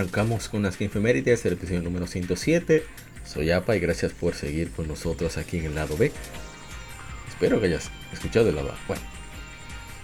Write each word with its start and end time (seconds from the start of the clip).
Arrancamos 0.00 0.48
con 0.48 0.62
las 0.62 0.78
Gamefemérides, 0.78 1.44
el 1.44 1.52
episodio 1.52 1.82
número 1.82 2.06
107. 2.06 2.84
Soy 3.26 3.50
Apa 3.50 3.76
y 3.76 3.80
gracias 3.80 4.12
por 4.12 4.34
seguir 4.34 4.70
con 4.70 4.88
nosotros 4.88 5.36
aquí 5.36 5.58
en 5.58 5.66
el 5.66 5.74
lado 5.74 5.94
B. 5.94 6.10
Espero 7.28 7.60
que 7.60 7.66
hayas 7.66 7.90
escuchado 8.10 8.48
el 8.48 8.56
lado 8.56 8.70
A. 8.70 8.78
Bueno, 8.88 9.02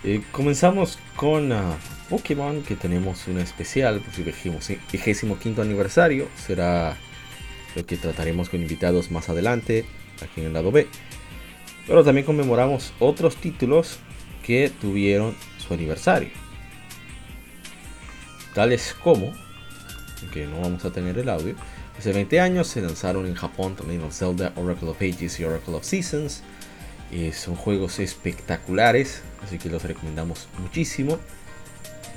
eh, 0.04 0.20
comenzamos 0.32 0.98
con 1.16 1.50
uh, 1.50 1.76
Pokémon, 2.10 2.62
que 2.62 2.76
tenemos 2.76 3.26
una 3.26 3.40
especial 3.40 4.00
por 4.00 4.12
su 4.12 4.22
vigésimo 4.92 5.38
quinto 5.38 5.62
aniversario. 5.62 6.28
Será 6.46 6.98
lo 7.74 7.86
que 7.86 7.96
trataremos 7.96 8.50
con 8.50 8.60
invitados 8.60 9.10
más 9.10 9.30
adelante, 9.30 9.86
aquí 10.22 10.42
en 10.42 10.48
el 10.48 10.52
lado 10.52 10.72
B. 10.72 10.88
Pero 11.86 12.04
también 12.04 12.26
conmemoramos 12.26 12.92
otros 12.98 13.36
títulos 13.36 13.98
que 14.44 14.70
tuvieron 14.78 15.34
su 15.66 15.72
aniversario. 15.72 16.28
Tales 18.52 18.94
como 19.02 19.45
que 20.26 20.46
no 20.46 20.60
vamos 20.60 20.84
a 20.84 20.92
tener 20.92 21.18
el 21.18 21.28
audio. 21.28 21.54
Hace 21.98 22.12
20 22.12 22.40
años 22.40 22.66
se 22.68 22.80
lanzaron 22.80 23.26
en 23.26 23.34
Japón 23.34 23.74
también 23.76 24.02
los 24.02 24.18
Zelda 24.18 24.52
Oracle 24.56 24.90
of 24.90 25.00
Ages 25.00 25.40
y 25.40 25.44
Oracle 25.44 25.74
of 25.74 25.84
Seasons. 25.84 26.42
Y 27.10 27.32
son 27.32 27.54
juegos 27.54 27.98
espectaculares, 28.00 29.22
así 29.44 29.58
que 29.58 29.70
los 29.70 29.82
recomendamos 29.82 30.48
muchísimo. 30.58 31.18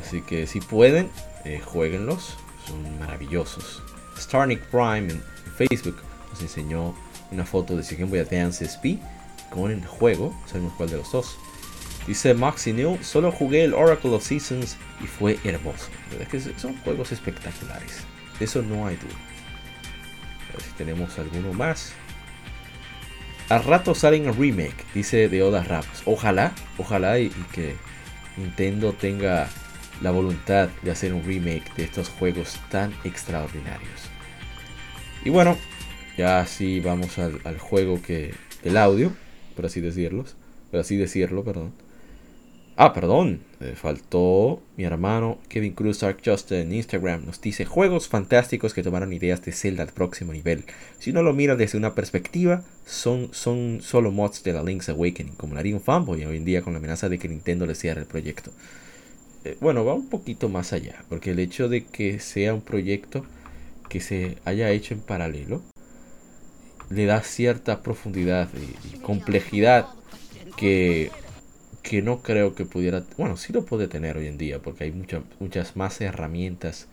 Así 0.01 0.21
que 0.21 0.47
si 0.47 0.59
pueden, 0.59 1.09
eh, 1.45 1.61
jueguenlos, 1.63 2.37
son 2.67 2.99
maravillosos. 2.99 3.83
Starnick 4.17 4.61
Prime 4.65 5.11
en 5.11 5.21
Facebook 5.57 5.97
nos 6.31 6.41
enseñó 6.41 6.95
una 7.31 7.45
foto 7.45 7.75
de 7.75 7.83
su 7.83 7.95
Game 7.95 8.09
Boy 8.09 8.19
Advance 8.19 8.65
SP 8.65 8.99
con 9.49 9.71
el 9.71 9.85
juego, 9.85 10.33
sabemos 10.47 10.73
cuál 10.77 10.89
de 10.89 10.97
los 10.97 11.11
dos. 11.11 11.37
Dice 12.09 12.33
Maxi 12.33 12.73
New, 12.73 12.97
solo 13.03 13.31
jugué 13.31 13.63
el 13.63 13.75
Oracle 13.75 14.09
of 14.09 14.25
Seasons 14.25 14.77
y 14.99 15.05
fue 15.05 15.37
hermoso. 15.43 15.89
Es 16.19 16.27
que 16.27 16.39
son 16.59 16.75
juegos 16.77 17.11
espectaculares. 17.11 17.99
De 18.39 18.45
eso 18.45 18.63
no 18.63 18.87
hay 18.87 18.95
duda. 18.95 19.13
A 20.49 20.53
ver 20.53 20.61
si 20.63 20.71
tenemos 20.71 21.19
alguno 21.19 21.53
más. 21.53 21.93
Al 23.49 23.63
rato 23.63 23.93
salen 23.93 24.27
un 24.27 24.35
remake, 24.35 24.87
dice 24.95 25.29
de 25.29 25.43
Oda 25.43 25.63
Ramos. 25.63 26.01
Ojalá, 26.05 26.53
ojalá 26.79 27.19
y, 27.19 27.29
que 27.53 27.75
Nintendo 28.37 28.93
tenga 28.93 29.47
la 30.01 30.09
voluntad 30.09 30.69
de 30.81 30.89
hacer 30.89 31.13
un 31.13 31.23
remake 31.23 31.75
de 31.75 31.83
estos 31.83 32.09
juegos 32.09 32.59
tan 32.71 32.91
extraordinarios. 33.03 34.01
Y 35.23 35.29
bueno, 35.29 35.59
ya 36.17 36.39
así 36.39 36.79
vamos 36.79 37.19
al, 37.19 37.59
juego 37.59 38.01
que. 38.01 38.33
del 38.63 38.77
audio, 38.77 39.13
por 39.55 39.67
así 39.67 39.79
decirlo. 39.79 40.25
Por 40.71 40.79
así 40.79 40.97
decirlo, 40.97 41.43
perdón. 41.43 41.71
Ah, 42.81 42.93
perdón, 42.93 43.41
faltó 43.75 44.61
mi 44.77 44.85
hermano 44.85 45.37
Kevin 45.49 45.73
Cruz 45.73 45.99
Dark 45.99 46.19
Justin 46.23 46.59
en 46.59 46.73
Instagram. 46.75 47.25
Nos 47.25 47.41
dice 47.41 47.65
juegos 47.65 48.07
fantásticos 48.07 48.73
que 48.73 48.83
tomaron 48.83 49.11
ideas 49.11 49.43
de 49.43 49.51
Zelda 49.51 49.83
al 49.83 49.89
próximo 49.89 50.31
nivel. 50.31 50.63
Si 50.97 51.09
uno 51.09 51.21
lo 51.21 51.33
mira 51.33 51.57
desde 51.57 51.77
una 51.77 51.93
perspectiva, 51.93 52.63
son, 52.85 53.33
son 53.33 53.79
solo 53.81 54.11
mods 54.11 54.43
de 54.43 54.53
la 54.53 54.63
Link's 54.63 54.87
Awakening, 54.87 55.35
como 55.35 55.57
haría 55.57 55.75
un 55.75 55.81
fanboy 55.81 56.23
hoy 56.23 56.37
en 56.37 56.45
día 56.45 56.61
con 56.61 56.71
la 56.71 56.79
amenaza 56.79 57.09
de 57.09 57.19
que 57.19 57.27
Nintendo 57.27 57.65
le 57.65 57.75
cierre 57.75 57.99
el 57.99 58.07
proyecto. 58.07 58.51
Eh, 59.43 59.57
bueno, 59.59 59.83
va 59.83 59.93
un 59.93 60.07
poquito 60.07 60.47
más 60.47 60.71
allá, 60.71 61.03
porque 61.09 61.31
el 61.31 61.39
hecho 61.39 61.67
de 61.67 61.83
que 61.83 62.21
sea 62.21 62.53
un 62.53 62.61
proyecto 62.61 63.25
que 63.89 63.99
se 63.99 64.37
haya 64.45 64.71
hecho 64.71 64.93
en 64.93 65.01
paralelo 65.01 65.61
le 66.89 67.05
da 67.05 67.23
cierta 67.23 67.83
profundidad 67.83 68.47
y 68.55 68.99
complejidad 68.99 69.87
que 70.55 71.11
que 71.83 72.01
no 72.01 72.21
creo 72.21 72.55
que 72.55 72.65
pudiera, 72.65 73.03
bueno, 73.17 73.37
sí 73.37 73.53
lo 73.53 73.65
puede 73.65 73.87
tener 73.87 74.17
hoy 74.17 74.27
en 74.27 74.37
día, 74.37 74.59
porque 74.59 74.85
hay 74.85 74.91
muchas 74.91 75.23
muchas 75.39 75.75
más 75.75 76.01
herramientas 76.01 76.87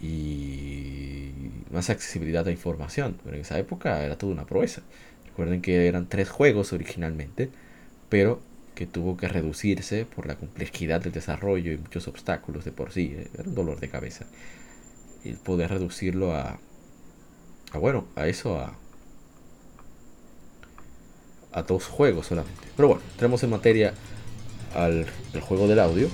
y 0.00 1.30
más 1.72 1.90
accesibilidad 1.90 2.46
a 2.48 2.52
información. 2.52 3.18
Pero 3.24 3.36
en 3.36 3.42
esa 3.42 3.58
época 3.58 4.04
era 4.04 4.18
toda 4.18 4.32
una 4.32 4.46
proeza. 4.46 4.82
Recuerden 5.26 5.62
que 5.62 5.86
eran 5.88 6.08
tres 6.08 6.30
juegos 6.30 6.72
originalmente, 6.72 7.50
pero 8.08 8.40
que 8.74 8.86
tuvo 8.86 9.16
que 9.16 9.28
reducirse 9.28 10.06
por 10.06 10.26
la 10.26 10.36
complejidad 10.36 11.02
del 11.02 11.12
desarrollo 11.12 11.72
y 11.72 11.78
muchos 11.78 12.08
obstáculos 12.08 12.64
de 12.64 12.72
por 12.72 12.92
sí. 12.92 13.14
Eh, 13.16 13.28
era 13.34 13.48
un 13.48 13.54
dolor 13.54 13.80
de 13.80 13.88
cabeza. 13.90 14.26
Y 15.24 15.32
poder 15.34 15.70
reducirlo 15.70 16.34
a, 16.34 16.58
a 17.72 17.78
bueno, 17.78 18.06
a 18.16 18.26
eso, 18.26 18.58
a, 18.58 18.74
a 21.52 21.62
dos 21.62 21.86
juegos 21.86 22.26
solamente. 22.26 22.68
Pero 22.76 22.88
bueno, 22.88 23.02
entremos 23.12 23.42
en 23.42 23.50
materia 23.50 23.94
al 24.74 25.06
juego 25.40 25.66
del 25.68 25.80
audio. 25.80 26.08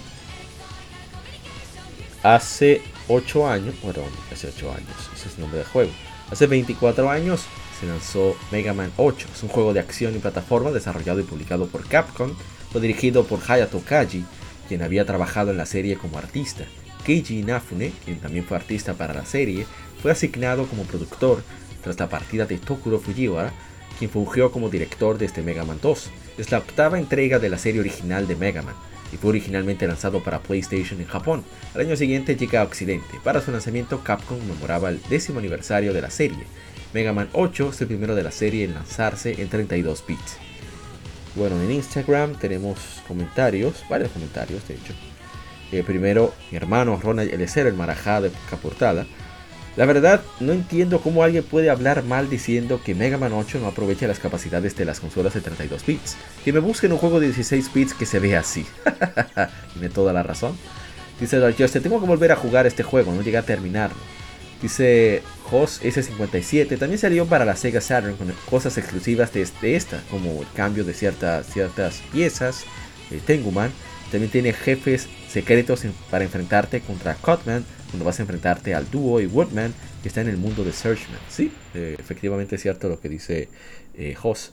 Hace 2.22 2.82
8 3.08 3.48
años, 3.48 3.74
bueno, 3.82 4.00
hace 4.32 4.48
8 4.48 4.72
años, 4.72 5.10
ese 5.14 5.28
es 5.28 5.34
el 5.34 5.42
nombre 5.42 5.58
del 5.58 5.68
juego. 5.68 5.90
Hace 6.30 6.46
24 6.46 7.08
años 7.08 7.44
se 7.78 7.86
lanzó 7.86 8.36
Mega 8.50 8.74
Man 8.74 8.90
8. 8.96 9.28
Es 9.32 9.42
un 9.42 9.48
juego 9.48 9.72
de 9.72 9.80
acción 9.80 10.16
y 10.16 10.18
plataforma 10.18 10.70
desarrollado 10.70 11.20
y 11.20 11.24
publicado 11.24 11.66
por 11.68 11.86
Capcom. 11.86 12.32
Fue 12.72 12.80
dirigido 12.80 13.24
por 13.24 13.38
Hayato 13.46 13.80
Kaji, 13.80 14.24
quien 14.66 14.82
había 14.82 15.04
trabajado 15.04 15.50
en 15.52 15.56
la 15.56 15.66
serie 15.66 15.96
como 15.96 16.18
artista. 16.18 16.64
Keiji 17.04 17.38
Inafune, 17.38 17.92
quien 18.04 18.18
también 18.18 18.44
fue 18.44 18.56
artista 18.56 18.94
para 18.94 19.14
la 19.14 19.24
serie, 19.24 19.66
fue 20.02 20.10
asignado 20.10 20.66
como 20.66 20.82
productor 20.82 21.42
tras 21.82 22.00
la 22.00 22.08
partida 22.08 22.46
de 22.46 22.58
Tokuro 22.58 22.98
Fujiwara, 22.98 23.52
quien 23.98 24.10
fungió 24.10 24.52
como 24.52 24.68
director 24.68 25.18
de 25.18 25.26
este 25.26 25.42
Mega 25.42 25.64
Man 25.64 25.78
2. 25.82 26.10
Es 26.38 26.50
la 26.50 26.58
octava 26.58 26.98
entrega 26.98 27.38
de 27.38 27.48
la 27.48 27.58
serie 27.58 27.80
original 27.80 28.26
de 28.26 28.36
Mega 28.36 28.62
Man 28.62 28.74
y 29.12 29.16
fue 29.16 29.30
originalmente 29.30 29.86
lanzado 29.86 30.22
para 30.22 30.40
PlayStation 30.40 31.00
en 31.00 31.06
Japón. 31.06 31.44
Al 31.74 31.82
año 31.82 31.96
siguiente 31.96 32.36
llega 32.36 32.60
a 32.60 32.64
Occidente. 32.64 33.20
Para 33.22 33.40
su 33.40 33.50
lanzamiento, 33.50 34.02
Capcom 34.02 34.38
memoraba 34.46 34.88
el 34.88 35.00
décimo 35.08 35.38
aniversario 35.38 35.92
de 35.92 36.02
la 36.02 36.10
serie. 36.10 36.44
Mega 36.92 37.12
Man 37.12 37.28
8 37.32 37.70
es 37.70 37.80
el 37.80 37.88
primero 37.88 38.14
de 38.14 38.22
la 38.22 38.30
serie 38.30 38.64
en 38.64 38.74
lanzarse 38.74 39.40
en 39.40 39.48
32 39.48 40.04
bits. 40.06 40.38
Bueno, 41.34 41.60
en 41.60 41.70
Instagram 41.70 42.34
tenemos 42.36 42.78
comentarios, 43.06 43.84
varios 43.90 44.10
comentarios 44.10 44.66
de 44.66 44.74
hecho. 44.74 44.94
Eh, 45.72 45.82
primero, 45.82 46.32
mi 46.50 46.56
hermano 46.56 46.98
Ronald 47.02 47.32
Elecer, 47.32 47.66
el 47.66 47.74
marajá 47.74 48.20
de 48.20 48.30
Caportada, 48.48 49.06
la 49.76 49.84
verdad, 49.84 50.22
no 50.40 50.52
entiendo 50.52 51.00
cómo 51.00 51.22
alguien 51.22 51.44
puede 51.44 51.68
hablar 51.68 52.02
mal 52.02 52.30
diciendo 52.30 52.80
que 52.82 52.94
Mega 52.94 53.18
Man 53.18 53.34
8 53.34 53.58
no 53.60 53.66
aprovecha 53.66 54.06
las 54.06 54.18
capacidades 54.18 54.74
de 54.74 54.86
las 54.86 55.00
consolas 55.00 55.34
de 55.34 55.42
32 55.42 55.84
bits. 55.84 56.16
Que 56.44 56.52
me 56.52 56.60
busquen 56.60 56.92
un 56.92 56.98
juego 56.98 57.20
de 57.20 57.26
16 57.26 57.72
bits 57.74 57.92
que 57.92 58.06
se 58.06 58.18
vea 58.18 58.40
así. 58.40 58.64
Tiene 59.74 59.90
toda 59.90 60.14
la 60.14 60.22
razón. 60.22 60.56
Dice 61.20 61.38
Dark 61.38 61.56
Justin, 61.58 61.82
tengo 61.82 62.00
que 62.00 62.06
volver 62.06 62.32
a 62.32 62.36
jugar 62.36 62.66
este 62.66 62.82
juego, 62.82 63.12
no 63.12 63.22
llegué 63.22 63.36
a 63.36 63.42
terminarlo. 63.42 63.96
Dice 64.62 65.22
Hoss 65.50 65.82
S57, 65.82 66.78
también 66.78 66.98
salió 66.98 67.26
para 67.26 67.44
la 67.44 67.56
Sega 67.56 67.82
Saturn 67.82 68.16
con 68.16 68.32
cosas 68.48 68.78
exclusivas 68.78 69.30
de, 69.32 69.76
esta, 69.76 70.00
como 70.10 70.40
el 70.40 70.48
cambio 70.54 70.84
de 70.84 70.94
ciertas, 70.94 71.46
ciertas 71.46 72.02
piezas, 72.12 72.64
de 73.10 73.18
Tenguman. 73.18 73.70
También 74.10 74.30
tiene 74.30 74.52
jefes 74.52 75.08
secretos 75.28 75.84
para 76.10 76.24
enfrentarte 76.24 76.80
contra 76.80 77.14
Cutman 77.14 77.64
cuando 77.90 78.04
vas 78.04 78.18
a 78.18 78.22
enfrentarte 78.22 78.74
al 78.74 78.90
dúo 78.90 79.20
y 79.20 79.26
Woodman 79.26 79.74
que 80.02 80.08
está 80.08 80.20
en 80.20 80.28
el 80.28 80.36
mundo 80.36 80.64
de 80.64 80.72
Searchman. 80.72 81.18
Sí, 81.28 81.52
eh, 81.74 81.96
efectivamente 81.98 82.56
es 82.56 82.62
cierto 82.62 82.88
lo 82.88 83.00
que 83.00 83.08
dice 83.08 83.48
eh, 83.94 84.14
Hoss. 84.22 84.52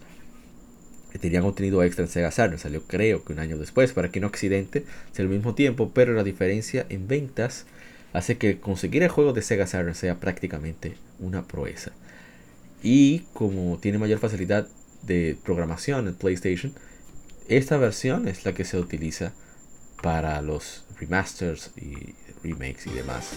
Tenían 1.19 1.43
contenido 1.43 1.83
extra 1.83 2.03
en 2.03 2.09
Sega 2.09 2.31
Saturn, 2.31 2.57
salió 2.57 2.81
creo 2.87 3.23
que 3.23 3.33
un 3.33 3.39
año 3.39 3.59
después, 3.59 3.93
para 3.93 4.09
que 4.09 4.19
no 4.19 4.27
Occidente 4.27 4.83
sea 5.11 5.23
al 5.23 5.29
mismo 5.29 5.53
tiempo, 5.53 5.91
pero 5.93 6.13
la 6.13 6.23
diferencia 6.23 6.87
en 6.89 7.07
ventas 7.07 7.67
hace 8.13 8.37
que 8.37 8.59
conseguir 8.59 9.03
el 9.03 9.09
juego 9.09 9.31
de 9.31 9.43
Sega 9.43 9.67
Saturn 9.67 9.93
sea 9.93 10.19
prácticamente 10.19 10.95
una 11.19 11.47
proeza. 11.47 11.91
Y 12.81 13.19
como 13.33 13.77
tiene 13.77 13.99
mayor 13.99 14.17
facilidad 14.17 14.67
de 15.03 15.37
programación 15.43 16.07
en 16.07 16.15
PlayStation, 16.15 16.73
esta 17.47 17.77
versión 17.77 18.27
es 18.27 18.45
la 18.45 18.53
que 18.53 18.65
se 18.65 18.79
utiliza 18.79 19.33
para 20.03 20.41
los 20.41 20.83
remasters 20.99 21.71
y 21.77 22.13
remakes 22.43 22.85
y 22.85 22.91
demás. 22.91 23.31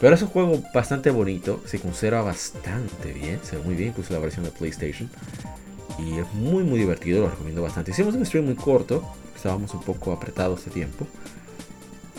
Pero 0.00 0.14
es 0.14 0.20
un 0.20 0.28
juego 0.28 0.60
bastante 0.74 1.10
bonito, 1.10 1.62
se 1.64 1.78
conserva 1.78 2.20
bastante 2.20 3.12
bien, 3.12 3.40
se 3.42 3.56
ve 3.56 3.62
muy 3.62 3.76
bien, 3.76 3.90
incluso 3.90 4.12
la 4.12 4.18
versión 4.18 4.44
de 4.44 4.50
PlayStation. 4.50 5.08
Y 5.98 6.18
es 6.18 6.30
muy 6.34 6.64
muy 6.64 6.78
divertido, 6.80 7.22
lo 7.22 7.30
recomiendo 7.30 7.62
bastante. 7.62 7.92
Hicimos 7.92 8.14
un 8.14 8.26
stream 8.26 8.44
muy 8.44 8.56
corto, 8.56 9.02
estábamos 9.34 9.72
un 9.72 9.82
poco 9.82 10.12
apretados 10.12 10.64
de 10.66 10.72
tiempo. 10.72 11.06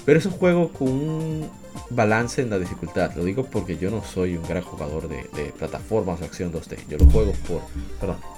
Pero 0.06 0.18
es 0.18 0.26
un 0.26 0.32
juego 0.32 0.70
con 0.70 0.88
un 0.88 1.50
balance 1.90 2.42
en 2.42 2.50
la 2.50 2.58
dificultad. 2.58 3.14
Lo 3.16 3.26
digo 3.26 3.44
porque 3.44 3.78
yo 3.78 3.92
no 3.92 4.04
soy 4.04 4.38
un 4.38 4.48
gran 4.48 4.64
jugador 4.64 5.10
de, 5.10 5.54
plataformas 5.60 6.22
o 6.22 6.24
acción 6.24 6.52
2D. 6.52 6.78
Yo 6.88 6.98
lo 6.98 7.06
juego 7.12 7.34
por, 7.48 7.62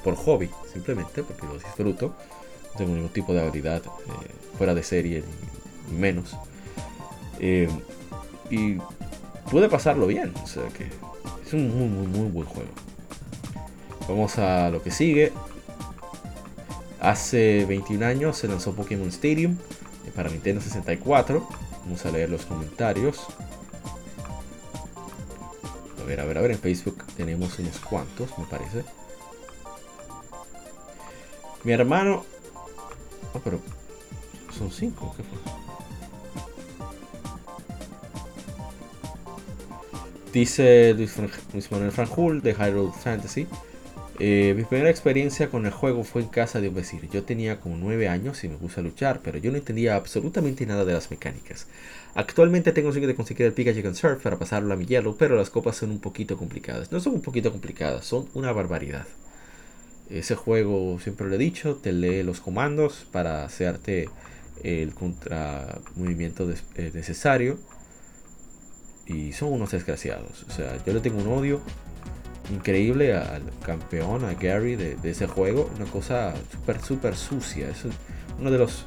por 0.03 0.15
hobby, 0.15 0.49
simplemente 0.73 1.23
porque 1.23 1.45
lo 1.45 1.53
disfruto. 1.53 2.15
Tengo 2.79 2.93
ningún 2.93 3.09
tipo 3.09 3.33
de 3.33 3.41
habilidad 3.41 3.83
eh, 3.85 4.31
fuera 4.57 4.73
de 4.73 4.83
serie, 4.83 5.21
ni 5.91 5.97
menos. 5.97 6.37
Eh, 7.37 7.67
y 8.49 8.77
pude 9.51 9.67
pasarlo 9.67 10.07
bien. 10.07 10.31
O 10.41 10.47
sea 10.47 10.63
que 10.69 10.87
es 11.45 11.51
un 11.51 11.77
muy, 11.77 11.89
muy, 11.89 12.07
muy 12.07 12.31
buen 12.31 12.47
juego. 12.47 12.69
Vamos 14.07 14.37
a 14.37 14.69
lo 14.69 14.81
que 14.81 14.91
sigue. 14.91 15.33
Hace 17.01 17.65
21 17.65 18.05
años 18.05 18.37
se 18.37 18.47
lanzó 18.47 18.73
Pokémon 18.73 19.09
Stadium 19.09 19.57
eh, 20.07 20.11
para 20.15 20.29
Nintendo 20.29 20.61
64. 20.61 21.45
Vamos 21.83 22.05
a 22.05 22.11
leer 22.11 22.29
los 22.29 22.45
comentarios. 22.45 23.27
A 26.01 26.05
ver, 26.05 26.21
a 26.21 26.23
ver, 26.23 26.37
a 26.37 26.41
ver. 26.41 26.51
En 26.51 26.59
Facebook 26.59 27.03
tenemos 27.17 27.59
unos 27.59 27.77
cuantos, 27.79 28.29
me 28.37 28.45
parece. 28.45 28.85
Mi 31.65 31.73
hermano. 31.73 32.38
Oh, 33.33 33.39
pero. 33.43 33.59
Son 34.57 34.71
cinco. 34.71 35.13
¿Qué 35.15 35.23
fue? 35.23 35.37
Dice 40.33 40.93
Luis, 40.93 41.71
Manuel 41.71 41.91
Franjul 41.91 42.41
de 42.41 42.53
Hyrule 42.53 42.91
Fantasy. 42.91 43.47
Eh, 44.19 44.53
mi 44.55 44.63
primera 44.63 44.89
experiencia 44.89 45.49
con 45.49 45.65
el 45.65 45.71
juego 45.71 46.03
fue 46.03 46.21
en 46.21 46.27
casa 46.27 46.59
de 46.59 46.67
un 46.67 46.75
vecino. 46.75 47.03
Yo 47.11 47.23
tenía 47.23 47.59
como 47.61 47.77
9 47.77 48.09
años 48.09 48.43
y 48.43 48.49
me 48.49 48.57
puse 48.57 48.81
a 48.81 48.83
luchar, 48.83 49.21
pero 49.23 49.37
yo 49.37 49.49
no 49.49 49.57
entendía 49.57 49.95
absolutamente 49.95 50.65
nada 50.65 50.83
de 50.83 50.93
las 50.93 51.09
mecánicas. 51.09 51.67
Actualmente 52.15 52.73
tengo 52.73 52.91
sueño 52.91 53.07
de 53.07 53.15
conseguir 53.15 53.45
el 53.45 53.53
Pikachu 53.53 53.81
Can 53.81 53.95
Surf 53.95 54.21
para 54.21 54.37
pasarlo 54.37 54.73
a 54.73 54.77
mi 54.77 54.85
hielo, 54.85 55.15
pero 55.17 55.35
las 55.37 55.49
copas 55.49 55.77
son 55.77 55.89
un 55.91 55.99
poquito 55.99 56.37
complicadas. 56.37 56.91
No 56.91 56.99
son 56.99 57.13
un 57.13 57.21
poquito 57.21 57.51
complicadas, 57.51 58.05
son 58.05 58.27
una 58.33 58.51
barbaridad. 58.51 59.07
Ese 60.09 60.35
juego, 60.35 60.99
siempre 60.99 61.27
lo 61.27 61.35
he 61.35 61.37
dicho, 61.37 61.75
te 61.75 61.93
lee 61.93 62.23
los 62.23 62.41
comandos 62.41 63.05
para 63.11 63.43
hacerte 63.45 64.09
el 64.63 64.93
contra 64.93 65.79
movimiento 65.95 66.49
eh, 66.75 66.91
necesario 66.93 67.57
y 69.05 69.33
son 69.33 69.53
unos 69.53 69.71
desgraciados. 69.71 70.45
O 70.47 70.51
sea, 70.51 70.83
yo 70.85 70.93
le 70.93 70.99
tengo 70.99 71.19
un 71.19 71.27
odio 71.27 71.61
increíble 72.51 73.15
al 73.15 73.43
campeón, 73.63 74.25
a 74.25 74.33
Gary 74.33 74.75
de, 74.75 74.97
ese 75.03 75.27
juego. 75.27 75.69
Una 75.75 75.85
cosa 75.85 76.33
súper, 76.51 76.81
súper 76.81 77.15
sucia. 77.15 77.69
Es 77.69 77.85
uno 78.39 78.51
de 78.51 78.57
los 78.57 78.85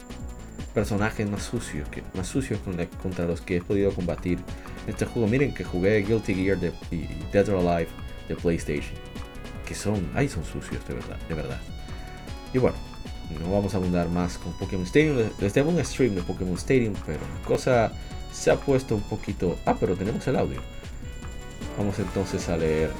personajes 0.75 1.29
más 1.29 1.43
sucios, 1.43 1.89
que, 1.89 2.03
más 2.15 2.27
sucios 2.27 2.61
contra 3.03 3.27
los 3.27 3.41
que 3.41 3.57
he 3.57 3.63
podido 3.63 3.93
combatir 3.93 4.39
en 4.85 4.91
este 4.91 5.07
juego. 5.07 5.29
Miren 5.29 5.55
que 5.55 5.65
jugué 5.65 6.03
Guilty 6.03 6.35
Gear 6.35 6.59
de, 6.59 6.73
y 6.91 7.09
Dead 7.33 7.49
or 7.49 7.57
Alive 7.57 7.91
de 8.29 8.37
PlayStation. 8.37 9.12
Que 9.67 9.75
son, 9.75 10.11
ahí 10.15 10.29
son 10.29 10.45
sucios 10.45 10.87
de 10.87 10.95
verdad, 10.95 11.17
de 11.29 11.35
verdad. 11.35 11.61
Y 12.53 12.59
bueno, 12.59 12.77
no 13.41 13.53
vamos 13.53 13.75
a 13.75 13.79
abundar 13.79 14.09
más 14.09 14.39
con 14.39 14.53
Pokémon 14.55 14.85
Stadium. 14.87 15.31
Les 15.41 15.53
tengo 15.53 15.71
un 15.71 15.83
stream 15.85 16.15
de 16.15 16.23
Pokémon 16.23 16.55
Stadium, 16.55 16.95
pero 17.07 17.21
cosa 17.47 17.93
se 18.33 18.51
ha 18.51 18.57
puesto 18.57 18.95
un 18.95 19.03
poquito... 19.03 19.59
Ah, 19.65 19.77
pero 19.79 19.97
tenemos 19.97 20.27
el 20.27 20.37
audio. 20.37 20.61
Vamos 21.79 21.99
entonces 21.99 22.49
a 22.49 22.57
leer 22.57 22.91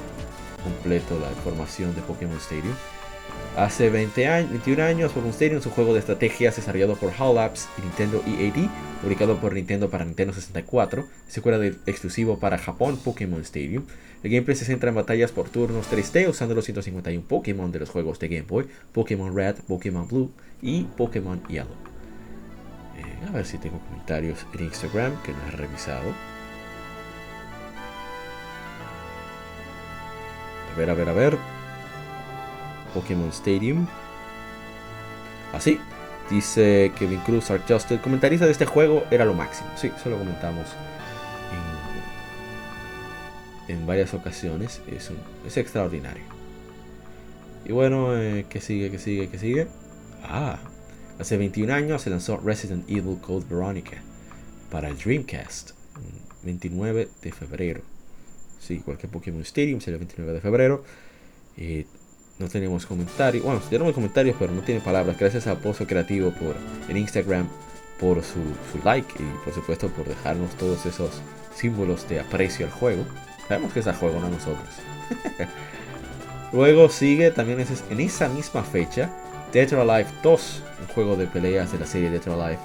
completo 0.63 1.19
la 1.19 1.29
información 1.29 1.93
de 1.95 2.01
Pokémon 2.01 2.37
Stadium. 2.37 2.73
Hace 3.57 3.89
20 3.89 4.27
años, 4.27 4.49
21 4.49 4.83
años, 4.83 5.11
Pokémon 5.11 5.29
Stadium 5.29 5.57
es 5.59 5.65
un 5.65 5.73
juego 5.73 5.93
de 5.93 5.99
estrategias 5.99 6.55
desarrollado 6.55 6.95
por 6.95 7.11
HAL 7.11 7.35
Labs 7.35 7.69
y 7.77 7.81
Nintendo 7.81 8.23
EAD, 8.25 8.67
publicado 9.01 9.39
por 9.39 9.53
Nintendo 9.53 9.91
para 9.91 10.05
Nintendo 10.05 10.33
64, 10.33 11.07
secuela 11.27 11.59
del 11.59 11.77
exclusivo 11.85 12.39
para 12.39 12.57
Japón 12.57 12.97
Pokémon 12.97 13.41
Stadium. 13.41 13.83
El 14.23 14.31
gameplay 14.31 14.55
se 14.55 14.63
centra 14.63 14.89
en 14.89 14.95
batallas 14.95 15.33
por 15.33 15.49
turnos 15.49 15.91
3D 15.91 16.29
usando 16.29 16.55
los 16.55 16.63
151 16.63 17.27
Pokémon 17.27 17.71
de 17.73 17.79
los 17.79 17.89
juegos 17.89 18.19
de 18.19 18.29
Game 18.29 18.47
Boy, 18.47 18.67
Pokémon 18.93 19.35
Red, 19.35 19.57
Pokémon 19.67 20.07
Blue 20.07 20.31
y 20.61 20.83
Pokémon 20.83 21.45
Yellow. 21.49 21.67
A 23.27 23.31
ver 23.31 23.45
si 23.45 23.57
tengo 23.57 23.79
comentarios 23.79 24.45
en 24.53 24.65
Instagram 24.65 25.21
que 25.23 25.31
no 25.31 25.37
he 25.47 25.51
revisado. 25.51 26.09
A 30.71 30.77
ver, 30.77 30.89
a 30.89 30.93
ver, 30.93 31.09
a 31.09 31.13
ver. 31.13 31.37
Pokémon 32.93 33.29
Stadium. 33.29 33.87
Así. 35.53 35.79
Ah, 35.81 35.85
dice 36.29 36.91
Kevin 36.97 37.19
Cruz. 37.19 37.49
El 37.49 38.01
comentarista 38.01 38.45
de 38.45 38.51
este 38.51 38.65
juego 38.65 39.03
era 39.11 39.25
lo 39.25 39.33
máximo. 39.33 39.69
Sí, 39.75 39.91
eso 39.95 40.09
lo 40.09 40.17
comentamos 40.17 40.67
en, 43.67 43.85
varias 43.85 44.13
ocasiones. 44.13 44.81
Es, 44.91 45.57
extraordinario. 45.57 46.23
Y 47.65 47.71
bueno, 47.71 48.17
eh, 48.17 48.45
¿qué 48.49 48.59
sigue? 48.59 48.91
¿Qué 48.91 48.99
sigue? 48.99 49.29
¿Qué 49.29 49.39
sigue? 49.39 49.67
Ah, 50.23 50.59
Hace 51.19 51.37
21 51.37 51.71
años 51.73 52.01
se 52.01 52.09
lanzó 52.09 52.37
Resident 52.37 52.89
Evil 52.89 53.17
Code 53.21 53.45
Veronica 53.47 53.97
para 54.71 54.89
el 54.89 54.97
Dreamcast, 54.97 55.71
29 56.41 57.07
de 57.21 57.31
febrero. 57.31 57.81
Sí, 58.59 58.79
cualquier 58.79 59.11
Pokémon 59.11 59.41
Stadium 59.41 59.79
será 59.79 59.95
el 59.95 59.99
29 59.99 60.33
de 60.33 60.41
febrero. 60.41 60.83
Eh, 61.55 61.85
no 62.39 62.49
tenemos 62.49 62.87
comentarios, 62.87 63.43
bueno, 63.43 63.61
tenemos 63.69 63.93
comentarios, 63.93 64.35
pero 64.39 64.51
no 64.51 64.61
tiene 64.61 64.81
palabras. 64.81 65.17
Gracias 65.19 65.45
a 65.45 65.59
Pozo 65.59 65.85
Creativo 65.85 66.31
por 66.31 66.55
en 66.89 66.97
Instagram 66.97 67.47
por 67.99 68.23
su, 68.23 68.41
su, 68.71 68.83
like 68.83 69.13
y 69.19 69.45
por 69.45 69.53
supuesto 69.53 69.89
por 69.89 70.07
dejarnos 70.07 70.55
todos 70.57 70.85
esos 70.87 71.21
símbolos 71.55 72.09
de 72.09 72.19
aprecio 72.19 72.65
al 72.65 72.71
juego. 72.71 73.05
Sabemos 73.47 73.73
que 73.73 73.79
es 73.79 73.87
al 73.87 73.95
juego, 73.95 74.19
no 74.19 74.27
a 74.27 74.29
nosotros. 74.29 74.69
Luego 76.53 76.89
sigue 76.89 77.31
también 77.31 77.65
en 77.89 77.99
esa 77.99 78.29
misma 78.29 78.63
fecha 78.63 79.09
Dead 79.53 79.71
or 79.73 79.87
Alive 79.87 80.09
2, 80.23 80.63
un 80.81 80.87
juego 80.93 81.15
de 81.15 81.27
peleas 81.27 81.71
de 81.71 81.77
la 81.79 81.85
serie 81.85 82.09
Dead 82.09 82.27
or 82.27 82.41
Alive, 82.41 82.59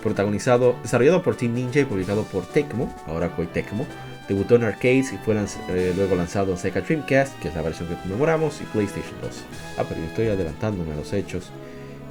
protagonizado, 0.00 0.76
desarrollado 0.82 1.22
por 1.22 1.34
Team 1.34 1.54
Ninja 1.54 1.80
y 1.80 1.84
publicado 1.84 2.22
por 2.22 2.46
Tecmo, 2.46 2.94
ahora 3.06 3.34
Koei 3.34 3.48
Tecmo. 3.48 3.84
Debutó 4.28 4.56
en 4.56 4.64
arcades 4.64 5.12
y 5.12 5.16
fue 5.16 5.34
eh, 5.70 5.92
luego 5.96 6.14
lanzado 6.14 6.52
en 6.52 6.58
Sega 6.58 6.82
Dreamcast, 6.82 7.38
que 7.40 7.48
es 7.48 7.54
la 7.54 7.62
versión 7.62 7.88
que 7.88 7.94
conmemoramos, 7.94 8.60
y 8.60 8.64
PlayStation 8.64 9.14
2. 9.22 9.30
Ah, 9.78 9.84
pero 9.88 10.00
yo 10.00 10.06
estoy 10.06 10.28
adelantándome 10.28 10.92
a 10.92 10.96
los 10.96 11.12
hechos. 11.12 11.50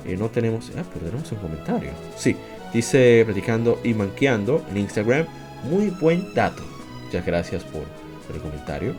Eh, 0.04 0.18
no 0.18 0.30
tenemos. 0.30 0.72
Ah, 0.78 0.84
pero 0.92 1.06
tenemos 1.06 1.32
un 1.32 1.38
comentario. 1.38 1.92
Sí, 2.18 2.36
dice 2.74 3.24
platicando 3.24 3.80
y 3.84 3.94
manqueando 3.94 4.66
en 4.72 4.78
Instagram. 4.78 5.28
Muy 5.70 5.92
buen 5.92 6.34
dato. 6.34 6.63
Muchas 7.08 7.26
gracias 7.26 7.64
por 7.64 7.86
el 8.36 8.42
comentario. 8.42 8.94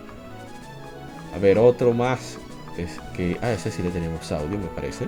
A 1.35 1.39
ver, 1.39 1.59
otro 1.59 1.93
más 1.93 2.39
es 2.79 2.99
que 3.15 3.37
a 3.43 3.53
ese 3.53 3.71
sí 3.71 3.83
le 3.83 3.91
tenemos 3.91 4.33
audio, 4.33 4.59
me 4.59 4.67
parece. 4.69 5.05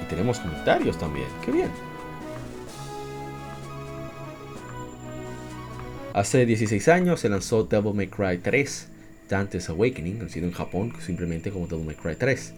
Y 0.00 0.04
tenemos 0.08 0.38
comentarios 0.38 0.96
también, 0.98 1.26
qué 1.44 1.50
bien. 1.50 1.70
Hace 6.14 6.46
16 6.46 6.86
años 6.86 7.18
se 7.18 7.28
lanzó 7.28 7.64
Devil 7.64 7.94
May 7.94 8.06
Cry 8.06 8.38
3, 8.38 8.88
Dante's 9.28 9.68
Awakening, 9.68 10.18
conocido 10.18 10.46
en 10.46 10.52
Japón 10.52 10.92
simplemente 11.04 11.50
como 11.50 11.66
Devil 11.66 11.86
May 11.86 11.96
Cry 11.96 12.14
3. 12.14 12.52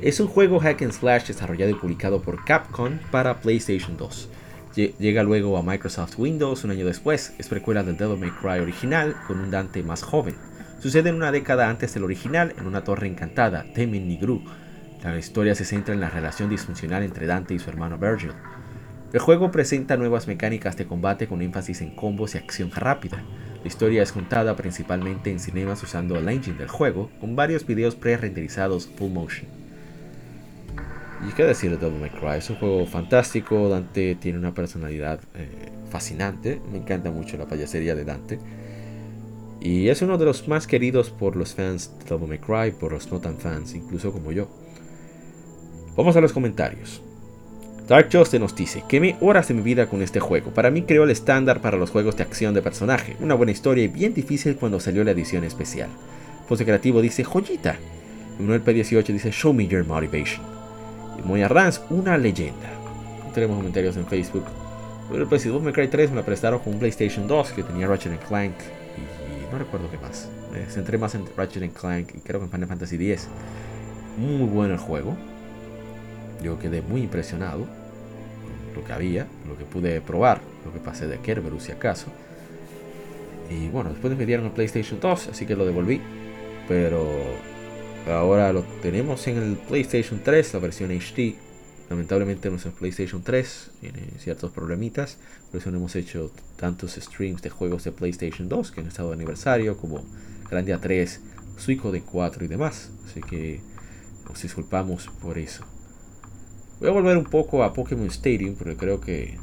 Es 0.00 0.18
un 0.18 0.28
juego 0.28 0.60
hack 0.60 0.80
and 0.80 0.92
slash 0.92 1.26
desarrollado 1.26 1.72
y 1.72 1.74
publicado 1.74 2.22
por 2.22 2.42
Capcom 2.46 2.98
para 3.10 3.38
PlayStation 3.38 3.98
2. 3.98 4.30
Llega 4.78 5.24
luego 5.24 5.58
a 5.58 5.62
Microsoft 5.64 6.16
Windows 6.18 6.62
un 6.62 6.70
año 6.70 6.86
después, 6.86 7.34
es 7.36 7.48
precuela 7.48 7.82
del 7.82 7.96
Devil 7.96 8.16
May 8.16 8.30
Cry 8.30 8.60
original 8.60 9.16
con 9.26 9.40
un 9.40 9.50
Dante 9.50 9.82
más 9.82 10.04
joven. 10.04 10.36
Sucede 10.78 11.08
en 11.08 11.16
una 11.16 11.32
década 11.32 11.68
antes 11.68 11.94
del 11.94 12.04
original, 12.04 12.54
en 12.56 12.64
una 12.64 12.84
torre 12.84 13.08
encantada, 13.08 13.64
Temin 13.74 14.06
Nigru. 14.06 14.40
La 15.02 15.18
historia 15.18 15.56
se 15.56 15.64
centra 15.64 15.94
en 15.94 16.00
la 16.00 16.10
relación 16.10 16.48
disfuncional 16.48 17.02
entre 17.02 17.26
Dante 17.26 17.54
y 17.54 17.58
su 17.58 17.68
hermano 17.70 17.98
Virgil. 17.98 18.30
El 19.12 19.18
juego 19.18 19.50
presenta 19.50 19.96
nuevas 19.96 20.28
mecánicas 20.28 20.76
de 20.76 20.86
combate 20.86 21.26
con 21.26 21.42
énfasis 21.42 21.80
en 21.80 21.96
combos 21.96 22.36
y 22.36 22.38
acción 22.38 22.70
rápida. 22.70 23.24
La 23.62 23.66
historia 23.66 24.04
es 24.04 24.12
contada 24.12 24.54
principalmente 24.54 25.32
en 25.32 25.40
cinemas 25.40 25.82
usando 25.82 26.16
el 26.16 26.28
engine 26.28 26.56
del 26.56 26.68
juego, 26.68 27.10
con 27.18 27.34
varios 27.34 27.66
videos 27.66 27.96
pre-renderizados 27.96 28.86
full 28.86 29.10
motion. 29.10 29.67
Y 31.26 31.32
qué 31.32 31.44
decir 31.44 31.70
de 31.70 31.76
Devil 31.76 32.00
May 32.00 32.10
Cry, 32.10 32.38
es 32.38 32.48
un 32.48 32.56
juego 32.56 32.86
fantástico, 32.86 33.68
Dante 33.68 34.14
tiene 34.14 34.38
una 34.38 34.54
personalidad 34.54 35.20
eh, 35.34 35.48
fascinante, 35.90 36.60
me 36.70 36.78
encanta 36.78 37.10
mucho 37.10 37.36
la 37.36 37.46
payasería 37.46 37.94
de 37.96 38.04
Dante. 38.04 38.38
Y 39.60 39.88
es 39.88 40.00
uno 40.02 40.16
de 40.16 40.24
los 40.24 40.46
más 40.46 40.68
queridos 40.68 41.10
por 41.10 41.34
los 41.34 41.54
fans 41.54 41.90
de 41.98 42.04
Devil 42.04 42.28
May 42.28 42.38
Cry, 42.38 42.78
por 42.78 42.92
los 42.92 43.10
no 43.10 43.18
tan 43.20 43.38
fans, 43.38 43.74
incluso 43.74 44.12
como 44.12 44.30
yo. 44.30 44.48
Vamos 45.96 46.14
a 46.14 46.20
los 46.20 46.32
comentarios. 46.32 47.02
Dark 47.88 48.10
Justice 48.12 48.38
nos 48.38 48.54
dice, 48.54 48.84
quemé 48.88 49.16
horas 49.20 49.48
de 49.48 49.54
mi 49.54 49.62
vida 49.62 49.88
con 49.88 50.02
este 50.02 50.20
juego. 50.20 50.52
Para 50.52 50.70
mí 50.70 50.82
creó 50.82 51.04
el 51.04 51.10
estándar 51.10 51.60
para 51.60 51.78
los 51.78 51.90
juegos 51.90 52.16
de 52.16 52.22
acción 52.22 52.54
de 52.54 52.62
personaje. 52.62 53.16
Una 53.18 53.34
buena 53.34 53.50
historia 53.50 53.84
y 53.84 53.88
bien 53.88 54.14
difícil 54.14 54.56
cuando 54.56 54.78
salió 54.78 55.02
la 55.02 55.10
edición 55.10 55.42
especial. 55.42 55.88
Pose 56.48 56.64
Creativo 56.64 57.00
dice, 57.00 57.24
joyita. 57.24 57.76
Manuel 58.38 58.62
P18 58.62 59.06
dice, 59.06 59.32
show 59.32 59.52
me 59.52 59.66
your 59.66 59.84
motivation. 59.84 60.57
Y 61.18 61.26
Moya 61.26 61.48
Rans, 61.48 61.82
una 61.90 62.16
leyenda. 62.16 62.70
Tenemos 63.34 63.56
comentarios 63.56 63.96
en 63.96 64.06
Facebook. 64.06 64.44
Pero 65.10 65.28
pues 65.28 65.42
si 65.42 65.48
me 65.48 65.72
Cry 65.72 65.88
3 65.88 66.10
me 66.10 66.16
la 66.16 66.22
prestaron 66.22 66.60
con 66.60 66.74
un 66.74 66.78
PlayStation 66.78 67.26
2 67.26 67.52
que 67.52 67.62
tenía 67.62 67.86
Ratchet 67.86 68.18
Clank. 68.26 68.54
Y, 68.96 69.52
no 69.52 69.58
recuerdo 69.58 69.90
qué 69.90 69.98
más. 69.98 70.28
Me 70.52 70.64
centré 70.66 70.98
más 70.98 71.14
en 71.14 71.24
Ratchet 71.36 71.72
Clank 71.72 72.14
y 72.14 72.18
creo 72.20 72.40
que 72.40 72.46
en 72.46 72.50
Final 72.50 72.68
Fantasy 72.68 72.96
X. 72.96 73.28
Muy 74.18 74.48
bueno 74.48 74.74
el 74.74 74.80
juego 74.80 75.16
yo 76.42 76.58
quedé 76.58 76.82
muy 76.82 77.02
impresionado 77.02 77.66
lo 78.74 78.84
que 78.84 78.92
había, 78.92 79.26
lo 79.48 79.56
que 79.56 79.64
pude 79.64 80.00
probar, 80.00 80.40
lo 80.64 80.72
que 80.72 80.78
pasé 80.78 81.06
de 81.06 81.18
Kerberos 81.18 81.64
si 81.64 81.72
acaso. 81.72 82.06
Y 83.50 83.68
bueno, 83.68 83.90
después 83.90 84.16
me 84.16 84.26
dieron 84.26 84.46
el 84.46 84.52
PlayStation 84.52 85.00
2, 85.00 85.28
así 85.28 85.46
que 85.46 85.56
lo 85.56 85.66
devolví. 85.66 86.00
Pero 86.68 87.06
ahora 88.10 88.52
lo 88.52 88.62
tenemos 88.82 89.26
en 89.26 89.36
el 89.38 89.56
PlayStation 89.56 90.20
3, 90.22 90.54
la 90.54 90.60
versión 90.60 90.90
HD. 90.90 91.34
Lamentablemente 91.90 92.50
nuestro 92.50 92.72
PlayStation 92.72 93.22
3 93.22 93.70
tiene 93.80 94.02
ciertos 94.18 94.52
problemitas. 94.52 95.18
Por 95.50 95.60
eso 95.60 95.70
no 95.70 95.78
hemos 95.78 95.96
hecho 95.96 96.30
tantos 96.56 96.94
streams 96.94 97.40
de 97.42 97.50
juegos 97.50 97.84
de 97.84 97.92
PlayStation 97.92 98.48
2 98.48 98.72
que 98.72 98.80
han 98.80 98.88
estado 98.88 99.08
de 99.08 99.14
aniversario, 99.14 99.76
como 99.76 100.04
Grandia 100.50 100.78
3, 100.78 101.20
Suico 101.56 101.90
de 101.90 102.02
4 102.02 102.44
y 102.44 102.48
demás. 102.48 102.90
Así 103.06 103.20
que 103.20 103.60
nos 104.28 104.42
disculpamos 104.42 105.08
por 105.20 105.38
eso. 105.38 105.64
Voy 106.80 106.90
a 106.90 106.92
volver 106.92 107.16
un 107.16 107.24
poco 107.24 107.64
a 107.64 107.72
Pokémon 107.72 108.06
Stadium 108.06 108.54
porque 108.54 108.76
creo 108.76 109.00
que 109.00 109.38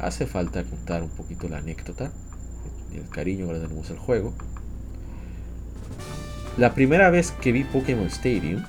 hace 0.00 0.26
falta 0.26 0.64
contar 0.64 1.02
un 1.02 1.10
poquito 1.10 1.48
la 1.48 1.58
anécdota 1.58 2.12
y 2.92 2.98
el 2.98 3.08
cariño 3.08 3.48
que 3.48 3.54
le 3.54 3.60
tenemos 3.60 3.90
al 3.90 3.98
juego. 3.98 4.32
La 6.58 6.74
primera 6.74 7.10
vez 7.10 7.32
que 7.32 7.50
vi 7.50 7.64
Pokémon 7.64 8.06
Stadium 8.06 8.64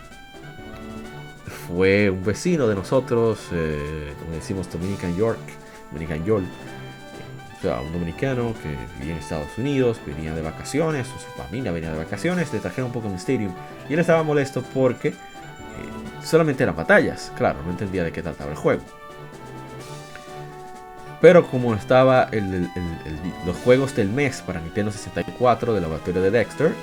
fue 1.67 2.09
un 2.09 2.23
vecino 2.23 2.67
de 2.67 2.75
nosotros, 2.75 3.47
eh, 3.51 4.13
como 4.19 4.31
decimos 4.33 4.71
Dominican 4.71 5.15
York, 5.17 5.39
Dominican 5.91 6.23
York, 6.23 6.45
o 7.57 7.61
sea, 7.61 7.81
un 7.81 7.91
dominicano 7.91 8.53
que 8.61 8.69
vivía 8.99 9.15
en 9.15 9.19
Estados 9.19 9.57
Unidos, 9.57 9.99
venía 10.05 10.33
de 10.33 10.41
vacaciones, 10.41 11.07
o 11.09 11.19
su 11.19 11.27
familia 11.41 11.71
venía 11.71 11.91
de 11.91 11.97
vacaciones, 11.97 12.51
le 12.53 12.59
trajeron 12.59 12.91
Pokémon 12.91 13.17
Stadium 13.17 13.53
y 13.89 13.93
él 13.93 13.99
estaba 13.99 14.23
molesto 14.23 14.63
porque 14.73 15.13
solamente 16.23 16.63
eran 16.63 16.75
batallas. 16.75 17.31
Claro, 17.37 17.59
no 17.63 17.71
entendía 17.71 18.03
de 18.03 18.11
qué 18.11 18.21
trataba 18.21 18.51
el 18.51 18.57
juego. 18.57 18.81
Pero 21.23 21.47
como 21.47 21.73
estaba 21.73 22.29
los 23.45 23.55
juegos 23.63 23.95
del 23.95 24.09
mes 24.09 24.43
para 24.45 24.59
Nintendo 24.59 24.91
64 24.91 25.73
de 25.73 25.79
la 25.79 25.87
laboratorio 25.87 26.21
de 26.21 26.29
Dexter, 26.29 26.73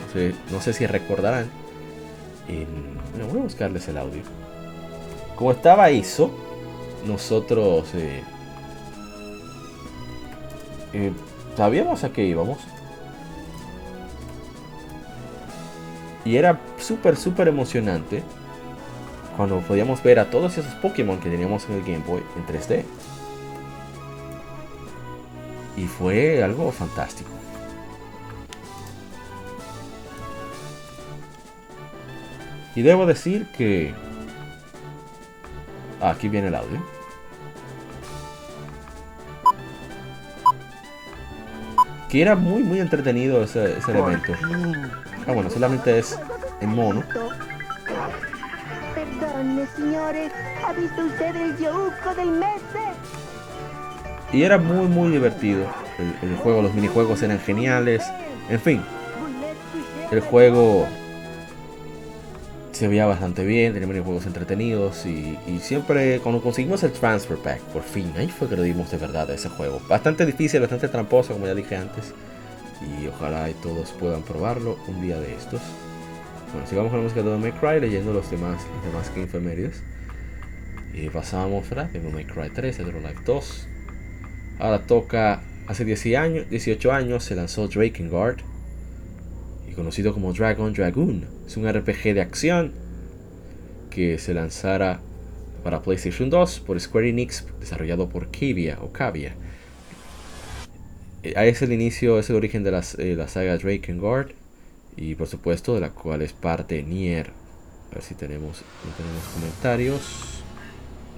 no 0.50 0.62
sé, 0.62 0.72
si 0.72 0.86
recordarán. 0.86 1.50
voy 3.28 3.40
a 3.40 3.42
buscarles 3.42 3.86
el 3.88 3.98
audio. 3.98 4.22
Como 5.36 5.52
estaba 5.52 5.90
eso, 5.90 6.30
nosotros 7.06 7.90
eh, 7.92 8.22
eh, 10.94 11.12
sabíamos 11.54 12.02
a 12.04 12.10
qué 12.10 12.24
íbamos. 12.24 12.60
Y 16.24 16.36
era 16.36 16.58
súper, 16.78 17.16
súper 17.16 17.48
emocionante 17.48 18.22
cuando 19.36 19.58
podíamos 19.60 20.02
ver 20.02 20.18
a 20.18 20.30
todos 20.30 20.56
esos 20.56 20.72
Pokémon 20.76 21.20
que 21.20 21.28
teníamos 21.28 21.66
en 21.68 21.74
el 21.74 21.82
Game 21.82 22.04
Boy 22.06 22.22
en 22.36 22.46
3D. 22.46 22.84
Y 25.76 25.86
fue 25.86 26.42
algo 26.42 26.70
fantástico. 26.72 27.30
Y 32.74 32.82
debo 32.82 33.06
decir 33.06 33.46
que... 33.56 33.94
Ah, 36.00 36.10
aquí 36.10 36.28
viene 36.28 36.48
el 36.48 36.54
audio. 36.54 36.82
Que 42.08 42.22
era 42.22 42.34
muy 42.34 42.62
muy 42.62 42.80
entretenido 42.80 43.42
ese, 43.44 43.78
ese 43.78 43.90
elemento. 43.92 44.32
Ah, 45.26 45.32
bueno, 45.32 45.50
solamente 45.50 45.98
es 45.98 46.18
en 46.60 46.70
mono 46.70 47.04
señores. 49.76 50.32
¿Ha 50.66 50.72
visto 50.72 51.04
usted 51.04 51.36
el 51.36 51.56
del 52.14 52.30
mes? 52.30 52.60
Y 54.32 54.42
era 54.42 54.58
muy, 54.58 54.86
muy 54.86 55.10
divertido. 55.10 55.66
El, 56.22 56.36
juego, 56.36 56.62
los 56.62 56.74
minijuegos 56.74 57.22
eran 57.22 57.40
geniales. 57.40 58.02
En 58.48 58.60
fin, 58.60 58.82
el 60.10 60.20
juego 60.20 60.86
se 62.72 62.88
veía 62.88 63.06
bastante 63.06 63.44
bien, 63.44 63.72
tenía 63.72 63.86
minijuegos 63.88 64.24
entretenidos 64.26 65.04
y, 65.04 65.36
siempre 65.60 66.20
cuando 66.20 66.40
conseguimos 66.40 66.82
el 66.82 66.92
Transfer 66.92 67.36
Pack, 67.36 67.60
por 67.72 67.82
fin, 67.82 68.10
ahí 68.16 68.28
fue 68.28 68.48
que 68.48 68.56
lo 68.56 68.62
dimos 68.62 68.90
de 68.90 68.96
verdad 68.96 69.30
a 69.30 69.34
ese 69.34 69.48
juego. 69.48 69.82
Bastante 69.88 70.24
difícil, 70.24 70.60
bastante 70.60 70.88
tramposo, 70.88 71.34
como 71.34 71.46
ya 71.46 71.54
dije 71.54 71.76
antes. 71.76 72.14
Y 72.80 73.06
ojalá 73.08 73.50
y 73.50 73.54
todos 73.54 73.90
puedan 73.92 74.22
probarlo 74.22 74.78
un 74.88 75.02
día 75.02 75.20
de 75.20 75.34
estos. 75.34 75.60
Bueno, 76.52 76.66
sigamos 76.66 76.90
con 76.90 77.00
la 77.00 77.04
música 77.04 77.22
de 77.22 77.28
Devil 77.28 77.42
May 77.42 77.52
Cry 77.52 77.80
leyendo 77.80 78.12
los 78.12 78.30
demás, 78.30 78.62
los 78.92 79.08
que 79.10 79.20
infemérides. 79.20 79.82
Y 80.94 81.08
pasamos, 81.10 81.68
¿verdad? 81.68 81.90
Devil 81.90 82.12
May 82.12 82.24
Cry 82.24 82.48
3, 82.48 82.78
Dead 82.78 82.86
Life 82.86 83.20
2. 83.26 83.68
Ahora 84.60 84.80
toca, 84.86 85.42
hace 85.68 85.86
10 85.86 86.06
años, 86.18 86.50
18 86.50 86.92
años 86.92 87.24
se 87.24 87.34
lanzó 87.34 87.66
Drakengard. 87.66 88.40
Y 89.68 89.72
conocido 89.72 90.12
como 90.12 90.34
Dragon 90.34 90.72
Dragoon. 90.74 91.24
Es 91.46 91.56
un 91.56 91.66
RPG 91.66 92.14
de 92.14 92.20
acción 92.20 92.72
que 93.88 94.18
se 94.18 94.34
lanzara 94.34 95.00
para 95.64 95.80
PlayStation 95.80 96.28
2 96.28 96.60
por 96.60 96.78
Square 96.78 97.08
Enix, 97.08 97.46
desarrollado 97.58 98.08
por 98.10 98.30
Kavia 98.30 98.78
o 98.82 98.92
Cavia. 98.92 99.34
Eh, 101.22 101.32
ahí 101.36 101.48
es 101.48 101.62
el 101.62 101.72
inicio, 101.72 102.18
es 102.18 102.28
el 102.28 102.36
origen 102.36 102.62
de 102.62 102.70
eh, 102.98 103.14
la 103.16 103.28
saga 103.28 103.56
Drakengard 103.56 104.32
y 104.96 105.14
por 105.14 105.26
supuesto 105.26 105.74
de 105.74 105.80
la 105.80 105.90
cual 105.90 106.20
es 106.20 106.34
parte 106.34 106.82
Nier. 106.82 107.30
A 107.90 107.94
ver 107.94 108.02
si 108.02 108.14
tenemos, 108.14 108.62
no 108.84 108.92
tenemos 108.94 109.24
comentarios. 109.34 110.42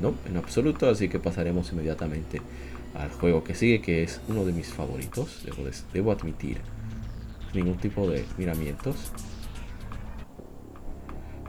No, 0.01 0.15
en 0.29 0.37
absoluto, 0.37 0.89
así 0.89 1.09
que 1.09 1.19
pasaremos 1.19 1.73
inmediatamente 1.73 2.41
al 2.95 3.11
juego 3.11 3.45
que 3.45 3.55
sigue, 3.55 3.81
que 3.81 4.03
es 4.03 4.21
uno 4.29 4.45
de 4.45 4.53
mis 4.53 4.69
favoritos, 4.69 5.43
debo, 5.45 5.69
debo 5.93 6.13
admitir. 6.13 6.59
Ningún 7.55 7.77
tipo 7.77 8.09
de 8.09 8.25
miramientos. 8.39 9.13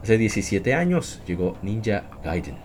Hace 0.02 0.18
17 0.18 0.74
años 0.74 1.22
llegó 1.26 1.56
Ninja 1.62 2.04
Gaiden 2.22 2.56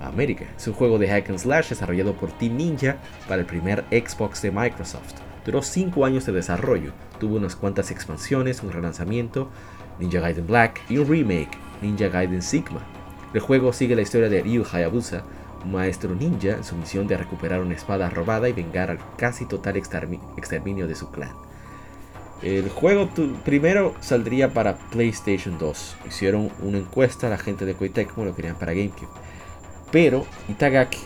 a 0.00 0.08
América. 0.08 0.44
Es 0.56 0.68
un 0.68 0.74
juego 0.74 0.98
de 0.98 1.08
hack 1.08 1.30
and 1.30 1.38
slash 1.38 1.70
desarrollado 1.70 2.14
por 2.14 2.30
Team 2.32 2.56
Ninja 2.56 2.98
para 3.26 3.40
el 3.40 3.46
primer 3.46 3.84
Xbox 3.90 4.42
de 4.42 4.50
Microsoft. 4.50 5.14
Duró 5.44 5.62
5 5.62 6.04
años 6.04 6.26
de 6.26 6.32
desarrollo, 6.32 6.92
tuvo 7.18 7.36
unas 7.36 7.56
cuantas 7.56 7.90
expansiones, 7.90 8.62
un 8.62 8.70
relanzamiento, 8.70 9.50
Ninja 9.98 10.20
Gaiden 10.20 10.46
Black 10.46 10.82
y 10.90 10.98
un 10.98 11.08
remake, 11.08 11.56
Ninja 11.80 12.08
Gaiden 12.08 12.42
Sigma. 12.42 12.80
El 13.32 13.40
juego 13.40 13.72
sigue 13.72 13.96
la 13.96 14.02
historia 14.02 14.28
de 14.28 14.42
Ryu 14.42 14.64
Hayabusa, 14.70 15.24
maestro 15.64 16.14
ninja 16.14 16.50
en 16.50 16.64
su 16.64 16.76
misión 16.76 17.06
de 17.06 17.16
recuperar 17.16 17.60
una 17.60 17.74
espada 17.74 18.10
robada 18.10 18.48
y 18.48 18.52
vengar 18.52 18.90
al 18.90 18.98
casi 19.16 19.46
total 19.46 19.76
exterminio 19.76 20.86
de 20.86 20.94
su 20.94 21.10
clan. 21.10 21.32
El 22.42 22.68
juego 22.68 23.08
primero 23.44 23.94
saldría 24.00 24.52
para 24.54 24.76
PlayStation 24.76 25.58
2. 25.58 25.96
Hicieron 26.06 26.50
una 26.62 26.78
encuesta 26.78 27.26
a 27.26 27.30
la 27.30 27.38
gente 27.38 27.64
de 27.64 27.74
Koei 27.74 27.90
como 28.06 28.26
lo 28.26 28.36
querían 28.36 28.56
para 28.56 28.74
GameCube. 28.74 29.08
Pero 29.90 30.24
Itagaki, 30.48 31.00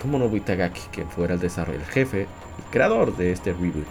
Tomonobu 0.00 0.36
Itagaki, 0.36 0.80
que 0.92 1.04
fuera 1.04 1.34
el 1.34 1.40
desarrollo, 1.40 1.78
el 1.78 1.84
jefe, 1.84 2.22
el 2.22 2.64
creador 2.70 3.16
de 3.16 3.32
este 3.32 3.52
reboot, 3.52 3.86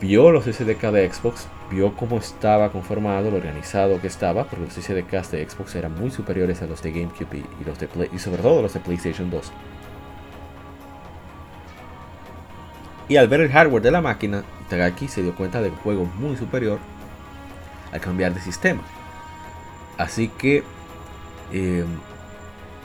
vio 0.00 0.30
los 0.30 0.44
SDK 0.44 0.90
de 0.90 1.10
Xbox, 1.10 1.46
vio 1.72 1.94
cómo 1.96 2.18
estaba 2.18 2.70
conformado, 2.70 3.30
lo 3.30 3.38
organizado 3.38 4.00
que 4.00 4.06
estaba, 4.06 4.44
porque 4.44 4.66
los 4.66 4.74
SDKs 4.74 5.30
de 5.30 5.48
Xbox 5.48 5.74
eran 5.74 5.94
muy 5.94 6.10
superiores 6.10 6.60
a 6.62 6.66
los 6.66 6.82
de 6.82 6.92
GameCube 6.92 7.38
y, 7.60 7.64
los 7.64 7.78
de 7.78 7.88
Play, 7.88 8.10
y 8.12 8.18
sobre 8.18 8.42
todo 8.42 8.62
los 8.62 8.74
de 8.74 8.80
PlayStation 8.80 9.30
2. 9.30 9.52
Y 13.08 13.16
al 13.16 13.28
ver 13.28 13.40
el 13.40 13.50
hardware 13.50 13.82
de 13.82 13.90
la 13.90 14.00
máquina, 14.00 14.44
Itagaki 14.66 15.08
se 15.08 15.22
dio 15.22 15.34
cuenta 15.34 15.60
de 15.60 15.70
juego 15.70 16.04
muy 16.04 16.36
superior 16.36 16.78
al 17.90 18.00
cambiar 18.00 18.34
de 18.34 18.40
sistema. 18.40 18.82
Así 19.98 20.28
que 20.28 20.62
eh, 21.52 21.84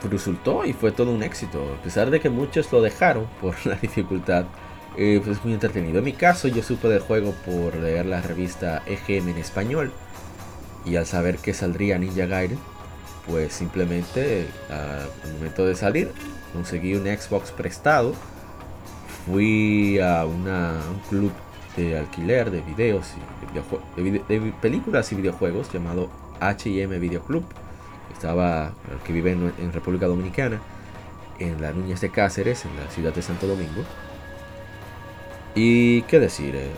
resultó 0.09 0.65
y 0.65 0.73
fue 0.73 0.91
todo 0.91 1.11
un 1.11 1.23
éxito. 1.23 1.75
A 1.79 1.83
pesar 1.83 2.09
de 2.09 2.19
que 2.19 2.29
muchos 2.29 2.71
lo 2.71 2.81
dejaron 2.81 3.27
por 3.41 3.53
la 3.65 3.75
dificultad 3.75 4.45
eh, 4.97 5.21
pues 5.23 5.37
es 5.37 5.43
muy 5.43 5.53
entretenido. 5.53 5.99
En 5.99 6.05
mi 6.05 6.13
caso, 6.13 6.47
yo 6.47 6.63
supe 6.63 6.87
del 6.87 6.99
juego 6.99 7.33
por 7.45 7.75
leer 7.75 8.05
la 8.05 8.21
revista 8.21 8.81
EGM 8.85 9.29
en 9.29 9.37
español. 9.37 9.91
Y 10.85 10.95
al 10.95 11.05
saber 11.05 11.37
que 11.37 11.53
saldría 11.53 11.97
Ninja 11.97 12.25
Gaiden, 12.25 12.59
pues 13.27 13.53
simplemente 13.53 14.47
al 14.69 15.33
momento 15.33 15.65
de 15.65 15.75
salir, 15.75 16.11
conseguí 16.53 16.95
un 16.95 17.05
Xbox 17.05 17.51
prestado. 17.51 18.13
Fui 19.25 19.99
a 19.99 20.25
una, 20.25 20.75
un 20.89 20.99
club 21.09 21.31
de 21.75 21.97
alquiler 21.97 22.49
de 22.49 22.61
videos 22.61 23.13
y 23.95 24.01
de, 24.01 24.53
películas 24.61 25.11
y 25.11 25.15
videojuegos 25.15 25.71
llamado 25.71 26.09
HM 26.41 26.99
Video 26.99 27.21
Club. 27.21 27.45
Estaba, 28.11 28.71
el 28.91 28.97
que 29.05 29.13
vive 29.13 29.31
en, 29.31 29.73
República 29.73 30.07
Dominicana, 30.07 30.59
en 31.39 31.61
la 31.61 31.71
Núñez 31.71 32.01
de 32.01 32.09
Cáceres, 32.09 32.65
en 32.65 32.75
la 32.77 32.89
ciudad 32.89 33.13
de 33.13 33.21
Santo 33.21 33.45
Domingo. 33.45 33.83
Y 35.57 36.03
qué 36.03 36.19
decir, 36.19 36.55
eh, 36.55 36.69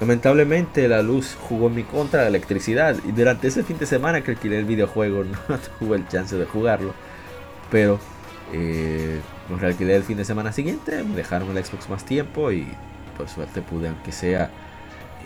lamentablemente 0.00 0.88
la 0.88 1.02
luz 1.02 1.36
jugó 1.40 1.68
en 1.68 1.76
mi 1.76 1.84
contra, 1.84 2.22
la 2.22 2.26
electricidad. 2.26 2.96
Y 3.06 3.12
durante 3.12 3.46
ese 3.46 3.62
fin 3.62 3.78
de 3.78 3.86
semana 3.86 4.22
que 4.22 4.32
alquilé 4.32 4.58
el 4.58 4.64
videojuego 4.64 5.22
no 5.48 5.58
tuve 5.78 5.98
el 5.98 6.08
chance 6.08 6.34
de 6.34 6.44
jugarlo. 6.44 6.94
Pero 7.70 8.00
eh, 8.52 9.20
lo 9.48 9.56
realquilé 9.56 9.94
el 9.94 10.02
fin 10.02 10.16
de 10.16 10.24
semana 10.24 10.50
siguiente, 10.50 11.04
me 11.04 11.14
dejaron 11.14 11.56
el 11.56 11.64
Xbox 11.64 11.88
más 11.88 12.04
tiempo 12.04 12.50
y 12.50 12.66
por 13.16 13.28
suerte 13.28 13.62
pude, 13.62 13.86
aunque 13.86 14.10
sea, 14.10 14.50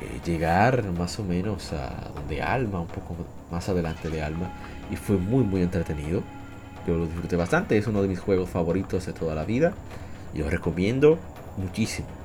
eh, 0.02 0.20
llegar 0.26 0.84
más 0.92 1.18
o 1.18 1.24
menos 1.24 1.72
a 1.72 2.10
donde 2.14 2.42
Alma, 2.42 2.80
un 2.80 2.88
poco 2.88 3.16
más 3.50 3.70
adelante 3.70 4.10
de 4.10 4.22
Alma, 4.22 4.50
y 4.90 4.96
fue 4.96 5.16
muy, 5.16 5.44
muy 5.44 5.62
entretenido. 5.62 6.22
Yo 6.86 6.98
lo 6.98 7.06
disfruté 7.06 7.36
bastante, 7.36 7.78
es 7.78 7.86
uno 7.86 8.02
de 8.02 8.08
mis 8.08 8.20
juegos 8.20 8.50
favoritos 8.50 9.06
de 9.06 9.14
toda 9.14 9.34
la 9.34 9.44
vida 9.44 9.72
y 10.34 10.40
lo 10.40 10.50
recomiendo 10.50 11.18
muchísimo. 11.56 12.17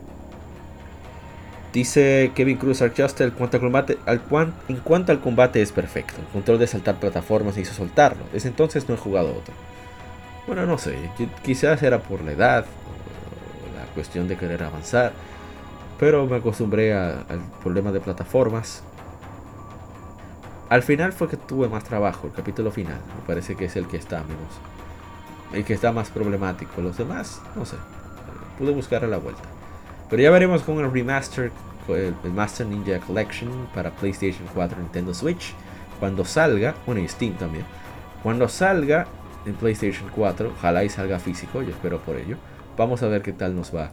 Dice 1.74 2.32
Kevin 2.36 2.58
Cruz 2.58 2.84
Archaster, 2.84 3.34
al 3.36 3.60
combate, 3.60 3.98
al 4.06 4.22
en 4.68 4.77
cuanto 4.77 5.12
al 5.12 5.20
combate 5.20 5.60
es 5.60 5.72
perfecto. 5.72 6.22
El 6.22 6.27
control 6.27 6.60
de 6.60 6.68
saltar 6.68 7.00
plataformas 7.00 7.58
hizo 7.58 7.74
soltarlo. 7.74 8.24
Desde 8.32 8.50
entonces 8.50 8.88
no 8.88 8.94
he 8.94 8.98
jugado 8.98 9.30
otro. 9.32 9.56
Bueno, 10.46 10.68
no 10.68 10.77
sé, 10.77 10.96
quizás 11.44 11.82
era 11.82 11.98
por 11.98 12.22
la 12.22 12.34
edad, 12.34 12.65
la 13.75 13.92
cuestión 13.96 14.27
de 14.27 14.38
querer 14.38 14.62
avanzar. 14.62 15.13
Pero 16.00 16.27
me 16.27 16.36
acostumbré 16.36 16.94
al 16.94 17.42
problema 17.63 17.92
de 17.92 18.01
plataformas. 18.01 18.84
Al 20.70 20.84
final 20.84 21.12
fue 21.12 21.27
que 21.27 21.38
tuve 21.38 21.70
más 21.70 21.86
trabajo, 21.86 22.27
el 22.27 22.34
capítulo 22.34 22.70
final. 22.70 23.00
Me 23.20 23.25
parece 23.25 23.56
que 23.56 23.65
es 23.65 23.75
el 23.77 23.88
que 23.88 23.98
está 23.98 24.22
menos. 24.22 24.60
El 25.51 25.65
que 25.65 25.74
está 25.74 25.92
más 25.92 26.10
problemático. 26.10 26.82
Los 26.82 26.98
demás, 26.98 27.42
no 27.56 27.65
sé. 27.65 27.77
Pude 28.60 28.72
buscar 28.72 29.03
a 29.03 29.08
la 29.08 29.18
vuelta. 29.18 29.42
Pero 30.13 30.22
ya 30.22 30.29
veremos 30.29 30.62
con 30.62 30.77
el 30.77 30.91
remaster, 30.91 31.51
el, 31.88 32.13
Master 32.32 32.67
Ninja 32.67 33.00
Collection 33.00 33.50
para 33.74 33.89
PlayStation 33.89 34.48
4 34.53 34.77
Nintendo 34.77 35.12
Switch. 35.12 35.55
Cuando 36.00 36.24
salga, 36.24 36.75
bueno 36.86 37.01
y 37.01 37.08
Steam 37.08 37.34
también. 37.34 37.65
Cuando 38.22 38.48
salga 38.48 39.08
en 39.48 39.55
PlayStation 39.55 40.08
4, 40.15 40.53
ojalá 40.55 40.84
y 40.84 40.89
salga 40.89 41.17
físico, 41.17 41.63
yo 41.63 41.72
espero 41.72 42.00
por 42.00 42.17
ello. 42.17 42.38
Vamos 42.77 43.01
a 43.01 43.08
ver 43.08 43.24
qué 43.24 43.34
tal 43.34 43.55
nos 43.55 43.75
va 43.75 43.91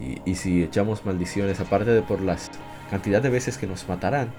y, 0.00 0.36
si 0.36 0.62
echamos 0.62 1.04
maldiciones, 1.04 1.60
aparte 1.60 1.90
de 1.90 2.00
por 2.00 2.22
las 2.22 2.50
cantidad 2.88 3.20
de 3.20 3.28
veces 3.28 3.58
que 3.58 3.66
nos 3.66 3.86
matarán, 3.86 4.30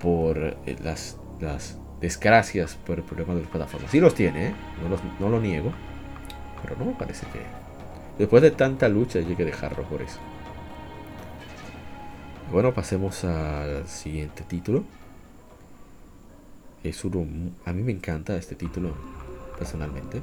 por 0.00 0.38
eh, 0.38 0.76
las, 0.82 1.18
las 1.38 1.78
desgracias 2.00 2.76
por 2.86 2.96
el 2.96 3.04
problema 3.04 3.34
de 3.34 3.42
las 3.42 3.50
plataformas. 3.50 3.90
Sí 3.90 4.00
los 4.00 4.14
tiene, 4.14 4.46
¿eh? 4.46 4.54
no, 5.20 5.28
lo 5.28 5.38
niego, 5.38 5.70
pero 6.62 6.76
no 6.78 6.86
me 6.86 6.92
parece 6.92 7.26
que 7.26 7.40
después 8.18 8.42
de 8.42 8.50
tanta 8.50 8.88
lucha 8.88 9.20
llegue 9.20 9.42
a 9.42 9.46
dejarlo 9.46 9.84
por 9.84 10.02
eso. 10.02 10.18
Bueno, 12.52 12.72
pasemos 12.72 13.24
al 13.24 13.88
siguiente 13.88 14.44
título. 14.44 14.84
Es 16.82 17.04
uno, 17.04 17.26
a 17.64 17.72
mí 17.72 17.82
me 17.82 17.92
encanta 17.92 18.36
este 18.36 18.54
título 18.54 18.94
personalmente. 19.58 20.22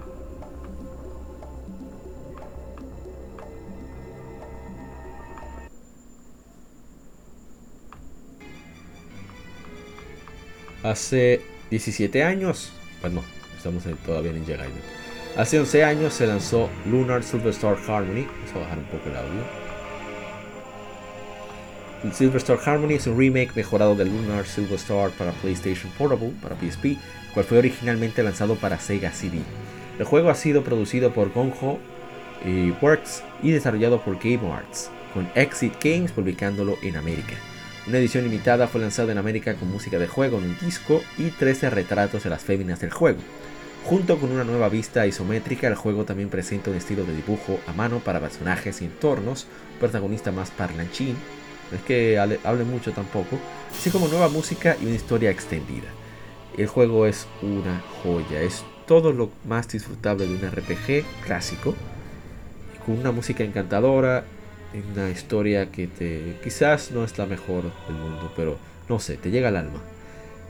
Hace 10.83 11.41
17 11.69 12.23
años, 12.23 12.71
bueno, 13.01 13.21
estamos 13.55 13.83
todavía 14.05 14.31
en 14.31 14.45
Gaiden. 14.45 15.00
Hace 15.37 15.59
11 15.61 15.85
años 15.85 16.13
se 16.13 16.27
lanzó 16.27 16.69
Lunar 16.85 17.23
Silver 17.23 17.51
Star 17.51 17.77
Harmony. 17.87 18.25
Vamos 18.25 18.53
a 18.53 18.59
bajar 18.59 18.77
un 18.77 18.83
poco 18.85 19.09
el 19.09 19.15
audio. 19.15 19.61
Silver 22.13 22.37
Star 22.37 22.59
Harmony 22.65 22.95
es 22.95 23.07
un 23.07 23.17
remake 23.17 23.55
mejorado 23.55 23.95
de 23.95 24.05
Lunar 24.05 24.45
Silver 24.45 24.73
Star 24.73 25.11
para 25.11 25.31
PlayStation 25.31 25.89
Portable, 25.97 26.33
para 26.41 26.57
PSP, 26.57 26.97
cual 27.33 27.45
fue 27.45 27.59
originalmente 27.59 28.23
lanzado 28.23 28.55
para 28.55 28.77
Sega 28.77 29.13
CD. 29.13 29.39
El 29.97 30.05
juego 30.05 30.29
ha 30.29 30.35
sido 30.35 30.63
producido 30.63 31.13
por 31.13 31.31
Gonjo 31.31 31.79
y 32.45 32.71
Works 32.81 33.23
y 33.41 33.51
desarrollado 33.51 34.01
por 34.01 34.19
Game 34.21 34.51
Arts, 34.51 34.89
con 35.13 35.29
Exit 35.35 35.75
Games 35.81 36.11
publicándolo 36.11 36.75
en 36.81 36.97
América. 36.97 37.35
Una 37.87 37.99
edición 37.99 38.25
limitada 38.25 38.67
fue 38.67 38.81
lanzada 38.81 39.13
en 39.13 39.17
América 39.17 39.53
con 39.53 39.71
música 39.71 39.97
de 39.97 40.07
juego 40.07 40.39
en 40.39 40.43
un 40.43 40.59
disco 40.59 41.01
y 41.17 41.29
13 41.29 41.69
retratos 41.69 42.23
de 42.23 42.29
las 42.29 42.43
féminas 42.43 42.81
del 42.81 42.91
juego. 42.91 43.19
Junto 43.85 44.19
con 44.19 44.31
una 44.31 44.43
nueva 44.43 44.69
vista 44.69 45.07
isométrica, 45.07 45.67
el 45.67 45.75
juego 45.75 46.05
también 46.05 46.29
presenta 46.29 46.69
un 46.69 46.77
estilo 46.77 47.03
de 47.03 47.15
dibujo 47.15 47.59
a 47.67 47.73
mano 47.73 47.99
para 47.99 48.19
personajes 48.19 48.81
y 48.81 48.85
entornos, 48.85 49.47
protagonista 49.79 50.31
más 50.31 50.51
parlanchín, 50.51 51.15
no 51.71 51.77
es 51.77 51.83
que 51.83 52.19
hable, 52.19 52.63
mucho 52.63 52.91
tampoco, 52.91 53.37
así 53.71 53.89
como 53.89 54.07
nueva 54.07 54.29
música 54.29 54.77
y 54.81 54.85
una 54.85 54.95
historia 54.95 55.31
extendida. 55.31 55.87
El 56.57 56.67
juego 56.67 57.05
es 57.05 57.27
una 57.41 57.81
joya, 58.03 58.41
es 58.41 58.63
todo 58.85 59.13
lo 59.13 59.31
más 59.45 59.67
disfrutable 59.67 60.27
de 60.27 60.35
un 60.35 60.51
RPG 60.51 61.03
clásico, 61.25 61.75
con 62.85 62.99
una 62.99 63.11
música 63.11 63.43
encantadora 63.43 64.25
una 64.93 65.09
historia 65.09 65.71
que 65.71 65.87
te 65.87 66.37
quizás 66.43 66.91
no 66.91 67.03
es 67.03 67.17
la 67.17 67.25
mejor 67.25 67.63
del 67.87 67.97
mundo, 67.97 68.31
pero 68.35 68.57
no 68.87 68.99
sé, 68.99 69.17
te 69.17 69.29
llega 69.29 69.49
al 69.49 69.57
alma. 69.57 69.81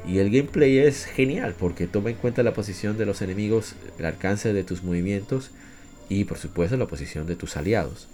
Y 0.08 0.20
el 0.20 0.32
gameplay 0.32 0.80
es 0.80 1.06
genial 1.06 1.56
porque 1.58 1.88
toma 1.88 2.10
en 2.10 2.16
cuenta 2.16 2.44
la 2.44 2.54
posición 2.54 2.98
de 2.98 3.06
los 3.06 3.22
enemigos, 3.22 3.76
el 4.00 4.06
alcance 4.06 4.54
de 4.54 4.64
tus 4.64 4.84
movimientos 4.84 5.52
y 6.10 6.26
por 6.26 6.38
supuesto 6.38 6.76
la 6.78 6.88
posición 6.88 7.28
de 7.28 7.36
tus 7.36 7.56
aliados. 7.56 8.08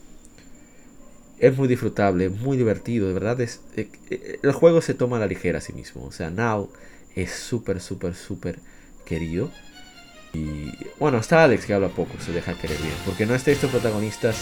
Es 1.39 1.55
muy 1.55 1.67
disfrutable, 1.67 2.29
muy 2.29 2.57
divertido, 2.57 3.07
de 3.07 3.13
verdad 3.13 3.39
es 3.41 3.61
eh, 3.75 3.89
eh, 4.09 4.39
el 4.41 4.51
juego 4.51 4.81
se 4.81 4.95
toma 4.95 5.17
a 5.17 5.19
la 5.19 5.27
ligera 5.27 5.59
a 5.59 5.61
sí 5.61 5.71
mismo, 5.71 6.03
o 6.03 6.11
sea, 6.11 6.29
Now 6.29 6.69
es 7.15 7.31
súper 7.31 7.79
súper 7.79 8.15
súper 8.15 8.59
querido. 9.05 9.51
Y 10.33 10.71
bueno, 10.99 11.17
está 11.19 11.43
Alex 11.43 11.65
que 11.65 11.73
habla 11.73 11.89
poco, 11.89 12.19
se 12.19 12.31
deja 12.31 12.53
querer 12.53 12.77
bien, 12.79 12.93
porque 13.05 13.25
no 13.25 13.33
está 13.33 13.51
estos 13.51 13.71
protagonistas 13.71 14.37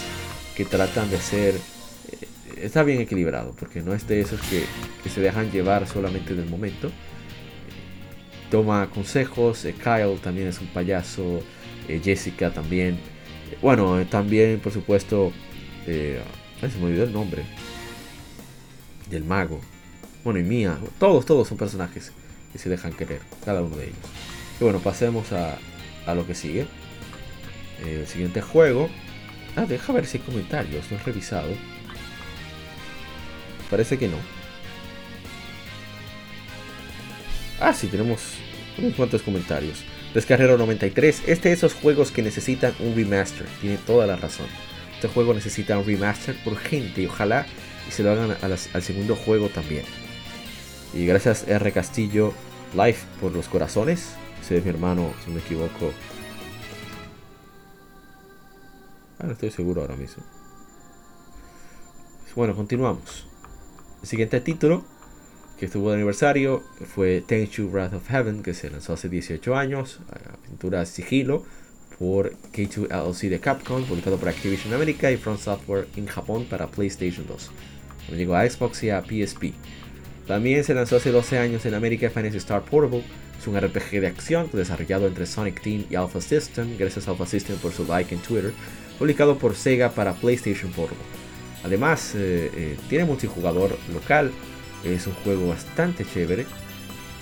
que 0.56 0.66
tratan 0.66 1.10
de 1.10 1.20
ser... 1.20 1.56
Eh, 1.56 2.28
está 2.64 2.84
bien 2.84 3.02
equilibrado, 3.02 3.54
porque 3.60 3.82
no 3.82 3.94
es 3.94 4.08
de 4.08 4.22
esos 4.22 4.40
que, 4.42 4.64
se 5.10 5.22
dejan 5.22 5.52
llevar 5.52 5.88
solamente 5.88 6.34
del 6.34 6.50
momento. 6.50 6.92
Toma 8.50 8.90
consejos, 8.90 9.66
eh, 9.66 9.74
Kyle 9.74 10.18
también 10.22 10.48
es 10.48 10.60
un 10.60 10.68
payaso, 10.68 11.42
eh, 11.88 12.02
Jessica 12.04 12.52
también. 12.52 13.00
Bueno, 13.62 14.06
también 14.08 14.60
por 14.60 14.72
supuesto... 14.72 15.32
se 15.86 16.22
me 16.80 16.86
olvidó 16.86 17.04
el 17.04 17.14
nombre. 17.14 17.44
Del 19.10 19.24
mago. 19.24 19.62
Bueno, 20.24 20.40
y 20.40 20.44
Mía. 20.44 20.78
Todos, 21.00 21.26
todos 21.26 21.48
son 21.48 21.58
personajes 21.58 22.12
que 22.52 22.60
se 22.60 22.70
dejan 22.70 22.94
querer, 22.94 23.22
cada 23.44 23.62
uno 23.62 23.76
de 23.78 23.86
ellos. 23.86 23.98
Y 24.60 24.64
bueno, 24.64 24.80
pasemos 24.80 25.32
a, 25.32 25.58
a 26.06 26.16
lo 26.16 26.26
que 26.26 26.34
sigue. 26.34 26.66
El 27.86 28.08
siguiente 28.08 28.42
juego 28.42 28.90
Ah, 29.56 29.66
deja 29.66 29.94
ver 29.94 30.06
si 30.06 30.18
hay 30.18 30.24
comentarios, 30.24 30.92
no 30.92 30.98
he 30.98 31.00
revisado. 31.04 31.48
Parece 33.70 33.98
que 33.98 34.10
no. 34.10 34.18
Ah, 37.60 37.74
sí, 37.74 37.88
tenemos 37.88 38.22
unos 38.78 38.96
cuantos 38.96 39.22
comentarios. 39.22 39.84
Descarrero 40.14 40.58
93. 40.58 41.24
Este 41.28 41.52
es 41.52 41.60
esos 41.60 41.74
juegos 41.74 42.12
que 42.12 42.22
necesitan 42.22 42.74
un 42.80 42.96
remaster. 42.96 43.48
Tiene 43.62 43.78
toda 43.78 44.08
la 44.08 44.16
razón. 44.16 44.48
Este 44.96 45.08
juego 45.08 45.34
necesita 45.34 45.78
un 45.78 45.86
remaster 45.86 46.36
urgente 46.46 47.02
y 47.02 47.06
ojalá 47.06 47.46
y 47.88 47.92
se 47.92 48.04
lo 48.04 48.12
hagan 48.12 48.38
al 48.42 48.82
segundo 48.82 49.16
juego 49.16 49.50
también. 49.50 49.84
Y 50.94 51.06
gracias 51.06 51.48
R 51.48 51.72
Castillo 51.72 52.34
Life 52.74 53.06
por 53.20 53.32
los 53.32 53.48
corazones. 53.48 54.16
Ese 54.42 54.58
es 54.58 54.64
mi 54.64 54.70
hermano, 54.70 55.14
si 55.24 55.30
no 55.30 55.36
me 55.36 55.42
equivoco, 55.42 55.92
Ah, 59.18 59.24
no 59.26 59.32
estoy 59.32 59.50
seguro 59.50 59.82
ahora 59.82 59.96
mismo. 59.96 60.24
Bueno, 62.36 62.54
continuamos. 62.54 63.26
El 64.02 64.08
siguiente 64.10 64.42
título 64.42 64.84
que 65.58 65.66
estuvo 65.66 65.90
de 65.90 65.96
aniversario 65.96 66.64
fue 66.94 67.24
Tenchu 67.26 67.70
Wrath 67.70 67.94
of 67.94 68.10
Heaven, 68.10 68.44
que 68.44 68.54
se 68.54 68.70
lanzó 68.70 68.94
hace 68.94 69.10
18 69.10 69.56
años. 69.56 70.00
Aventura 70.46 70.86
sigilo 70.86 71.44
por 71.98 72.34
K2 72.54 72.90
LLC 72.90 73.30
de 73.30 73.40
Capcom, 73.40 73.84
publicado 73.86 74.18
por 74.18 74.30
Activision 74.30 74.74
America 74.74 75.12
y 75.12 75.18
Front 75.18 75.40
Software 75.40 75.88
en 75.96 76.08
Japón 76.08 76.46
para 76.50 76.68
PlayStation 76.68 77.26
2. 77.28 77.52
llegó 78.18 78.36
a 78.36 78.50
Xbox 78.50 78.84
y 78.84 78.90
a 78.90 79.02
PSP. 79.02 79.54
También 80.28 80.64
se 80.64 80.74
lanzó 80.74 80.98
hace 80.98 81.12
12 81.12 81.38
años 81.38 81.66
en 81.66 81.74
América 81.74 82.10
Fantasy 82.10 82.38
Star 82.38 82.64
Portable. 82.64 83.04
Es 83.40 83.48
un 83.48 83.60
RPG 83.60 84.02
de 84.02 84.08
acción 84.08 84.50
desarrollado 84.52 85.08
entre 85.08 85.26
Sonic 85.26 85.62
Team 85.62 85.86
y 85.90 85.96
Alpha 85.96 86.20
System, 86.20 86.78
gracias 86.78 87.08
a 87.08 87.12
Alpha 87.12 87.26
System 87.26 87.58
por 87.58 87.72
su 87.72 87.86
like 87.86 88.14
en 88.14 88.22
Twitter, 88.22 88.54
publicado 88.98 89.38
por 89.38 89.56
Sega 89.56 89.90
para 89.92 90.14
PlayStation 90.14 90.72
Portable. 90.72 91.04
Además, 91.64 92.14
eh, 92.16 92.52
eh, 92.56 92.78
tiene 92.90 93.06
multijugador 93.06 93.78
local, 93.94 94.32
es 94.94 95.08
un 95.08 95.14
juego 95.14 95.48
bastante 95.48 96.06
chévere 96.06 96.46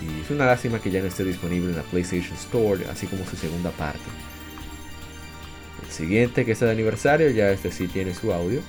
y 0.02 0.22
es 0.22 0.30
una 0.30 0.46
lástima 0.46 0.80
que 0.80 0.92
ya 0.92 1.02
no 1.02 1.08
esté 1.08 1.24
disponible 1.24 1.70
en 1.70 1.78
la 1.78 1.84
PlayStation 1.84 2.36
Store, 2.36 2.86
así 2.88 3.08
como 3.08 3.26
su 3.26 3.36
segunda 3.38 3.72
parte. 3.72 4.02
El 5.86 5.92
siguiente 5.92 6.46
que 6.46 6.52
está 6.52 6.66
de 6.66 6.72
aniversario, 6.72 7.30
ya 7.30 7.52
este 7.52 7.72
sí 7.72 7.88
tiene 7.88 8.14
su 8.14 8.34
audio. 8.34 8.62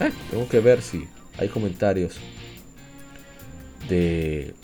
Ah, 0.00 0.10
tengo 0.30 0.48
que 0.48 0.60
ver 0.60 0.82
si 0.82 1.06
hay 1.38 1.48
comentarios 1.48 2.18
de 3.88 4.54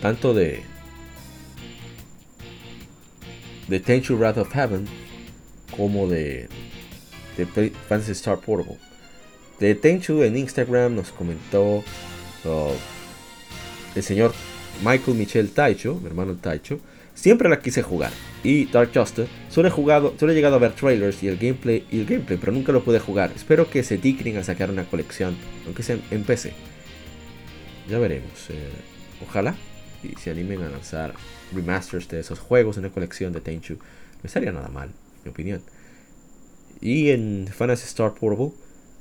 tanto 0.00 0.34
de 0.34 0.62
de 3.68 3.80
Tenchu 3.80 4.16
Wrath 4.16 4.38
of 4.38 4.52
Heaven 4.52 4.86
como 5.76 6.08
de, 6.08 6.48
de 7.36 7.46
Fantasy 7.88 8.12
Star 8.12 8.38
Portable. 8.38 8.78
De 9.60 9.74
Tenchu 9.74 10.22
en 10.22 10.36
Instagram 10.36 10.94
nos 10.94 11.10
comentó 11.10 11.84
el 13.94 14.02
señor 14.02 14.32
Michael 14.84 15.16
Michel 15.16 15.50
Taicho, 15.50 15.94
mi 15.96 16.06
hermano 16.06 16.34
Taicho. 16.34 16.80
Siempre 17.14 17.48
la 17.48 17.58
quise 17.58 17.82
jugar. 17.82 18.12
Y 18.44 18.66
Dark 18.66 18.90
Justice, 18.94 19.28
solo 19.50 19.66
he, 19.66 19.70
jugado, 19.72 20.14
llegado 20.20 20.54
a 20.54 20.58
ver 20.60 20.72
trailers 20.72 21.20
y 21.24 21.28
el 21.28 21.36
gameplay, 21.36 21.84
y 21.90 22.00
el 22.00 22.06
gameplay, 22.06 22.38
pero 22.38 22.52
nunca 22.52 22.70
lo 22.70 22.84
pude 22.84 23.00
jugar. 23.00 23.32
Espero 23.34 23.68
que 23.68 23.82
se 23.82 23.98
dignen 23.98 24.36
a 24.36 24.44
sacar 24.44 24.70
una 24.70 24.84
colección, 24.84 25.36
aunque 25.66 25.82
sea 25.82 25.98
en 26.12 26.22
PC. 26.22 26.52
Ya 27.88 27.98
veremos. 27.98 28.50
Eh, 28.50 28.68
ojalá 29.26 29.56
y 30.02 30.14
se 30.20 30.30
animen 30.30 30.62
a 30.62 30.68
lanzar 30.68 31.14
remasters 31.52 32.08
de 32.08 32.20
esos 32.20 32.38
juegos, 32.38 32.76
en 32.76 32.84
una 32.84 32.92
colección 32.92 33.32
de 33.32 33.40
Tenchu. 33.40 33.74
No 33.74 34.24
estaría 34.24 34.52
nada 34.52 34.68
mal, 34.68 34.88
en 34.88 35.24
mi 35.24 35.30
opinión. 35.30 35.62
Y 36.80 37.10
en 37.10 37.48
Fantasy 37.52 37.86
Star 37.86 38.14
Portable, 38.14 38.52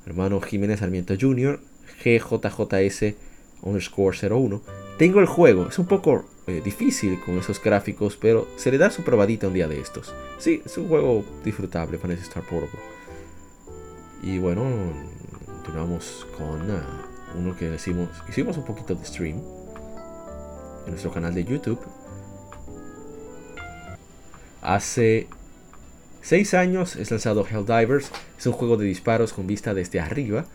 hermano 0.06 0.42
Jiménez 0.42 0.80
Sarmiento 0.80 1.16
Jr., 1.20 1.60
GJJS 2.04 3.16
underscore 3.62 4.18
01. 4.30 4.62
Tengo 4.98 5.20
el 5.20 5.26
juego, 5.26 5.68
es 5.68 5.78
un 5.80 5.86
poco 5.86 6.26
eh, 6.48 6.62
difícil 6.64 7.20
con 7.20 7.38
esos 7.38 7.62
gráficos, 7.62 8.18
pero 8.18 8.48
se 8.56 8.72
le 8.72 8.78
da 8.78 8.90
su 8.90 9.04
probadita 9.04 9.48
un 9.48 9.54
día 9.54 9.68
de 9.68 9.80
estos. 9.80 10.14
Sí, 10.40 10.62
es 10.66 10.78
un 10.78 10.88
juego 10.88 11.24
disfrutable, 11.44 11.98
Fantasy 11.98 12.24
Star 12.24 12.44
Portable. 12.44 12.80
Y 14.24 14.40
bueno, 14.40 14.64
continuamos 15.46 16.26
con 16.38 16.72
ah, 16.72 17.06
uno 17.38 17.56
que 17.56 17.70
decimos, 17.70 18.10
hicimos 18.28 18.58
un 18.58 18.66
poquito 18.66 18.96
de 18.96 19.06
stream 19.06 19.42
en 20.86 20.92
nuestro 20.92 21.12
canal 21.12 21.34
de 21.34 21.44
YouTube. 21.44 21.80
Hace 24.62 25.28
6 26.22 26.54
años 26.56 26.96
es 26.96 27.12
lanzado 27.12 27.46
Helldivers, 27.46 28.12
es 28.38 28.48
un 28.48 28.54
juego 28.54 28.78
de 28.78 28.86
disparos 28.86 29.34
con 29.34 29.48
vista 29.48 29.74
desde 29.74 30.00
arriba, 30.00 30.46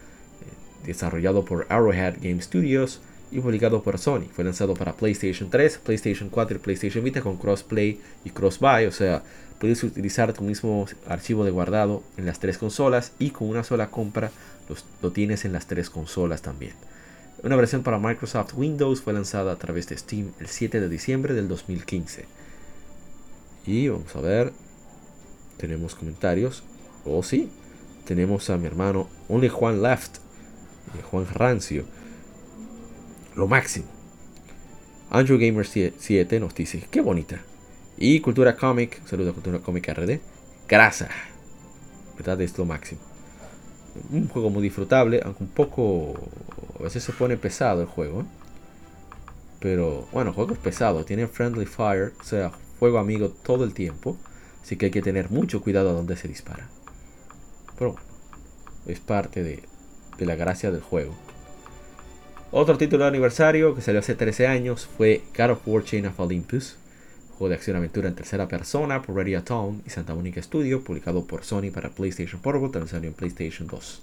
desarrollado 0.85 1.45
por 1.45 1.67
Arrowhead 1.69 2.17
Game 2.21 2.41
Studios 2.43 3.01
y 3.31 3.41
publicado 3.41 3.83
por 3.83 3.99
Sony. 3.99 4.27
Fue 4.33 4.45
lanzado 4.45 4.75
para 4.75 4.95
PlayStation 4.95 5.51
3, 5.51 5.79
PlayStation 5.79 6.29
4 6.29 6.57
y 6.57 6.61
PlayStation 6.61 7.05
Vita 7.05 7.21
con 7.21 7.37
crossplay 7.37 8.01
y 8.25 8.31
crossbuy, 8.31 8.87
o 8.87 8.93
sea, 8.93 9.23
puedes 9.59 9.83
utilizar 9.85 10.33
tu 10.33 10.43
mismo 10.43 10.87
archivo 11.07 11.45
de 11.45 11.51
guardado 11.51 12.03
en 12.17 12.27
las 12.27 12.41
tres 12.41 12.59
consolas 12.59 13.13
y 13.19 13.31
con 13.31 13.49
una 13.49 13.65
sola 13.65 13.91
compra 13.91 14.31
lo 15.03 15.13
tienes 15.13 15.45
en 15.45 15.53
las 15.53 15.67
tres 15.67 15.91
consolas 15.91 16.43
también. 16.43 16.73
Una 17.43 17.57
versión 17.57 17.83
para 17.83 17.99
Microsoft 17.99 18.55
Windows 18.55 19.03
fue 19.03 19.13
lanzada 19.13 19.53
a 19.53 19.57
través 19.57 19.89
de 19.89 19.99
Steam 19.99 20.33
el 20.39 20.47
7 20.47 20.81
de 20.81 20.89
diciembre 20.89 21.35
del 21.35 21.49
2015. 21.49 22.25
Y 23.67 23.89
vamos 23.89 24.15
a 24.15 24.21
ver, 24.21 24.53
tenemos 25.57 25.95
comentarios. 25.95 26.63
Oh, 27.05 27.23
sí, 27.23 27.51
tenemos 28.05 28.49
a 28.51 28.57
mi 28.59 28.67
hermano 28.67 29.09
Only 29.29 29.49
Juan 29.49 29.83
Left, 29.83 30.19
Juan 31.11 31.27
Rancio. 31.33 31.85
Lo 33.37 33.47
máximo. 33.47 33.87
Andrew 35.11 35.39
Gamer 35.39 35.67
7 35.67 36.41
nos 36.41 36.55
dice, 36.55 36.87
qué 36.91 37.01
bonita. 37.01 37.41
Y 37.97 38.21
Cultura 38.21 38.57
Comic, 38.57 39.05
saludo 39.07 39.31
a 39.31 39.35
Cultura 39.35 39.59
Comic 39.59 39.89
RD. 39.89 40.21
Grasa. 40.69 41.09
¿Verdad? 42.17 42.41
Es 42.41 42.57
lo 42.57 42.65
máximo 42.65 43.13
un 44.11 44.29
juego 44.29 44.51
muy 44.51 44.63
disfrutable, 44.63 45.21
aunque 45.25 45.45
un 45.45 45.51
poco. 45.51 46.15
A 46.79 46.85
veces 46.85 47.03
se 47.05 47.13
pone 47.13 47.37
pesado 47.37 47.81
el 47.83 47.87
juego. 47.87 48.25
Pero 49.61 50.09
bueno, 50.13 50.33
juego 50.33 50.55
es 50.55 50.59
pesado, 50.59 51.05
tiene 51.05 51.29
friendly 51.29 51.67
fire, 51.67 52.13
o 52.21 52.25
sea, 52.25 52.51
fuego 52.79 52.99
amigo 52.99 53.29
todo 53.29 53.65
el 53.65 53.75
tiempo. 53.75 54.17
Así 54.61 54.77
que 54.77 54.87
hay 54.87 54.91
que 54.91 55.03
tener 55.03 55.31
mucho 55.31 55.61
cuidado 55.61 55.91
a 55.91 55.93
donde 55.93 56.17
se 56.17 56.29
dispara. 56.29 56.69
Pero 57.79 57.93
bueno, 57.93 58.07
es 58.87 59.01
parte 59.01 59.43
de, 59.43 59.63
de 60.19 60.27
la 60.27 60.37
gracia 60.37 60.71
del 60.71 60.83
juego. 60.83 61.15
Otro 62.51 62.77
título 62.77 63.05
de 63.05 63.09
aniversario 63.09 63.75
que 63.75 63.81
salió 63.81 64.01
hace 64.01 64.15
13 64.15 64.47
años 64.47 64.89
fue 64.97 65.23
God 65.37 65.51
of 65.51 65.67
War 65.67 65.85
Chain 65.85 66.07
of 66.07 66.21
Olympus 66.21 66.77
de 67.49 67.55
acción-aventura 67.55 68.09
en 68.09 68.15
tercera 68.15 68.49
persona 68.49 69.03
por 69.03 69.17
Ready 69.17 69.41
Town 69.43 69.83
y 69.87 69.91
Santa 69.91 70.15
Monica 70.15 70.43
Studio, 70.43 70.83
publicado 70.83 71.27
por 71.27 71.45
Sony 71.45 71.71
para 71.73 71.91
PlayStation 71.91 72.41
Portable, 72.41 72.71
también 72.71 72.89
salió 72.89 73.09
en 73.09 73.15
PlayStation 73.15 73.69
2. 73.69 74.03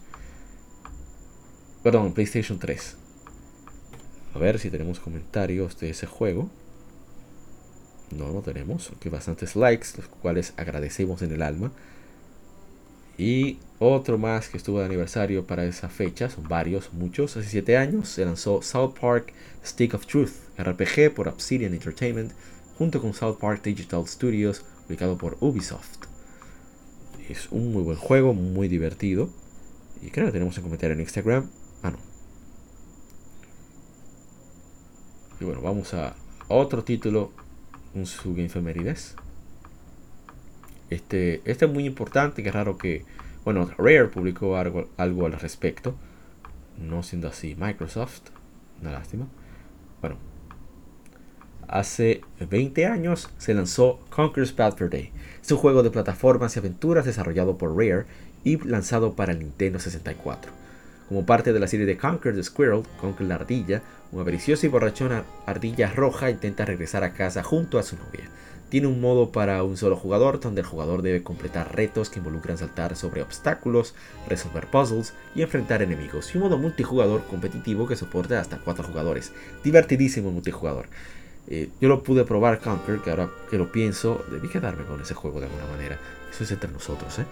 Perdón, 1.84 2.14
PlayStation 2.14 2.60
3. 2.60 2.96
A 4.36 4.40
ver 4.40 4.60
si 4.60 4.70
tenemos 4.70 5.00
comentarios 5.00 5.80
de 5.80 5.90
ese 5.90 6.06
juego. 6.06 6.50
No, 8.16 8.32
no 8.32 8.42
tenemos, 8.42 8.90
aunque 8.90 9.10
bastantes 9.10 9.56
likes, 9.56 9.90
los 9.98 10.08
cuales 10.08 10.54
agradecemos 10.58 11.22
en 11.22 11.32
el 11.32 11.42
alma. 11.42 11.72
Y 13.20 13.60
otro 13.80 14.18
más 14.18 14.48
que 14.48 14.56
estuvo 14.56 14.80
de 14.80 14.86
aniversario 14.86 15.46
para 15.46 15.66
esa 15.66 15.90
fecha, 15.90 16.30
son 16.30 16.48
varios, 16.48 16.94
muchos. 16.94 17.36
Hace 17.36 17.50
7 17.50 17.76
años 17.76 18.08
se 18.08 18.24
lanzó 18.24 18.62
South 18.62 18.94
Park 19.00 19.34
Stick 19.64 19.94
of 19.94 20.06
Truth, 20.06 20.32
RPG 20.58 21.14
por 21.14 21.28
Obsidian 21.28 21.74
Entertainment, 21.74 22.32
junto 22.78 23.02
con 23.02 23.14
South 23.14 23.38
Park 23.38 23.62
Digital 23.62 24.08
Studios, 24.08 24.64
ubicado 24.88 25.18
por 25.18 25.36
Ubisoft. 25.42 26.06
Es 27.28 27.50
un 27.52 27.74
muy 27.74 27.84
buen 27.84 27.98
juego, 27.98 28.34
muy 28.34 28.70
divertido. 28.70 29.30
Y 30.02 30.12
creo 30.12 30.28
que 30.28 30.32
tenemos 30.32 30.58
en 30.58 30.64
comentario 30.64 30.94
en 30.94 31.02
Instagram. 31.02 31.50
Ah, 31.84 31.92
no. 31.92 31.98
Y 35.42 35.44
bueno, 35.44 35.60
vamos 35.62 35.94
a 35.94 36.16
otro 36.48 36.86
título, 36.86 37.34
un 37.94 38.06
subinfemerides. 38.06 39.18
Este, 40.90 41.42
este 41.46 41.66
es 41.66 41.72
muy 41.72 41.86
importante, 41.86 42.44
que 42.44 42.52
raro 42.52 42.78
que, 42.78 43.06
bueno, 43.44 43.70
Rare 43.78 44.08
publicó 44.08 44.58
algo, 44.58 44.90
al 44.98 45.34
respecto, 45.34 45.96
no 46.78 47.04
siendo 47.04 47.28
así 47.28 47.56
Microsoft, 47.60 48.30
una 48.82 48.92
lástima. 48.92 49.28
Bueno, 50.02 50.18
Hace 51.70 52.22
20 52.40 52.88
años 52.88 53.30
se 53.38 53.54
lanzó 53.54 54.00
Conker's 54.10 54.56
Bad 54.56 54.76
Fur 54.76 54.90
Day. 54.90 55.12
Es 55.40 55.52
un 55.52 55.60
juego 55.60 55.84
de 55.84 55.92
plataformas 55.92 56.56
y 56.56 56.60
aventuras 56.60 57.06
desarrollado 57.06 57.60
por 57.60 57.78
Rare 57.78 58.08
y 58.44 58.58
lanzado 58.68 59.14
para 59.14 59.36
Nintendo 59.36 59.78
64. 59.78 60.52
Como 61.08 61.28
parte 61.28 61.54
de 61.54 61.60
la 61.60 61.68
serie 61.68 61.86
de 61.86 61.96
Conquer 61.96 62.34
the 62.34 62.42
Squirrel, 62.42 62.82
Conker 63.00 63.28
la 63.28 63.36
ardilla, 63.36 63.84
una 64.12 64.24
avariciosa 64.24 64.66
y 64.66 64.70
borrachona 64.70 65.26
ardilla 65.46 65.92
roja 65.92 66.32
intenta 66.32 66.66
regresar 66.66 67.04
a 67.04 67.14
casa 67.14 67.44
junto 67.44 67.78
a 67.78 67.84
su 67.84 67.98
novia. 67.98 68.28
Tiene 68.70 68.88
un 68.88 69.02
modo 69.02 69.32
para 69.32 69.64
un 69.64 69.78
solo 69.78 69.96
jugador 69.96 70.40
donde 70.40 70.62
el 70.62 70.68
jugador 70.68 71.02
debe 71.02 71.24
completar 71.24 71.76
retos 71.76 72.10
que 72.10 72.20
involucran 72.20 72.58
saltar 72.58 72.96
sobre 72.96 73.22
obstáculos, 73.22 73.96
resolver 74.28 74.68
puzzles 74.68 75.14
y 75.34 75.42
enfrentar 75.42 75.82
enemigos. 75.82 76.34
Y 76.34 76.38
un 76.38 76.44
modo 76.44 76.58
multijugador 76.58 77.24
competitivo 77.26 77.88
que 77.88 77.96
soporta 77.96 78.40
hasta 78.40 78.60
4 78.60 78.84
jugadores. 78.84 79.32
Divertidísimo 79.64 80.32
multijugador. 80.32 80.86
Eh, 81.48 81.70
yo 81.82 81.90
lo 81.90 82.04
pude 82.04 82.26
probar 82.26 82.60
Conquer, 82.60 83.00
que 83.00 83.10
ahora 83.10 83.30
que 83.50 83.58
lo 83.58 83.72
pienso, 83.72 84.24
debí 84.32 84.50
quedarme 84.50 84.84
con 84.84 85.02
ese 85.02 85.16
juego 85.16 85.40
de 85.40 85.48
alguna 85.48 85.66
manera. 85.66 85.98
Eso 86.32 86.44
es 86.44 86.52
entre 86.52 86.72
nosotros, 86.72 87.18
¿eh? 87.18 87.26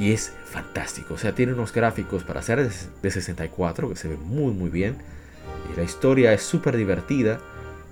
Y 0.00 0.12
es 0.12 0.32
fantástico. 0.44 1.14
O 1.14 1.18
sea, 1.18 1.34
tiene 1.34 1.52
unos 1.52 1.72
gráficos 1.72 2.24
para 2.24 2.42
ser 2.42 2.68
de 2.68 3.10
64 3.10 3.88
que 3.88 3.96
se 3.96 4.08
ven 4.08 4.22
muy, 4.22 4.52
muy 4.52 4.68
bien. 4.68 4.96
La 5.76 5.84
historia 5.84 6.32
es 6.32 6.42
súper 6.42 6.76
divertida. 6.76 7.38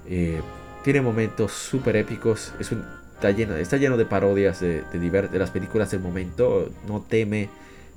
Eh, 0.08 0.40
tiene 0.86 1.00
momentos 1.00 1.50
súper 1.50 1.96
épicos. 1.96 2.52
Está, 2.60 3.32
lleno, 3.32 3.56
está 3.56 3.76
lleno 3.76 3.96
de 3.96 4.06
parodias 4.06 4.60
de, 4.60 4.82
de, 4.82 5.28
las 5.36 5.50
películas 5.50 5.90
del 5.90 5.98
momento. 5.98 6.70
No 6.86 7.00
teme 7.00 7.48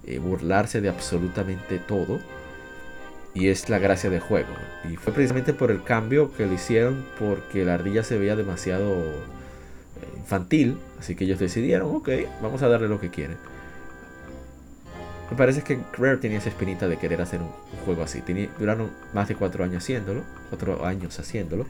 eh, 0.07 0.17
burlarse 0.17 0.81
de 0.81 0.89
absolutamente 0.89 1.77
todo 1.77 2.19
y 3.35 3.49
es 3.49 3.69
la 3.69 3.77
gracia 3.77 4.09
del 4.09 4.21
juego. 4.21 4.49
Y 4.91 4.95
fue 4.95 5.13
precisamente 5.13 5.53
por 5.53 5.69
el 5.69 5.83
cambio 5.83 6.33
que 6.33 6.47
lo 6.47 6.53
hicieron 6.53 7.05
porque 7.19 7.63
la 7.63 7.75
ardilla 7.75 8.01
se 8.01 8.17
veía 8.17 8.35
demasiado, 8.35 8.95
eh, 8.95 10.17
infantil, 10.17 10.75
así 10.99 11.13
que 11.13 11.25
ellos 11.25 11.37
decidieron, 11.37 11.95
ok, 11.95 12.09
vamos 12.41 12.63
a 12.63 12.69
darle 12.69 12.87
lo 12.87 12.99
que 12.99 13.11
quieren. 13.11 13.37
Me 15.29 15.37
parece 15.37 15.61
que 15.61 15.77
Rare 15.95 16.17
tenía 16.17 16.39
esa 16.39 16.49
espinita 16.49 16.87
de 16.87 16.97
querer 16.97 17.21
hacer 17.21 17.39
un, 17.39 17.51
juego 17.85 18.01
así. 18.01 18.23
duraron 18.57 18.89
más 19.13 19.27
de 19.27 19.35
cuatro 19.35 19.63
años 19.63 19.83
haciéndolo, 19.83 20.23
cuatro 20.49 20.83
años 20.87 21.19
haciéndolo, 21.19 21.67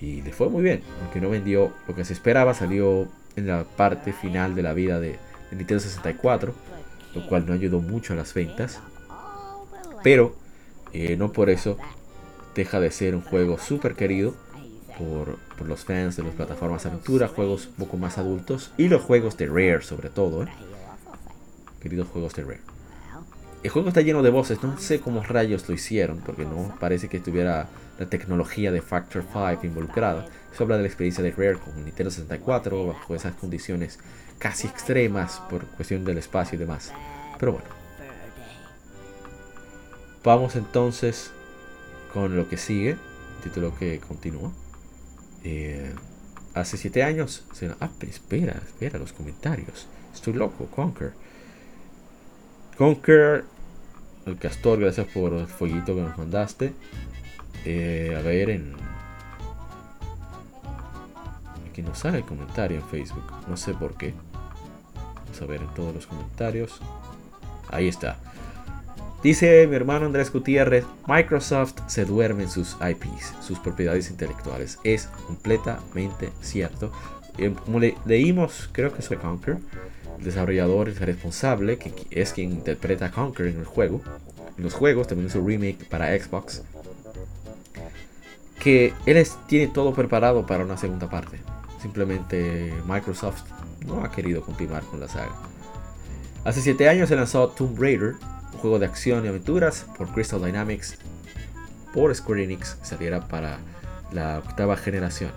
y 0.00 0.22
le 0.22 0.32
fue 0.32 0.48
muy 0.48 0.62
bien, 0.62 0.82
aunque 1.02 1.20
no 1.20 1.30
vendió 1.30 1.72
lo 1.86 1.94
que 1.94 2.04
se 2.04 2.12
esperaba, 2.12 2.54
salió 2.54 3.08
en 3.36 3.46
la 3.46 3.64
parte 3.64 4.12
final 4.12 4.54
de 4.54 4.62
la 4.62 4.72
vida 4.72 5.00
de, 5.00 5.18
Nintendo 5.50 5.80
64, 5.80 6.54
lo 7.14 7.26
cual 7.26 7.46
no 7.46 7.54
ayudó 7.54 7.80
mucho 7.80 8.12
a 8.12 8.16
las 8.16 8.34
ventas, 8.34 8.80
pero 10.02 10.36
eh, 10.92 11.16
no 11.16 11.32
por 11.32 11.50
eso 11.50 11.78
deja 12.54 12.80
de 12.80 12.90
ser 12.90 13.14
un 13.14 13.22
juego 13.22 13.58
súper 13.58 13.94
querido 13.94 14.34
por, 14.98 15.38
los 15.66 15.84
fans 15.84 16.16
de 16.16 16.22
las 16.22 16.34
plataformas 16.34 16.86
aventura, 16.86 17.28
juegos 17.28 17.66
un 17.66 17.74
poco 17.74 17.96
más 17.96 18.18
adultos 18.18 18.72
y 18.76 18.88
los 18.88 19.02
juegos 19.02 19.36
de 19.36 19.46
Rare 19.46 19.82
sobre 19.82 20.08
todo. 20.08 20.44
¿eh? 20.44 20.48
Queridos 21.80 22.08
juegos 22.08 22.34
de 22.34 22.44
Rare. 22.44 22.60
El 23.62 23.70
juego 23.70 23.88
está 23.88 24.02
lleno 24.02 24.22
de 24.22 24.30
voces, 24.30 24.62
no 24.62 24.78
sé 24.78 25.00
cómo 25.00 25.22
rayos 25.22 25.68
lo 25.68 25.74
hicieron, 25.74 26.18
porque 26.24 26.44
no 26.44 26.76
parece 26.78 27.08
que 27.08 27.18
tuviera 27.18 27.68
la 27.98 28.06
tecnología 28.06 28.70
de 28.72 28.80
Factor 28.80 29.24
5 29.32 29.66
involucrada. 29.66 30.26
Eso 30.52 30.62
habla 30.62 30.76
de 30.76 30.82
la 30.82 30.88
experiencia 30.88 31.22
de 31.22 31.32
Rare 31.32 31.58
con 31.58 31.84
Nintendo 31.84 32.10
64 32.10 32.86
bajo 32.86 33.14
esas 33.14 33.34
condiciones 33.34 33.98
casi 34.38 34.68
extremas 34.68 35.42
por 35.50 35.66
cuestión 35.66 36.04
del 36.04 36.18
espacio 36.18 36.56
y 36.56 36.58
demás. 36.58 36.92
Pero 37.38 37.52
bueno. 37.52 37.68
Vamos 40.24 40.56
entonces 40.56 41.32
con 42.12 42.36
lo 42.36 42.48
que 42.48 42.56
sigue, 42.56 42.96
título 43.42 43.76
que 43.76 43.98
continúa. 44.00 44.52
Eh, 45.44 45.92
hace 46.54 46.76
7 46.76 47.02
años. 47.02 47.44
Ah, 47.80 47.90
espera, 48.00 48.60
espera 48.64 48.98
los 48.98 49.12
comentarios. 49.12 49.86
Estoy 50.14 50.34
loco, 50.34 50.66
Conquer. 50.66 51.12
Conquer, 52.76 53.44
el 54.26 54.38
castor, 54.38 54.80
gracias 54.80 55.06
por 55.08 55.32
el 55.32 55.46
fueguito 55.46 55.94
que 55.94 56.02
nos 56.02 56.18
mandaste. 56.18 56.72
Eh, 57.64 58.14
a 58.18 58.22
ver, 58.22 58.50
en. 58.50 58.74
Aquí 61.70 61.82
no 61.82 61.94
sale 61.94 62.18
el 62.18 62.24
comentario 62.24 62.78
en 62.78 62.84
Facebook. 62.84 63.24
No 63.48 63.56
sé 63.56 63.74
por 63.74 63.96
qué. 63.96 64.14
Vamos 65.24 65.42
a 65.42 65.46
ver 65.46 65.60
en 65.60 65.74
todos 65.74 65.94
los 65.94 66.06
comentarios. 66.06 66.80
Ahí 67.70 67.88
está. 67.88 68.18
Dice 69.22 69.66
mi 69.66 69.74
hermano 69.74 70.06
Andrés 70.06 70.32
Gutiérrez, 70.32 70.84
Microsoft 71.08 71.74
se 71.88 72.04
duerme 72.04 72.44
en 72.44 72.50
sus 72.50 72.76
IPs, 72.80 73.34
sus 73.44 73.58
propiedades 73.58 74.10
intelectuales. 74.10 74.78
Es 74.84 75.06
completamente 75.26 76.30
cierto. 76.40 76.92
Eh, 77.36 77.52
como 77.64 77.80
leímos, 77.80 78.68
creo 78.70 78.92
que 78.92 79.00
es 79.00 79.08
Conquer, 79.08 79.58
el 80.18 80.24
desarrollador 80.24 80.88
es 80.88 81.00
responsable, 81.00 81.78
que 81.78 81.92
es 82.10 82.32
quien 82.32 82.52
interpreta 82.52 83.06
a 83.06 83.10
Conquer 83.10 83.46
en 83.46 83.58
el 83.58 83.64
juego. 83.64 84.02
En 84.56 84.62
los 84.62 84.74
juegos, 84.74 85.08
también 85.08 85.30
su 85.30 85.44
remake 85.44 85.88
para 85.88 86.16
Xbox. 86.16 86.62
Que 88.68 88.92
él 89.06 89.26
tiene 89.46 89.68
todo 89.68 89.94
preparado 89.94 90.44
para 90.44 90.62
una 90.62 90.76
segunda 90.76 91.08
parte. 91.08 91.40
Simplemente 91.80 92.74
Microsoft 92.86 93.44
no 93.86 94.04
ha 94.04 94.12
querido 94.12 94.42
continuar 94.42 94.82
con 94.82 95.00
la 95.00 95.08
saga. 95.08 95.32
Hace 96.44 96.60
7 96.60 96.86
años 96.86 97.08
se 97.08 97.16
lanzó 97.16 97.48
Tomb 97.48 97.80
Raider, 97.80 98.16
un 98.52 98.58
juego 98.58 98.78
de 98.78 98.84
acción 98.84 99.24
y 99.24 99.28
aventuras 99.28 99.86
por 99.96 100.08
Crystal 100.08 100.44
Dynamics 100.44 100.98
por 101.94 102.14
Square 102.14 102.44
Enix 102.44 102.76
saliera 102.82 103.26
para 103.26 103.56
la 104.12 104.40
octava 104.40 104.76
generación. 104.76 105.30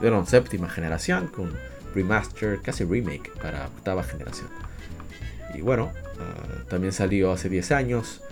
Bueno, 0.00 0.24
séptima 0.24 0.70
generación 0.70 1.28
con 1.28 1.52
remaster, 1.94 2.62
casi 2.62 2.84
remake 2.84 3.30
para 3.42 3.66
octava 3.66 4.02
generación. 4.04 4.48
Y 5.54 5.60
bueno, 5.60 5.92
ah, 6.18 6.64
también 6.70 6.94
salió 6.94 7.30
hace 7.30 7.50
10 7.50 7.72
años 7.72 8.22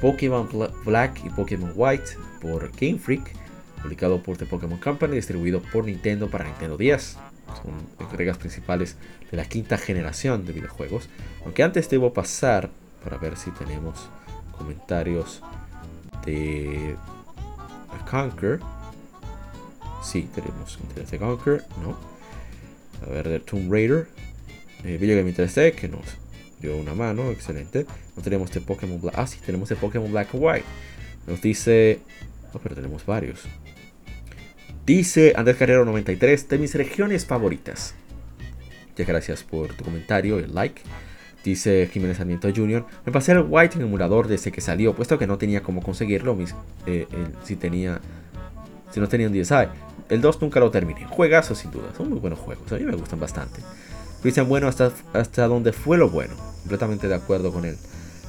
Pokémon 0.00 0.48
Black 0.84 1.24
y 1.24 1.28
Pokémon 1.30 1.70
White 1.76 2.16
por 2.40 2.72
Game 2.72 2.98
Freak, 2.98 3.37
publicado 3.82 4.22
por 4.22 4.36
The 4.36 4.46
Pokémon 4.46 4.78
Company, 4.78 5.16
distribuido 5.16 5.60
por 5.60 5.84
Nintendo 5.84 6.28
para 6.28 6.44
Nintendo 6.44 6.76
10. 6.76 7.16
Son 7.62 7.74
entregas 7.98 8.38
principales 8.38 8.96
de 9.30 9.36
la 9.36 9.44
quinta 9.44 9.78
generación 9.78 10.44
de 10.44 10.52
videojuegos. 10.52 11.08
Aunque 11.44 11.62
antes 11.62 11.88
debo 11.88 12.12
pasar 12.12 12.70
para 13.02 13.18
ver 13.18 13.36
si 13.36 13.50
tenemos 13.52 14.08
comentarios 14.56 15.42
de 16.24 16.96
Conquer. 18.10 18.60
Sí, 20.02 20.28
tenemos 20.34 20.76
comentarios 20.76 21.10
de 21.10 21.18
Conquer, 21.18 21.64
¿no? 21.82 21.96
A 23.06 23.10
ver, 23.10 23.28
de 23.28 23.40
Tomb 23.40 23.72
Raider. 23.72 24.08
Eh, 24.84 24.96
Video 24.96 25.16
Game 25.16 25.28
Interest 25.28 25.56
que 25.76 25.88
nos 25.88 26.04
dio 26.60 26.76
una 26.76 26.94
mano, 26.94 27.30
excelente. 27.30 27.86
No 28.16 28.22
tenemos 28.22 28.50
de 28.52 28.60
Pokémon 28.60 29.00
Black. 29.00 29.14
Ah, 29.18 29.26
sí, 29.26 29.38
tenemos 29.44 29.68
de 29.68 29.76
Pokémon 29.76 30.10
Black 30.10 30.34
and 30.34 30.42
White. 30.42 30.64
Nos 31.26 31.40
dice. 31.40 32.00
Oh, 32.52 32.58
pero 32.58 32.74
tenemos 32.74 33.04
varios. 33.04 33.44
Dice 34.88 35.34
Andrés 35.36 35.58
Carrero 35.58 35.84
93 35.84 36.48
de 36.48 36.58
mis 36.58 36.74
regiones 36.74 37.26
favoritas. 37.26 37.94
Muchas 38.88 39.06
gracias 39.06 39.44
por 39.44 39.74
tu 39.74 39.84
comentario 39.84 40.40
y 40.40 40.44
el 40.44 40.54
like. 40.54 40.80
Dice 41.44 41.90
Jiménez 41.92 42.16
Sarmiento 42.16 42.48
Jr. 42.48 42.86
Me 43.04 43.12
pasé 43.12 43.32
el 43.32 43.44
White 43.46 43.76
en 43.76 43.82
emulador 43.82 44.28
desde 44.28 44.50
que 44.50 44.62
salió, 44.62 44.94
puesto 44.94 45.18
que 45.18 45.26
no 45.26 45.36
tenía 45.36 45.62
cómo 45.62 45.82
conseguirlo 45.82 46.38
eh, 46.86 47.06
si 47.44 47.56
tenía. 47.56 48.00
Si 48.90 48.98
no 48.98 49.08
tenía 49.08 49.26
un 49.26 49.38
DSi. 49.38 49.68
El 50.08 50.22
2 50.22 50.40
nunca 50.40 50.58
lo 50.58 50.70
terminé. 50.70 51.04
Juegazo 51.04 51.54
sin 51.54 51.70
duda. 51.70 51.92
Son 51.94 52.08
muy 52.08 52.18
buenos 52.18 52.38
juegos. 52.38 52.72
A 52.72 52.76
mí 52.76 52.84
me 52.84 52.96
gustan 52.96 53.20
bastante. 53.20 53.60
Cristian 54.22 54.48
Bueno 54.48 54.68
hasta, 54.68 54.90
hasta 55.12 55.46
donde 55.48 55.74
fue 55.74 55.98
lo 55.98 56.08
bueno. 56.08 56.32
Completamente 56.62 57.08
de 57.08 57.14
acuerdo 57.14 57.52
con 57.52 57.66
él. 57.66 57.76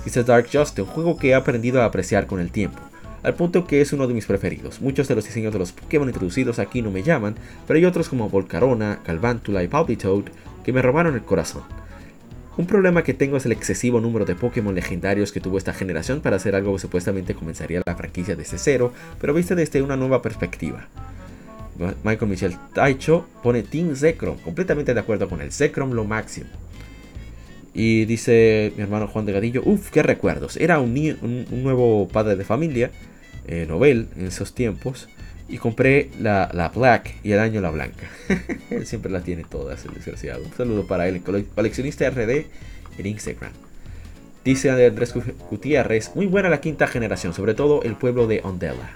Dice 0.04 0.26
Dark 0.26 0.50
Justice, 0.52 0.82
un 0.82 0.90
juego 0.90 1.18
que 1.18 1.30
he 1.30 1.36
aprendido 1.36 1.82
a 1.82 1.86
apreciar 1.86 2.28
con 2.28 2.42
el 2.42 2.52
tiempo. 2.52 2.89
Al 3.24 3.36
punto 3.36 3.66
que 3.66 3.82
es 3.82 3.92
uno 3.94 4.08
de 4.08 4.14
mis 4.14 4.26
preferidos. 4.26 4.82
Muchos 4.82 5.08
de 5.08 5.16
los 5.16 5.26
diseños 5.26 5.54
de 5.54 5.60
los 5.60 5.72
Pokémon 5.72 6.08
introducidos 6.08 6.60
aquí 6.60 6.82
no 6.82 6.92
me 6.92 7.04
llaman, 7.04 7.36
pero 7.68 7.78
hay 7.78 7.86
otros 7.86 8.10
como 8.10 8.30
Volcarona, 8.30 9.00
Calvántula 9.04 9.64
y 9.64 9.68
Palpitoad 9.68 10.24
que 10.64 10.74
me 10.74 10.82
robaron 10.82 11.16
el 11.16 11.24
corazón. 11.24 11.64
Un 12.58 12.66
problema 12.66 13.04
que 13.04 13.14
tengo 13.14 13.38
es 13.38 13.46
el 13.46 13.54
excesivo 13.54 14.02
número 14.02 14.26
de 14.26 14.36
Pokémon 14.36 14.76
legendarios 14.76 15.32
que 15.32 15.40
tuvo 15.40 15.58
esta 15.58 15.74
generación 15.74 16.20
para 16.20 16.36
hacer 16.36 16.56
algo 16.56 16.74
que 16.74 16.80
supuestamente 16.80 17.34
comenzaría 17.34 17.82
la 17.86 17.96
franquicia 17.96 18.36
desde 18.36 18.58
cero, 18.58 18.92
pero 19.22 19.34
viste 19.34 19.56
desde 19.56 19.82
una 19.82 19.96
nueva 19.96 20.22
perspectiva. 20.22 20.88
Michael 22.04 22.30
Michel 22.30 22.58
Taicho 22.74 23.26
pone 23.42 23.64
Team 23.64 23.96
Zekrom, 23.96 24.38
completamente 24.40 24.94
de 24.94 25.00
acuerdo 25.00 25.30
con 25.30 25.42
el 25.42 25.52
Zekrom 25.52 25.92
lo 25.92 26.04
máximo. 26.04 26.50
Y 27.74 28.06
dice 28.06 28.74
mi 28.76 28.84
hermano 28.84 29.08
Juan 29.08 29.26
de 29.26 29.32
Gadillo, 29.32 29.62
uff, 29.64 29.90
qué 29.90 30.04
recuerdos. 30.04 30.58
Era 30.58 30.80
un, 30.80 30.94
nuevo 31.64 32.08
padre 32.10 32.36
de 32.36 32.44
familia, 32.44 32.92
eh, 33.50 33.66
novel 33.68 34.08
en 34.16 34.28
esos 34.28 34.54
tiempos, 34.54 35.10
y 35.48 35.58
compré 35.58 36.12
la, 36.20 36.72
Black 36.74 37.16
y 37.24 37.32
el 37.32 37.40
año 37.40 37.60
la 37.62 37.72
Blanca. 37.72 38.08
él 38.70 38.86
siempre 38.86 39.12
la 39.12 39.22
tiene 39.22 39.44
todas, 39.44 39.84
el 39.86 39.96
desgraciado. 39.96 40.44
Un 40.44 40.54
saludo 40.54 40.86
para 40.86 41.08
él, 41.08 41.22
coleccionista 41.56 42.08
RD 42.10 42.46
en 43.00 43.06
Instagram. 43.06 43.52
Dice 44.46 44.70
Andrés 44.70 45.14
Gutiérrez, 45.50 46.12
muy 46.16 46.28
buena 46.28 46.50
la 46.50 46.62
quinta 46.62 46.88
generación, 46.88 47.34
sobre 47.34 47.56
todo 47.56 47.82
el 47.82 47.96
pueblo 47.96 48.28
de 48.28 48.42
Ondela. 48.44 48.92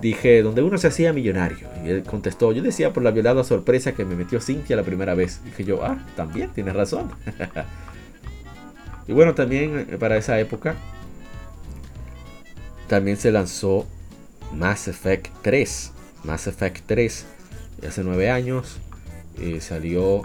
Dije, 0.00 0.42
donde 0.42 0.62
uno 0.62 0.78
se 0.78 0.86
hacía 0.86 1.12
millonario. 1.12 1.68
Y 1.84 1.88
él 1.88 2.02
contestó, 2.04 2.52
yo 2.52 2.62
decía 2.62 2.92
por 2.92 3.02
la 3.02 3.10
violada 3.10 3.42
sorpresa 3.42 3.92
que 3.92 4.04
me 4.04 4.14
metió 4.14 4.40
Cintia 4.40 4.76
la 4.76 4.82
primera 4.82 5.14
vez. 5.14 5.42
Dije 5.44 5.64
yo, 5.64 5.84
ah, 5.84 5.98
también, 6.14 6.50
tienes 6.50 6.74
razón. 6.74 7.10
y 9.08 9.12
bueno, 9.12 9.34
también 9.34 9.86
eh, 9.90 9.96
para 9.98 10.16
esa 10.16 10.38
época, 10.38 10.76
también 12.88 13.16
se 13.16 13.32
lanzó 13.32 13.86
Mass 14.52 14.88
Effect 14.88 15.28
3. 15.42 15.92
Mass 16.24 16.46
Effect 16.46 16.84
3 16.86 17.26
hace 17.86 18.02
9 18.02 18.30
años 18.30 18.78
eh, 19.38 19.60
salió 19.60 20.22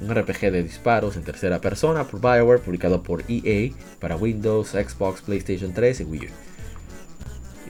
un 0.00 0.14
RPG 0.14 0.52
de 0.52 0.62
disparos 0.62 1.16
en 1.16 1.24
tercera 1.24 1.60
persona 1.60 2.04
por 2.04 2.20
Bioware, 2.20 2.60
publicado 2.60 3.02
por 3.02 3.24
EA 3.28 3.72
para 3.98 4.16
Windows, 4.16 4.70
Xbox, 4.70 5.22
PlayStation 5.22 5.72
3 5.72 6.00
y 6.00 6.04
Wii 6.04 6.20
U. 6.20 6.28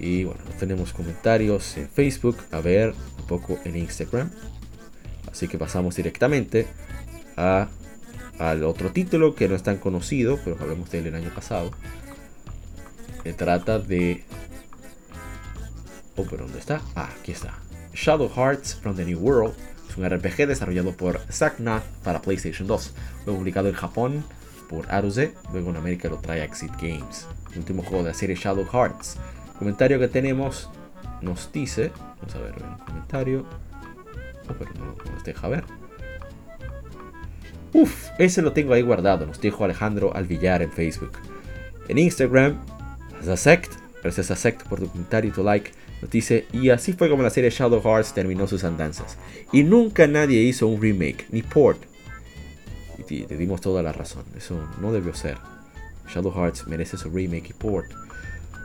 Y 0.01 0.25
bueno, 0.25 0.41
tenemos 0.59 0.93
comentarios 0.93 1.77
en 1.77 1.89
Facebook, 1.89 2.37
a 2.51 2.61
ver 2.61 2.95
un 3.19 3.27
poco 3.27 3.59
en 3.65 3.77
Instagram. 3.77 4.31
Así 5.31 5.49
que 5.49 5.57
pasamos 5.57 5.97
directamente 5.97 6.67
a, 7.37 7.69
al 8.39 8.65
otro 8.65 8.91
título 8.91 9.35
que 9.35 9.49
no 9.49 9.55
es 9.55 9.63
tan 9.63 9.79
conocido, 9.79 10.39
pero 10.45 10.59
hablamos 10.61 10.91
de 10.91 10.99
él 10.99 11.07
el 11.07 11.15
año 11.15 11.31
pasado. 11.35 11.71
Se 13.25 13.33
trata 13.33 13.81
de 13.81 14.23
Oh, 16.17 16.25
pero 16.31 16.45
¿dónde 16.45 16.61
está? 16.61 16.81
Ah, 16.95 17.09
aquí 17.21 17.33
está. 17.33 17.55
Shadow 17.93 18.29
Hearts 18.29 18.77
from 18.77 18.95
the 18.95 19.05
New 19.05 19.19
World 19.19 19.55
es 19.89 19.97
un 19.97 20.09
RPG 20.09 20.47
desarrollado 20.47 20.93
por 20.93 21.19
Zacknath 21.31 21.85
para 22.05 22.23
PlayStation 22.23 22.69
2. 22.69 22.93
Fue 23.25 23.35
publicado 23.35 23.69
en 23.69 23.75
Japón 23.75 24.25
por 24.69 24.91
Aruze, 24.93 25.35
luego 25.53 25.71
en 25.71 25.77
América 25.77 26.09
lo 26.09 26.19
trae 26.19 26.45
Exit 26.45 26.73
Games. 26.81 27.27
El 27.53 27.59
último 27.59 27.83
juego 27.83 28.05
de 28.05 28.11
la 28.11 28.15
serie 28.15 28.37
Shadow 28.37 28.65
Hearts. 28.65 29.17
El 29.47 29.59
comentario 29.59 29.99
que 29.99 30.09
tenemos 30.09 30.71
nos 31.21 31.51
dice, 31.53 31.91
vamos 32.21 32.35
a 32.35 32.39
ver, 32.39 32.55
un 32.63 32.79
comentario. 32.79 33.47
Oh, 34.49 34.55
pero 34.59 34.71
no, 34.75 35.13
nos 35.13 35.25
deja 35.25 35.49
ver. 35.49 35.65
Uf, 37.73 38.11
ese 38.19 38.41
lo 38.41 38.53
tengo 38.53 38.73
ahí 38.73 38.83
guardado, 38.83 39.27
nos 39.27 39.41
dijo 39.41 39.65
Alejandro 39.65 40.15
Alvillar 40.15 40.63
en 40.63 40.71
Facebook. 40.71 41.13
En 41.89 41.99
Instagram, 41.99 42.61
Gracias 43.25 44.31
a 44.31 44.37
Sect 44.37 44.63
por 44.69 44.81
tu 44.81 44.89
comentario 44.89 45.31
y 45.31 45.33
tu 45.33 45.43
like, 45.43 45.71
nos 46.03 46.11
dice, 46.11 46.47
y 46.53 46.69
así 46.69 46.93
fue 46.93 47.09
como 47.09 47.23
la 47.23 47.31
serie 47.31 47.49
Shadow 47.49 47.81
Hearts 47.81 48.13
terminó 48.13 48.47
sus 48.47 48.65
andanzas. 48.65 49.17
Y 49.51 49.65
nunca 49.65 50.07
nadie 50.07 50.43
hizo 50.43 50.67
un 50.67 50.81
remake, 50.81 51.27
ni 51.31 51.43
port. 51.43 51.81
Y 53.09 53.23
te 53.23 53.37
dimos 53.37 53.63
toda 53.63 53.83
la 53.83 53.93
razón, 53.93 54.25
eso 54.37 54.57
no 54.81 54.93
debió 54.93 55.15
ser. 55.15 55.39
Shadow 56.07 56.33
Hearts 56.33 56.67
merece 56.67 56.99
su 56.99 57.09
remake 57.09 57.51
y 57.51 57.53
port. 57.55 57.91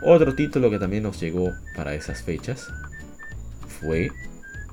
Otro 0.02 0.34
título 0.34 0.70
que 0.70 0.78
también 0.78 1.02
nos 1.04 1.18
llegó 1.20 1.52
para 1.74 1.94
esas 1.94 2.22
fechas 2.22 2.68
fue 3.80 4.10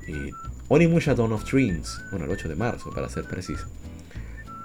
eh, 0.06 0.30
Onimusha 0.68 1.14
Dawn 1.14 1.32
of 1.32 1.50
Dreams, 1.50 2.02
bueno, 2.10 2.26
el 2.26 2.30
8 2.30 2.48
de 2.48 2.56
marzo 2.56 2.90
para 2.90 3.08
ser 3.08 3.24
preciso. 3.24 3.66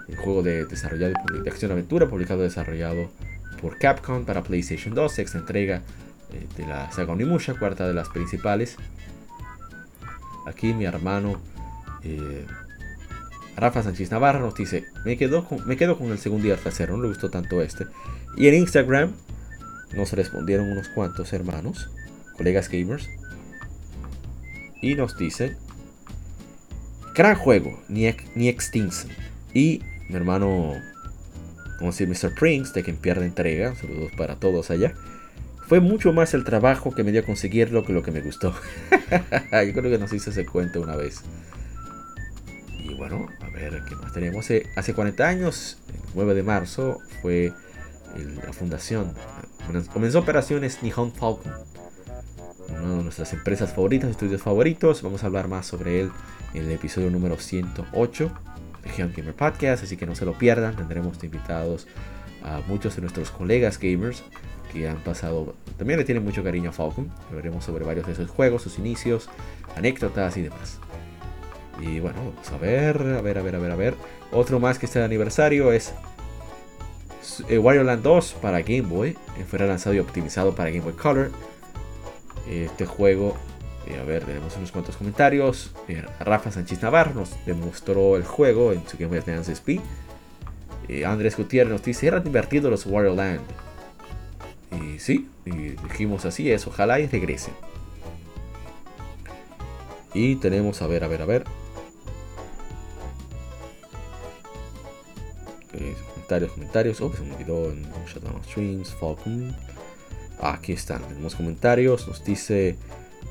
El 0.09 0.17
juego 0.17 0.43
de, 0.43 0.65
desarrollado 0.65 1.13
de 1.31 1.49
acción-aventura, 1.49 2.09
publicado 2.09 2.41
y 2.41 2.43
desarrollado 2.43 3.09
por 3.63 3.79
Capcom 3.79 4.25
para 4.25 4.43
PlayStation 4.43 4.93
2, 4.93 5.09
sexta 5.09 5.37
entrega 5.37 5.81
eh, 6.33 6.45
de 6.57 6.67
la 6.67 6.91
saga 6.91 7.13
Onimusha, 7.13 7.53
cuarta 7.53 7.87
de 7.87 7.93
las 7.93 8.09
principales. 8.09 8.75
Aquí 10.45 10.73
mi 10.73 10.83
hermano 10.83 11.39
eh, 12.03 12.45
Rafa 13.55 13.81
Sánchez 13.81 14.11
Navarra 14.11 14.39
nos 14.39 14.53
dice, 14.53 14.83
me 15.05 15.17
quedo, 15.17 15.45
con, 15.45 15.65
me 15.65 15.77
quedo 15.77 15.97
con 15.97 16.11
el 16.11 16.19
segundo 16.19 16.53
el 16.53 16.59
tercero, 16.59 16.97
no 16.97 17.03
le 17.03 17.07
gustó 17.07 17.29
tanto 17.29 17.61
este. 17.61 17.87
Y 18.35 18.49
en 18.49 18.55
Instagram 18.55 19.13
nos 19.93 20.11
respondieron 20.11 20.69
unos 20.69 20.89
cuantos 20.89 21.31
hermanos, 21.31 21.89
colegas 22.35 22.67
gamers, 22.67 23.09
y 24.81 24.95
nos 24.95 25.17
dice, 25.17 25.55
gran 27.15 27.35
juego, 27.35 27.79
ni, 27.87 28.13
ni 28.35 28.49
Extinction. 28.49 29.09
Y 29.53 29.81
mi 30.09 30.15
hermano, 30.17 30.73
como 31.83 31.91
decir, 31.91 32.07
Mr. 32.07 32.33
Prince, 32.33 32.71
de 32.71 32.81
quien 32.81 32.95
pierde 32.95 33.25
entrega, 33.25 33.75
saludos 33.75 34.13
para 34.15 34.37
todos 34.37 34.71
allá. 34.71 34.93
Fue 35.67 35.81
mucho 35.81 36.13
más 36.13 36.33
el 36.33 36.45
trabajo 36.45 36.91
que 36.95 37.03
me 37.03 37.11
dio 37.11 37.25
conseguirlo 37.25 37.83
que 37.83 37.91
lo 37.91 38.01
que 38.01 38.11
me 38.11 38.21
gustó. 38.21 38.55
Yo 39.51 39.73
creo 39.73 39.91
que 39.91 39.97
nos 39.97 40.13
hizo 40.13 40.29
ese 40.29 40.45
cuento 40.45 40.79
una 40.79 40.95
vez. 40.95 41.23
Y 42.79 42.93
bueno, 42.93 43.27
a 43.41 43.49
ver 43.49 43.83
qué 43.85 43.97
más 43.97 44.13
tenemos. 44.13 44.47
Hace 44.77 44.93
40 44.93 45.27
años, 45.27 45.77
el 45.89 45.99
9 46.15 46.35
de 46.35 46.43
marzo, 46.43 46.99
fue 47.21 47.51
la 48.45 48.53
fundación. 48.53 49.11
Comenzó 49.91 50.19
operaciones 50.19 50.81
Nihon 50.83 51.11
Falcon. 51.11 51.51
Una 52.69 52.95
de 52.95 53.03
nuestras 53.03 53.33
empresas 53.33 53.73
favoritas, 53.73 54.09
estudios 54.09 54.41
favoritos. 54.41 55.01
Vamos 55.01 55.23
a 55.23 55.25
hablar 55.25 55.49
más 55.49 55.65
sobre 55.65 55.99
él 55.99 56.11
en 56.53 56.63
el 56.63 56.71
episodio 56.71 57.09
número 57.09 57.37
108 57.37 58.31
de 58.83 58.89
Geon 58.89 59.13
Gamer 59.15 59.33
Podcast. 59.33 59.83
Así 59.83 59.97
que 59.97 60.05
no 60.05 60.15
se 60.15 60.25
lo 60.25 60.37
pierdan. 60.37 60.75
Tendremos 60.75 61.23
invitados 61.23 61.87
a 62.43 62.61
muchos 62.67 62.95
de 62.95 63.01
nuestros 63.01 63.31
colegas 63.31 63.79
gamers 63.79 64.23
que 64.71 64.87
han 64.87 64.97
pasado. 64.97 65.55
También 65.77 65.99
le 65.99 66.05
tienen 66.05 66.23
mucho 66.23 66.43
cariño 66.43 66.69
a 66.69 66.73
Falcon. 66.73 67.11
Hablaremos 67.29 67.63
sobre 67.63 67.85
varios 67.85 68.05
de 68.05 68.13
esos 68.13 68.29
juegos, 68.29 68.61
sus 68.61 68.79
inicios, 68.79 69.29
anécdotas 69.75 70.35
y 70.37 70.41
demás. 70.41 70.79
Y 71.81 71.99
bueno, 71.99 72.19
vamos 72.19 72.51
a 72.51 72.57
ver, 72.57 72.97
a 73.01 73.21
ver, 73.21 73.37
a 73.37 73.41
ver, 73.41 73.55
a 73.55 73.59
ver, 73.59 73.71
a 73.71 73.75
ver. 73.75 73.95
Otro 74.31 74.59
más 74.59 74.79
que 74.79 74.85
está 74.85 74.99
de 74.99 75.05
aniversario 75.05 75.71
es 75.71 75.93
eh, 77.47 77.57
Wario 77.57 77.83
Land 77.83 78.03
2 78.03 78.37
para 78.41 78.61
Game 78.61 78.81
Boy. 78.81 79.17
Fue 79.47 79.59
lanzado 79.59 79.95
y 79.95 79.99
optimizado 79.99 80.55
para 80.55 80.69
Game 80.69 80.83
Boy 80.83 80.93
Color. 80.93 81.31
Este 82.49 82.85
juego, 82.85 83.37
eh, 83.87 83.99
a 83.99 84.03
ver, 84.03 84.23
tenemos 84.23 84.55
unos 84.57 84.71
cuantos 84.71 84.95
comentarios. 84.95 85.71
Rafa 86.19 86.51
Sánchez 86.51 86.81
Navarro 86.81 87.13
nos 87.15 87.45
demostró 87.45 88.17
el 88.17 88.23
juego 88.23 88.71
en 88.71 88.87
su 88.87 88.97
Game 88.97 89.09
Boy 89.09 89.19
Advance 89.19 89.51
SP. 89.51 89.81
Andrés 91.05 91.37
Gutiérrez 91.37 91.71
nos 91.71 91.83
dice, 91.83 92.07
eran 92.07 92.23
divertidos 92.23 92.69
los 92.69 92.85
Wario 92.85 93.15
Land. 93.15 93.41
Y 94.71 94.99
sí, 94.99 95.29
y 95.45 95.69
dijimos 95.69 96.25
así 96.25 96.51
es, 96.51 96.67
ojalá 96.67 96.99
y 96.99 97.07
regresen. 97.07 97.53
Y 100.13 100.35
tenemos, 100.35 100.81
a 100.81 100.87
ver, 100.87 101.03
a 101.03 101.07
ver, 101.07 101.21
a 101.21 101.25
ver. 101.25 101.43
comentarios, 106.23 106.51
comentarios. 106.53 107.01
Oh, 107.01 107.13
se 107.13 107.21
me 107.21 107.35
olvidó 107.35 107.71
en 107.71 107.83
Shutdown 108.07 108.43
Streams, 108.43 108.89
Falcon. 108.95 109.55
Aquí 110.41 110.73
están, 110.73 111.01
tenemos 111.03 111.35
comentarios. 111.35 112.07
Nos 112.07 112.23
dice 112.23 112.77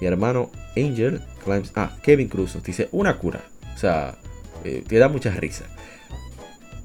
mi 0.00 0.06
hermano 0.06 0.50
Angel 0.76 1.20
Climbs. 1.44 1.72
Ah, 1.74 1.96
Kevin 2.02 2.28
Cruz 2.28 2.54
nos 2.54 2.64
dice 2.64 2.88
una 2.92 3.18
cura. 3.18 3.40
O 3.74 3.78
sea, 3.78 4.16
eh, 4.64 4.84
te 4.86 4.98
da 4.98 5.08
mucha 5.08 5.30
risa. 5.30 5.64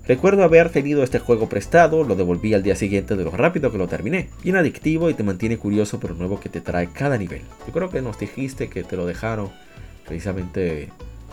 Recuerdo 0.08 0.44
haber 0.44 0.70
tenido 0.70 1.04
este 1.04 1.20
juego 1.20 1.50
prestado, 1.50 2.06
lo 2.06 2.16
devolví 2.16 2.54
al 2.54 2.64
día 2.64 2.78
siguiente 2.78 3.18
de 3.18 3.26
lo 3.26 3.32
rápido 3.32 3.74
que 3.74 3.78
lo 3.78 3.90
terminé. 3.90 4.30
Bien 4.42 4.56
adictivo 4.56 5.10
y 5.10 5.14
te 5.14 5.24
mantiene 5.24 5.58
curioso 5.58 6.00
por 6.00 6.12
lo 6.12 6.16
nuevo 6.16 6.40
que 6.40 6.48
te 6.48 6.62
trae 6.62 6.88
cada 6.94 7.18
nivel. 7.18 7.42
Yo 7.66 7.74
creo 7.74 7.90
que 7.90 8.02
nos 8.02 8.18
dijiste 8.18 8.70
que 8.70 8.84
te 8.84 8.96
lo 8.96 9.06
dejaron 9.06 9.52
precisamente 10.06 10.90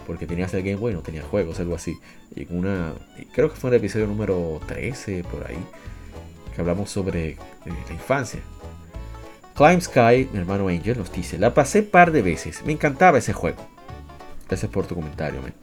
porque 0.08 0.26
tenías 0.26 0.52
el 0.54 0.62
Game 0.64 0.76
Boy 0.76 0.92
y 0.92 0.96
no 0.96 1.02
tenía 1.02 1.22
juegos, 1.22 1.60
algo 1.60 1.76
así. 1.76 1.96
Y 2.34 2.52
una, 2.52 2.94
creo 3.32 3.48
que 3.48 3.56
fue 3.56 3.70
en 3.70 3.74
el 3.74 3.78
episodio 3.78 4.08
número 4.08 4.60
13 4.66 5.22
por 5.22 5.46
ahí, 5.46 5.58
que 6.52 6.60
hablamos 6.60 6.90
sobre 6.90 7.28
eh, 7.30 7.38
la 7.64 7.94
infancia. 7.94 8.40
Climb 9.54 9.80
Sky, 9.80 10.28
mi 10.32 10.38
hermano 10.38 10.68
Angel, 10.68 10.98
nos 10.98 11.12
dice, 11.12 11.38
la 11.38 11.54
pasé 11.54 11.82
par 11.82 12.10
de 12.10 12.22
veces, 12.22 12.64
me 12.64 12.72
encantaba 12.72 13.18
ese 13.18 13.32
juego. 13.32 13.66
Gracias 14.48 14.70
por 14.70 14.86
tu 14.86 14.94
comentario, 14.94 15.40
man. 15.40 15.54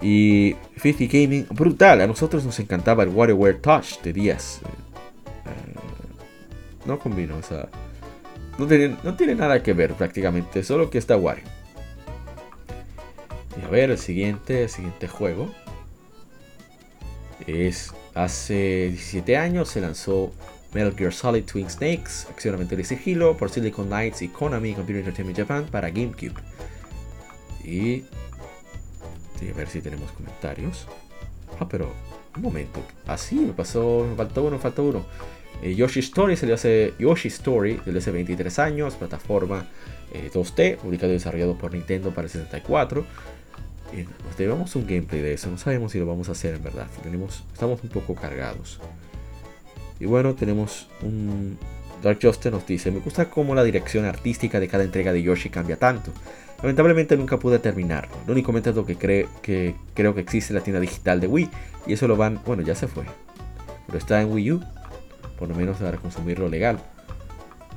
Y 0.00 0.56
50 0.76 1.04
Gaming, 1.12 1.46
brutal, 1.50 2.00
a 2.00 2.06
nosotros 2.06 2.44
nos 2.44 2.58
encantaba 2.60 3.02
el 3.02 3.10
WarioWare 3.10 3.60
Touch 3.60 4.00
de 4.02 4.12
Díaz. 4.12 4.60
Eh, 4.64 5.78
no 6.86 6.98
combino, 6.98 7.36
o 7.36 7.42
sea, 7.42 7.68
no 8.58 8.66
tiene, 8.66 8.96
no 9.02 9.14
tiene 9.14 9.34
nada 9.34 9.62
que 9.62 9.72
ver 9.72 9.94
prácticamente, 9.94 10.62
solo 10.62 10.88
que 10.88 10.98
está 10.98 11.16
Wario 11.16 11.44
a 13.64 13.70
ver, 13.70 13.90
el 13.90 13.98
siguiente, 13.98 14.62
el 14.64 14.68
siguiente 14.68 15.08
juego 15.08 15.52
es 17.46 17.92
hace 18.14 18.88
17 18.88 19.36
años 19.36 19.68
se 19.68 19.80
lanzó 19.80 20.32
Metal 20.72 20.94
Gear 20.96 21.12
Solid 21.12 21.44
Twin 21.44 21.68
Snakes, 21.68 22.26
acción, 22.30 22.54
aventura 22.54 22.80
y 22.80 22.84
sigilo 22.84 23.36
por 23.36 23.50
Silicon 23.50 23.86
Knights 23.86 24.22
y 24.22 24.28
Konami 24.28 24.74
Computer 24.74 25.00
Entertainment 25.00 25.38
Japan 25.38 25.66
para 25.70 25.90
GameCube. 25.90 26.34
Y 27.64 28.04
a 29.50 29.54
ver 29.56 29.68
si 29.68 29.80
tenemos 29.80 30.10
comentarios. 30.12 30.86
Ah, 31.58 31.68
pero 31.68 31.92
un 32.36 32.42
momento. 32.42 32.82
Así 33.06 33.38
ah, 33.40 33.46
me 33.46 33.52
pasó, 33.52 34.06
me 34.08 34.16
faltó 34.16 34.42
uno, 34.42 34.52
me 34.52 34.58
faltó 34.58 34.84
uno. 34.84 35.06
Eh, 35.62 35.74
Yoshi 35.74 36.00
Story 36.00 36.36
salió 36.36 36.54
hace 36.54 36.94
Yoshi 36.98 37.28
Story 37.28 37.80
desde 37.84 37.98
hace 37.98 38.10
23 38.12 38.58
años, 38.58 38.94
plataforma 38.94 39.66
2D, 40.12 40.58
eh, 40.58 40.78
publicado 40.80 41.12
y 41.12 41.14
desarrollado 41.14 41.56
por 41.58 41.72
Nintendo 41.72 42.10
para 42.10 42.26
el 42.26 42.30
64 42.30 43.04
nos 44.24 44.36
debemos 44.36 44.74
un 44.76 44.86
gameplay 44.86 45.22
de 45.22 45.34
eso. 45.34 45.50
No 45.50 45.58
sabemos 45.58 45.92
si 45.92 45.98
lo 45.98 46.06
vamos 46.06 46.28
a 46.28 46.32
hacer 46.32 46.54
en 46.54 46.62
verdad. 46.62 46.86
Tenemos, 47.02 47.42
estamos 47.52 47.82
un 47.82 47.88
poco 47.88 48.14
cargados. 48.14 48.80
Y 50.00 50.06
bueno, 50.06 50.34
tenemos 50.34 50.88
un... 51.02 51.58
Dark 52.02 52.18
Justice 52.22 52.50
nos 52.52 52.64
dice, 52.64 52.92
me 52.92 53.00
gusta 53.00 53.28
cómo 53.28 53.56
la 53.56 53.64
dirección 53.64 54.04
artística 54.04 54.60
de 54.60 54.68
cada 54.68 54.84
entrega 54.84 55.12
de 55.12 55.22
Yoshi 55.22 55.50
cambia 55.50 55.76
tanto. 55.76 56.12
Lamentablemente 56.62 57.16
nunca 57.16 57.38
pude 57.38 57.58
terminarlo. 57.58 58.14
Lo 58.26 58.32
único 58.32 58.52
método 58.52 58.86
que, 58.86 58.96
que 58.96 59.74
creo 59.94 60.14
que 60.14 60.20
existe 60.20 60.52
en 60.52 60.58
la 60.58 60.62
tienda 60.62 60.80
digital 60.80 61.20
de 61.20 61.26
Wii. 61.26 61.50
Y 61.86 61.92
eso 61.94 62.06
lo 62.06 62.16
van... 62.16 62.40
Bueno, 62.46 62.62
ya 62.62 62.74
se 62.74 62.86
fue. 62.86 63.04
Pero 63.86 63.98
está 63.98 64.20
en 64.20 64.32
Wii 64.32 64.52
U. 64.52 64.60
Por 65.38 65.48
lo 65.48 65.54
menos 65.54 65.78
para 65.78 65.98
consumirlo 65.98 66.48
legal. 66.48 66.78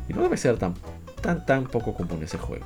Y 0.08 0.14
no 0.14 0.22
debe 0.22 0.38
ser 0.38 0.58
tan, 0.58 0.76
tan, 1.22 1.46
tan 1.46 1.66
poco 1.66 1.94
común 1.94 2.22
ese 2.24 2.38
juego. 2.38 2.66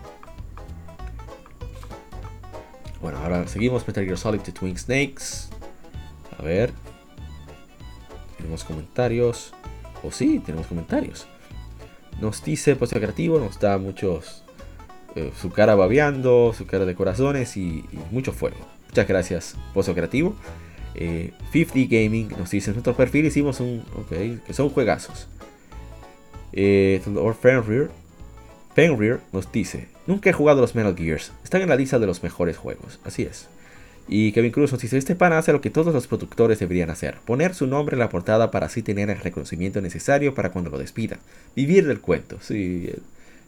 Bueno, 3.01 3.19
ahora 3.19 3.47
seguimos 3.47 3.87
Metal 3.87 4.03
Gear 4.03 4.17
Solid 4.17 4.39
The 4.39 4.51
Twin 4.51 4.77
Snakes. 4.77 5.49
A 6.37 6.43
ver. 6.43 6.73
Tenemos 8.45 8.63
comentarios. 8.63 9.53
O 10.03 10.11
sí, 10.11 10.37
tenemos 10.37 10.67
comentarios. 10.67 11.25
Nos 12.21 12.43
dice 12.43 12.75
Pozo 12.75 12.97
Creativo, 12.97 13.39
nos 13.39 13.59
da 13.59 13.79
muchos. 13.79 14.43
Eh, 15.15 15.31
su 15.41 15.49
cara 15.49 15.73
babeando, 15.73 16.53
su 16.55 16.67
cara 16.67 16.85
de 16.85 16.93
corazones 16.93 17.57
y, 17.57 17.83
mucho 18.11 18.33
fuego. 18.33 18.57
Muchas 18.87 19.07
gracias, 19.07 19.55
Pozo 19.73 19.95
Creativo. 19.95 20.35
50 20.93 21.79
eh, 21.79 21.87
Gaming 21.89 22.37
nos 22.37 22.51
dice: 22.51 22.69
en 22.69 22.75
nuestro 22.75 22.95
perfil 22.95 23.25
hicimos 23.25 23.59
un. 23.59 23.83
Ok, 23.95 24.45
que 24.45 24.53
son 24.53 24.69
juegazos. 24.69 25.27
Eh, 26.53 27.01
Fenrir 27.41 27.89
Fenrir 28.75 29.21
nos 29.31 29.51
dice: 29.51 29.87
Nunca 30.05 30.29
he 30.29 30.33
jugado 30.33 30.61
los 30.61 30.75
Metal 30.75 30.95
Gears. 30.95 31.31
Están 31.43 31.63
en 31.63 31.69
la 31.69 31.75
lista 31.77 31.97
de 31.97 32.05
los 32.05 32.21
mejores 32.21 32.57
juegos. 32.57 32.99
Así 33.03 33.23
es. 33.23 33.47
Y 34.07 34.31
Kevin 34.33 34.51
Cruz 34.51 34.71
nos 34.71 34.81
dice, 34.81 34.97
este 34.97 35.15
pan 35.15 35.33
hace 35.33 35.51
lo 35.51 35.61
que 35.61 35.71
todos 35.71 35.93
los 35.93 36.07
productores 36.07 36.59
deberían 36.59 36.91
hacer. 36.91 37.17
Poner 37.25 37.55
su 37.55 37.65
nombre 37.65 37.95
en 37.95 37.99
la 37.99 38.09
portada 38.09 38.51
para 38.51 38.67
así 38.67 38.83
tener 38.83 39.09
el 39.09 39.19
reconocimiento 39.19 39.81
necesario 39.81 40.35
para 40.35 40.51
cuando 40.51 40.69
lo 40.69 40.77
despidan. 40.77 41.19
Vivir 41.55 41.87
del 41.87 42.01
cuento. 42.01 42.37
Sí, 42.39 42.91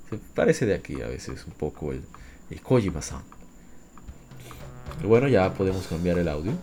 se 0.09 0.17
parece 0.33 0.65
de 0.65 0.73
aquí 0.73 0.99
a 1.01 1.07
veces 1.07 1.45
un 1.45 1.53
poco 1.53 1.91
el, 1.91 2.01
el 2.49 2.61
Kojima-san. 2.61 3.21
bueno, 5.03 5.27
ya 5.27 5.53
podemos 5.53 5.85
cambiar 5.87 6.17
el 6.17 6.27
audio. 6.27 6.53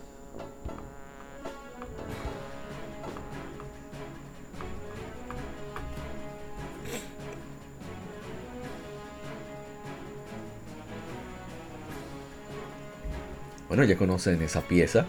Bueno, 13.74 13.90
ya 13.90 13.98
conocen 13.98 14.40
esa 14.40 14.60
pieza. 14.60 15.04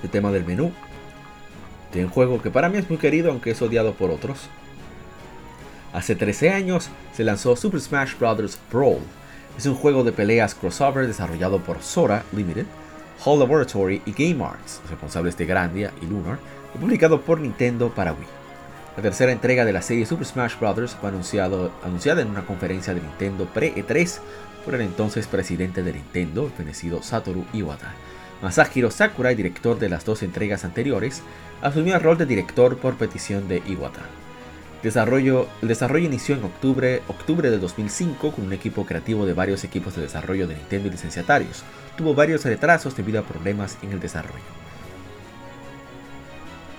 El 0.00 0.08
tema 0.08 0.30
del 0.30 0.44
menú. 0.44 0.70
De 1.92 2.04
un 2.04 2.12
juego 2.12 2.40
que 2.40 2.48
para 2.48 2.68
mí 2.68 2.78
es 2.78 2.88
muy 2.88 2.96
querido, 2.96 3.32
aunque 3.32 3.50
es 3.50 3.60
odiado 3.60 3.94
por 3.94 4.12
otros. 4.12 4.48
Hace 5.92 6.14
13 6.14 6.50
años 6.50 6.90
se 7.12 7.24
lanzó 7.24 7.56
Super 7.56 7.80
Smash 7.80 8.16
Bros. 8.20 8.56
Brawl. 8.70 9.00
Es 9.58 9.66
un 9.66 9.74
juego 9.74 10.04
de 10.04 10.12
peleas 10.12 10.54
crossover 10.54 11.08
desarrollado 11.08 11.58
por 11.58 11.82
Sora 11.82 12.22
Limited, 12.30 12.66
Hall 13.24 13.40
Laboratory 13.40 14.00
y 14.06 14.12
Game 14.12 14.44
Arts, 14.44 14.80
responsables 14.88 15.36
de 15.36 15.46
Grandia 15.46 15.92
y 16.00 16.06
Lunar, 16.06 16.38
y 16.72 16.78
publicado 16.78 17.20
por 17.20 17.40
Nintendo 17.40 17.92
para 17.92 18.12
Wii. 18.12 18.45
La 18.96 19.02
tercera 19.02 19.30
entrega 19.30 19.66
de 19.66 19.74
la 19.74 19.82
serie 19.82 20.06
Super 20.06 20.26
Smash 20.26 20.58
Bros. 20.58 20.96
fue 20.98 21.10
anunciado, 21.10 21.70
anunciada 21.84 22.22
en 22.22 22.30
una 22.30 22.46
conferencia 22.46 22.94
de 22.94 23.02
Nintendo 23.02 23.46
pre-E3 23.52 24.20
por 24.64 24.74
el 24.74 24.80
entonces 24.80 25.26
presidente 25.26 25.82
de 25.82 25.92
Nintendo, 25.92 26.46
el 26.46 26.52
fenecido 26.52 27.02
Satoru 27.02 27.44
Iwata. 27.52 27.92
Masahiro 28.40 28.90
Sakurai, 28.90 29.34
director 29.34 29.78
de 29.78 29.90
las 29.90 30.06
dos 30.06 30.22
entregas 30.22 30.64
anteriores, 30.64 31.20
asumió 31.60 31.94
el 31.94 32.02
rol 32.02 32.16
de 32.16 32.24
director 32.24 32.78
por 32.78 32.96
petición 32.96 33.48
de 33.48 33.62
Iwata. 33.66 34.00
Desarrollo, 34.82 35.46
el 35.60 35.68
desarrollo 35.68 36.06
inició 36.06 36.34
en 36.34 36.44
octubre, 36.44 37.02
octubre 37.08 37.50
de 37.50 37.58
2005 37.58 38.32
con 38.32 38.46
un 38.46 38.54
equipo 38.54 38.86
creativo 38.86 39.26
de 39.26 39.34
varios 39.34 39.62
equipos 39.62 39.94
de 39.94 40.02
desarrollo 40.02 40.48
de 40.48 40.54
Nintendo 40.54 40.88
y 40.88 40.92
licenciatarios. 40.92 41.64
Tuvo 41.98 42.14
varios 42.14 42.46
retrasos 42.46 42.96
debido 42.96 43.20
a 43.20 43.24
problemas 43.24 43.76
en 43.82 43.92
el 43.92 44.00
desarrollo. 44.00 44.65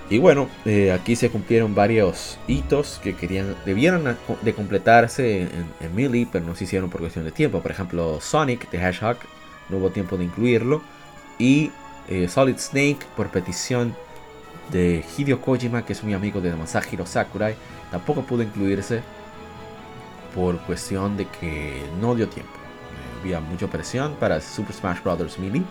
Y 0.09 0.19
bueno, 0.19 0.47
eh, 0.63 0.91
aquí 0.93 1.17
se 1.17 1.29
cumplieron 1.29 1.75
varios 1.75 2.37
hitos 2.47 2.99
que 3.03 3.13
querían, 3.13 3.55
debieron 3.65 4.17
de 4.41 4.53
completarse 4.53 5.41
en, 5.41 5.95
Melee, 5.95 6.27
pero 6.31 6.45
no 6.45 6.55
se 6.55 6.63
hicieron 6.63 6.89
por 6.89 7.01
cuestión 7.01 7.25
de 7.25 7.31
tiempo. 7.31 7.61
Por 7.61 7.71
ejemplo, 7.71 8.21
Sonic 8.21 8.69
the 8.69 8.77
Hedgehog, 8.77 9.17
no 9.69 9.77
hubo 9.77 9.89
tiempo 9.89 10.17
de 10.17 10.23
incluirlo. 10.23 10.81
Y 11.37 11.71
eh, 12.07 12.29
Solid 12.29 12.57
Snake, 12.57 12.99
por 13.17 13.29
petición 13.29 13.93
de 14.71 15.03
Hideo 15.17 15.41
Kojima, 15.41 15.85
que 15.85 15.91
es 15.91 16.03
muy 16.03 16.13
amigo 16.13 16.39
de 16.39 16.55
Masahiro 16.55 17.05
Sakurai, 17.05 17.55
tampoco 17.91 18.21
pudo 18.21 18.43
incluirse 18.43 19.01
por 20.33 20.57
cuestión 20.59 21.17
de 21.17 21.25
que 21.25 21.81
no 21.99 22.15
dio 22.15 22.29
tiempo. 22.29 22.53
Eh, 22.53 23.19
había 23.19 23.41
mucha 23.41 23.67
presión 23.67 24.15
para 24.15 24.39
Super 24.39 24.73
Smash 24.73 25.01
Bros. 25.03 25.37
Melee, 25.37 25.63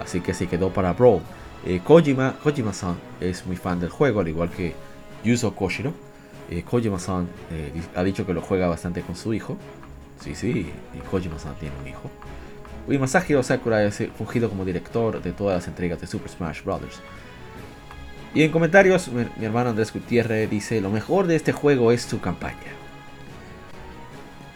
así 0.00 0.20
que 0.20 0.34
se 0.34 0.46
quedó 0.46 0.70
para 0.70 0.92
Brawl. 0.92 1.20
Eh, 1.64 1.80
Kojima, 1.84 2.34
Kojima-san 2.42 2.96
es 3.20 3.46
muy 3.46 3.56
fan 3.56 3.80
del 3.80 3.90
juego, 3.90 4.20
al 4.20 4.28
igual 4.28 4.50
que 4.50 4.74
Yuzo 5.24 5.54
Koshiro. 5.54 5.92
Eh, 6.50 6.62
Kojima-san 6.62 7.28
ha 7.94 8.02
dicho 8.02 8.26
que 8.26 8.34
lo 8.34 8.42
juega 8.42 8.66
bastante 8.66 9.02
con 9.02 9.16
su 9.16 9.32
hijo. 9.32 9.56
Sí, 10.20 10.34
sí, 10.34 10.70
y 10.94 10.98
Kojima-san 11.10 11.54
tiene 11.56 11.74
un 11.80 11.88
hijo. 11.88 12.10
Y 12.88 12.98
Masahiro 12.98 13.42
Sakurai 13.42 13.86
ha 13.86 13.90
fungido 13.90 14.48
como 14.48 14.64
director 14.64 15.22
de 15.22 15.32
todas 15.32 15.56
las 15.56 15.68
entregas 15.68 16.00
de 16.00 16.06
Super 16.06 16.30
Smash 16.30 16.62
Bros. 16.64 17.00
Y 18.34 18.42
en 18.42 18.50
comentarios, 18.50 19.08
mi, 19.08 19.26
hermano 19.44 19.70
Andrés 19.70 19.92
Gutiérrez 19.92 20.48
dice, 20.48 20.80
lo 20.80 20.90
mejor 20.90 21.26
de 21.26 21.36
este 21.36 21.52
juego 21.52 21.92
es 21.92 22.02
su 22.02 22.20
campaña. 22.20 22.56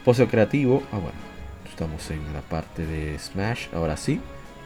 Pozo 0.04 0.26
creativo. 0.28 0.82
Ah, 0.92 0.98
bueno. 0.98 1.18
Estamos 1.68 2.10
en 2.10 2.20
la 2.32 2.40
parte 2.40 2.86
de 2.86 3.18
Smash. 3.18 3.66
Ahora 3.74 3.96
sí. 3.96 4.20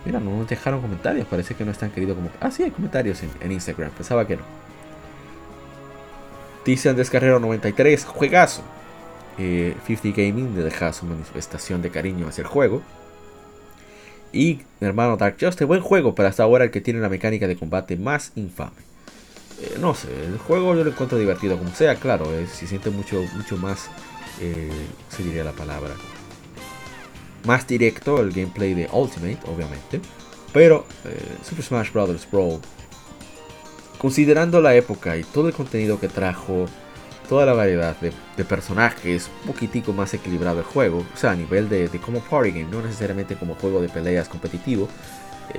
Mira, 0.05 0.21
no 0.21 0.37
nos 0.37 0.49
dejaron 0.49 0.81
comentarios. 0.81 1.27
Parece 1.27 1.55
que 1.55 1.65
no 1.65 1.71
están 1.71 1.91
queridos 1.91 2.17
como... 2.17 2.31
Ah, 2.41 2.51
sí, 2.51 2.63
hay 2.63 2.71
comentarios 2.71 3.23
en, 3.41 3.53
Instagram. 3.53 3.91
Pensaba 3.91 4.27
que 4.27 4.37
no. 4.37 4.43
Dice 6.65 6.89
Andrés 6.89 7.11
Carrero 7.11 7.41
93. 7.41 8.05
Juegazo. 8.05 8.63
50 9.37 9.39
eh, 9.39 10.13
Gaming 10.17 10.55
le 10.55 10.63
deja 10.63 10.93
su 10.93 11.07
manifestación 11.07 11.83
de 11.83 11.91
cariño 11.91 12.29
hacia 12.29 12.43
el 12.43 12.49
juego. 12.49 12.83
Y 14.33 14.61
hermano 14.81 15.17
Dark 15.17 15.37
Justice, 15.41 15.65
buen 15.65 15.81
juego, 15.81 16.15
pero 16.15 16.29
hasta 16.29 16.43
ahora 16.43 16.65
el 16.65 16.71
que 16.71 16.81
tiene 16.81 17.01
la 17.01 17.09
mecánica 17.09 17.47
de 17.49 17.57
combate 17.57 17.97
más 17.97 18.33
infame. 18.37 18.91
Eh, 19.61 19.77
no 19.81 19.95
sé, 19.95 20.09
el 20.25 20.39
juego 20.39 20.75
yo 20.75 20.85
lo 20.85 20.91
encuentro 20.91 21.19
divertido, 21.19 21.59
como 21.59 21.75
sea, 21.75 21.97
claro, 21.97 22.33
eh, 22.33 22.47
si 22.47 22.67
siente 22.67 22.91
mucho, 22.91 23.23
mucho 23.37 23.57
más, 23.57 23.91
eh, 24.41 24.71
se 25.09 25.23
diría 25.23 25.45
la 25.45 25.53
palabra, 25.53 25.95
más 27.45 27.67
directo 27.67 28.21
el 28.21 28.31
gameplay 28.33 28.75
de 28.75 28.89
Ultimate, 28.93 29.39
obviamente. 29.47 30.01
Pero 30.53 30.85
Super 31.43 31.65
Smash 31.65 31.93
Bros. 31.93 32.27
Brawl, 32.31 32.61
considerando 33.99 34.61
la 34.61 34.75
época 34.75 35.17
y 35.17 35.25
todo 35.25 35.49
el 35.49 35.55
contenido 35.55 36.01
que 36.01 36.09
trajo, 36.09 36.67
toda 37.29 37.47
la 37.47 37.53
variedad 37.53 37.97
de, 38.01 38.45
personajes, 38.45 39.31
un 39.43 39.53
poquitico 39.53 39.93
más 39.93 40.13
equilibrado 40.15 40.59
el 40.59 40.65
juego, 40.65 41.05
o 41.15 41.17
sea, 41.17 41.31
a 41.31 41.37
nivel 41.37 41.69
de, 41.69 41.89
como 42.05 42.21
party 42.21 42.51
game, 42.51 42.71
no 42.71 42.83
necesariamente 42.83 43.37
como 43.37 43.55
juego 43.55 43.81
de 43.81 43.89
peleas 43.89 44.29
competitivo, 44.29 44.89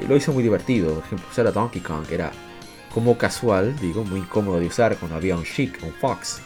lo 0.07 0.15
hizo 0.15 0.33
muy 0.33 0.43
divertido. 0.43 0.95
Por 0.95 1.03
ejemplo, 1.05 1.27
era 1.37 1.51
Donkey 1.51 1.81
Kong, 1.81 2.05
era 2.11 2.31
como 2.93 3.17
casual, 3.17 3.77
digo, 3.79 4.03
muy 4.03 4.21
cómodo 4.21 4.59
de 4.59 4.67
usar 4.67 4.97
cuando 4.97 5.15
había 5.15 5.35
un 5.35 5.43
Chic, 5.43 5.81
un 5.83 5.93
Fox. 5.93 6.41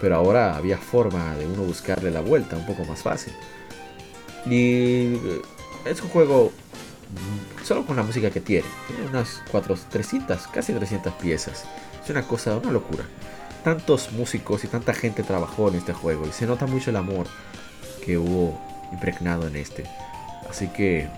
Pero 0.00 0.16
ahora 0.16 0.56
había 0.56 0.78
forma 0.78 1.34
de 1.36 1.46
uno 1.46 1.62
buscarle 1.62 2.10
la 2.10 2.20
vuelta, 2.20 2.56
un 2.56 2.66
poco 2.66 2.84
más 2.84 3.02
fácil. 3.02 3.34
Y 4.46 5.14
eh, 5.14 5.42
es 5.84 6.02
un 6.02 6.08
juego 6.08 6.52
solo 7.64 7.84
con 7.84 7.96
la 7.96 8.02
música 8.02 8.30
que 8.30 8.40
tiene. 8.40 8.66
Tiene 8.88 9.06
unas 9.06 9.42
4, 9.50 9.76
300, 9.90 10.46
casi 10.48 10.72
300 10.72 11.12
piezas. 11.14 11.64
Es 12.02 12.10
una 12.10 12.22
cosa, 12.22 12.56
una 12.56 12.72
locura. 12.72 13.04
Tantos 13.64 14.12
músicos 14.12 14.64
y 14.64 14.68
tanta 14.68 14.92
gente 14.92 15.22
trabajó 15.22 15.68
en 15.68 15.76
este 15.76 15.92
juego 15.92 16.26
y 16.26 16.32
se 16.32 16.46
nota 16.46 16.66
mucho 16.66 16.90
el 16.90 16.96
amor 16.96 17.26
que 18.04 18.18
hubo 18.18 18.58
impregnado 18.92 19.46
en 19.46 19.56
este. 19.56 19.84
Así 20.50 20.68
que 20.68 21.08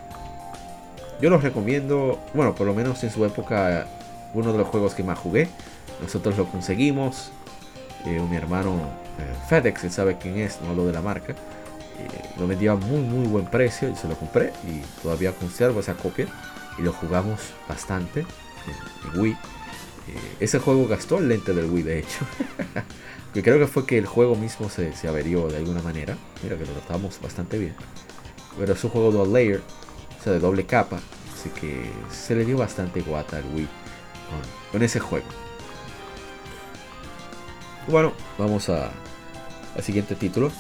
yo 1.20 1.31
los 1.31 1.43
recomiendo, 1.43 2.20
bueno, 2.35 2.55
por 2.55 2.66
lo 2.66 2.75
menos 2.75 3.03
en 3.03 3.11
su 3.11 3.25
época 3.25 3.87
uno 4.35 4.53
de 4.53 4.59
los 4.59 4.68
juegos 4.68 4.95
que 4.95 5.03
más 5.03 5.18
jugué. 5.18 5.49
Nosotros 6.03 6.37
lo 6.37 6.47
conseguimos. 6.47 7.31
Eh, 8.05 8.20
mi 8.29 8.37
hermano 8.37 8.72
eh, 9.18 9.35
FedEx, 9.49 9.85
él 9.85 9.93
sabe 9.93 10.18
quién 10.18 10.39
es, 10.39 10.61
no 10.61 10.70
hablo 10.70 10.87
de 10.87 10.93
la 10.93 11.01
marca. 11.01 11.35
Eh, 11.99 12.31
lo 12.39 12.47
vendía 12.47 12.73
a 12.73 12.77
muy 12.77 13.01
muy 13.01 13.27
buen 13.27 13.47
precio 13.47 13.89
y 13.89 13.97
se 13.97 14.09
lo 14.09 14.17
compré 14.17 14.53
y 14.65 14.81
todavía 15.03 15.33
conservo 15.33 15.81
esa 15.81 15.95
copia 15.95 16.27
y 16.79 16.83
lo 16.83 16.93
jugamos 16.93 17.41
bastante 17.69 18.27
en, 19.13 19.21
Wii. 19.21 19.37
ese 20.41 20.59
juego 20.59 20.89
gastó 20.89 21.19
el 21.19 21.29
lente 21.29 21.53
del 21.53 21.71
Wii 21.71 21.83
de 21.83 21.99
hecho. 22.01 22.27
que 23.35 23.43
creo 23.43 23.59
que 23.59 23.67
fue 23.67 23.85
que 23.85 23.99
el 23.99 24.07
juego 24.07 24.37
mismo 24.37 24.69
se, 24.71 24.95
se 24.95 25.09
averió 25.09 25.49
de 25.49 25.59
alguna 25.59 25.83
manera. 25.83 26.17
Mira 26.43 26.57
que 26.57 26.65
lo 26.65 26.73
tratamos 26.73 27.21
bastante 27.21 27.59
bien. 27.59 27.75
Pero 28.59 28.73
es 28.73 28.85
un 28.85 28.91
juego 28.91 29.11
dual 29.11 29.33
layer, 29.33 29.61
o 30.21 30.23
sea 30.23 30.33
de 30.33 30.39
doble 30.39 30.67
capa. 30.67 31.01
Así 31.35 31.51
que 31.51 31.91
se 32.11 32.35
le 32.35 32.45
dio 32.45 32.57
bastante 32.57 33.03
guata 33.03 33.37
al 33.39 33.45
Wii 33.55 33.69
con, 34.73 34.83
ese 34.83 35.01
juego. 35.01 35.27
Bueno, 37.89 38.13
vamos 38.39 38.69
a 38.69 38.91
al 39.77 39.83
siguiente 39.83 40.15
título. 40.15 40.51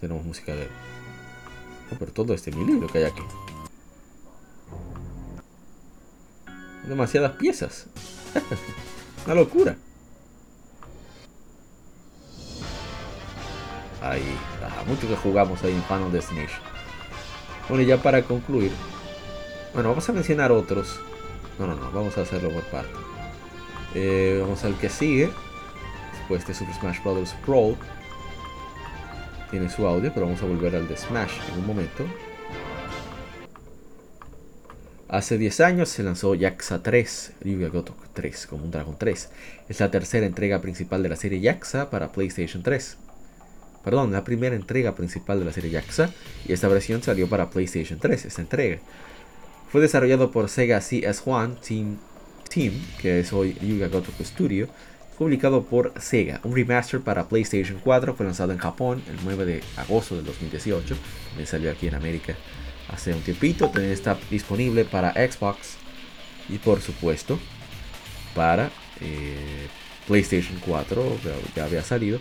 Tenemos 0.00 0.24
música 0.24 0.54
de... 0.54 0.68
Oh, 1.92 1.96
pero 1.98 2.12
todo 2.12 2.34
este 2.34 2.50
mi 2.52 2.86
que 2.88 2.98
hay 2.98 3.04
aquí. 3.04 3.22
Demasiadas 6.86 7.32
piezas. 7.32 7.86
Una 9.26 9.34
locura. 9.34 9.76
Ahí, 14.02 14.24
mucho 14.86 15.06
que 15.06 15.16
jugamos 15.16 15.62
ahí 15.62 15.74
en 15.74 15.82
Final 15.84 16.10
Destination. 16.10 16.60
Bueno, 17.68 17.82
y 17.84 17.86
ya 17.86 17.98
para 17.98 18.22
concluir, 18.22 18.72
bueno, 19.74 19.90
vamos 19.90 20.08
a 20.08 20.12
mencionar 20.12 20.50
otros. 20.50 20.98
No, 21.58 21.66
no, 21.66 21.76
no, 21.76 21.92
vamos 21.92 22.16
a 22.16 22.22
hacerlo 22.22 22.50
por 22.50 22.62
parte. 22.64 22.92
Eh, 23.94 24.38
vamos 24.40 24.64
al 24.64 24.76
que 24.78 24.88
sigue. 24.88 25.30
Después 26.18 26.46
de 26.46 26.54
Super 26.54 26.74
Smash 26.74 27.02
Bros. 27.02 27.34
Pro. 27.44 27.76
Tiene 29.50 29.68
su 29.68 29.86
audio, 29.86 30.12
pero 30.12 30.26
vamos 30.26 30.42
a 30.42 30.46
volver 30.46 30.76
al 30.76 30.86
de 30.86 30.96
Smash 30.96 31.32
en 31.52 31.58
un 31.58 31.66
momento. 31.66 32.04
Hace 35.08 35.38
10 35.38 35.60
años 35.60 35.88
se 35.88 36.04
lanzó 36.04 36.34
Yaxa 36.34 36.82
3, 36.82 37.32
Yuga 37.44 37.68
Gotok 37.68 37.96
3, 38.12 38.46
como 38.46 38.64
un 38.64 38.70
Dragon 38.70 38.96
3. 38.96 39.30
Es 39.68 39.80
la 39.80 39.90
tercera 39.90 40.24
entrega 40.24 40.60
principal 40.60 41.02
de 41.02 41.08
la 41.08 41.16
serie 41.16 41.40
Yaxa 41.40 41.90
para 41.90 42.12
PlayStation 42.12 42.62
3 42.62 42.96
perdón, 43.84 44.12
la 44.12 44.24
primera 44.24 44.54
entrega 44.54 44.94
principal 44.94 45.38
de 45.38 45.44
la 45.44 45.52
serie 45.52 45.70
Yakuza 45.70 46.10
y 46.46 46.52
esta 46.52 46.68
versión 46.68 47.02
salió 47.02 47.28
para 47.28 47.50
PlayStation 47.50 47.98
3, 47.98 48.26
esta 48.26 48.42
entrega. 48.42 48.78
Fue 49.70 49.80
desarrollado 49.80 50.30
por 50.30 50.48
Sega 50.48 50.78
CS1 50.78 51.60
Team, 51.60 51.98
Team 52.48 52.74
que 53.00 53.20
es 53.20 53.32
hoy 53.32 53.56
Yuga 53.60 53.88
Gotoku 53.88 54.24
Studio, 54.24 54.68
publicado 55.20 55.64
por 55.64 55.92
Sega. 56.00 56.40
Un 56.44 56.56
remaster 56.56 57.02
para 57.02 57.28
PlayStation 57.28 57.78
4 57.84 58.14
fue 58.14 58.24
lanzado 58.24 58.52
en 58.52 58.58
Japón 58.58 59.02
el 59.06 59.18
9 59.22 59.44
de 59.44 59.62
agosto 59.76 60.16
del 60.16 60.24
2018, 60.24 60.96
me 61.36 61.44
salió 61.44 61.70
aquí 61.70 61.88
en 61.88 61.94
América 61.94 62.34
hace 62.88 63.12
un 63.12 63.20
tiempito, 63.20 63.68
también 63.68 63.92
está 63.92 64.16
disponible 64.30 64.86
para 64.86 65.12
Xbox 65.12 65.76
y 66.48 66.56
por 66.56 66.80
supuesto 66.80 67.38
para 68.34 68.70
eh, 69.02 69.66
PlayStation 70.08 70.58
4, 70.64 71.18
ya 71.54 71.66
había 71.66 71.82
salido 71.82 72.18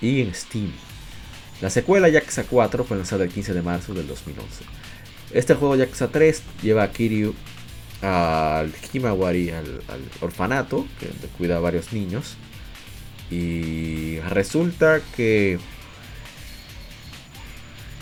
y 0.00 0.20
en 0.20 0.32
Steam. 0.32 0.70
La 1.60 1.68
secuela 1.68 2.08
Yakuza 2.08 2.44
4 2.44 2.84
fue 2.84 2.96
lanzada 2.96 3.24
el 3.24 3.30
15 3.30 3.54
de 3.54 3.62
marzo 3.62 3.92
del 3.92 4.06
2011. 4.06 4.62
Este 5.32 5.56
juego 5.56 5.74
Yakuza 5.74 6.12
3 6.12 6.42
lleva 6.62 6.84
a 6.84 6.92
Kiryu 6.92 7.34
al 8.06 8.72
Himawari, 8.92 9.50
al, 9.50 9.82
orfanato, 10.20 10.86
que 11.00 11.08
cuida 11.36 11.56
a 11.56 11.60
varios 11.60 11.92
niños. 11.92 12.36
Y 13.30 14.20
resulta 14.20 15.00
que 15.16 15.58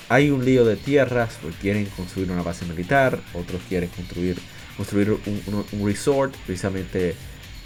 hay 0.09 0.31
un 0.31 0.45
lío 0.45 0.65
de 0.65 0.77
tierras, 0.77 1.39
quieren 1.61 1.87
construir 1.87 2.31
una 2.31 2.43
base 2.43 2.67
militar, 2.67 3.19
otros 3.33 3.63
quieren 3.69 3.89
construir, 3.89 4.37
construir 4.77 5.11
un, 5.13 5.65
resort 5.85 6.35
precisamente 6.47 7.15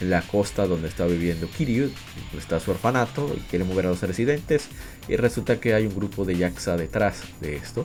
en 0.01 0.11
la 0.11 0.23
costa 0.23 0.69
donde 0.69 0.87
está 0.87 1.07
viviendo 1.07 1.49
Kiryu, 1.51 1.91
está 2.39 2.61
su 2.61 2.71
orfanato 2.71 3.35
y 3.37 3.41
quiere 3.51 3.65
mover 3.65 3.87
a 3.87 3.89
los 3.89 4.03
residentes. 4.03 4.69
Y 5.09 5.17
resulta 5.17 5.59
que 5.59 5.75
hay 5.75 5.87
un 5.87 5.95
grupo 5.97 6.25
de 6.25 6.37
Yakuza 6.37 6.77
detrás 6.77 7.23
de 7.41 7.57
esto. 7.57 7.85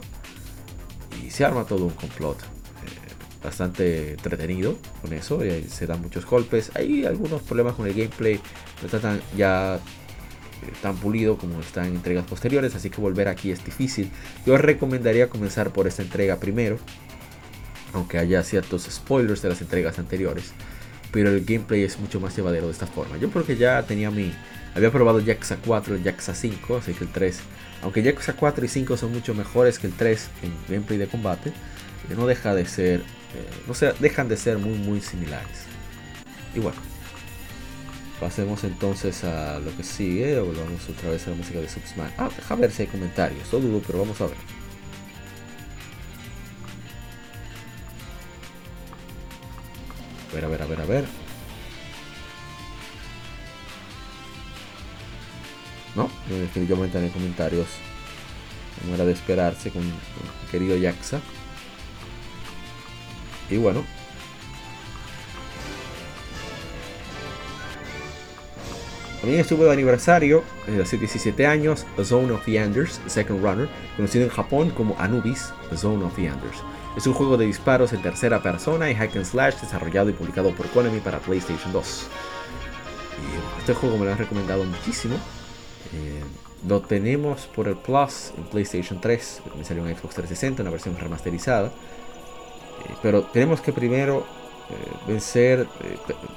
Y 1.24 1.32
se 1.32 1.44
arma 1.46 1.66
todo 1.66 1.86
un 1.86 1.94
complot 1.94 2.53
bastante 3.44 4.12
entretenido 4.12 4.78
con 5.02 5.14
eso 5.14 5.44
y 5.46 5.64
se 5.64 5.86
dan 5.86 6.02
muchos 6.02 6.26
golpes 6.26 6.72
hay 6.76 7.06
algunos 7.06 7.42
problemas 7.42 7.74
con 7.74 7.88
el 7.88 7.94
gameplay 7.94 8.40
no 8.82 8.86
está 8.86 9.00
tan 9.00 9.22
ya 9.36 9.76
eh, 9.76 10.72
tan 10.82 10.96
pulido 10.96 11.38
como 11.38 11.60
está 11.60 11.86
en 11.86 11.96
entregas 11.96 12.26
posteriores 12.26 12.74
así 12.76 12.90
que 12.90 13.02
volver 13.02 13.28
aquí 13.28 13.52
es 13.52 13.64
difícil 13.64 14.10
yo 14.46 14.58
recomendaría 14.58 15.30
comenzar 15.30 15.72
por 15.72 15.88
esta 15.88 16.02
entrega 16.02 16.40
primero 16.40 16.78
aunque 17.94 18.18
haya 18.18 18.44
ciertos 18.44 18.84
spoilers 18.84 19.42
de 19.42 19.50
las 19.50 19.62
entregas 19.62 20.00
anteriores 20.00 20.54
pero 21.14 21.30
el 21.30 21.46
gameplay 21.46 21.84
es 21.84 22.00
mucho 22.00 22.20
más 22.20 22.36
llevadero 22.36 22.66
de 22.66 22.74
esta 22.74 22.88
forma. 22.88 23.18
Yo 23.18 23.30
porque 23.30 23.56
ya 23.56 23.84
tenía 23.84 24.10
mi... 24.10 24.34
Había 24.76 24.92
probado 24.92 25.20
Yakuza 25.20 25.58
4 25.64 25.98
y 25.98 26.02
Yakuza 26.02 26.34
5, 26.34 26.78
así 26.78 26.94
que 26.94 27.04
el 27.04 27.12
3, 27.12 27.40
aunque 27.84 28.02
Yakuza 28.02 28.34
4 28.34 28.66
y 28.66 28.68
5 28.68 28.98
son 28.98 29.14
mucho 29.14 29.36
mejores 29.36 29.78
que 29.78 29.86
el 29.86 29.94
3 29.94 30.30
en 30.42 30.52
gameplay 30.68 30.98
de 30.98 31.06
combate, 31.06 31.50
eh, 31.50 32.16
no 32.18 32.26
deja 32.26 32.56
de 32.56 32.66
ser, 32.66 33.04
eh, 33.36 33.50
no 33.68 33.74
sé, 33.74 33.94
dejan 34.00 34.28
de 34.30 34.38
ser 34.38 34.58
muy 34.58 34.78
muy 34.78 35.02
similares. 35.02 35.66
Y 36.56 36.60
bueno, 36.60 36.78
pasemos 38.20 38.64
entonces 38.64 39.24
a 39.24 39.60
lo 39.60 39.76
que 39.76 39.84
sigue, 39.84 40.38
o 40.40 40.46
volvamos 40.46 40.88
otra 40.90 41.10
vez 41.10 41.26
a 41.28 41.32
la 41.32 41.36
música 41.36 41.60
de 41.60 41.70
Subsmash. 41.70 42.12
Ah, 42.18 42.30
deja 42.36 42.56
ver 42.56 42.72
si 42.72 42.84
hay 42.84 42.88
comentarios, 42.88 43.52
no 43.52 43.60
dudo, 43.60 43.82
pero 43.86 44.00
vamos 44.00 44.20
a 44.22 44.28
ver. 44.28 44.38
A 50.32 50.36
ver, 50.36 50.46
a 50.46 50.48
ver, 50.48 50.62
a 50.62 50.66
ver, 50.66 50.82
a 50.82 50.86
ver. 50.86 51.06
No, 55.96 56.10
definitivamente 56.28 56.98
en 56.98 57.10
comentarios. 57.10 57.68
Como 58.82 58.96
era 58.96 59.06
de 59.06 59.12
esperarse 59.14 59.70
con, 59.70 59.84
querido 60.52 60.76
Yaxa. 60.76 61.22
Y 63.50 63.58
bueno. 63.58 63.84
También 69.22 69.40
estuvo 69.40 69.64
de 69.64 69.72
aniversario, 69.72 70.44
eh, 70.68 70.82
hace 70.84 70.98
17 70.98 71.48
años, 71.48 71.86
Zone 72.04 72.34
of 72.34 72.44
the 72.44 72.60
Anders, 72.60 73.00
Second 73.08 73.42
Runner, 73.42 73.70
conocido 73.96 74.26
en 74.26 74.30
Japón 74.30 74.70
como 74.72 75.00
Anubis, 75.00 75.54
Zone 75.74 76.04
of 76.04 76.14
the 76.16 76.28
Anders. 76.28 76.58
Es 76.98 77.08
un 77.08 77.14
juego 77.14 77.38
de 77.38 77.46
disparos 77.46 77.94
en 77.94 78.02
tercera 78.02 78.44
persona 78.44 78.92
y 78.92 78.96
hack 78.96 79.16
and 79.16 79.26
slash 79.26 79.56
desarrollado 79.62 80.10
y 80.10 80.14
publicado 80.14 80.54
por 80.54 80.68
Konami 80.72 81.00
para 81.00 81.20
PlayStation 81.20 81.72
2. 81.72 82.08
Y 83.24 83.60
este 83.62 83.74
juego 83.74 83.98
me 83.98 84.06
lo 84.06 84.12
han 84.12 84.18
recomendado 84.18 84.66
muchísimo. 84.66 85.16
Eh, 85.94 86.22
lo 86.68 86.82
tenemos 86.82 87.48
por 87.56 87.68
el 87.68 87.76
Plus 87.76 88.32
en 88.38 88.44
PlayStation 88.44 89.02
3, 89.02 89.42
me 89.58 89.64
salió 89.64 89.88
en 89.88 89.96
Xbox 89.96 90.16
360, 90.16 90.62
una 90.62 90.72
versión 90.72 90.98
remasterizada. 90.98 91.72
Eh, 92.86 92.94
pero 93.02 93.24
tenemos 93.24 93.62
que 93.62 93.74
primero 93.74 94.26
eh, 94.70 94.92
vencer, 95.08 95.68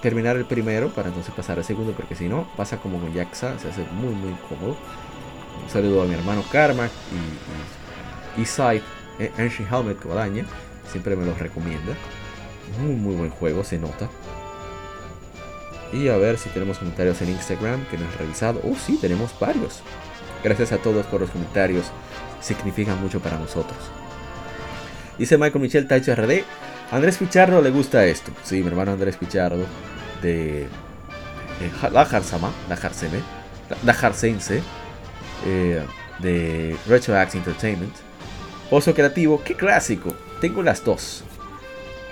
terminar 0.03 0.37
el 0.37 0.45
primero 0.45 0.89
para 0.91 1.09
entonces 1.09 1.33
pasar 1.35 1.59
al 1.59 1.65
segundo, 1.65 1.93
porque 1.93 2.15
si 2.15 2.29
no, 2.29 2.49
pasa 2.57 2.79
como 2.79 3.01
con 3.01 3.15
Jaxa, 3.15 3.59
se 3.59 3.69
hace 3.69 3.85
muy 3.93 4.15
muy 4.15 4.35
cómodo. 4.49 4.77
Un 5.63 5.71
saludo 5.71 6.03
a 6.03 6.07
mi 6.07 6.15
hermano 6.15 6.45
Karma 6.51 6.89
y, 8.37 8.41
y, 8.41 8.83
eh, 9.19 9.33
Ancient 9.39 9.73
Helmet 9.73 10.03
Guadaña, 10.03 10.45
siempre 10.91 11.17
me 11.17 11.25
lo 11.25 11.35
recomienda. 11.35 11.95
Muy, 12.81 12.95
muy 12.95 13.15
buen 13.15 13.31
juego, 13.31 13.65
se 13.65 13.79
nota. 13.79 14.09
Y 15.93 16.09
a 16.09 16.17
ver 16.17 16.37
si 16.37 16.51
tenemos 16.51 16.79
comentarios 16.79 17.23
en 17.23 17.31
Instagram 17.31 17.87
que 17.87 17.97
nos 17.97 18.13
ha 18.15 18.19
revisado. 18.19 18.61
Oh, 18.65 18.75
sí, 18.75 18.99
tenemos 19.01 19.35
varios. 19.39 19.83
Gracias 20.43 20.73
a 20.73 20.79
todos 20.79 21.07
por 21.07 21.21
los 21.21 21.31
comentarios. 21.31 21.87
Significan 22.41 23.01
mucho 23.01 23.21
para 23.21 23.39
nosotros. 23.39 23.79
Dice 25.19 25.39
Michael 25.39 25.63
Michel 25.63 25.89
Taicho 25.89 26.15
RD. 26.15 26.43
Andrés 26.91 27.17
Pichardo 27.17 27.63
le 27.63 27.71
gusta 27.71 28.05
esto. 28.05 28.33
Sí, 28.45 28.63
mi 28.63 28.69
hermano 28.69 28.93
Andrés 28.93 29.17
Pichardo. 29.17 29.65
De, 30.23 30.67
La 31.93 32.05
Jarsama. 32.05 32.53
La 32.69 32.77
Jarseme. 32.77 33.21
La 33.85 33.95
Jarsense. 33.95 34.63
Eh, 35.47 35.83
de 36.19 36.77
Retro 36.87 37.17
Axe 37.17 37.39
Entertainment. 37.39 37.95
Pozo 38.71 38.95
Creativo, 38.95 39.43
qué 39.45 39.55
clásico. 39.55 40.15
Tengo 40.41 40.63
las 40.63 40.85
dos. 40.85 41.25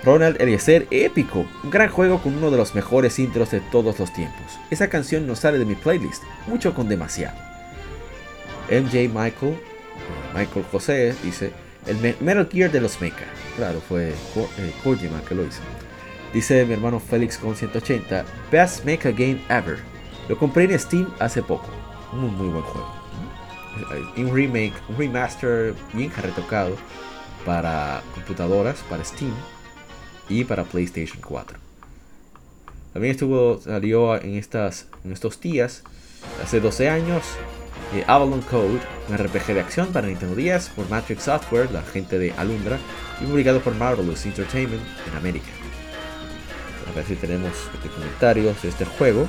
Ronald 0.03 0.39
Eliezer, 0.39 0.87
épico. 0.91 1.45
Un 1.63 1.71
gran 1.71 1.89
juego 1.89 2.21
con 2.21 2.35
uno 2.35 2.51
de 2.51 2.57
los 2.57 2.75
mejores 2.75 3.17
intros 3.19 3.51
de 3.51 3.59
todos 3.59 3.99
los 3.99 4.13
tiempos. 4.13 4.59
Esa 4.69 4.87
canción 4.87 5.25
no 5.25 5.35
sale 5.35 5.57
de 5.57 5.65
mi 5.65 5.75
playlist, 5.75 6.23
mucho 6.47 6.73
con 6.73 6.87
demasiado. 6.87 7.35
MJ 8.69 9.09
Michael, 9.09 9.53
eh, 9.53 9.57
Michael 10.35 10.65
José, 10.71 11.15
dice, 11.23 11.51
el 11.87 12.15
Metal 12.19 12.47
Gear 12.51 12.71
de 12.71 12.81
los 12.81 12.99
Mecha. 13.01 13.25
Claro, 13.55 13.81
fue 13.81 14.09
eh, 14.09 14.73
Kojima 14.83 15.21
que 15.27 15.35
lo 15.35 15.45
hizo. 15.45 15.61
Dice 16.33 16.65
mi 16.65 16.73
hermano 16.73 16.99
Félix 16.99 17.37
con 17.37 17.55
180, 17.55 18.25
Best 18.51 18.83
Mecha 18.83 19.11
Game 19.11 19.41
Ever. 19.49 19.77
Lo 20.27 20.37
compré 20.37 20.65
en 20.65 20.79
Steam 20.79 21.13
hace 21.19 21.41
poco. 21.41 21.69
Muy, 22.11 22.29
muy 22.31 22.49
buen 22.49 22.63
juego 22.63 23.05
un 24.17 24.33
remake, 24.33 24.73
un 24.89 24.97
remaster 24.97 25.73
bien 25.93 26.11
retocado 26.21 26.75
para 27.45 28.01
computadoras, 28.13 28.77
para 28.89 29.03
Steam 29.03 29.33
y 30.29 30.43
para 30.43 30.63
PlayStation 30.63 31.21
4. 31.21 31.57
También 32.93 33.11
estuvo, 33.11 33.59
salió 33.61 34.19
en, 34.21 34.35
estas, 34.35 34.87
en 35.03 35.11
estos 35.11 35.39
días, 35.39 35.83
hace 36.43 36.59
12 36.59 36.89
años, 36.89 37.23
eh, 37.93 38.03
Avalon 38.07 38.41
Code, 38.41 38.79
un 39.09 39.17
RPG 39.17 39.53
de 39.53 39.59
acción 39.59 39.87
para 39.87 40.07
Nintendo 40.07 40.35
10 40.35 40.69
por 40.69 40.89
Matrix 40.89 41.23
Software, 41.23 41.71
la 41.71 41.81
gente 41.81 42.17
de 42.17 42.33
Alundra, 42.33 42.77
y 43.21 43.25
publicado 43.25 43.59
por 43.61 43.75
Marvelous 43.75 44.25
Entertainment 44.25 44.81
en 45.09 45.17
América. 45.17 45.49
A 46.89 46.95
ver 46.95 47.05
si 47.05 47.15
tenemos 47.15 47.51
comentarios 47.95 48.61
de 48.61 48.69
este 48.69 48.85
juego. 48.85 49.27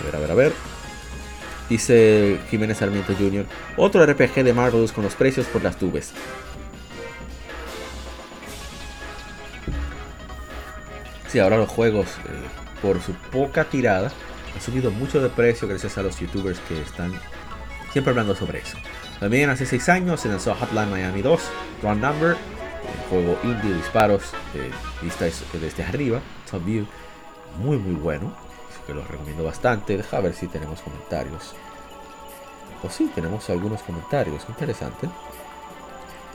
A 0.00 0.04
ver, 0.04 0.16
a 0.16 0.18
ver, 0.18 0.30
a 0.30 0.34
ver. 0.34 0.52
Dice 1.68 2.38
Jiménez 2.50 2.78
Sarmiento 2.78 3.14
Jr. 3.18 3.46
Otro 3.76 4.04
RPG 4.04 4.44
de 4.44 4.52
Marvelous 4.52 4.92
con 4.92 5.04
los 5.04 5.14
precios 5.14 5.46
por 5.46 5.62
las 5.62 5.78
tubes. 5.78 6.12
Sí, 11.28 11.40
ahora 11.40 11.56
los 11.56 11.68
juegos, 11.68 12.06
eh, 12.06 12.80
por 12.80 13.00
su 13.02 13.12
poca 13.12 13.64
tirada, 13.64 14.12
han 14.54 14.60
subido 14.60 14.90
mucho 14.90 15.20
de 15.20 15.28
precio 15.28 15.68
gracias 15.68 15.98
a 15.98 16.02
los 16.02 16.18
youtubers 16.18 16.58
que 16.60 16.80
están 16.80 17.12
siempre 17.92 18.10
hablando 18.10 18.34
sobre 18.34 18.60
eso. 18.60 18.76
También 19.20 19.50
hace 19.50 19.66
6 19.66 19.88
años 19.88 20.20
se 20.20 20.28
lanzó 20.28 20.54
Hotline 20.54 20.90
Miami 20.90 21.22
2, 21.22 21.40
Run 21.82 22.00
Number, 22.00 22.36
juego 23.08 23.38
indie 23.44 23.70
de 23.70 23.76
disparos, 23.76 24.22
eh, 24.54 24.70
vista 25.02 25.24
desde 25.24 25.82
arriba, 25.84 26.20
top 26.50 26.64
view, 26.64 26.86
muy 27.58 27.78
muy 27.78 27.94
bueno 27.94 28.44
que 28.86 28.94
los 28.94 29.06
recomiendo 29.08 29.44
bastante. 29.44 29.96
Deja 29.96 30.20
ver 30.20 30.34
si 30.34 30.46
tenemos 30.46 30.80
comentarios. 30.80 31.54
O 32.82 32.90
si 32.90 33.04
sí, 33.04 33.12
tenemos 33.14 33.48
algunos 33.50 33.82
comentarios. 33.82 34.44
Interesante. 34.48 35.08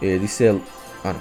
Eh, 0.01 0.17
dice. 0.19 0.59
Ah, 1.03 1.13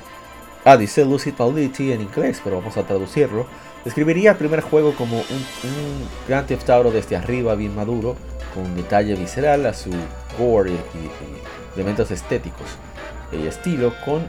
ah, 0.72 0.76
dice 0.76 1.04
Lucid 1.04 1.34
Paulity 1.34 1.92
en 1.92 2.02
inglés, 2.02 2.40
pero 2.42 2.56
vamos 2.56 2.76
a 2.76 2.82
traducirlo. 2.82 3.46
Describiría 3.84 4.32
el 4.32 4.36
primer 4.36 4.60
juego 4.60 4.94
como 4.94 5.16
un, 5.16 5.22
un 5.22 6.08
Grand 6.26 6.46
Theft 6.46 6.68
desde 6.92 7.16
arriba, 7.16 7.54
bien 7.54 7.74
maduro, 7.74 8.16
con 8.54 8.74
detalle 8.76 9.14
visceral 9.14 9.66
a 9.66 9.74
su 9.74 9.90
core 10.36 10.72
y, 10.72 11.74
elementos 11.74 12.10
estéticos 12.10 12.66
y 13.32 13.46
estilo, 13.46 13.94
con 14.04 14.26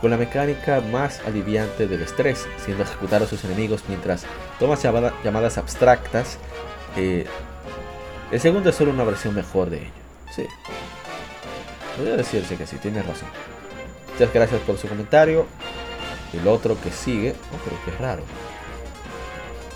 con 0.00 0.10
la 0.10 0.16
mecánica 0.16 0.80
más 0.80 1.20
aliviante 1.26 1.86
del 1.86 2.02
estrés, 2.02 2.46
siendo 2.64 2.82
ejecutar 2.82 3.22
a 3.22 3.26
sus 3.26 3.44
enemigos 3.44 3.84
mientras 3.88 4.26
tomas 4.58 4.82
llamadas 4.82 5.58
abstractas. 5.58 6.38
Eh, 6.96 7.26
el 8.30 8.40
segundo 8.40 8.70
es 8.70 8.76
solo 8.76 8.90
una 8.90 9.04
versión 9.04 9.34
mejor 9.34 9.70
de 9.70 9.78
ello. 9.78 9.90
Sí. 10.30 10.46
Podría 11.96 12.16
decirse 12.16 12.56
que 12.56 12.66
sí, 12.66 12.76
tiene 12.76 13.02
razón. 13.02 13.28
Muchas 14.18 14.32
gracias 14.32 14.62
por 14.62 14.78
su 14.78 14.88
comentario. 14.88 15.46
El 16.32 16.48
otro 16.48 16.80
que 16.80 16.90
sigue. 16.90 17.34
Oh, 17.52 17.58
pero 17.62 17.76
qué 17.84 18.02
raro. 18.02 18.22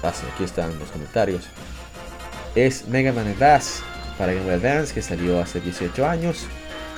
Ah, 0.02 0.14
sí, 0.14 0.24
aquí 0.32 0.44
están 0.44 0.78
los 0.78 0.88
comentarios. 0.90 1.46
es 2.54 2.88
Mega 2.88 3.12
Man 3.12 3.28
Advance 3.28 3.82
para 4.16 4.32
Game 4.32 4.46
Boy 4.46 4.54
Advance 4.54 4.94
que 4.94 5.02
salió 5.02 5.42
hace 5.42 5.60
18 5.60 6.06
años. 6.06 6.46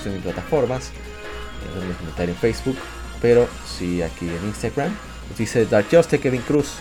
En 0.04 0.20
plataformas. 0.20 0.92
En 1.76 1.88
un 1.88 1.94
comentario 1.94 2.32
en 2.32 2.40
Facebook. 2.40 2.76
Pero 3.20 3.48
sí 3.66 4.02
aquí 4.02 4.28
en 4.28 4.46
Instagram. 4.46 4.94
Dice 5.36 5.66
Dark 5.66 5.86
Justice 5.90 6.20
Kevin 6.20 6.42
Cruz. 6.42 6.76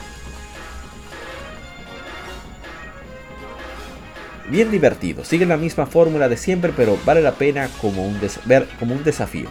Bien 4.47 4.69
divertido, 4.69 5.23
sigue 5.23 5.45
la 5.45 5.55
misma 5.55 5.85
fórmula 5.85 6.27
de 6.27 6.35
siempre, 6.35 6.73
pero 6.75 6.99
vale 7.05 7.21
la 7.21 7.31
pena 7.31 7.69
como 7.79 8.05
un 8.05 8.19
ver 8.45 8.67
como 8.77 8.93
un 8.93 9.03
desafío. 9.03 9.49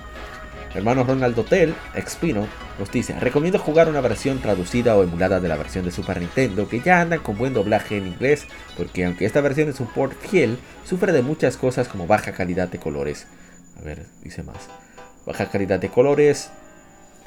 Hermano 0.75 1.05
Ronald 1.05 1.39
Hotel, 1.39 1.75
Expino, 1.95 2.47
nos 2.79 2.91
dice, 2.91 3.19
recomiendo 3.19 3.59
jugar 3.59 3.89
una 3.89 4.01
versión 4.01 4.41
traducida 4.41 4.97
o 4.97 5.03
emulada 5.03 5.41
de 5.41 5.49
la 5.49 5.57
versión 5.57 5.85
de 5.85 5.91
Super 5.91 6.21
Nintendo, 6.21 6.69
que 6.69 6.81
ya 6.81 7.01
andan 7.01 7.21
con 7.21 7.37
buen 7.37 7.55
doblaje 7.55 7.97
en 7.97 8.07
inglés, 8.07 8.47
porque 8.77 9.05
aunque 9.05 9.27
esta 9.27 9.41
versión 9.41 9.69
es 9.69 9.81
un 9.81 9.89
port 9.89 10.13
fiel, 10.21 10.59
sufre 10.85 11.13
de 11.13 11.23
muchas 11.23 11.57
cosas 11.57 11.89
como 11.89 12.07
baja 12.07 12.33
calidad 12.33 12.69
de 12.69 12.79
colores. 12.79 13.27
A 13.79 13.83
ver, 13.83 14.07
dice 14.23 14.43
más. 14.43 14.69
Baja 15.27 15.51
calidad 15.51 15.81
de 15.81 15.89
colores, 15.89 16.51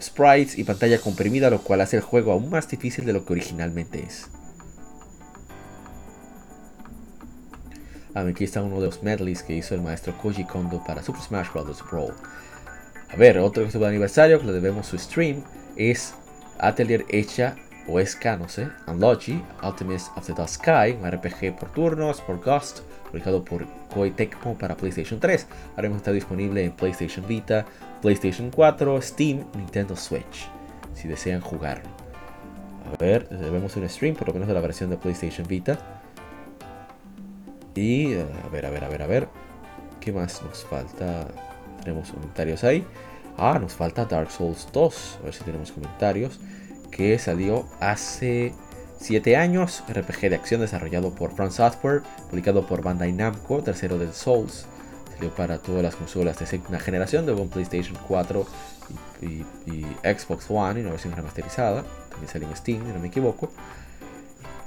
sprites 0.01 0.57
y 0.57 0.63
pantalla 0.63 0.99
comprimida, 0.99 1.49
lo 1.49 1.61
cual 1.61 1.81
hace 1.81 1.97
el 1.97 2.03
juego 2.03 2.31
aún 2.31 2.49
más 2.49 2.67
difícil 2.67 3.05
de 3.05 3.13
lo 3.13 3.25
que 3.25 3.33
originalmente 3.33 4.03
es. 4.03 4.29
Ah, 8.15 8.21
aquí 8.27 8.43
está 8.43 8.61
uno 8.61 8.79
de 8.79 8.85
los 8.85 9.01
medleys 9.01 9.41
que 9.41 9.55
hizo 9.55 9.73
el 9.73 9.81
maestro 9.81 10.15
Koji 10.15 10.45
Kondo 10.45 10.83
para 10.85 11.01
Super 11.01 11.21
Smash 11.21 11.47
Bros. 11.51 11.83
Brawl. 11.89 12.13
A 13.14 13.16
ver, 13.16 13.38
otro 13.38 13.68
que 13.68 13.78
de 13.78 13.88
aniversario 13.88 14.39
que 14.39 14.47
le 14.47 14.53
debemos 14.53 14.88
su 14.88 14.97
stream 14.97 15.43
es 15.76 16.16
Atelier 16.57 17.05
Hecha 17.09 17.55
o 17.88 17.99
Esca, 17.99 18.38
no 18.38 18.49
sé, 18.49 18.70
Unlogy, 18.88 19.39
Ultimate 19.61 20.01
of 20.16 20.26
the 20.26 20.34
Dust 20.34 20.55
Sky, 20.55 20.97
un 20.99 21.11
RPG 21.11 21.55
por 21.59 21.72
turnos, 21.74 22.22
por 22.22 22.43
Ghost, 22.43 22.80
publicado 23.11 23.45
por 23.45 23.68
Koei 23.93 24.09
Tecmo 24.09 24.57
para 24.57 24.76
PlayStation 24.76 25.20
3. 25.20 25.45
Ahora 25.76 25.89
mismo 25.89 25.97
está 25.97 26.11
disponible 26.11 26.66
en 26.66 26.72
PlayStation 26.72 27.28
Vita, 27.28 27.68
PlayStation 28.01 28.49
4, 28.49 28.99
Steam, 29.03 29.45
Nintendo 29.55 29.95
Switch, 29.95 30.49
si 30.95 31.07
desean 31.07 31.41
jugarlo. 31.41 31.88
A 32.91 32.97
ver, 32.97 33.30
debemos 33.30 33.76
un 33.76 33.88
stream, 33.88 34.16
por 34.16 34.30
lo 34.30 34.34
menos 34.34 34.47
de 34.47 34.55
la 34.55 34.61
versión 34.61 34.89
de 34.89 34.97
PlayStation 34.97 35.45
Vita. 35.47 35.78
Y 37.76 38.14
eh, 38.14 38.26
a 38.43 38.49
ver, 38.49 38.66
a 38.66 38.72
ver, 38.72 38.84
a 38.84 38.89
ver, 38.89 39.01
a 39.03 39.07
ver. 39.07 39.28
¿Qué 39.99 40.11
más 40.11 40.41
nos 40.41 40.64
falta? 40.66 41.28
Tenemos 41.84 42.11
comentarios 42.11 42.63
ahí. 42.63 42.86
Ah, 43.38 43.57
nos 43.59 43.73
falta 43.73 44.05
Dark 44.05 44.31
Souls 44.31 44.67
2. 44.71 45.19
A 45.21 45.25
ver 45.25 45.34
si 45.34 45.43
tenemos 45.43 45.71
comentarios. 45.71 46.39
Que 46.91 47.17
salió 47.19 47.65
hace 47.79 48.53
7 48.99 49.36
años. 49.36 49.84
RPG 49.89 50.29
de 50.29 50.36
acción 50.36 50.61
desarrollado 50.61 51.13
por 51.13 51.31
From 51.31 51.51
Software. 51.51 52.01
Publicado 52.29 52.65
por 52.65 52.81
Bandai 52.81 53.11
Namco. 53.11 53.61
Tercero 53.63 53.97
del 53.97 54.13
Souls. 54.13 54.65
Salió 55.15 55.34
para 55.34 55.57
todas 55.57 55.84
las 55.84 55.95
consolas 55.95 56.38
de 56.39 56.45
segunda 56.45 56.79
generación. 56.79 57.25
De 57.25 57.34
PlayStation 57.34 57.97
4 58.07 58.45
y, 59.21 59.45
Xbox 60.03 60.45
One. 60.49 60.79
Y 60.79 60.84
una 60.84 60.91
versión 60.91 61.15
remasterizada. 61.15 61.84
También 62.09 62.31
salió 62.31 62.47
en 62.47 62.55
Steam, 62.55 62.86
si 62.86 62.93
no 62.93 62.99
me 62.99 63.07
equivoco. 63.07 63.51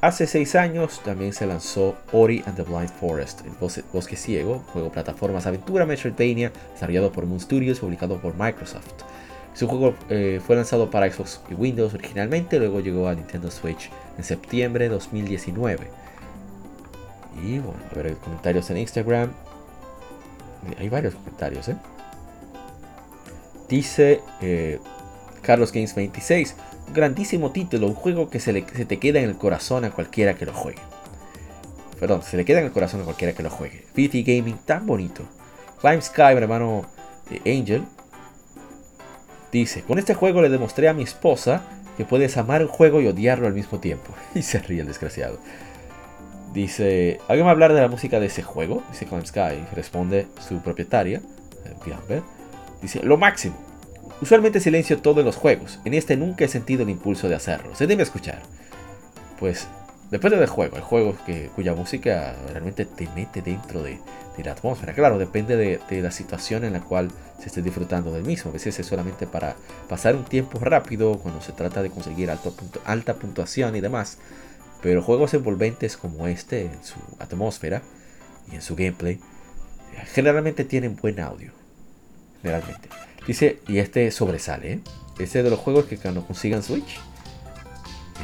Hace 0.07 0.29
6 0.29 0.55
años 0.55 1.01
también 1.05 1.33
se 1.33 1.47
lanzó 1.47 1.97
Ori 2.13 2.41
and 2.47 2.55
the 2.55 2.63
Blind 2.63 2.91
Forest, 2.91 3.41
el 3.45 3.55
bosque 3.93 4.15
ciego, 4.15 4.63
juego 4.73 4.93
plataformas 4.93 5.49
aventura 5.49 5.85
Metroidvania 5.85 6.53
desarrollado 6.73 7.11
por 7.11 7.27
Moon 7.27 7.41
Studios, 7.41 7.81
publicado 7.81 8.21
por 8.21 8.35
Microsoft. 8.39 9.03
Su 9.53 9.67
juego 9.67 9.97
eh, 10.09 10.41
fue 10.47 10.55
lanzado 10.55 10.93
para 10.93 11.11
Xbox 11.11 11.41
y 11.51 11.55
Windows 11.55 11.93
originalmente, 11.93 12.61
luego 12.61 12.79
llegó 12.79 13.09
a 13.09 13.17
Nintendo 13.17 13.51
Switch 13.51 13.91
en 14.17 14.23
septiembre 14.23 14.85
de 14.85 14.91
2019. 14.91 15.89
Y 17.43 17.59
bueno, 17.59 17.81
a 17.91 17.95
ver 17.97 18.17
comentarios 18.19 18.71
en 18.71 18.77
Instagram. 18.77 19.33
Hay 20.79 20.89
varios 20.89 21.17
comentarios, 21.17 21.69
¿eh? 21.69 21.77
Dice 23.69 24.21
eh, 24.41 24.79
Carlos 25.43 25.73
Games 25.73 25.97
26 25.97 26.55
grandísimo 26.93 27.51
título, 27.53 27.87
un 27.87 27.95
juego 27.95 28.31
que 28.31 28.41
se, 28.41 28.53
le, 28.53 28.63
te 28.63 28.99
queda 28.99 29.21
en 29.21 29.31
el 29.31 29.37
corazón 29.37 29.85
a 29.85 29.91
cualquiera 29.91 30.35
que 30.35 30.47
lo 30.47 30.53
juegue. 30.53 30.81
Perdón, 31.99 32.23
se 32.23 32.37
le 32.37 32.45
queda 32.45 32.61
en 32.61 32.67
el 32.67 32.73
corazón 32.73 33.01
a 33.01 33.05
cualquiera 33.05 33.35
que 33.35 33.43
lo 33.43 33.51
juegue. 33.51 33.85
PT 33.95 34.23
Gaming, 34.23 34.59
tan 34.65 34.87
bonito. 34.87 35.23
Climb 35.81 36.03
Sky, 36.03 36.35
mi 36.35 36.39
hermano 36.39 36.85
Angel, 37.45 37.85
dice: 39.51 39.83
Con 39.83 39.99
este 39.99 40.15
juego 40.15 40.43
le 40.43 40.49
demostré 40.49 40.89
a 40.89 40.95
mi 40.95 41.03
esposa 41.03 41.63
que 41.97 42.05
puedes 42.05 42.37
amar 42.37 42.63
un 42.63 42.69
juego 42.69 43.01
y 43.01 43.07
odiarlo 43.07 43.47
al 43.47 43.55
mismo 43.55 43.79
tiempo. 43.79 44.13
Y 44.35 44.43
se 44.43 44.59
ríe 44.59 44.81
el 44.81 44.87
desgraciado. 44.87 45.39
Dice: 46.53 47.19
¿Alguien 47.29 47.47
va 47.47 47.51
a 47.51 47.53
hablar 47.53 47.73
de 47.73 47.81
la 47.81 47.89
música 47.89 48.21
de 48.21 48.27
ese 48.27 48.43
juego? 48.43 48.83
Dice 48.91 49.07
Climb 49.07 49.27
Sky. 49.27 49.65
Responde 49.75 50.27
su 50.47 50.61
propietaria, 50.61 51.23
eh, 51.65 52.23
Dice: 52.83 53.03
Lo 53.03 53.17
máximo. 53.17 53.57
Usualmente 54.21 54.61
silencio 54.61 54.99
todo 54.99 55.21
en 55.21 55.27
los 55.27 55.37
juegos, 55.37 55.79
en 55.85 55.93
este 55.93 56.17
nunca 56.17 56.45
he 56.45 56.49
sentido 56.49 56.83
el 56.83 56.91
impulso 56.91 57.29
de 57.29 57.35
hacerlo, 57.35 57.75
se 57.75 57.87
debe 57.87 58.03
escuchar. 58.03 58.41
Pues 59.39 59.69
depende 60.11 60.39
del 60.39 60.49
juego, 60.49 60.77
hay 60.77 60.83
juegos 60.83 61.17
que, 61.27 61.51
cuya 61.55 61.75
música 61.75 62.35
realmente 62.51 62.87
te 62.87 63.09
mete 63.15 63.43
dentro 63.43 63.83
de, 63.83 63.99
la 64.43 64.53
atmósfera. 64.53 64.93
Claro, 64.93 65.19
depende 65.19 65.57
de, 65.57 66.03
la 66.03 66.11
situación 66.11 66.65
en 66.65 66.75
la 66.75 66.81
cual 66.81 67.11
se 67.39 67.47
esté 67.47 67.63
disfrutando 67.63 68.13
del 68.13 68.23
mismo. 68.23 68.51
A 68.51 68.53
veces 68.53 68.79
es 68.79 68.87
solamente 68.87 69.27
para 69.27 69.57
pasar 69.89 70.15
un 70.15 70.25
tiempo 70.25 70.59
rápido 70.59 71.19
cuando 71.19 71.41
se 71.41 71.53
trata 71.53 71.83
de 71.83 71.89
conseguir 71.89 72.31
alta 72.85 73.15
puntuación 73.15 73.77
y 73.77 73.81
demás. 73.81 74.19
Pero 74.83 75.03
juegos 75.03 75.33
envolventes 75.33 75.97
como 75.97 76.27
este, 76.27 76.67
en 76.67 76.85
su 76.85 76.97
atmósfera 77.19 77.81
y 78.53 78.57
en 78.57 78.63
su 78.63 78.77
gameplay, 78.77 79.21
generalmente 80.13 80.65
tienen 80.65 80.97
buen 80.97 81.19
audio. 81.19 81.53
Generalmente. 82.43 82.91
Dice, 83.27 83.61
y 83.67 83.79
este 83.79 84.11
sobresale, 84.11 84.73
¿eh? 84.73 84.81
Este 85.19 85.43
de 85.43 85.51
los 85.51 85.59
juegos 85.59 85.87
que 85.87 85.97
cuando 85.97 86.25
consigan 86.27 86.63
Switch, 86.63 86.99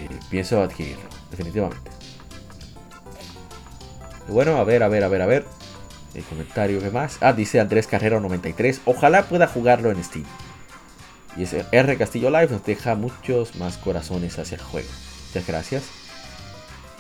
eh, 0.01 0.09
pienso 0.31 0.63
adquirirlo, 0.63 1.03
definitivamente. 1.31 1.91
bueno, 4.29 4.57
a 4.57 4.65
ver, 4.65 4.83
a 4.83 4.89
ver, 4.89 5.05
a 5.05 5.09
ver, 5.09 5.23
a 5.23 5.27
ver. 5.27 5.45
El 6.15 6.23
comentario 6.25 6.81
que 6.81 6.91
más. 6.91 7.17
Ah, 7.23 7.33
dice 7.33 7.59
Andrés 7.59 7.87
Carrero 7.87 8.21
93. 8.21 8.83
Ojalá 8.85 9.25
pueda 9.25 9.47
jugarlo 9.47 9.91
en 9.91 10.05
Steam. 10.05 10.27
Y 11.37 11.45
ese 11.45 11.65
R 11.73 11.97
Castillo 11.97 12.29
Live 12.29 12.49
nos 12.49 12.65
deja 12.65 12.95
muchos 12.95 13.57
más 13.57 13.79
corazones 13.79 14.39
hacia 14.39 14.57
el 14.57 14.63
juego. 14.63 14.89
Muchas 15.29 15.47
gracias. 15.47 15.85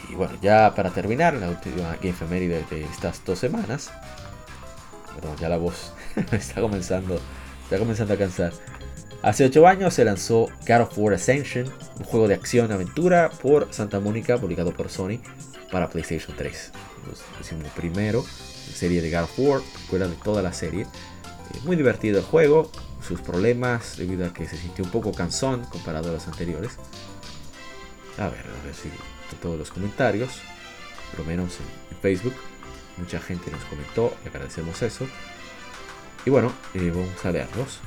Y 0.09 0.15
bueno, 0.15 0.35
ya 0.41 0.75
para 0.75 0.91
terminar, 0.91 1.35
la 1.35 1.51
última 1.51 1.97
Game 2.03 2.41
de 2.41 2.85
estas 2.91 3.23
dos 3.25 3.39
semanas. 3.39 3.91
Perdón, 5.15 5.37
ya 5.39 5.51
la 5.51 5.59
voz 5.59 5.93
está 6.33 6.63
comenzando 6.63 7.21
está 7.73 7.79
comenzando 7.79 8.13
a 8.13 8.19
cansar. 8.19 8.53
Hace 9.23 9.47
8 9.47 9.67
años 9.67 9.95
se 9.95 10.05
lanzó 10.05 10.49
God 10.69 10.81
of 10.83 10.99
War 10.99 11.15
Ascension, 11.15 11.73
un 11.99 12.05
juego 12.05 12.29
de 12.29 12.35
acción-aventura 12.35 13.31
por 13.31 13.73
Santa 13.73 13.99
Mónica, 13.99 14.37
publicado 14.37 14.75
por 14.75 14.91
Sony 14.91 15.21
para 15.71 15.89
PlayStation 15.89 16.37
3. 16.37 16.73
Es 17.41 17.53
el 17.53 17.59
primero 17.75 18.23
serie 18.75 19.01
de 19.01 19.11
God 19.11 19.23
of 19.23 19.39
War, 19.39 19.61
fuera 19.89 20.07
de 20.07 20.17
toda 20.17 20.43
la 20.43 20.53
serie. 20.53 20.83
Eh, 20.83 21.59
muy 21.65 21.77
divertido 21.77 22.19
el 22.19 22.25
juego, 22.27 22.71
sus 23.07 23.23
problemas 23.23 23.97
debido 23.97 24.27
a 24.27 24.35
que 24.35 24.47
se 24.47 24.59
sintió 24.59 24.85
un 24.85 24.91
poco 24.91 25.13
cansón 25.13 25.65
comparado 25.71 26.11
a 26.11 26.13
los 26.13 26.27
anteriores. 26.27 26.73
A 28.19 28.29
ver, 28.29 28.41
a 28.41 28.67
ver 28.67 28.75
si 28.75 28.91
todos 29.41 29.59
los 29.59 29.71
comentarios, 29.71 30.43
por 31.11 31.21
lo 31.21 31.25
menos 31.25 31.57
en, 31.59 31.97
en 31.97 32.03
Facebook. 32.03 32.35
Mucha 32.99 33.19
gente 33.19 33.51
nos 33.51 33.65
comentó 33.65 34.15
y 34.27 34.29
agradecemos 34.29 34.83
eso. 34.83 35.07
Y 36.25 36.31
bueno, 36.31 36.53
eh, 36.75 36.93
vamos 36.95 37.25
a 37.25 37.33
leerlos. 37.33 37.81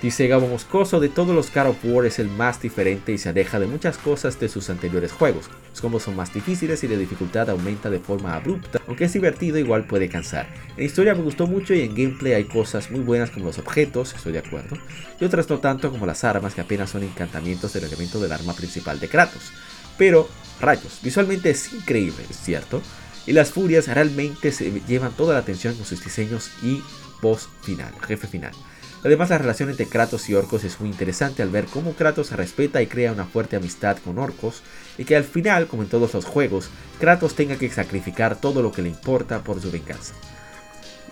Dice 0.00 0.28
Gabo 0.28 0.46
Moscoso, 0.46 1.00
de 1.00 1.08
todos 1.08 1.34
los 1.34 1.52
God 1.52 1.70
of 1.70 1.76
War 1.82 2.06
es 2.06 2.20
el 2.20 2.28
más 2.28 2.62
diferente 2.62 3.10
y 3.10 3.18
se 3.18 3.30
aleja 3.30 3.58
de 3.58 3.66
muchas 3.66 3.98
cosas 3.98 4.38
de 4.38 4.48
sus 4.48 4.70
anteriores 4.70 5.10
juegos. 5.10 5.50
Los 5.70 5.80
combos 5.80 6.04
son 6.04 6.14
más 6.14 6.32
difíciles 6.32 6.84
y 6.84 6.88
la 6.88 6.96
dificultad 6.96 7.50
aumenta 7.50 7.90
de 7.90 7.98
forma 7.98 8.36
abrupta, 8.36 8.80
aunque 8.86 9.06
es 9.06 9.12
divertido 9.12 9.58
igual 9.58 9.88
puede 9.88 10.08
cansar. 10.08 10.46
En 10.76 10.84
historia 10.84 11.16
me 11.16 11.22
gustó 11.22 11.48
mucho 11.48 11.74
y 11.74 11.80
en 11.80 11.96
gameplay 11.96 12.34
hay 12.34 12.44
cosas 12.44 12.92
muy 12.92 13.00
buenas 13.00 13.30
como 13.30 13.46
los 13.46 13.58
objetos, 13.58 14.14
estoy 14.14 14.30
de 14.34 14.38
acuerdo, 14.38 14.76
y 15.18 15.24
otras 15.24 15.50
no 15.50 15.58
tanto 15.58 15.90
como 15.90 16.06
las 16.06 16.22
armas 16.22 16.54
que 16.54 16.60
apenas 16.60 16.90
son 16.90 17.02
encantamientos 17.02 17.72
del 17.72 17.82
elemento 17.82 18.20
del 18.20 18.30
arma 18.30 18.54
principal 18.54 19.00
de 19.00 19.08
Kratos. 19.08 19.50
Pero, 19.96 20.28
rayos, 20.60 21.00
visualmente 21.02 21.50
es 21.50 21.72
increíble, 21.72 22.24
es 22.30 22.36
cierto, 22.36 22.80
y 23.26 23.32
las 23.32 23.50
furias 23.50 23.88
realmente 23.88 24.52
se 24.52 24.80
llevan 24.86 25.10
toda 25.10 25.34
la 25.34 25.40
atención 25.40 25.74
con 25.74 25.84
sus 25.84 26.04
diseños 26.04 26.52
y 26.62 26.82
boss 27.20 27.48
final, 27.62 27.92
jefe 28.06 28.26
final. 28.26 28.52
Además, 29.04 29.30
la 29.30 29.38
relación 29.38 29.70
entre 29.70 29.86
Kratos 29.86 30.28
y 30.28 30.34
Orcos 30.34 30.64
es 30.64 30.80
muy 30.80 30.88
interesante 30.88 31.42
al 31.42 31.50
ver 31.50 31.66
cómo 31.66 31.94
Kratos 31.94 32.32
respeta 32.32 32.82
y 32.82 32.88
crea 32.88 33.12
una 33.12 33.26
fuerte 33.26 33.56
amistad 33.56 33.96
con 33.98 34.18
Orcos, 34.18 34.62
y 34.96 35.04
que 35.04 35.14
al 35.14 35.24
final, 35.24 35.68
como 35.68 35.84
en 35.84 35.88
todos 35.88 36.14
los 36.14 36.24
juegos, 36.24 36.70
Kratos 36.98 37.34
tenga 37.34 37.56
que 37.56 37.70
sacrificar 37.70 38.40
todo 38.40 38.60
lo 38.60 38.72
que 38.72 38.82
le 38.82 38.88
importa 38.88 39.44
por 39.44 39.60
su 39.60 39.70
venganza. 39.70 40.14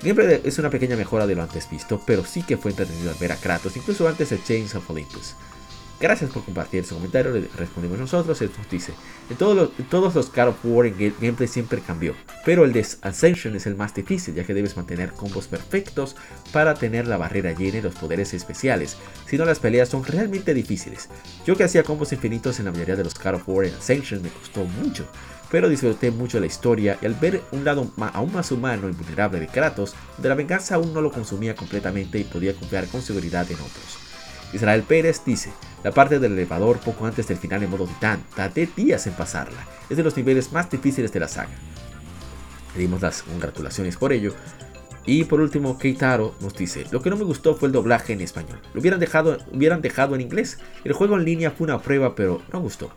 Siempre 0.02 0.40
es 0.44 0.58
una 0.58 0.68
pequeña 0.68 0.96
mejora 0.96 1.26
de 1.26 1.36
lo 1.36 1.42
antes 1.42 1.70
visto, 1.70 2.02
pero 2.04 2.24
sí 2.24 2.42
que 2.42 2.56
fue 2.56 2.72
entretenido 2.72 3.10
al 3.10 3.18
ver 3.18 3.32
a 3.32 3.36
Kratos, 3.36 3.76
incluso 3.76 4.08
antes 4.08 4.30
de 4.30 4.42
Chains 4.42 4.74
of 4.74 4.90
Olympus. 4.90 5.34
Gracias 5.98 6.30
por 6.30 6.44
compartir 6.44 6.80
ese 6.80 6.94
comentario, 6.94 7.32
le 7.32 7.48
respondimos 7.56 7.98
nosotros. 7.98 8.42
Él 8.42 8.50
nos 8.56 8.68
dice: 8.68 8.92
En 9.30 9.36
todos 9.36 9.56
los, 9.56 9.88
todos 9.88 10.14
los 10.14 10.30
God 10.30 10.48
of 10.48 10.56
War 10.64 10.86
el 10.86 11.14
gameplay 11.18 11.48
siempre 11.48 11.80
cambió, 11.80 12.14
pero 12.44 12.64
el 12.64 12.72
de 12.74 12.86
Ascension 13.00 13.56
es 13.56 13.66
el 13.66 13.76
más 13.76 13.94
difícil, 13.94 14.34
ya 14.34 14.44
que 14.44 14.52
debes 14.52 14.76
mantener 14.76 15.12
combos 15.12 15.48
perfectos 15.48 16.14
para 16.52 16.74
tener 16.74 17.06
la 17.06 17.16
barrera 17.16 17.52
llena 17.52 17.78
y 17.78 17.82
los 17.82 17.94
poderes 17.94 18.34
especiales. 18.34 18.98
Si 19.26 19.38
no, 19.38 19.46
las 19.46 19.58
peleas 19.58 19.88
son 19.88 20.04
realmente 20.04 20.52
difíciles. 20.52 21.08
Yo 21.46 21.56
que 21.56 21.64
hacía 21.64 21.82
combos 21.82 22.12
infinitos 22.12 22.58
en 22.58 22.66
la 22.66 22.72
mayoría 22.72 22.96
de 22.96 23.04
los 23.04 23.14
God 23.14 23.34
of 23.34 23.48
War 23.48 23.64
en 23.64 23.74
Ascension 23.74 24.22
me 24.22 24.28
costó 24.28 24.64
mucho, 24.64 25.06
pero 25.50 25.70
disfruté 25.70 26.10
mucho 26.10 26.40
la 26.40 26.46
historia 26.46 26.98
y 27.00 27.06
al 27.06 27.14
ver 27.14 27.40
un 27.52 27.64
lado 27.64 27.90
aún 28.12 28.32
más 28.34 28.52
humano 28.52 28.90
y 28.90 28.92
vulnerable 28.92 29.40
de 29.40 29.46
Kratos, 29.46 29.94
de 30.18 30.28
la 30.28 30.34
venganza 30.34 30.74
aún 30.74 30.92
no 30.92 31.00
lo 31.00 31.10
consumía 31.10 31.56
completamente 31.56 32.18
y 32.18 32.24
podía 32.24 32.54
confiar 32.54 32.86
con 32.88 33.00
seguridad 33.00 33.50
en 33.50 33.56
otros. 33.56 34.05
Israel 34.52 34.82
Pérez 34.82 35.22
dice, 35.24 35.50
la 35.82 35.92
parte 35.92 36.18
del 36.18 36.32
elevador 36.32 36.78
poco 36.78 37.06
antes 37.06 37.28
del 37.28 37.36
final 37.36 37.62
en 37.62 37.70
modo 37.70 37.86
titán, 37.86 38.24
tardé 38.34 38.68
días 38.74 39.06
en 39.06 39.12
pasarla, 39.14 39.64
es 39.88 39.96
de 39.96 40.02
los 40.02 40.16
niveles 40.16 40.52
más 40.52 40.70
difíciles 40.70 41.12
de 41.12 41.20
la 41.20 41.28
saga. 41.28 41.50
Le 42.74 42.80
dimos 42.82 43.00
las 43.02 43.22
congratulaciones 43.22 43.96
por 43.96 44.12
ello. 44.12 44.34
Y 45.06 45.24
por 45.24 45.40
último, 45.40 45.78
Keitaro 45.78 46.34
nos 46.40 46.54
dice, 46.54 46.84
lo 46.90 47.00
que 47.00 47.10
no 47.10 47.16
me 47.16 47.24
gustó 47.24 47.54
fue 47.54 47.68
el 47.68 47.72
doblaje 47.72 48.12
en 48.12 48.20
español. 48.20 48.60
Lo 48.74 48.80
hubieran 48.80 48.98
dejado, 48.98 49.38
hubieran 49.52 49.80
dejado 49.80 50.16
en 50.16 50.20
inglés. 50.20 50.58
El 50.84 50.92
juego 50.92 51.16
en 51.16 51.24
línea 51.24 51.52
fue 51.52 51.66
una 51.66 51.80
prueba, 51.80 52.16
pero 52.16 52.42
no 52.52 52.60
gustó. 52.60 52.90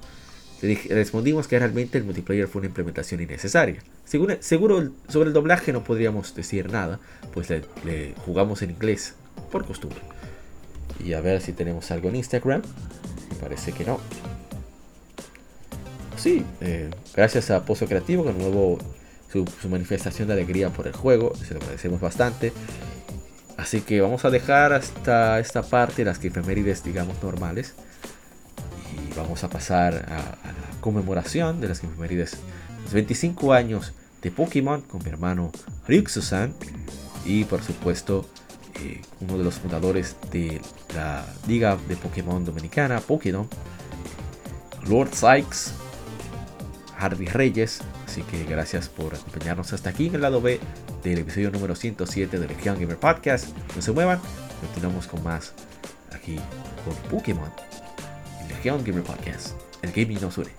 Le 0.62 0.76
respondimos 0.89 1.47
que 1.47 1.60
realmente 1.60 2.00
el 2.00 2.04
multiplayer 2.04 2.47
fue 2.47 2.60
una 2.60 2.68
implementación 2.68 3.22
innecesaria. 3.22 3.82
Seguro, 4.04 4.89
sobre 5.08 5.28
el 5.28 5.34
doblaje 5.34 5.72
no 5.72 5.84
podríamos 5.84 6.34
decir 6.34 6.72
nada, 6.72 7.00
pues 7.32 7.50
le 7.50 8.16
jugamos 8.26 8.64
en 8.64 8.72
inglés 8.72 9.14
por 9.52 9.66
costumbre. 9.66 10.02
Y 11.00 11.14
a 11.14 11.22
ver 11.22 11.41
si 11.41 11.54
tenemos 11.54 11.89
algo 11.91 12.10
en 12.10 12.18
Instagram. 12.18 12.62
Parece 13.39 13.72
que 13.72 13.86
no. 13.86 14.00
Sí, 16.18 16.43
eh, 16.60 16.89
gracias 17.16 17.50
a 17.50 17.64
Pozo 17.64 17.86
Creativo 17.86 18.26
con 18.26 18.38
nuevo 18.38 18.78
su, 19.32 19.45
manifestación 19.70 20.28
de 20.28 20.34
alegría 20.34 20.70
por 20.70 20.88
el 20.88 20.93
juego. 20.93 21.34
Se 21.36 21.54
lo 21.54 21.62
agradecemos 21.62 22.02
bastante. 22.02 22.52
Así 23.58 23.82
que 23.82 24.02
vamos 24.02 24.26
a 24.26 24.30
dejar 24.30 24.74
hasta 24.74 25.39
esta 25.39 25.62
parte 25.62 26.04
las 26.04 26.24
efemérides, 26.24 26.84
digamos, 26.84 27.22
normales. 27.24 27.74
Y 28.93 29.14
vamos 29.16 29.43
a 29.43 29.50
pasar 29.50 29.93
a, 29.95 30.18
la 30.18 30.82
conmemoración 30.82 31.62
de 31.62 31.70
las 31.70 31.84
efemérides. 31.84 32.38
Los 32.84 32.93
25 32.93 33.54
años 33.54 33.93
de 34.22 34.32
Pokémon 34.32 34.82
con 34.82 35.04
mi 35.04 35.10
hermano 35.10 35.52
Ryuxu-san. 35.88 36.54
Y 37.26 37.45
por 37.45 37.64
supuesto, 37.64 38.28
eh, 38.82 39.02
uno 39.22 39.38
de 39.38 39.44
los 39.44 39.56
fundadores 39.56 40.16
de 40.32 40.62
la 40.96 41.26
Liga 41.48 41.78
de 41.88 41.96
Pokémon 41.96 42.44
Dominicana, 42.44 43.00
Pokémon, 43.00 43.48
Lord 44.88 45.14
Sykes, 45.14 45.74
Harvey 46.98 47.28
Reyes. 47.28 47.82
Así 48.06 48.22
que 48.24 48.44
gracias 48.46 48.90
por 48.90 49.16
acompañarnos 49.16 49.72
hasta 49.74 49.90
aquí 49.90 50.08
en 50.08 50.16
el 50.16 50.22
lado 50.22 50.42
B 50.42 50.60
del 51.04 51.20
episodio 51.20 51.52
número 51.52 51.76
107 51.76 52.40
de 52.40 52.48
Legion 52.48 52.80
Gamer 52.80 52.98
Podcast. 52.98 53.50
No 53.76 53.82
se 53.82 53.92
muevan, 53.92 54.20
continuamos 54.62 55.08
con 55.08 55.24
más 55.24 55.54
aquí 56.12 56.38
con 56.86 56.96
Pokémon 57.10 57.52
en 58.42 58.48
Legion 58.50 58.84
Gamer 58.84 59.04
Podcast. 59.04 59.52
El 59.82 59.92
gaming 59.92 60.20
nos 60.22 60.38
une. 60.38 60.59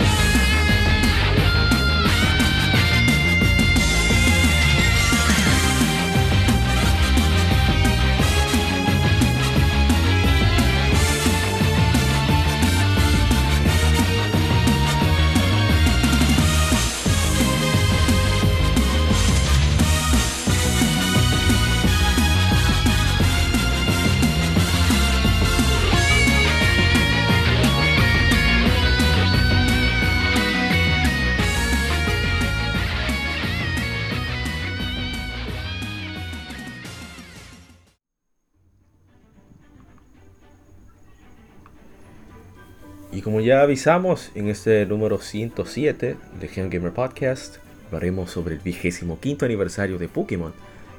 Ya 43.41 43.61
avisamos 43.61 44.31
en 44.35 44.47
este 44.47 44.85
número 44.85 45.17
107 45.17 46.15
de 46.39 46.47
Gen 46.47 46.69
Gamer 46.69 46.91
Podcast, 46.91 47.57
hablaremos 47.87 48.31
sobre 48.31 48.55
el 48.55 48.61
vigésimo 48.61 49.19
quinto 49.19 49.45
aniversario 49.45 49.97
de 49.97 50.07
Pokémon. 50.07 50.53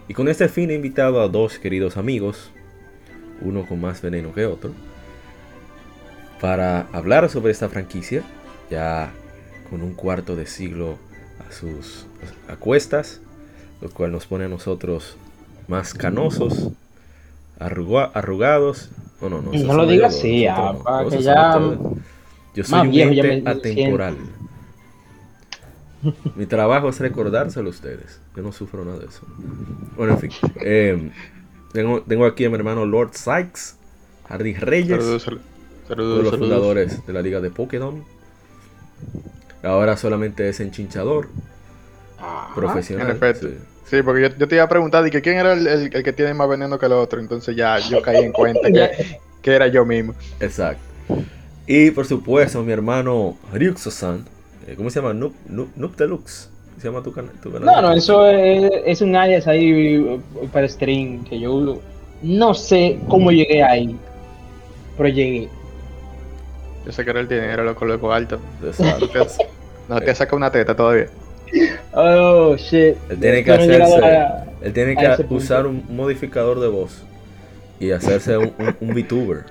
Y 0.09 0.15
con 0.15 0.29
este 0.29 0.49
fin 0.49 0.71
he 0.71 0.75
invitado 0.75 1.21
a 1.21 1.29
dos 1.29 1.59
queridos 1.59 1.97
amigos, 1.97 2.51
uno 3.41 3.67
con 3.67 3.81
más 3.81 4.03
veneno 4.03 4.33
que 4.33 4.47
otro, 4.47 4.73
para 6.41 6.89
hablar 6.93 7.29
sobre 7.29 7.53
esta 7.53 7.69
franquicia, 7.69 8.23
ya 8.71 9.13
con 9.71 9.83
un 9.83 9.95
cuarto 9.95 10.35
de 10.35 10.47
siglo 10.47 10.97
a 11.49 11.53
sus 11.53 12.07
acuestas, 12.49 13.21
lo 13.81 13.91
cual 13.91 14.13
nos 14.13 14.27
pone 14.27 14.45
a 14.47 14.49
nosotros 14.49 15.17
más 15.69 15.95
canosos, 15.95 16.71
arrugados. 17.59 18.91
No, 19.21 19.29
no, 19.29 19.43
no. 19.43 19.53
No 19.53 19.75
lo 19.75 19.87
digas 19.87 20.17
así, 20.17 20.47
para 20.85 21.09
que 21.09 21.23
ya 21.23 21.59
yo 22.55 22.65
soy 22.65 22.89
un 22.89 23.19
ente 23.19 23.49
atemporal. 23.49 24.17
Mi 26.35 26.47
trabajo 26.47 26.89
es 26.89 26.99
recordárselo 26.99 27.69
a 27.69 27.71
ustedes. 27.71 28.21
Yo 28.37 28.43
no 28.43 28.53
sufro 28.53 28.85
nada 28.85 28.99
de 28.99 29.07
eso. 29.07 29.23
Bueno, 29.97 30.15
en 30.15 30.19
fin. 30.19 30.31
Eh, 30.61 31.11
tengo, 31.73 32.27
aquí 32.27 32.45
a 32.45 32.51
mi 32.51 32.57
hermano 32.57 32.85
Lord 32.85 33.15
Sykes, 33.15 33.77
Hardy 34.29 34.55
Reyes. 34.55 34.99
Saludos, 34.99 35.23
saludos, 35.89 35.89
uno 35.89 36.17
de 36.17 36.23
los 36.23 36.39
fundadores 36.39 37.07
de 37.07 37.13
la 37.13 37.23
liga 37.23 37.41
de 37.41 37.51
Pokémon. 37.51 38.05
Ahora 39.63 39.97
solamente 39.97 40.49
es 40.49 40.61
enchinchador. 40.61 41.29
profesional. 42.55 43.19
Sí. 43.85 44.03
porque 44.03 44.23
yo, 44.37 44.49
te 44.49 44.55
iba 44.57 44.65
a 44.65 44.69
preguntar 44.69 45.09
que 45.11 45.23
quién 45.23 45.37
era 45.37 45.53
el, 45.53 45.91
que 45.91 46.13
tiene 46.13 46.35
más 46.35 46.49
veneno 46.49 46.79
que 46.79 46.87
el 46.87 46.93
otro. 46.93 47.21
Entonces 47.21 47.55
ya 47.55 47.79
yo 47.79 48.03
caí 48.03 48.25
en 48.25 48.33
cuenta 48.33 48.73
que, 48.73 49.19
que 49.43 49.55
era 49.55 49.69
yo 49.69 49.87
mismo. 49.87 50.15
Exacto. 50.41 50.83
Y 51.67 51.91
por 51.93 52.07
supuesto, 52.07 52.63
mi 52.63 52.73
hermano 52.73 53.37
Ryuxo-san. 53.53 54.25
Eh, 54.67 54.75
¿Cómo 54.77 54.91
se 54.91 55.01
llama? 55.01 55.15
Noob, 55.15 55.97
Deluxe. 55.97 56.49
¿Se 56.79 56.89
llama 56.89 57.03
tu, 57.03 57.13
canal? 57.13 57.33
No, 57.61 57.81
no, 57.81 57.93
eso 57.93 58.27
es, 58.29 59.01
un 59.03 59.15
alias 59.15 59.47
ahí 59.47 59.99
uh, 59.99 60.21
para 60.53 60.69
stream 60.69 61.23
que 61.25 61.39
yo 61.39 61.81
no 62.23 62.55
sé 62.55 62.99
cómo 63.09 63.31
llegué 63.31 63.63
ahí, 63.63 63.97
pero 64.97 65.09
llegué. 65.09 65.49
Yo 66.85 66.91
sé 66.91 67.05
que 67.05 67.11
era 67.11 67.21
el 67.21 67.29
dinero, 67.29 67.63
lo 67.63 67.77
coloco 67.77 68.13
alto. 68.13 68.41
No 69.89 70.01
te 70.01 70.15
saca 70.15 70.35
una 70.35 70.51
teta 70.51 70.75
todavía. 70.75 71.07
Oh, 71.93 72.57
shit. 72.57 72.97
Él 73.11 73.21
tiene 73.21 73.45
que 73.45 73.53
hacerse. 73.53 74.05
a- 74.05 74.47
Él 74.63 74.73
tiene 74.73 74.97
que 74.97 75.09
punto. 75.25 75.35
usar 75.35 75.67
un 75.67 75.85
modificador 75.91 76.59
de 76.59 76.69
voz 76.69 77.03
y 77.79 77.93
hacerse 77.93 78.39
un, 78.39 78.53
un, 78.59 78.77
un 78.81 78.95
VTuber. 78.95 79.45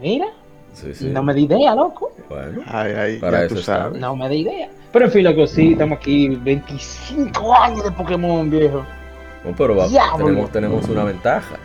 Mira, 0.00 0.26
Sí, 0.72 0.94
sí. 0.94 1.06
no 1.06 1.22
me 1.22 1.34
di 1.34 1.42
idea, 1.44 1.74
loco. 1.74 2.12
Bueno, 2.28 2.62
Ay, 2.66 2.92
ay, 2.92 3.18
Para 3.18 3.40
ya 3.40 3.44
eso 3.46 3.56
sabes. 3.62 4.00
No 4.00 4.16
me 4.16 4.28
di 4.28 4.38
idea. 4.40 4.68
Pero 4.92 5.04
en 5.06 5.10
fin, 5.10 5.24
loco, 5.24 5.46
sí, 5.46 5.72
estamos 5.72 5.98
aquí 5.98 6.28
25 6.28 7.54
años 7.54 7.84
de 7.84 7.90
Pokémon, 7.92 8.48
viejo. 8.50 8.84
no, 9.44 9.54
pero 9.56 9.76
va- 9.76 9.86
tenemos, 10.16 10.50
tenemos 10.50 10.88
una 10.88 11.04
ventaja. 11.04 11.56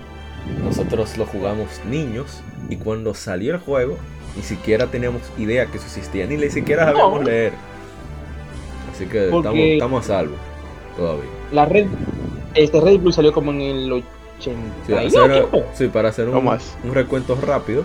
Nosotros 0.63 1.17
lo 1.17 1.25
jugamos 1.25 1.67
niños 1.89 2.41
y 2.69 2.77
cuando 2.77 3.13
salió 3.13 3.53
el 3.53 3.59
juego 3.59 3.97
ni 4.35 4.43
siquiera 4.43 4.87
teníamos 4.87 5.21
idea 5.37 5.65
que 5.65 5.77
eso 5.77 5.87
existía, 5.87 6.25
ni 6.27 6.37
ni 6.37 6.49
siquiera 6.49 6.85
No. 6.85 6.91
sabíamos 6.91 7.25
leer. 7.25 7.53
Así 8.93 9.05
que 9.05 9.27
Porque- 9.29 9.37
estamos, 9.37 9.59
estamos 9.59 10.05
a 10.05 10.07
salvo 10.07 10.35
todavía. 10.95 11.23
La 11.51 11.65
red, 11.65 11.87
este 12.55 12.79
Red 12.81 12.99
Bull 12.99 13.13
salió 13.13 13.31
como 13.33 13.51
en 13.51 13.61
el 13.61 14.03
Sí, 14.39 14.51
88. 14.87 15.23
hacer- 15.25 15.65
sí, 15.73 15.87
para 15.87 16.09
hacer 16.09 16.29
un, 16.29 16.35
un 16.37 16.93
recuento 16.93 17.37
rápido. 17.45 17.83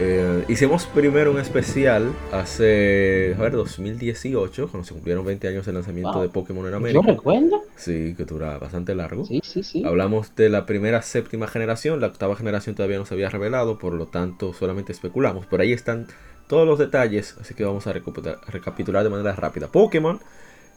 Eh, 0.00 0.44
hicimos 0.48 0.86
primero 0.86 1.30
un 1.32 1.38
especial 1.40 2.12
hace, 2.32 3.34
a 3.36 3.42
ver, 3.42 3.52
2018, 3.52 4.68
cuando 4.68 4.86
se 4.86 4.94
cumplieron 4.94 5.24
20 5.24 5.48
años 5.48 5.66
del 5.66 5.74
lanzamiento 5.74 6.12
Wow. 6.12 6.22
de 6.22 6.28
Pokémon 6.28 6.64
en 6.66 6.70
Yo 6.70 6.76
América. 6.76 7.02
recuerdo. 7.06 7.62
Sí, 7.76 8.14
que 8.16 8.24
dura 8.24 8.58
bastante 8.58 8.94
largo. 8.94 9.24
Sí, 9.24 9.40
sí, 9.44 9.62
sí. 9.62 9.84
Hablamos 9.84 10.34
de 10.36 10.48
la 10.50 10.66
primera 10.66 11.02
séptima 11.02 11.48
generación, 11.48 12.00
la 12.00 12.06
octava 12.08 12.36
generación 12.36 12.76
todavía 12.76 12.98
no 12.98 13.06
se 13.06 13.14
había 13.14 13.28
revelado, 13.28 13.78
por 13.78 13.92
lo 13.94 14.06
tanto 14.06 14.52
solamente 14.54 14.92
especulamos. 14.92 15.46
Por 15.46 15.60
ahí 15.60 15.72
están 15.72 16.06
todos 16.46 16.66
los 16.66 16.78
detalles, 16.78 17.36
así 17.40 17.54
que 17.54 17.64
vamos 17.64 17.86
a 17.86 17.92
recapitular 17.92 19.02
de 19.04 19.10
manera 19.10 19.34
rápida. 19.34 19.66
Pokémon, 19.68 20.20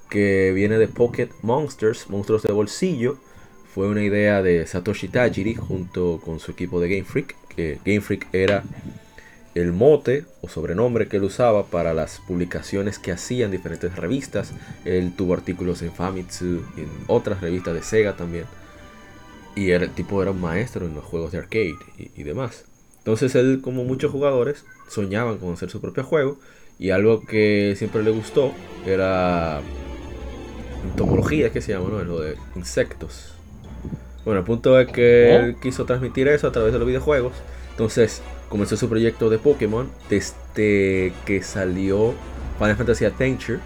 que 0.09 0.51
viene 0.53 0.77
de 0.77 0.87
Pocket 0.87 1.29
Monsters, 1.43 2.09
monstruos 2.09 2.43
de 2.43 2.51
bolsillo, 2.51 3.17
fue 3.73 3.87
una 3.87 4.03
idea 4.03 4.41
de 4.41 4.65
Satoshi 4.67 5.07
Tajiri 5.07 5.55
junto 5.55 6.19
con 6.25 6.39
su 6.39 6.51
equipo 6.51 6.81
de 6.81 6.89
Game 6.89 7.05
Freak, 7.05 7.35
que 7.55 7.79
Game 7.85 8.01
Freak 8.01 8.27
era 8.33 8.63
el 9.53 9.73
mote 9.73 10.25
o 10.41 10.47
sobrenombre 10.47 11.07
que 11.07 11.17
él 11.17 11.23
usaba 11.23 11.65
para 11.65 11.93
las 11.93 12.21
publicaciones 12.27 12.99
que 12.99 13.11
hacía 13.11 13.45
en 13.45 13.51
diferentes 13.51 13.95
revistas. 13.95 14.51
Él 14.85 15.13
tuvo 15.15 15.33
artículos 15.33 15.81
en 15.81 15.91
Famitsu 15.91 16.61
y 16.77 16.81
en 16.81 16.89
otras 17.07 17.41
revistas 17.41 17.73
de 17.73 17.83
Sega 17.83 18.15
también. 18.15 18.45
Y 19.55 19.71
era, 19.71 19.83
el 19.83 19.91
tipo 19.91 20.21
era 20.21 20.31
un 20.31 20.39
maestro 20.39 20.85
en 20.85 20.95
los 20.95 21.03
juegos 21.03 21.31
de 21.33 21.39
arcade 21.39 21.75
y, 21.97 22.11
y 22.15 22.23
demás. 22.23 22.63
Entonces 22.99 23.35
él, 23.35 23.59
como 23.61 23.83
muchos 23.83 24.11
jugadores, 24.11 24.63
soñaban 24.89 25.37
con 25.37 25.53
hacer 25.53 25.69
su 25.69 25.81
propio 25.81 26.03
juego. 26.03 26.39
Y 26.79 26.91
algo 26.91 27.21
que 27.21 27.75
siempre 27.77 28.01
le 28.03 28.11
gustó 28.11 28.53
era 28.85 29.61
entomología, 30.83 31.51
que 31.51 31.61
se 31.61 31.73
llama, 31.73 31.89
¿no? 31.89 32.03
Lo 32.03 32.21
de 32.21 32.37
insectos. 32.55 33.33
Bueno, 34.25 34.39
el 34.39 34.45
punto 34.45 34.79
es 34.79 34.91
que 34.91 35.35
él 35.35 35.55
quiso 35.61 35.85
transmitir 35.85 36.27
eso 36.27 36.47
a 36.47 36.51
través 36.51 36.73
de 36.73 36.79
los 36.79 36.87
videojuegos. 36.87 37.33
Entonces 37.71 38.21
comenzó 38.51 38.77
su 38.77 38.87
proyecto 38.87 39.29
de 39.31 39.39
Pokémon 39.39 39.89
desde 40.09 41.13
que 41.25 41.41
salió 41.41 42.13
Final 42.59 42.75
Fantasy 42.75 43.05
Adventure 43.05 43.59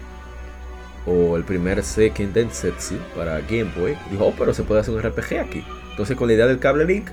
o 1.06 1.36
el 1.36 1.44
primer 1.44 1.82
Seiken 1.82 2.32
Densetsu 2.32 2.94
para 3.14 3.40
Game 3.42 3.70
Boy. 3.76 3.96
Dijo, 4.10 4.26
oh, 4.26 4.34
pero 4.38 4.54
se 4.54 4.62
puede 4.62 4.80
hacer 4.80 4.94
un 4.94 5.02
RPG 5.02 5.38
aquí. 5.40 5.64
Entonces 5.90 6.16
con 6.16 6.28
la 6.28 6.34
idea 6.34 6.46
del 6.46 6.58
cable 6.58 6.84
link, 6.84 7.08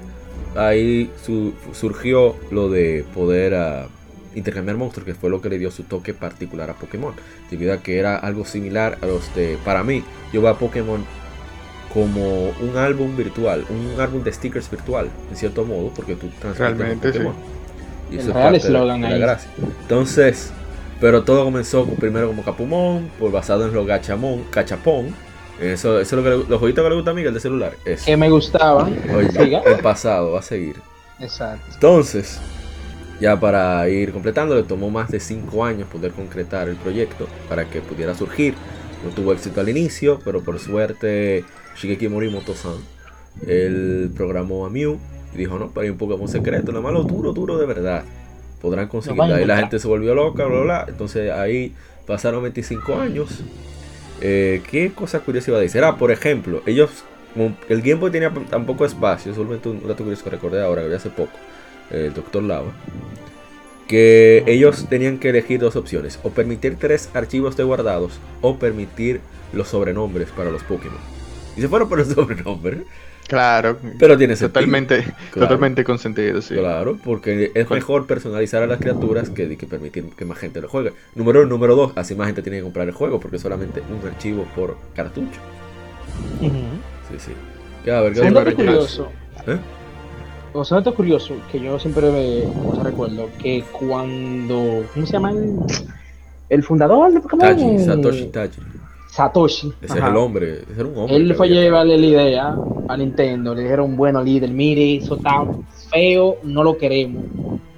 ahí 0.56 1.12
su- 1.24 1.54
surgió 1.74 2.36
lo 2.52 2.70
de 2.70 3.06
poder 3.14 3.56
ah, 3.56 3.88
intercambiar 4.36 4.78
monstruos, 4.78 5.06
que 5.06 5.14
fue 5.16 5.30
lo 5.30 5.42
que 5.42 5.50
le 5.50 5.60
dio 5.60 5.70
su 5.72 5.84
toque 5.84 6.14
particular 6.14 6.70
a 6.70 6.74
Pokémon. 6.76 7.14
Debido 7.52 7.74
a 7.74 7.78
que 7.78 8.00
era 8.00 8.16
algo 8.18 8.46
similar 8.46 8.98
a 9.02 9.06
los 9.08 9.34
de, 9.36 9.58
para 9.66 9.84
mí, 9.84 10.04
yo 10.32 10.42
veo 10.42 10.52
a 10.52 10.58
Pokémon 10.60 11.04
como 11.94 12.50
un 12.50 12.76
álbum 12.78 13.16
virtual, 13.16 13.66
un 13.70 14.00
álbum 14.02 14.24
de 14.24 14.34
stickers 14.34 14.70
virtual, 14.72 15.10
en 15.30 15.38
cierto 15.38 15.64
modo, 15.66 15.92
porque 15.96 16.16
tú 16.16 16.28
transmites 16.40 16.58
Realmente, 16.60 17.14
sí. 17.14 17.20
Y 18.14 18.20
El 18.20 18.22
eso 18.22 18.30
es 18.30 18.36
real 18.36 18.56
eslogan 18.56 19.04
ahí. 19.06 19.20
gracia. 19.20 19.50
Entonces, 19.82 20.52
pero 21.02 21.24
todo 21.24 21.44
comenzó 21.44 21.86
primero 21.86 22.28
como 22.28 22.44
Capumón, 22.44 23.10
por 23.20 23.32
basado 23.32 23.66
en 23.66 23.74
los 23.74 23.86
gachamón, 23.88 24.44
cachapón. 24.52 25.08
Eso, 25.60 26.00
eso 26.00 26.16
es 26.20 26.24
lo 26.24 26.24
que 26.24 26.30
le- 26.38 26.50
los 26.50 26.60
jueguitos 26.60 26.84
que 26.84 26.90
le 26.90 26.96
gusta 26.96 27.12
a 27.12 27.14
Miguel 27.14 27.34
de 27.34 27.40
celular. 27.40 27.74
Eso. 27.86 28.06
Que 28.06 28.18
me 28.18 28.30
gustaba. 28.30 28.84
Oye, 29.16 29.62
el 29.66 29.80
pasado 29.82 30.32
va 30.34 30.40
a 30.40 30.44
seguir. 30.44 30.76
Exacto. 31.20 31.66
Entonces, 31.74 32.40
ya 33.22 33.40
para 33.40 33.88
ir 33.90 34.12
completando, 34.12 34.56
le 34.56 34.64
tomó 34.64 34.90
más 34.90 35.10
de 35.10 35.20
5 35.20 35.64
años 35.64 35.88
poder 35.90 36.12
concretar 36.12 36.68
el 36.70 36.76
proyecto 36.76 37.28
para 37.48 37.66
que 37.66 37.82
pudiera 37.82 38.14
surgir. 38.16 38.56
No 39.04 39.10
tuvo 39.12 39.32
éxito 39.34 39.60
al 39.62 39.70
inicio, 39.70 40.20
pero 40.24 40.42
por 40.42 40.60
suerte 40.60 41.46
Shigeki 41.78 42.08
Morimoto-san, 42.10 42.76
él 43.48 44.12
programó 44.16 44.66
a 44.66 44.70
Mew 44.70 44.98
y 45.34 45.38
dijo, 45.38 45.58
no, 45.58 45.70
pero 45.70 45.82
hay 45.82 45.90
un 45.90 45.98
Pokémon 45.98 46.28
secreto, 46.28 46.72
nada 46.72 46.84
más 46.84 46.94
lo 46.94 47.04
duro, 47.04 47.34
duro 47.34 47.58
de 47.58 47.66
verdad. 47.66 48.04
Podrán 48.62 48.88
conseguirlo. 48.88 49.34
a 49.34 49.38
Ahí 49.38 49.46
la 49.46 49.58
gente 49.58 49.80
se 49.80 49.88
volvió 49.88 50.16
loca, 50.16 50.46
bla, 50.46 50.56
bla, 50.56 50.64
bla. 50.64 50.86
Entonces 50.88 51.32
ahí 51.32 51.74
pasaron 52.06 52.44
25 52.44 52.96
años. 52.96 53.44
Eh, 54.22 54.62
¿Qué 54.70 54.92
cosa 54.94 55.20
curiosa 55.20 55.52
iba 55.52 55.58
a 55.58 55.62
decir? 55.62 55.84
Ah, 55.84 55.98
por 55.98 56.12
ejemplo, 56.12 56.62
ellos, 56.66 57.04
el 57.68 57.82
Game 57.82 57.96
Boy 57.96 58.12
tenía 58.12 58.32
tan 58.50 58.66
poco 58.66 58.86
espacio, 58.86 59.34
solamente 59.34 59.70
un 59.70 59.86
dato 59.88 60.04
curioso 60.04 60.24
que 60.24 60.30
recordé 60.30 60.64
ahora, 60.64 60.88
que 60.88 60.96
hace 60.96 61.10
poco, 61.10 61.34
el 61.90 62.14
Dr. 62.14 62.44
Lava, 62.44 62.72
que 63.88 64.44
ellos 64.48 64.88
tenían 64.90 65.20
que 65.20 65.30
elegir 65.30 65.60
dos 65.60 65.76
opciones, 65.76 66.20
o 66.24 66.30
permitir 66.30 66.78
tres 66.78 67.10
archivos 67.14 67.58
de 67.58 67.64
guardados, 67.64 68.20
o 68.42 68.58
permitir 68.58 69.20
los 69.52 69.68
sobrenombres 69.68 70.30
para 70.30 70.52
los 70.52 70.64
Pokémon. 70.64 71.00
Y 71.58 71.62
se 71.62 71.68
fueron 71.68 71.90
por 71.90 71.98
los 71.98 72.08
sobrenombres, 72.14 72.84
Claro. 73.28 73.78
pero 74.00 74.18
tiene 74.18 74.36
sentido. 74.36 74.54
totalmente, 74.54 75.04
Claro. 75.32 75.48
totalmente 75.48 75.84
consentido, 75.84 76.42
sí. 76.42 76.56
Claro, 76.56 76.98
porque 77.04 77.52
es 77.56 77.70
mejor 77.70 78.06
personalizar 78.06 78.62
a 78.64 78.68
las 78.68 78.80
criaturas 78.80 79.30
que, 79.30 79.48
de 79.48 79.56
que 79.58 79.66
permitir 79.66 80.06
que 80.16 80.26
más 80.26 80.38
gente 80.38 80.62
lo 80.62 80.68
juegue. 80.70 80.94
Número 81.16 81.40
uno, 81.42 81.50
número 81.50 81.76
dos, 81.76 81.94
así 81.96 82.16
más 82.16 82.28
gente 82.28 82.42
tiene 82.42 82.58
que 82.60 82.64
comprar 82.64 82.88
el 82.88 82.94
juego 82.94 83.20
porque 83.20 83.38
es 83.38 83.42
solamente 83.42 83.82
un 83.90 84.08
archivo 84.08 84.46
por 84.56 84.78
cartucho. 84.96 85.40
Sí, 86.40 87.16
sí. 87.18 87.32
Ya, 87.86 88.00
a 88.00 88.02
ver, 88.02 88.14
¿qué 88.14 88.20
Sí, 88.20 88.30
recurso? 88.30 88.56
curioso. 88.56 89.12
¿Eh? 89.48 89.58
O 90.54 90.64
sea, 90.64 90.82
curioso 90.84 91.36
que 91.52 91.60
yo 91.60 91.80
siempre 91.80 92.12
me, 92.12 92.44
o 92.70 92.76
sea, 92.76 92.84
recuerdo 92.84 93.30
que 93.42 93.64
cuando. 93.72 94.86
¿Cómo 94.94 95.06
se 95.06 95.14
llama 95.14 95.32
el, 95.32 95.56
el 96.50 96.64
fundador 96.64 97.12
de 97.12 97.20
Pokémon? 97.22 97.48
Taji, 97.48 97.80
Satoshi 97.80 98.26
Taji. 98.28 98.62
Satoshi. 99.14 99.72
Ese 99.82 99.94
ajá. 99.94 100.06
es 100.06 100.10
el 100.12 100.18
hombre, 100.18 100.54
ese 100.64 100.74
era 100.80 100.86
un 100.86 100.98
hombre. 100.98 101.16
Él 101.16 101.36
fue 101.36 101.46
a 101.48 101.50
llevarle 101.52 101.98
la 102.00 102.06
idea 102.06 102.56
a 102.88 102.98
Nintendo. 102.98 103.54
Le 103.54 103.62
dijeron, 103.62 103.96
bueno, 103.96 104.24
líder, 104.24 104.50
mire, 104.50 104.96
eso 104.96 105.16
está 105.18 105.46
feo, 105.92 106.38
no 106.44 106.64
lo 106.64 106.76
queremos. 106.78 107.24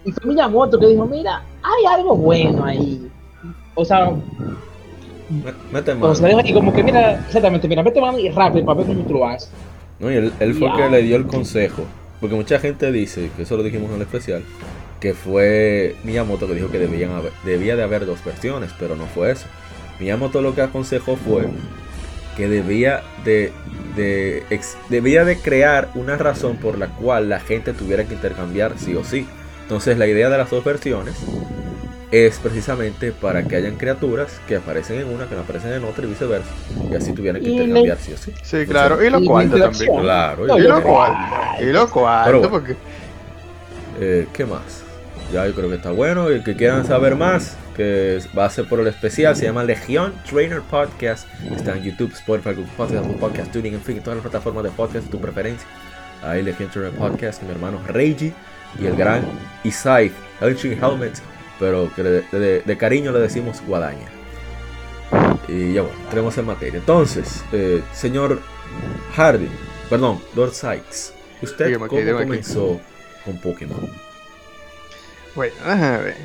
Y 0.05 0.11
fue 0.13 0.27
Miyamoto 0.31 0.79
que 0.79 0.87
dijo, 0.87 1.05
mira, 1.05 1.43
hay 1.61 1.85
algo 1.93 2.15
bueno 2.15 2.63
ahí. 2.63 3.09
O 3.73 3.83
sea, 3.83 4.11
Me- 5.29 5.51
Mete 5.73 5.91
o 5.91 5.95
mano. 5.95 6.15
sea, 6.15 6.41
y 6.47 6.53
como 6.53 6.71
que 6.71 6.83
mira, 6.83 7.19
exactamente, 7.25 7.67
mira, 7.67 7.81
vete 7.83 7.99
mano 7.99 8.17
y 8.19 8.29
rápido 8.29 8.65
para 8.65 8.77
ver 8.77 8.87
cómo 8.87 9.01
tú 9.03 9.13
lo 9.15 9.27
haces. 9.27 9.49
No, 9.99 10.09
y 10.11 10.15
él, 10.15 10.31
él 10.39 10.53
fue 10.53 10.67
el 10.69 10.75
que 10.75 10.89
le 10.89 11.01
dio 11.01 11.15
el 11.17 11.25
consejo. 11.27 11.83
Porque 12.21 12.35
mucha 12.35 12.59
gente 12.59 12.91
dice, 12.93 13.29
que 13.35 13.41
eso 13.43 13.57
lo 13.57 13.63
dijimos 13.63 13.89
en 13.89 13.95
el 13.97 14.01
especial, 14.03 14.43
que 15.01 15.13
fue 15.13 15.95
Miyamoto 16.05 16.47
que 16.47 16.53
dijo 16.53 16.69
que 16.71 16.79
debían 16.79 17.11
haber- 17.11 17.33
debía 17.43 17.75
de 17.75 17.83
haber 17.83 18.05
dos 18.05 18.23
versiones, 18.23 18.71
pero 18.79 18.95
no 18.95 19.05
fue 19.07 19.31
eso. 19.31 19.47
Miyamoto 19.99 20.41
lo 20.41 20.53
que 20.55 20.61
aconsejó 20.61 21.15
fue 21.15 21.45
que 22.35 22.47
debía 22.49 23.01
de, 23.23 23.53
de 23.95 24.43
ex- 24.49 24.77
debía 24.89 25.23
de 25.23 25.37
crear 25.39 25.89
una 25.95 26.17
razón 26.17 26.57
por 26.57 26.77
la 26.77 26.87
cual 26.87 27.29
la 27.29 27.39
gente 27.39 27.71
tuviera 27.73 28.03
que 28.03 28.13
intercambiar 28.13 28.73
sí 28.77 28.93
o 28.95 29.03
sí. 29.03 29.25
Entonces 29.63 29.97
la 29.97 30.05
idea 30.07 30.29
de 30.29 30.37
las 30.37 30.49
dos 30.49 30.63
versiones 30.63 31.15
es 32.11 32.37
precisamente 32.39 33.11
para 33.11 33.43
que 33.43 33.55
hayan 33.55 33.75
criaturas 33.77 34.39
que 34.47 34.57
aparecen 34.57 34.99
en 34.99 35.07
una, 35.07 35.27
que 35.27 35.35
no 35.35 35.41
aparecen 35.41 35.73
en 35.73 35.83
otra 35.85 36.05
y 36.05 36.09
viceversa. 36.09 36.49
Y 36.91 36.95
así 36.95 37.13
tuvieran 37.13 37.41
que 37.41 37.49
intercambiar 37.49 37.97
sí 37.97 38.13
o 38.13 38.17
sí. 38.17 38.31
Sí, 38.43 38.65
claro. 38.67 39.03
Y 39.03 39.09
cuartos 39.25 39.43
interacción. 39.55 39.87
también. 39.87 40.03
Claro, 40.03 40.45
No, 40.47 40.57
Y 40.57 40.61
creo. 40.61 40.83
cuartos. 40.83 41.61
Y 41.61 41.91
cuartos, 41.91 42.33
bueno. 42.33 42.49
porque. 42.51 42.75
Eh, 43.99 44.27
¿Qué 44.33 44.45
más? 44.45 44.83
Ya 45.35 45.45
yo 45.47 45.53
creo 45.53 45.67
que 45.69 45.75
está 45.75 45.91
bueno. 45.91 46.31
Y 46.31 46.35
el 46.35 46.43
que 46.45 46.55
quieran 46.55 46.85
saber 46.85 47.17
más, 47.17 47.57
que 47.75 48.19
va 48.37 48.45
a 48.45 48.49
ser 48.49 48.69
por 48.69 48.79
el 48.79 48.87
especial, 48.87 49.35
se 49.35 49.43
llama 49.43 49.65
Legión 49.65 50.13
Trainer 50.29 50.61
Podcast. 50.61 51.27
Está 51.53 51.75
en 51.75 51.83
YouTube, 51.83 52.13
Spotify, 52.13 52.51
Google 52.55 52.71
Podcast, 52.77 53.03
Apple 53.03 53.17
Podcast, 53.19 53.51
Tuning, 53.51 53.73
en 53.73 53.81
fin, 53.81 53.97
en 53.97 54.03
todas 54.03 54.15
las 54.15 54.23
plataformas 54.23 54.63
de 54.63 54.69
podcast 54.69 55.05
de 55.05 55.11
tu 55.11 55.19
preferencia. 55.19 55.67
Ahí 56.23 56.41
Legión 56.41 56.69
Trainer 56.69 56.93
Podcast, 56.93 57.43
mi 57.43 57.51
hermano 57.51 57.81
Reiji 57.85 58.31
y 58.79 58.85
el 58.85 58.95
gran 58.95 59.25
Isai, 59.65 60.09
Elching 60.39 60.81
Helmet, 60.81 61.21
pero 61.59 61.91
que 61.93 62.01
de, 62.03 62.21
de- 62.31 62.61
de 62.61 62.77
cariño 62.77 63.11
le 63.11 63.19
decimos 63.19 63.61
Guadaña. 63.67 64.07
Y 65.49 65.73
ya 65.73 65.81
bueno, 65.81 65.97
entremos 66.05 66.37
en 66.37 66.45
materia. 66.45 66.79
Entonces, 66.79 67.43
eh, 67.51 67.83
señor 67.93 68.39
Hardy, 69.17 69.49
perdón, 69.89 70.21
Lord 70.33 70.53
Sykes, 70.53 71.13
¿usted 71.41 71.65
Dígame 71.67 71.87
cómo 71.89 72.01
aquí. 72.01 72.11
comenzó 72.23 72.79
con 73.25 73.37
Pokémon? 73.39 74.04
Bueno, 75.35 75.53
déjame 75.65 75.97
ver. 76.03 76.17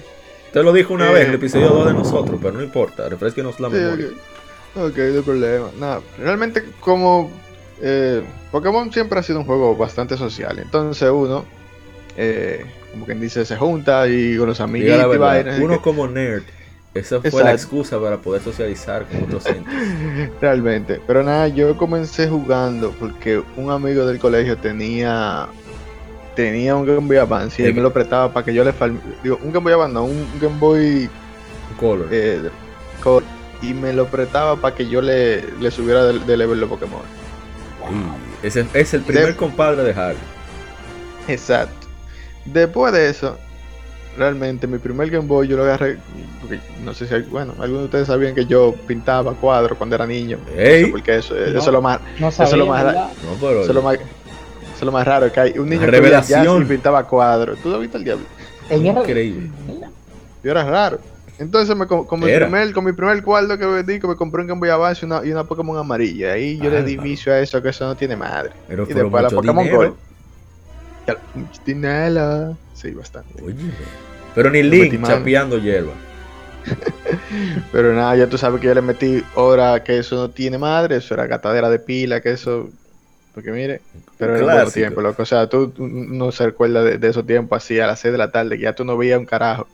Te 0.52 0.62
lo 0.62 0.72
dijo 0.72 0.94
una 0.94 1.10
Eh, 1.10 1.14
vez 1.14 1.22
en 1.24 1.28
el 1.30 1.34
episodio 1.36 1.68
2 1.70 1.86
de 1.88 1.94
nosotros, 1.94 2.38
pero 2.42 2.54
no 2.54 2.62
importa, 2.62 3.08
refresquenos 3.08 3.60
la 3.60 3.68
Sí, 3.70 3.76
memoria. 3.76 4.06
ok. 4.06 4.12
Ok, 4.90 4.96
no 4.98 5.16
hay 5.16 5.22
problema. 5.22 5.66
Nada, 5.78 6.00
realmente 6.18 6.64
como 6.80 7.30
eh, 7.82 8.22
Pokémon 8.52 8.92
siempre 8.92 9.18
ha 9.18 9.22
sido 9.22 9.40
un 9.40 9.44
juego 9.46 9.74
bastante 9.76 10.16
social. 10.16 10.58
Entonces 10.58 11.10
uno, 11.10 11.44
eh, 12.16 12.64
como 12.92 13.04
quien 13.06 13.20
dice, 13.20 13.44
se 13.44 13.56
junta 13.56 14.06
y 14.08 14.36
con 14.36 14.46
los 14.48 14.60
la 14.60 15.14
y 15.14 15.18
vainas, 15.18 15.60
uno 15.60 15.74
que- 15.76 15.82
como 15.82 16.06
nerd, 16.06 16.42
esa 16.94 17.20
fue 17.20 17.42
la 17.42 17.52
Exacto. 17.52 17.52
excusa 17.52 18.00
para 18.00 18.18
poder 18.18 18.42
socializar 18.42 19.06
con 19.06 19.22
otros 19.24 19.46
entes. 19.46 19.72
Realmente. 20.40 21.00
Pero 21.06 21.22
nada, 21.24 21.48
yo 21.48 21.76
comencé 21.76 22.28
jugando 22.28 22.92
porque 22.98 23.42
un 23.56 23.70
amigo 23.70 24.06
del 24.06 24.18
colegio 24.20 24.56
tenía 24.56 25.48
tenía 26.34 26.76
un 26.76 26.86
Game 26.86 27.06
Boy 27.06 27.16
Advance 27.16 27.60
y 27.60 27.64
él 27.66 27.72
¿De 27.72 27.76
me 27.76 27.82
lo 27.82 27.92
prestaba 27.92 28.32
para 28.32 28.44
que 28.46 28.54
yo 28.54 28.64
le 28.64 28.72
farm... 28.72 28.98
Digo, 29.22 29.38
un 29.42 29.52
Game 29.52 29.64
Boy 29.64 29.72
Advance, 29.72 29.94
no, 29.94 30.04
un 30.04 30.26
Game 30.40 30.58
Boy 30.58 31.08
Color. 31.78 32.08
eh, 32.10 32.48
Color, 33.02 33.22
y 33.62 33.74
me 33.74 33.92
lo 33.92 34.06
prestaba 34.06 34.56
para 34.56 34.74
que 34.74 34.88
yo 34.88 35.00
le, 35.02 35.42
le 35.60 35.70
subiera 35.70 36.04
de, 36.04 36.18
de 36.20 36.36
level 36.36 36.60
los 36.60 36.68
Pokémon. 36.68 37.00
Ese 38.42 38.66
es 38.74 38.94
el 38.94 39.02
primer 39.02 39.26
De- 39.28 39.36
compadre 39.36 39.82
de 39.82 39.92
Harry. 40.00 40.16
Exacto. 41.28 41.86
Después 42.44 42.92
de 42.92 43.08
eso, 43.10 43.36
realmente 44.16 44.66
mi 44.66 44.78
primer 44.78 45.10
Game 45.10 45.26
Boy 45.26 45.46
yo 45.48 45.56
lo 45.56 45.64
agarré, 45.64 45.98
porque 46.40 46.58
no 46.84 46.94
sé 46.94 47.06
si, 47.06 47.14
hay- 47.14 47.22
bueno, 47.22 47.52
algunos 47.58 47.80
de 47.82 47.84
ustedes 47.86 48.06
sabían 48.06 48.34
que 48.34 48.46
yo 48.46 48.74
pintaba 48.86 49.34
cuadros 49.34 49.76
cuando 49.78 49.96
era 49.96 50.06
niño. 50.06 50.38
Ey. 50.56 50.80
No 50.82 50.86
sé 50.86 50.92
Porque 50.92 51.16
eso, 51.16 51.36
es 51.36 51.66
lo 51.66 51.82
más, 51.82 52.00
No 52.18 52.28
Eso 52.28 52.42
es 52.44 52.50
sabía, 52.50 52.56
lo 52.64 52.66
más 52.70 52.94
eso 52.94 53.60
es 53.62 53.74
lo 53.74 53.82
más, 53.82 53.98
es 54.80 54.86
lo 54.86 54.92
más 54.92 55.06
raro 55.06 55.30
que 55.32 55.40
hay. 55.40 55.58
Un 55.58 55.68
niño 55.68 55.82
que 55.82 55.86
Revelación. 55.88 56.44
jazz 56.44 56.62
y 56.62 56.64
pintaba 56.64 57.04
cuadros. 57.06 57.58
¿Tú 57.62 57.68
lo 57.70 57.78
viste 57.78 57.96
el 57.98 58.04
diablo? 58.04 58.24
Increíble. 58.70 59.50
Yo 60.42 60.50
era 60.50 60.64
raro. 60.64 60.98
Entonces 61.38 61.74
me, 61.74 61.86
con, 61.86 62.04
con 62.04 62.20
mi 62.20 62.26
primer, 62.26 62.72
con 62.72 62.84
mi 62.84 62.92
primer 62.92 63.22
cuadro 63.22 63.56
que 63.56 63.64
vendí, 63.64 63.98
que 63.98 64.06
me 64.06 64.14
compré 64.14 64.42
un 64.42 64.48
Game 64.48 64.60
Boy 64.60 64.68
Advance 64.68 65.04
y 65.04 65.06
una, 65.06 65.24
y 65.24 65.32
una 65.32 65.44
Pokémon 65.44 65.76
amarilla. 65.78 66.32
Ahí 66.32 66.58
yo 66.58 66.68
le 66.70 66.82
di 66.82 66.96
Bárbaro. 66.96 67.02
vicio 67.10 67.32
a 67.32 67.40
eso, 67.40 67.62
que 67.62 67.70
eso 67.70 67.86
no 67.86 67.96
tiene 67.96 68.14
madre. 68.16 68.50
Pero 68.68 68.84
Y 68.88 68.92
después 68.92 69.22
la 69.22 69.30
Pokémon 69.30 69.64
dinero. 69.64 69.78
Gold. 69.78 69.96
Dinero. 71.64 72.56
Sí, 72.74 72.90
bastante. 72.92 73.42
Oye. 73.42 73.54
Pero 74.34 74.50
ni 74.50 74.62
Link 74.62 75.02
chapeando 75.06 75.58
hierba. 75.58 75.92
Pero 77.72 77.92
nada, 77.94 78.16
ya 78.16 78.26
tú 78.28 78.36
sabes 78.38 78.60
que 78.60 78.66
yo 78.66 78.74
le 78.74 78.82
metí 78.82 79.24
hora 79.34 79.82
que 79.82 79.98
eso 79.98 80.16
no 80.16 80.30
tiene 80.30 80.58
madre, 80.58 80.96
eso 80.96 81.14
era 81.14 81.26
gatadera 81.26 81.70
de 81.70 81.78
pila, 81.78 82.20
que 82.20 82.32
eso. 82.32 82.68
Porque 83.34 83.52
mire, 83.52 83.80
pero 84.18 84.34
era 84.36 84.44
Clásico. 84.44 84.72
tiempo, 84.74 85.00
loco. 85.00 85.22
O 85.22 85.26
sea, 85.26 85.48
tú, 85.48 85.72
no 85.78 86.32
se 86.32 86.46
recuerda 86.46 86.82
de, 86.82 86.98
de 86.98 87.08
esos 87.08 87.24
tiempos 87.26 87.56
así 87.62 87.78
a 87.78 87.86
las 87.86 88.00
6 88.00 88.12
de 88.12 88.18
la 88.18 88.30
tarde, 88.32 88.56
que 88.56 88.64
ya 88.64 88.74
tú 88.74 88.84
no 88.84 88.96
veías 88.96 89.18
un 89.18 89.26
carajo. 89.26 89.68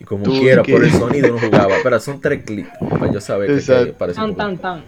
Y 0.00 0.04
como 0.04 0.22
Tú, 0.22 0.38
quiera, 0.40 0.62
por 0.62 0.84
el 0.84 0.90
sonido 0.92 1.28
no 1.32 1.38
jugaba. 1.40 1.74
Pero 1.82 1.98
son 2.00 2.20
tres 2.20 2.44
clics 2.44 2.70
para 2.88 3.10
yo 3.12 3.20
saber 3.20 3.48
que, 3.48 3.54
Exacto. 3.54 3.86
que 3.86 3.92
parece 3.94 4.20
Tan, 4.20 4.34
tan, 4.36 4.58
tan. 4.58 4.84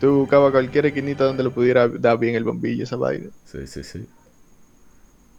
Tú 0.00 0.18
buscabas 0.20 0.52
cualquier 0.52 0.86
esquinita 0.86 1.24
donde 1.24 1.42
le 1.42 1.50
pudiera 1.50 1.88
dar 1.88 2.16
bien 2.18 2.36
el 2.36 2.44
bombillo, 2.44 2.84
esa 2.84 2.96
vaina. 2.96 3.26
Sí, 3.44 3.66
sí, 3.66 3.82
sí. 3.82 4.06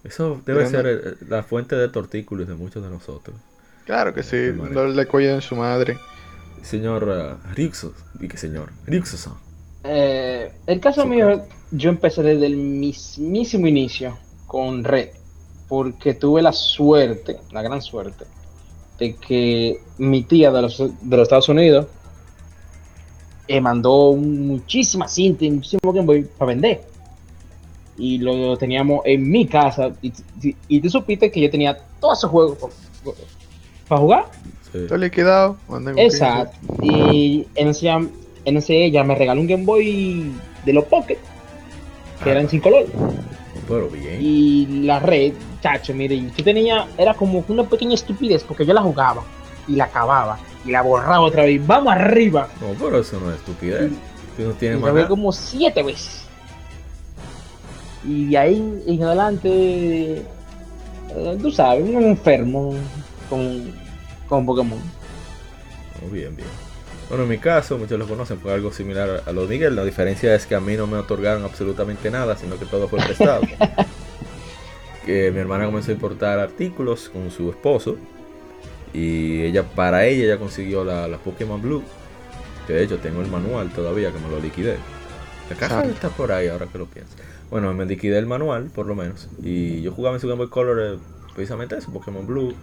Eso 0.04 0.42
debe 0.46 0.66
Pero 0.66 0.70
ser 0.70 0.84
no- 0.84 0.90
eh, 1.12 1.16
la 1.30 1.44
fuente 1.44 1.76
de 1.76 1.88
tortícolis 1.90 2.48
de 2.48 2.54
muchos 2.56 2.84
de 2.84 2.90
nosotros. 2.90 3.36
Claro 3.86 4.14
que 4.14 4.24
sí, 4.24 4.52
madre. 4.56 4.74
no 4.74 4.88
le 4.88 5.06
cuiden 5.06 5.42
su 5.42 5.56
madre. 5.56 5.98
Señor 6.64 7.04
uh, 7.04 7.54
Ryuxo, 7.56 7.94
y 8.20 8.28
que 8.28 8.38
señor, 8.38 8.70
Ryuxo-san. 8.88 9.34
Eh, 9.88 10.52
el 10.66 10.80
caso 10.80 11.04
Sí, 11.04 11.08
mío, 11.10 11.44
yo 11.72 11.90
empecé 11.90 12.24
desde 12.24 12.48
el 12.48 12.58
mismísimo 12.58 13.68
inicio 13.68 14.18
con 14.48 14.84
Red, 14.84 15.10
porque 15.68 16.14
tuve 16.14 16.42
la 16.42 16.52
suerte, 16.52 17.38
la 17.52 17.62
gran 17.62 17.82
suerte, 17.82 18.26
de 18.98 19.16
que 19.16 19.80
mi 19.98 20.24
tía 20.24 20.52
de 20.52 20.62
los, 20.62 20.78
de 20.78 21.18
los 21.18 21.24
Estados 21.24 21.50
Unidos 21.50 21.88
eh, 23.48 23.62
mandó 23.62 24.14
muchísimas 24.14 25.14
cintas 25.14 25.44
y 25.44 25.52
muchísimo 25.52 25.94
Game 25.94 26.06
Boy 26.06 26.24
para 26.24 26.50
vender. 26.50 26.84
Y 27.98 28.18
lo 28.18 28.58
teníamos 28.58 29.02
en 29.06 29.30
mi 29.30 29.48
casa. 29.48 29.92
Y, 30.02 30.12
y, 30.42 30.56
y 30.68 30.82
tú 30.82 30.90
supiste 30.90 31.32
que 31.32 31.40
yo 31.40 31.50
tenía 31.50 31.78
todos 32.00 32.18
esos 32.18 32.32
juegos 32.32 32.58
para 33.88 34.02
jugar. 34.02 34.26
Sí. 34.72 34.80
Estoy 34.80 35.00
liquidado. 35.00 35.56
Exacto. 35.96 36.58
Y 36.82 37.48
en 37.56 37.68
ese, 37.70 37.90
en 38.46 38.58
ese 38.58 38.86
ella 38.86 39.04
me 39.04 39.16
regaló 39.16 39.42
un 39.42 39.48
Game 39.48 39.66
Boy 39.66 40.32
de 40.66 40.74
los 40.74 40.86
Pocket, 40.86 41.18
que 42.24 42.30
Ah, 42.30 42.34
eran 42.34 42.50
sin 42.50 42.62
color. 42.62 42.86
Pero 43.68 43.90
bien. 43.90 44.18
Y 44.22 44.84
la 44.84 45.00
red, 45.00 45.34
chacho, 45.62 45.94
mire, 45.94 46.20
yo 46.20 46.44
tenía, 46.44 46.88
era 46.98 47.14
como 47.14 47.44
una 47.48 47.64
pequeña 47.64 47.96
estupidez, 47.96 48.44
porque 48.44 48.66
yo 48.66 48.74
la 48.74 48.82
jugaba 48.82 49.24
y 49.68 49.76
la 49.76 49.86
acababa 49.86 50.38
y 50.64 50.72
la 50.72 50.82
borraba 50.82 51.22
otra 51.22 51.44
vez. 51.44 51.66
Vamos 51.66 51.94
arriba. 51.94 52.48
No, 52.62 52.68
pero 52.80 53.00
eso 53.00 53.20
no 53.20 53.32
es 53.32 53.38
estupidez. 53.38 53.92
Tú 54.38 54.44
no 54.44 54.52
Y 54.52 54.54
tienes 54.54 54.80
más 54.80 55.06
como 55.08 55.32
siete 55.32 55.82
veces. 55.82 56.26
Y 58.04 58.30
de 58.30 58.38
ahí 58.38 58.84
en 58.86 59.04
adelante, 59.04 60.18
eh, 60.20 61.38
tú 61.42 61.52
sabes, 61.52 61.84
un 61.90 62.04
enfermo 62.04 62.76
con, 63.30 63.74
con 64.30 64.46
Pokémon. 64.46 64.80
Oh, 66.06 66.12
bien, 66.12 66.36
bien. 66.36 66.65
Bueno, 67.10 67.24
en 67.24 67.30
mi 67.30 67.38
caso, 67.38 67.78
muchos 67.78 68.00
lo 68.00 68.08
conocen, 68.08 68.40
fue 68.40 68.54
algo 68.54 68.72
similar 68.72 69.24
a 69.26 69.32
lo 69.32 69.44
de 69.44 69.48
Miguel. 69.48 69.76
La 69.76 69.86
diferencia 69.86 70.34
es 70.34 70.48
que 70.48 70.56
a 70.56 70.60
mí 70.60 70.76
no 70.76 70.88
me 70.88 70.98
otorgaron 70.98 71.44
absolutamente 71.44 72.10
nada, 72.10 72.36
sino 72.36 72.58
que 72.58 72.66
todo 72.66 72.88
fue 72.88 73.00
prestado. 73.00 73.42
que 75.06 75.32
mi 75.32 75.40
hermana 75.40 75.66
comenzó 75.66 75.92
a 75.92 75.94
importar 75.94 76.40
artículos 76.40 77.10
con 77.10 77.30
su 77.30 77.50
esposo. 77.50 77.98
Y 78.94 79.44
ella, 79.44 79.64
para 79.64 80.06
ella, 80.06 80.24
ella 80.26 80.38
consiguió 80.40 80.84
la, 80.84 81.08
la 81.08 81.18
Pokémon 81.18 81.62
Blue. 81.62 81.84
Que 82.66 82.74
de 82.74 82.84
hecho 82.84 82.98
tengo 82.98 83.22
el 83.22 83.28
manual 83.28 83.70
todavía, 83.72 84.12
que 84.12 84.20
me 84.20 84.30
lo 84.30 84.40
liquidé. 84.40 84.78
La 85.50 85.56
caja 85.56 85.82
Ah. 85.82 85.86
está 85.86 86.10
por 86.10 86.32
ahí, 86.32 86.48
ahora 86.48 86.66
que 86.66 86.80
lo 86.80 86.88
pienso. 86.88 87.14
Bueno, 87.52 87.72
me 87.76 87.86
liquidé 87.86 88.18
el 88.18 88.26
manual, 88.26 88.72
por 88.74 88.88
lo 88.88 88.96
menos. 88.96 89.28
Y 89.44 89.82
yo 89.84 89.92
jugaba 89.92 90.16
en 90.16 90.22
su 90.22 90.28
Game 90.28 90.40
Boy 90.40 90.50
Color 90.50 90.80
eh, 90.82 90.98
precisamente 91.36 91.78
eso, 91.78 91.92
Pokémon 91.94 92.26
Blue. 92.26 92.56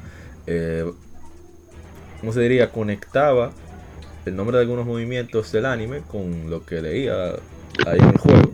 Eh, 0.48 0.90
¿Cómo 2.18 2.32
se 2.32 2.40
diría? 2.40 2.70
Conectaba 2.72 3.52
el 4.26 4.36
nombre 4.36 4.56
de 4.56 4.62
algunos 4.62 4.86
movimientos 4.86 5.52
del 5.52 5.66
anime 5.66 6.00
con 6.02 6.50
lo 6.50 6.64
que 6.64 6.82
leía 6.82 7.30
ahí 7.86 7.98
en 7.98 8.08
el 8.10 8.18
juego. 8.18 8.52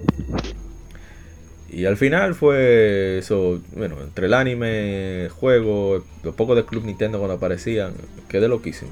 Y 1.71 1.85
al 1.85 1.97
final 1.99 2.35
fue 2.35 3.19
eso, 3.19 3.61
bueno, 3.77 3.97
entre 4.03 4.27
el 4.27 4.35
anime, 4.35 5.25
el 5.25 5.29
juego, 5.31 6.03
los 6.23 6.35
pocos 6.35 6.57
de 6.57 6.65
Club 6.65 6.85
Nintendo 6.85 7.19
cuando 7.19 7.35
aparecían, 7.35 7.93
quedé 8.29 8.49
loquísimo. 8.49 8.91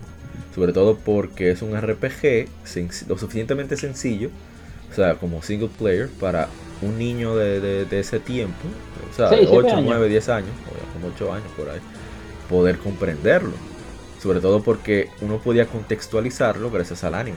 Sobre 0.54 0.72
todo 0.72 0.96
porque 0.98 1.50
es 1.50 1.62
un 1.62 1.74
RPG 1.76 2.48
lo 3.08 3.18
suficientemente 3.18 3.76
sencillo, 3.76 4.30
o 4.90 4.94
sea, 4.94 5.14
como 5.16 5.42
single 5.42 5.70
player, 5.78 6.10
para 6.20 6.48
un 6.82 6.98
niño 6.98 7.34
de, 7.36 7.60
de- 7.60 7.84
de 7.86 8.00
ese 8.00 8.20
tiempo, 8.20 8.68
o 9.10 9.12
sea, 9.14 9.28
Sí, 9.30 9.36
siete 9.46 9.54
8, 9.56 9.68
años. 9.70 9.84
9, 9.86 10.08
10 10.08 10.28
años, 10.28 10.50
o 10.66 10.92
como 10.92 11.08
8 11.08 11.32
años 11.32 11.50
por 11.56 11.70
ahí, 11.70 11.80
poder 12.48 12.78
comprenderlo. 12.78 13.54
Sobre 14.26 14.40
todo 14.40 14.60
porque 14.60 15.08
uno 15.20 15.38
podía 15.38 15.66
contextualizarlo 15.66 16.68
gracias 16.72 17.04
al 17.04 17.14
anime. 17.14 17.36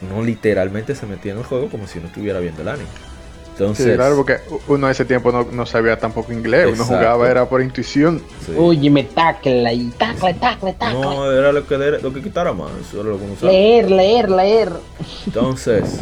Uno 0.00 0.24
literalmente 0.24 0.94
se 0.94 1.04
metía 1.04 1.32
en 1.32 1.38
el 1.40 1.44
juego 1.44 1.68
como 1.68 1.86
si 1.86 1.98
no 2.00 2.06
estuviera 2.06 2.40
viendo 2.40 2.62
el 2.62 2.68
anime. 2.68 2.88
Entonces, 3.52 3.84
Sí, 3.84 3.92
claro, 3.92 4.16
porque 4.16 4.38
uno 4.66 4.86
en 4.86 4.92
ese 4.92 5.04
tiempo 5.04 5.30
no, 5.30 5.44
no 5.52 5.66
sabía 5.66 5.98
tampoco 5.98 6.32
inglés, 6.32 6.70
uno 6.72 6.86
jugaba 6.86 7.30
era 7.30 7.46
por 7.46 7.60
intuición. 7.60 8.22
sí. 8.46 8.54
Oye, 8.56 8.88
me 8.88 9.04
tacla 9.04 9.74
y 9.74 9.90
tacla, 9.90 10.32
tacla, 10.32 10.72
tacla. 10.72 10.92
no 11.00 11.30
era 11.30 11.52
lo 11.52 11.66
que, 11.66 11.76
lo 11.76 12.12
que 12.14 12.22
quitara 12.22 12.54
más, 12.54 12.70
eso 12.80 13.02
era 13.02 13.10
lo 13.10 13.18
que 13.18 13.24
uno 13.24 13.34
usaba. 13.34 13.52
Leer, 13.52 13.90
leer, 13.90 14.30
leer. 14.30 14.72
Entonces, 15.26 16.00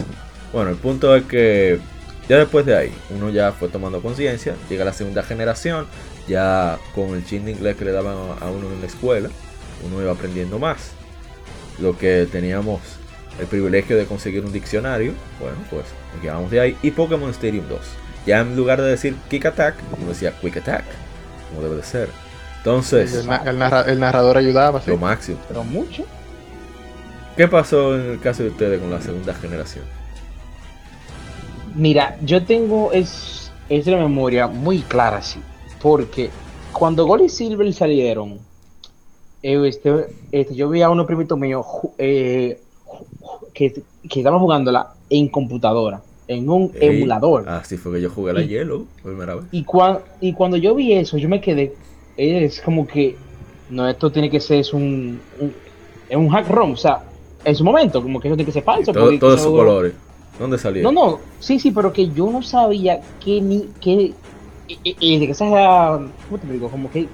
bueno, 0.52 0.70
el 0.70 0.76
punto 0.76 1.14
es 1.16 1.24
que 1.24 1.80
ya 2.28 2.38
después 2.38 2.64
de 2.64 2.76
ahí, 2.76 2.92
uno 3.10 3.30
ya 3.30 3.50
fue 3.50 3.68
tomando 3.68 4.00
conciencia, 4.00 4.54
llega 4.70 4.84
la 4.84 4.92
segunda 4.92 5.24
generación, 5.24 5.86
ya 6.28 6.78
con 6.94 7.16
el 7.16 7.26
chin 7.26 7.44
de 7.44 7.50
inglés 7.50 7.76
que 7.76 7.84
le 7.84 7.90
daban 7.90 8.14
a 8.40 8.46
a 8.46 8.50
uno 8.50 8.68
en 8.72 8.80
la 8.80 8.86
escuela, 8.86 9.28
uno 9.86 10.00
iba 10.02 10.12
aprendiendo 10.12 10.58
más. 10.58 10.92
Lo 11.78 11.96
que 11.96 12.26
teníamos 12.30 12.80
el 13.40 13.46
privilegio 13.46 13.96
de 13.96 14.04
conseguir 14.04 14.44
un 14.44 14.52
diccionario, 14.52 15.14
bueno, 15.40 15.56
pues 15.70 15.84
nos 16.14 16.22
llevamos 16.22 16.50
de 16.50 16.60
ahí. 16.60 16.76
Y 16.82 16.90
Pokémon 16.90 17.30
Stadium 17.30 17.66
2. 17.68 17.80
Ya 18.26 18.40
en 18.40 18.54
lugar 18.56 18.80
de 18.80 18.88
decir 18.90 19.16
Kick 19.30 19.46
Attack, 19.46 19.74
uno 19.98 20.08
decía 20.10 20.32
Quick 20.40 20.58
Attack, 20.58 20.84
como 21.48 21.62
debe 21.62 21.76
de 21.76 21.82
ser. 21.82 22.08
Entonces, 22.58 23.14
El, 23.14 23.26
na- 23.26 23.42
el 23.44 23.58
narra- 23.58 23.86
el 23.88 23.98
narrador 23.98 24.36
ayudaba, 24.36 24.80
sí. 24.80 24.90
lo 24.90 24.96
máximo. 24.98 25.38
Pero 25.48 25.64
mucho. 25.64 26.04
¿Qué 27.36 27.48
pasó 27.48 27.96
en 27.98 28.10
el 28.12 28.20
caso 28.20 28.42
de 28.42 28.50
ustedes 28.50 28.78
con 28.80 28.90
la 28.90 29.00
segunda 29.00 29.32
generación? 29.34 29.84
Mira, 31.74 32.16
yo 32.22 32.44
tengo 32.44 32.92
es, 32.92 33.50
es 33.68 33.86
la 33.86 33.96
memoria 33.96 34.46
muy 34.46 34.80
clara, 34.82 35.22
sí. 35.22 35.40
Porque 35.80 36.30
cuando 36.72 37.06
Gold 37.06 37.24
y 37.24 37.28
Silver 37.28 37.72
salieron, 37.72 38.38
este, 39.42 40.06
este, 40.30 40.54
yo 40.54 40.68
vi 40.68 40.82
a 40.82 40.90
unos 40.90 41.06
primitos 41.06 41.38
míos 41.38 41.66
eh, 41.98 42.60
que, 43.52 43.72
que 44.08 44.20
estaban 44.20 44.40
jugándola 44.40 44.92
en 45.10 45.28
computadora, 45.28 46.00
en 46.28 46.48
un 46.48 46.72
Ey, 46.80 46.96
emulador. 46.98 47.48
Así 47.48 47.76
fue 47.76 47.92
que 47.94 48.00
yo 48.02 48.10
jugué 48.10 48.32
la 48.32 48.42
Y- 48.42 48.48
Yellow, 48.48 48.86
por 49.02 49.12
primera 49.12 49.34
vez. 49.36 49.44
Y, 49.52 49.64
cuan- 49.64 49.98
y 50.20 50.32
cuando 50.32 50.56
yo 50.56 50.74
vi 50.74 50.92
eso, 50.92 51.16
yo 51.18 51.28
me 51.28 51.40
quedé. 51.40 51.74
Es 52.16 52.60
como 52.60 52.86
que. 52.86 53.16
No, 53.70 53.88
esto 53.88 54.10
tiene 54.12 54.28
que 54.30 54.38
ser 54.40 54.58
es 54.60 54.72
un, 54.72 55.20
un. 55.40 55.52
Es 56.08 56.16
un 56.16 56.28
hack 56.28 56.48
ROM. 56.48 56.72
O 56.72 56.76
sea, 56.76 57.02
en 57.44 57.54
su 57.56 57.64
momento, 57.64 58.02
como 58.02 58.20
que 58.20 58.28
eso 58.28 58.36
tiene 58.36 58.46
que 58.46 58.52
ser 58.52 58.62
falso. 58.62 58.92
Todo- 58.92 59.18
todos 59.18 59.40
sus 59.40 59.50
colores. 59.50 59.92
¿Dónde 60.38 60.58
salió? 60.58 60.82
No, 60.82 60.92
no, 60.92 61.18
sí, 61.40 61.58
sí, 61.58 61.70
pero 61.70 61.92
que 61.92 62.08
yo 62.10 62.30
no 62.30 62.42
sabía 62.42 63.00
que 63.22 63.40
ni 63.40 63.68
que 63.80 64.12
y, 64.68 64.78
y- 64.84 64.96
y 65.00 65.18
de 65.18 65.26
que 65.26 65.32
esa 65.32 65.46
¿cómo 65.46 66.38
te 66.40 66.52
digo? 66.52 66.68
Como 66.68 66.90
que, 66.90 67.06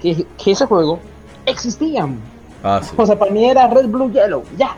que, 0.00 0.24
que 0.42 0.50
ese 0.52 0.66
juego 0.66 0.98
existían. 1.46 2.18
Ah, 2.62 2.80
sí. 2.82 2.94
O 2.96 3.04
sea, 3.06 3.18
para 3.18 3.30
mí 3.32 3.44
era 3.44 3.66
Red, 3.68 3.86
Blue, 3.88 4.10
Yellow, 4.12 4.44
ya. 4.56 4.76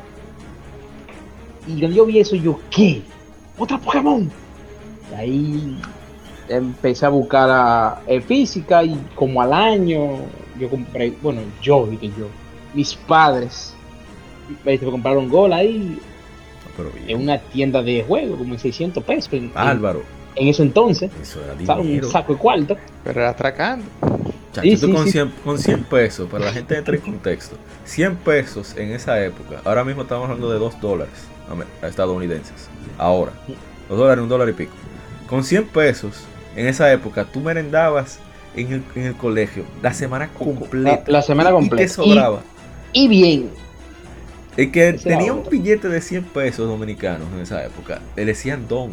Y 1.66 1.78
cuando 1.80 1.96
yo 1.96 2.06
vi 2.06 2.18
eso, 2.20 2.36
yo, 2.36 2.58
¿qué? 2.70 3.02
¿Otra 3.58 3.78
Pokémon? 3.78 4.30
Y 5.10 5.14
ahí 5.14 5.78
empecé 6.48 7.06
a 7.06 7.10
buscar 7.10 7.48
a, 7.50 8.02
eh, 8.06 8.20
física 8.20 8.82
y 8.84 8.98
como 9.14 9.40
al 9.40 9.52
año 9.52 10.18
yo 10.58 10.68
compré, 10.68 11.14
bueno, 11.22 11.40
yo 11.62 11.86
dije 11.86 12.10
yo, 12.18 12.26
mis 12.74 12.94
padres 12.94 13.74
me 14.64 14.78
compraron 14.78 15.28
Gol 15.28 15.52
ahí 15.54 15.98
Pero 16.76 16.90
bien. 16.90 17.08
en 17.08 17.22
una 17.22 17.38
tienda 17.38 17.82
de 17.82 18.04
juego, 18.06 18.36
como 18.36 18.54
en 18.54 18.60
600 18.60 19.02
pesos 19.04 19.32
en- 19.32 19.52
Álvaro. 19.54 20.02
En 20.36 20.48
ese 20.48 20.62
entonces. 20.62 21.10
Eso 21.20 21.40
era 21.44 21.54
¿sabes? 21.66 21.86
dinero. 21.86 22.06
Un 22.06 22.12
saco 22.12 22.32
de 22.34 22.38
cuarto. 22.38 22.76
Pero 23.04 23.20
era 23.20 23.30
atracando. 23.30 23.84
Chacho, 24.52 24.62
Sí, 24.68 24.76
tú 24.76 24.86
sí, 24.86 24.92
con, 24.92 25.04
sí. 25.06 25.10
100, 25.12 25.32
con 25.44 25.58
100 25.58 25.84
pesos, 25.84 26.28
para 26.30 26.44
la 26.46 26.52
gente 26.52 26.76
entre 26.78 26.96
en 26.96 27.02
contexto. 27.02 27.56
100 27.84 28.16
pesos 28.16 28.74
en 28.76 28.92
esa 28.92 29.22
época, 29.24 29.60
ahora 29.64 29.84
mismo 29.84 30.02
estamos 30.02 30.24
hablando 30.24 30.50
de 30.52 30.58
2 30.58 30.80
dólares 30.80 31.14
amer- 31.50 31.66
estadounidenses. 31.86 32.68
Ahora, 32.98 33.32
2 33.88 33.98
dólares, 33.98 34.22
un 34.22 34.28
dólar 34.28 34.48
y 34.48 34.52
pico. 34.52 34.72
Con 35.28 35.42
100 35.42 35.64
pesos, 35.68 36.20
en 36.54 36.66
esa 36.68 36.92
época, 36.92 37.24
tú 37.24 37.40
merendabas 37.40 38.20
en 38.56 38.72
el, 38.72 38.82
en 38.94 39.02
el 39.06 39.14
colegio 39.16 39.64
la 39.82 39.92
semana 39.92 40.28
completa. 40.28 41.02
La- 41.06 41.12
la 41.18 41.22
semana 41.22 41.50
completa. 41.50 41.82
Y 41.82 41.86
te 41.86 41.92
sobraba. 41.92 42.40
Y 42.92 43.08
bien, 43.08 43.50
El 44.56 44.70
que 44.70 44.92
tenía 44.92 45.32
un 45.34 45.42
billete 45.50 45.88
de 45.88 46.00
100 46.00 46.22
pesos 46.26 46.68
dominicanos 46.68 47.26
en 47.34 47.40
esa 47.40 47.64
época, 47.64 48.00
le 48.14 48.24
decían 48.24 48.68
don. 48.68 48.92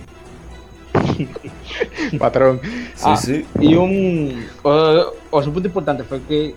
Patrón. 2.20 2.60
Sí, 2.96 3.04
Ah. 3.06 3.18
sí. 3.18 3.46
y 3.60 3.76
un. 3.76 4.46
O, 4.64 5.14
o 5.30 5.44
su 5.44 5.52
punto 5.52 5.68
importante 5.68 6.04
fue 6.04 6.22
que 6.28 6.54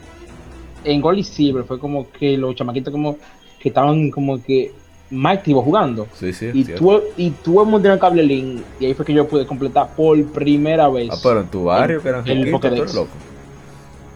en 0.85 1.01
Gold 1.01 1.18
y 1.18 1.24
Silver 1.24 1.64
fue 1.64 1.78
como 1.78 2.11
que 2.11 2.37
los 2.37 2.55
chamaquitos 2.55 2.93
como 2.93 3.16
que 3.61 3.68
estaban 3.68 4.11
como 4.11 4.43
que 4.43 4.72
más 5.11 5.39
activos 5.39 5.64
jugando. 5.64 6.07
Sí, 6.14 6.32
sí. 6.32 6.51
Y, 6.53 6.64
tu, 6.64 7.01
y 7.16 7.32
mundo 7.47 7.80
tenía 7.80 7.99
cable 7.99 8.22
link. 8.22 8.62
Y 8.80 8.87
ahí 8.87 8.95
fue 8.95 9.05
que 9.05 9.12
yo 9.14 9.26
pude 9.28 9.47
completar 9.47 9.89
por 9.97 10.22
primera 10.26 10.89
vez. 10.89 11.09
Ah, 11.12 11.16
pero 11.22 11.41
en 11.41 11.47
tu 11.47 11.64
barrio, 11.64 12.03
que 12.03 12.09
eran 12.09 12.26
el 12.28 12.45
tú 12.47 12.51
Pokédex. 12.51 12.95
loco. 12.95 13.09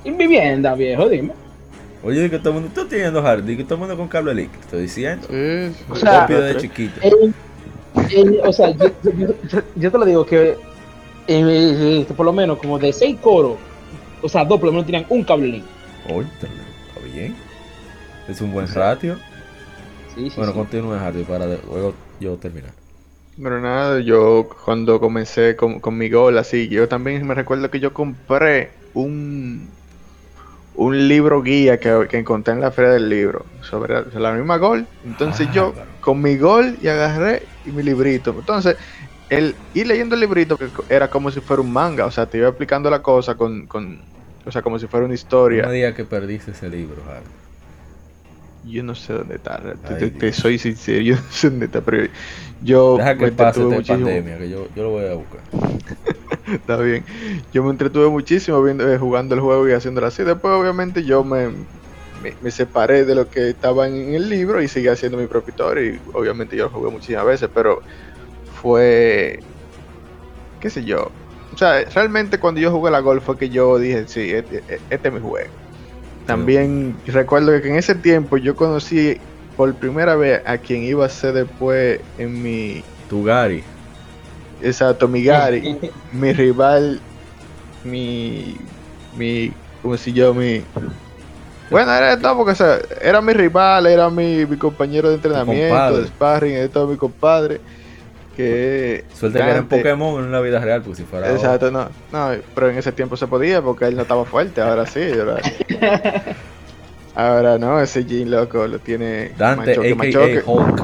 En 0.04 0.16
vivienda, 0.16 0.74
viejo, 0.74 1.08
dime. 1.08 1.32
Oye, 2.02 2.30
que 2.30 2.38
todo 2.38 2.50
el 2.50 2.60
mundo, 2.60 2.70
tú 2.74 2.86
teniendo 2.86 3.20
hard, 3.26 3.42
di 3.42 3.56
que 3.56 3.64
todo 3.64 3.74
el 3.74 3.80
mundo 3.80 3.96
con 3.96 4.06
cable 4.08 4.32
link, 4.34 4.50
te 4.52 4.58
estoy 4.60 4.82
diciendo. 4.82 5.26
Sí, 5.28 5.74
sí. 5.76 5.84
O 5.90 5.96
sea, 5.96 6.26
de 6.26 6.56
chiquito. 6.56 7.00
El- 7.02 7.34
el- 8.14 8.40
o 8.44 8.52
sea, 8.52 8.70
yo, 8.70 8.86
yo- 9.02 9.34
yo- 9.48 9.62
yo 9.76 9.90
te 9.92 9.98
lo 9.98 10.04
digo 10.04 10.26
que 10.26 10.56
eh, 11.26 12.06
por 12.16 12.24
lo 12.26 12.32
menos 12.32 12.58
como 12.58 12.78
de 12.78 12.92
seis 12.92 13.16
coros, 13.20 13.56
o 14.22 14.28
sea, 14.28 14.44
dos 14.44 14.58
por 14.58 14.66
lo 14.66 14.72
menos 14.72 14.86
tenían 14.86 15.06
un 15.08 15.24
cable 15.24 15.48
link. 15.48 15.64
Oye, 16.08 16.26
está 16.34 16.46
bien. 17.12 17.34
Es 18.28 18.40
un 18.40 18.52
buen 18.52 18.68
ratio. 18.72 19.16
Sí, 20.14 20.28
sí, 20.30 20.36
Bueno, 20.36 20.52
sí. 20.52 20.58
continúa 20.58 21.12
para 21.28 21.46
de- 21.46 21.60
luego 21.66 21.94
yo 22.20 22.36
terminar. 22.36 22.72
Pero 23.40 23.60
nada, 23.60 24.00
yo 24.00 24.48
cuando 24.64 24.98
comencé 25.00 25.54
con, 25.56 25.80
con 25.80 25.96
mi 25.96 26.10
gol 26.10 26.36
así, 26.38 26.68
yo 26.68 26.88
también 26.88 27.26
me 27.26 27.34
recuerdo 27.34 27.70
que 27.70 27.78
yo 27.80 27.94
compré 27.94 28.70
un 28.94 29.68
un 30.78 31.08
libro 31.08 31.42
guía 31.42 31.80
que, 31.80 32.06
que 32.10 32.18
encontré 32.18 32.54
en 32.54 32.60
la 32.60 32.70
feria 32.72 32.92
del 32.92 33.08
libro 33.08 33.46
sobre 33.62 33.94
la, 33.94 34.04
sobre 34.04 34.20
la 34.20 34.32
misma 34.34 34.58
gol. 34.58 34.90
Entonces 35.02 35.50
yo 35.50 35.74
Bárbaro. 35.74 35.98
con 36.00 36.22
mi 36.22 36.36
gol 36.38 36.76
y 36.80 36.88
agarré 36.88 37.50
y 37.64 37.72
mi 37.72 37.82
librito. 37.82 38.30
Entonces, 38.38 38.76
el 39.28 39.62
ir 39.72 39.86
leyendo 39.88 40.14
el 40.14 40.22
librito 40.22 40.56
era 40.88 41.10
como 41.10 41.30
si 41.30 41.40
fuera 41.40 41.62
un 41.62 41.72
manga, 41.72 42.06
o 42.06 42.10
sea, 42.10 42.28
te 42.28 42.38
iba 42.38 42.48
explicando 42.48 42.90
la 42.90 43.02
cosa 43.02 43.36
con, 43.36 43.66
con 43.68 44.04
o 44.46 44.52
sea, 44.52 44.62
como 44.62 44.78
si 44.78 44.88
fuera 44.88 45.06
una 45.06 45.14
No 45.50 45.60
historia. 45.60 45.64
me 45.64 45.72
digas 45.72 45.94
que 45.94 46.04
perdiste 46.06 46.52
ese 46.52 46.70
libro, 46.70 47.04
Hardy. 47.04 47.34
Yo 48.62 48.82
no 48.82 48.94
sé 48.94 49.12
dónde 49.12 49.36
está, 49.36 49.78
te, 49.84 49.94
Ay, 49.94 49.96
te- 49.96 50.10
te 50.10 50.32
Dios. 50.32 50.32
soy 50.32 50.58
sincero, 50.58 51.00
yo 51.02 51.14
no 51.16 51.22
sé 51.30 51.50
dónde 51.50 51.66
está, 51.66 51.82
pero 51.84 52.08
yo 52.60 52.98
Deja 52.98 53.16
que 53.18 53.28
pase 53.32 53.62
esta 53.62 53.74
muchísimo. 53.74 53.86
pandemia, 53.86 54.38
que 54.38 54.48
yo, 54.50 54.68
yo 54.74 54.82
lo 54.82 54.90
voy 54.90 55.06
a 55.06 55.14
buscar. 55.14 55.44
Está 56.52 56.76
bien. 56.78 57.04
Yo 57.52 57.62
me 57.62 57.70
entretuve 57.70 58.08
muchísimo 58.08 58.62
viendo, 58.62 58.90
eh, 58.90 58.98
jugando 58.98 59.34
el 59.34 59.40
juego 59.40 59.68
y 59.68 59.72
haciéndolo 59.72 60.06
así. 60.06 60.22
Después, 60.22 60.52
obviamente, 60.54 61.04
yo 61.04 61.24
me, 61.24 61.50
me, 62.40 62.50
separé 62.50 63.04
de 63.04 63.14
lo 63.14 63.28
que 63.28 63.50
estaba 63.50 63.86
en 63.88 64.14
el 64.14 64.28
libro 64.28 64.62
y 64.62 64.68
seguí 64.68 64.88
haciendo 64.88 65.18
mi 65.18 65.24
historia. 65.24 65.84
Y 65.84 66.00
obviamente 66.12 66.56
yo 66.56 66.64
lo 66.64 66.70
jugué 66.70 66.90
muchísimas 66.90 67.26
veces, 67.26 67.48
pero 67.52 67.82
fue. 68.60 69.40
qué 70.60 70.70
sé 70.70 70.84
yo. 70.84 71.10
O 71.54 71.58
sea, 71.58 71.84
realmente 71.94 72.38
cuando 72.38 72.60
yo 72.60 72.70
jugué 72.70 72.90
la 72.90 73.00
golf 73.00 73.24
fue 73.24 73.36
que 73.36 73.48
yo 73.48 73.78
dije, 73.78 74.06
sí, 74.06 74.30
este, 74.30 74.62
este 74.90 75.08
es 75.08 75.14
mi 75.14 75.20
juego. 75.20 75.50
También 76.26 76.94
recuerdo 77.06 77.60
que 77.62 77.68
en 77.68 77.76
ese 77.76 77.94
tiempo 77.94 78.36
yo 78.36 78.54
conocí 78.54 79.18
por 79.56 79.74
primera 79.74 80.14
vez 80.14 80.42
a 80.44 80.58
quien 80.58 80.82
iba 80.82 81.06
a 81.06 81.08
ser 81.08 81.32
después 81.32 82.00
en 82.18 82.42
mi. 82.42 82.82
Tu 83.08 83.24
Gary. 83.24 83.64
Exacto, 84.62 85.06
mi 85.08 85.22
Gary. 85.22 85.60
mi 86.12 86.32
rival, 86.32 87.00
mi, 87.84 88.56
mi, 89.16 89.52
como 89.82 89.96
si 89.96 90.12
yo, 90.12 90.34
mi, 90.34 90.62
bueno, 91.70 91.92
era 91.92 92.16
de 92.16 92.22
todo 92.22 92.36
porque, 92.38 92.52
o 92.52 92.56
sea, 92.56 92.78
era 93.00 93.20
mi 93.20 93.32
rival, 93.32 93.86
era 93.86 94.08
mi, 94.10 94.46
mi 94.46 94.56
compañero 94.56 95.08
de 95.10 95.16
entrenamiento, 95.16 95.74
de 96.00 96.06
sparring, 96.08 96.54
de 96.54 96.68
todo 96.68 96.86
mi 96.88 96.96
compadre, 96.96 97.60
que 98.36 99.04
Suerte 99.14 99.38
que 99.38 99.44
era 99.44 99.52
en 99.58 99.68
Dante- 99.68 99.76
Pokémon 99.78 100.24
en 100.24 100.32
la 100.32 100.40
vida 100.40 100.60
real, 100.60 100.82
porque 100.82 100.96
si 100.98 101.04
fuera. 101.04 101.26
ahora- 101.26 101.36
Exacto, 101.38 101.70
no, 101.70 101.88
no, 102.12 102.30
pero 102.54 102.70
en 102.70 102.78
ese 102.78 102.90
tiempo 102.92 103.16
se 103.16 103.26
podía 103.26 103.60
porque 103.62 103.84
él 103.86 103.96
no 103.96 104.02
estaba 104.02 104.24
fuerte, 104.24 104.60
ahora 104.60 104.86
sí, 104.86 105.00
ahora, 105.18 105.40
ahora 107.14 107.58
no, 107.58 107.80
ese 107.80 108.04
Jean 108.04 108.30
loco 108.30 108.66
lo 108.66 108.78
tiene 108.78 109.32
Dante, 109.36 109.94
machoque. 109.94 110.42
Hulk. 110.44 110.82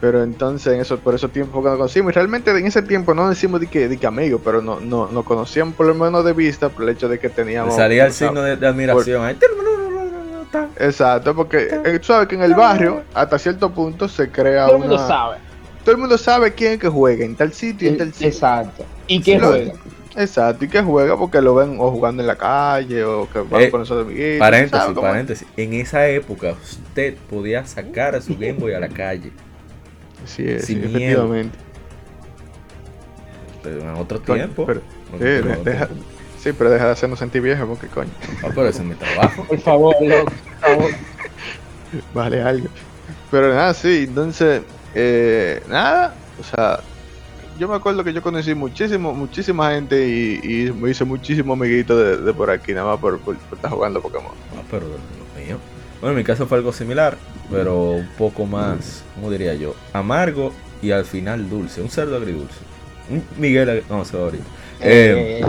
Pero 0.00 0.22
entonces 0.22 0.74
en 0.74 0.80
eso, 0.80 0.98
por 0.98 1.14
esos 1.14 1.30
tiempos 1.32 1.62
que 1.62 1.68
nos 1.70 1.78
conocimos, 1.78 2.12
y 2.12 2.14
realmente 2.14 2.50
en 2.50 2.66
ese 2.66 2.82
tiempo 2.82 3.14
no 3.14 3.28
decimos 3.28 3.60
de 3.60 3.66
que, 3.66 3.88
de 3.88 3.96
que 3.96 4.06
amigos, 4.06 4.40
pero 4.44 4.60
no, 4.62 4.78
no, 4.80 5.08
nos 5.10 5.24
conocíamos 5.24 5.74
por 5.74 5.86
lo 5.86 5.94
menos 5.94 6.24
de 6.24 6.32
vista 6.32 6.68
por 6.68 6.82
el 6.84 6.90
hecho 6.90 7.08
de 7.08 7.18
que 7.18 7.28
Le 7.28 7.34
teníamos. 7.34 7.74
salía 7.76 8.06
el 8.06 8.12
signo 8.12 8.42
de, 8.42 8.56
de 8.56 8.66
admiración. 8.66 9.24
Ahí. 9.24 9.36
Exacto, 10.78 11.34
porque 11.34 11.68
eh, 11.84 11.98
tú 11.98 12.06
sabes 12.06 12.28
que 12.28 12.34
en 12.34 12.42
el 12.42 12.54
barrio, 12.54 13.02
hasta 13.14 13.38
cierto 13.38 13.70
punto, 13.70 14.08
se 14.08 14.30
crea 14.30 14.66
Todo 14.66 14.76
el 14.76 14.80
mundo 14.82 14.98
sabe. 15.06 15.36
Todo 15.84 15.94
el 15.94 16.00
mundo 16.00 16.18
sabe 16.18 16.52
quién 16.54 16.72
es 16.72 16.78
que 16.78 16.88
juega 16.88 17.24
en 17.24 17.36
tal 17.36 17.52
sitio 17.52 17.88
y 17.88 17.92
en 17.92 17.98
tal 17.98 18.12
sitio. 18.12 18.28
Exacto. 18.28 18.84
¿Y 19.06 19.20
qué 19.20 19.34
Sí, 19.34 19.38
lo- 19.38 19.48
juega? 19.48 19.72
Exacto, 20.16 20.64
y 20.64 20.68
que 20.68 20.80
juega 20.82 21.14
porque 21.16 21.42
lo 21.42 21.54
ven 21.54 21.76
o 21.78 21.90
jugando 21.90 22.22
en 22.22 22.26
la 22.26 22.36
calle 22.36 23.04
o 23.04 23.28
que 23.30 23.40
van 23.40 23.60
Eh, 23.62 23.70
con 23.70 23.82
esos 23.82 24.02
amiguitos. 24.02 24.38
Paréntesis, 24.38 24.88
paréntesis. 24.98 25.48
En 25.58 25.74
esa 25.74 26.08
época 26.08 26.54
usted 26.62 27.16
podía 27.28 27.66
sacar 27.66 28.14
a 28.14 28.22
su 28.22 28.32
Game 28.38 28.54
Boy 28.54 28.72
a 28.72 28.80
la 28.80 28.88
calle. 28.88 29.30
Sí, 30.26 30.44
es, 30.46 30.64
Sin 30.66 30.80
sí, 30.82 30.88
efectivamente. 30.88 31.58
Pero 33.62 33.80
en 33.80 33.88
otro 33.96 34.20
Coño, 34.22 34.34
tiempo. 34.44 34.66
pero- 34.66 34.80
No, 35.12 35.18
Sí, 35.18 35.24
pero 35.24 35.50
otro 35.52 35.64
deja- 35.64 35.86
tiempo. 35.86 36.04
sí, 36.40 36.52
pero 36.52 36.70
deja 36.70 36.86
de 36.86 36.90
hacernos 36.92 37.18
sentir 37.18 37.42
viejos 37.42 37.66
porque 37.68 37.86
coño. 37.88 38.10
Ah, 38.42 38.48
pero 38.54 38.68
ese 38.68 38.80
es 38.82 38.84
mi 38.88 38.94
trabajo. 38.94 39.44
Por 39.44 39.58
favor, 39.60 39.94
loco, 40.00 40.24
por 40.60 40.68
favor. 40.70 40.90
Vale 42.14 42.42
algo. 42.42 42.68
Pero 43.30 43.48
nada, 43.54 43.72
sí, 43.74 44.04
entonces, 44.08 44.62
eh, 44.94 45.62
nada, 45.68 46.14
o 46.40 46.44
sea, 46.44 46.80
yo 47.58 47.68
me 47.68 47.74
acuerdo 47.76 48.04
que 48.04 48.12
yo 48.12 48.22
conocí 48.22 48.54
muchísimo, 48.54 49.14
muchísima 49.14 49.70
gente 49.72 50.06
y, 50.08 50.40
y 50.42 50.72
me 50.72 50.90
hice 50.90 51.04
muchísimos 51.04 51.56
amiguitos 51.58 51.98
de, 51.98 52.16
de 52.18 52.32
por 52.34 52.50
aquí, 52.50 52.72
nada 52.74 52.86
más 52.92 53.00
por, 53.00 53.18
por- 53.20 53.36
por 53.36 53.56
estar 53.58 53.70
jugando 53.70 54.00
Pokémon. 54.02 54.32
Ah, 54.56 54.62
pero 54.70 54.86
mío. 55.36 55.58
Bueno, 56.00 56.12
en 56.12 56.16
mi 56.18 56.24
caso 56.24 56.46
fue 56.46 56.58
algo 56.58 56.72
similar, 56.72 57.16
pero 57.50 57.92
un 57.92 58.08
poco 58.18 58.46
más, 58.46 59.02
¿cómo 59.14 59.30
diría 59.30 59.54
yo? 59.54 59.74
Amargo 59.92 60.52
y 60.82 60.90
al 60.90 61.04
final 61.04 61.48
dulce. 61.48 61.80
Un 61.82 61.90
cerdo 61.90 62.16
agridulce. 62.16 62.56
Un 63.10 63.22
Miguel, 63.38 63.82
no, 63.88 64.04
se 64.04 64.16
va 64.16 64.24
ahorita. 64.24 64.44
Eh, 64.80 65.44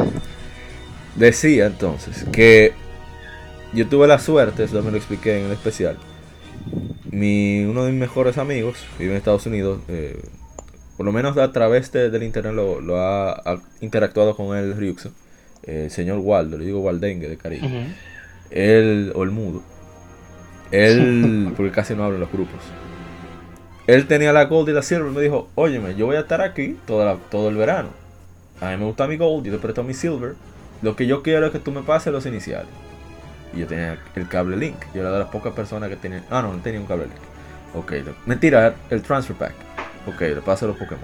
Decía 1.15 1.65
entonces 1.65 2.25
que 2.31 2.73
yo 3.73 3.87
tuve 3.87 4.07
la 4.07 4.19
suerte, 4.19 4.63
eso 4.63 4.75
también 4.75 4.93
lo 4.93 4.97
expliqué 4.99 5.39
en 5.39 5.45
el 5.47 5.51
especial. 5.53 5.97
Mi, 7.09 7.63
uno 7.65 7.85
de 7.85 7.91
mis 7.91 7.99
mejores 7.99 8.37
amigos 8.37 8.77
vive 8.99 9.11
en 9.11 9.17
Estados 9.17 9.45
Unidos, 9.47 9.79
eh, 9.87 10.21
por 10.95 11.05
lo 11.05 11.11
menos 11.11 11.35
a 11.37 11.51
través 11.51 11.91
de- 11.91 12.09
del 12.11 12.23
internet 12.23 12.53
lo, 12.53 12.79
lo 12.81 12.99
ha, 12.99 13.31
ha 13.31 13.59
interactuado 13.81 14.35
con 14.35 14.55
él 14.57 14.75
Ryuxo, 14.77 15.11
eh, 15.63 15.83
el 15.85 15.91
señor 15.91 16.19
Waldo, 16.19 16.57
le 16.57 16.65
digo 16.65 16.81
Waldengue 16.81 17.29
de 17.29 17.37
cariño. 17.37 17.65
ujú. 17.67 17.87
Él, 18.51 19.11
o 19.15 19.23
el 19.23 19.31
mudo, 19.31 19.63
él, 20.71 21.53
porque 21.55 21.71
casi 21.71 21.95
no 21.95 22.03
habla 22.03 22.15
en 22.15 22.21
los 22.21 22.31
grupos. 22.31 22.59
Él 23.87 24.05
tenía 24.07 24.33
la 24.33 24.45
Gold 24.45 24.69
y 24.69 24.73
la 24.73 24.81
Silver 24.81 25.11
y 25.11 25.15
me 25.15 25.21
dijo, 25.21 25.49
óyeme, 25.55 25.95
yo 25.95 26.07
voy 26.07 26.17
a 26.17 26.21
estar 26.21 26.41
aquí 26.41 26.77
toda 26.85 27.05
la- 27.05 27.15
todo 27.29 27.49
el 27.49 27.55
verano. 27.55 27.89
A 28.59 28.71
mí 28.71 28.77
me 28.77 28.85
gusta 28.85 29.07
mi 29.07 29.17
Gold, 29.17 29.45
yo 29.45 29.53
te 29.53 29.59
presto 29.59 29.83
mi 29.83 29.93
Silver. 29.93 30.33
Lo 30.81 30.95
que 30.95 31.07
yo 31.07 31.23
quiero 31.23 31.45
es 31.45 31.51
que 31.51 31.59
tú 31.59 31.71
me 31.71 31.81
pases 31.83 32.11
los 32.11 32.25
iniciales. 32.25 32.67
Y 33.55 33.59
yo 33.61 33.67
tenía 33.67 33.97
el 34.15 34.27
cable 34.27 34.57
link. 34.57 34.75
Yo 34.93 35.01
era 35.01 35.11
de 35.11 35.19
las 35.19 35.29
pocas 35.29 35.53
personas 35.53 35.89
que 35.89 35.95
tenían. 35.95 36.23
Ah, 36.29 36.41
no, 36.41 36.53
no 36.53 36.59
tenía 36.59 36.79
un 36.81 36.85
cable 36.85 37.05
link. 37.05 37.15
Ok, 37.75 37.93
mentira, 38.25 38.75
el 38.89 39.01
transfer 39.01 39.35
pack. 39.37 39.53
Ok, 40.07 40.21
le 40.21 40.35
paso 40.41 40.67
los 40.67 40.75
Pokémon. 40.75 41.03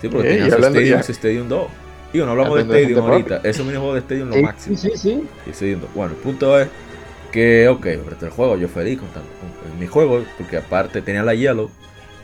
Sí, 0.00 0.08
porque 0.08 0.28
tenía 0.28 0.44
su 0.56 0.60
Stadium, 0.78 1.02
su 1.02 1.12
Stadium 1.12 1.48
2. 1.48 1.66
Digo, 2.12 2.24
no 2.26 2.30
hablamos 2.32 2.54
de 2.56 2.62
Stadium 2.82 3.04
ahorita. 3.12 3.48
Esos 3.48 3.66
minijuegos 3.66 3.94
de 3.94 4.00
Stadium 4.00 4.28
lo 4.28 4.36
máximo. 4.42 4.76
sí, 4.96 5.22
sí, 5.44 5.52
sí. 5.52 5.78
Bueno, 5.94 6.12
el 6.12 6.18
punto 6.18 6.58
es 6.60 6.68
que, 7.36 7.68
ok, 7.68 7.86
apreté 8.02 8.26
el 8.26 8.32
juego, 8.32 8.56
yo 8.56 8.68
feliz 8.68 8.98
con, 9.00 9.08
con- 9.10 9.78
mi 9.80 9.86
juego, 9.86 10.24
porque 10.38 10.56
aparte 10.58 11.02
tenía 11.02 11.22
la 11.22 11.34
Yellow 11.34 11.70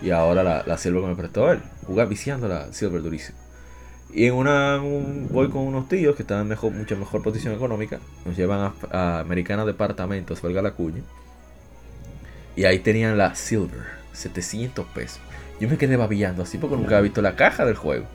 y 0.02 0.10
ahora 0.10 0.42
la, 0.42 0.64
la 0.66 0.78
Silver 0.78 1.02
que 1.02 1.08
me 1.08 1.16
prestó 1.16 1.52
él. 1.52 1.60
Jugaba 1.86 2.08
viciando 2.08 2.48
la 2.48 2.72
Silver 2.72 3.02
durísimo. 3.02 3.38
Y 4.14 4.26
en 4.26 4.34
una, 4.34 4.80
un- 4.82 5.28
voy 5.30 5.50
con 5.50 5.62
unos 5.62 5.88
tíos 5.88 6.16
que 6.16 6.22
están 6.22 6.42
en 6.42 6.48
mejor, 6.48 6.72
mucha 6.72 6.96
mejor 6.96 7.22
posición 7.22 7.54
económica, 7.54 8.00
nos 8.26 8.36
llevan 8.36 8.60
a, 8.60 8.74
a 8.90 9.20
Americana 9.20 9.64
Departamentos, 9.66 10.42
valga 10.42 10.62
la 10.62 10.72
cuña. 10.72 11.02
Y 12.56 12.64
ahí 12.64 12.78
tenían 12.80 13.16
la 13.18 13.34
Silver, 13.34 13.82
700 14.12 14.86
pesos. 14.88 15.20
Yo 15.60 15.68
me 15.68 15.78
quedé 15.78 15.96
babiando 15.96 16.42
así 16.42 16.58
porque 16.58 16.76
nunca 16.76 16.96
había 16.96 17.02
visto 17.08 17.22
la 17.22 17.36
caja 17.36 17.64
del 17.64 17.76
juego. 17.76 18.06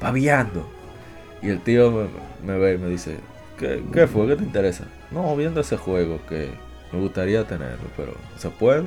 Babiando. 0.00 0.68
Y 1.42 1.48
el 1.50 1.60
tío 1.62 1.90
me, 1.92 2.08
me 2.52 2.58
ve 2.58 2.74
y 2.74 2.78
me 2.78 2.88
dice, 2.88 3.16
¿Qué, 3.58 3.82
¿Qué 3.92 4.06
fue? 4.06 4.26
¿Qué 4.28 4.36
te 4.36 4.44
interesa? 4.44 4.84
No, 5.10 5.34
viendo 5.36 5.60
ese 5.60 5.76
juego 5.76 6.20
que 6.28 6.50
me 6.92 7.00
gustaría 7.00 7.46
tenerlo, 7.46 7.88
pero 7.96 8.14
¿se 8.36 8.50
puede? 8.50 8.84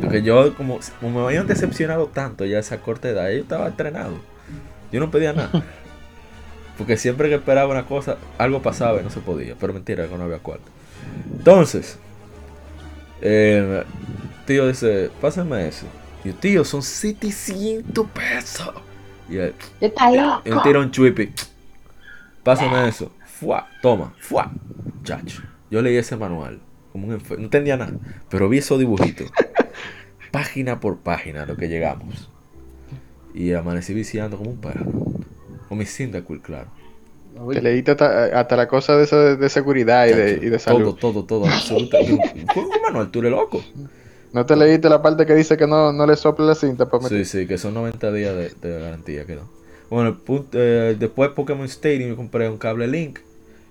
Porque 0.00 0.22
yo, 0.22 0.54
como, 0.56 0.78
como 1.00 1.20
me 1.20 1.26
habían 1.26 1.46
decepcionado 1.46 2.06
tanto 2.08 2.44
ya 2.44 2.58
a 2.58 2.60
esa 2.60 2.78
corta 2.78 3.08
edad, 3.08 3.30
yo 3.30 3.38
estaba 3.38 3.66
entrenado. 3.66 4.18
Yo 4.92 5.00
no 5.00 5.10
pedía 5.10 5.32
nada. 5.32 5.50
Porque 6.78 6.96
siempre 6.96 7.28
que 7.28 7.36
esperaba 7.36 7.70
una 7.70 7.86
cosa, 7.86 8.18
algo 8.36 8.60
pasaba 8.60 9.00
y 9.00 9.04
no 9.04 9.10
se 9.10 9.20
podía. 9.20 9.54
Pero 9.58 9.72
mentira, 9.72 10.06
que 10.06 10.16
no 10.16 10.24
había 10.24 10.38
cuarto. 10.38 10.70
Entonces, 11.38 11.98
eh, 13.22 13.82
tío 14.46 14.68
dice, 14.68 15.10
pásame 15.20 15.68
eso. 15.68 15.86
Y 16.22 16.28
yo, 16.28 16.34
tío, 16.34 16.64
son 16.64 16.82
700 16.82 18.06
pesos. 18.10 18.74
Y 19.28 19.38
él, 19.38 19.54
un 20.44 20.62
tirón 20.62 20.90
chuipi. 20.90 21.32
Pásame 22.42 22.88
eso. 22.88 23.10
Fuá, 23.38 23.68
toma, 23.82 24.14
fuá. 24.18 24.50
Chacho. 25.02 25.42
Yo 25.70 25.82
leí 25.82 25.96
ese 25.96 26.16
manual. 26.16 26.60
Como 26.92 27.08
un 27.08 27.18
enfer- 27.18 27.36
No 27.38 27.44
entendía 27.44 27.76
nada. 27.76 27.92
Pero 28.30 28.48
vi 28.48 28.58
esos 28.58 28.78
dibujitos. 28.78 29.30
página 30.30 30.80
por 30.80 30.98
página 30.98 31.42
a 31.42 31.46
lo 31.46 31.56
que 31.56 31.68
llegamos. 31.68 32.30
Y 33.34 33.52
amanecí 33.52 33.92
viciando 33.94 34.38
como 34.38 34.50
un 34.50 34.60
perro. 34.60 34.86
Con 35.68 35.78
mi 35.78 35.84
Cyndaquil, 35.84 36.40
claro. 36.40 36.68
Te 37.52 37.60
leíste 37.60 37.90
hasta, 37.90 38.40
hasta 38.40 38.56
la 38.56 38.66
cosa 38.66 38.96
de, 38.96 39.04
esa- 39.04 39.36
de 39.36 39.48
seguridad 39.50 40.06
y 40.06 40.12
de, 40.14 40.40
y 40.42 40.48
de 40.48 40.58
salud. 40.58 40.94
Todo, 40.94 41.12
todo, 41.12 41.24
todo. 41.24 41.46
Absolutamente. 41.46 42.46
Un 42.56 42.68
manual, 42.82 43.10
tú 43.10 43.18
eres 43.18 43.32
loco. 43.32 43.62
¿No 44.32 44.46
te 44.46 44.56
leíste 44.56 44.88
la 44.88 45.02
parte 45.02 45.26
que 45.26 45.34
dice 45.34 45.56
que 45.56 45.66
no, 45.66 45.92
no 45.92 46.06
le 46.06 46.16
sople 46.16 46.46
la 46.46 46.54
cinta 46.54 46.88
para 46.88 47.02
meter? 47.04 47.24
Sí, 47.26 47.40
sí, 47.40 47.46
que 47.46 47.58
son 47.58 47.74
90 47.74 48.12
días 48.12 48.34
de, 48.34 48.68
de 48.68 48.80
garantía 48.80 49.26
quedó. 49.26 49.42
Bueno, 49.90 50.08
el 50.08 50.16
punto, 50.16 50.58
eh, 50.58 50.96
después 50.98 51.30
Pokémon 51.30 51.66
Stadium 51.66 52.10
yo 52.10 52.16
compré 52.16 52.48
un 52.48 52.56
cable 52.58 52.88
Link 52.88 53.18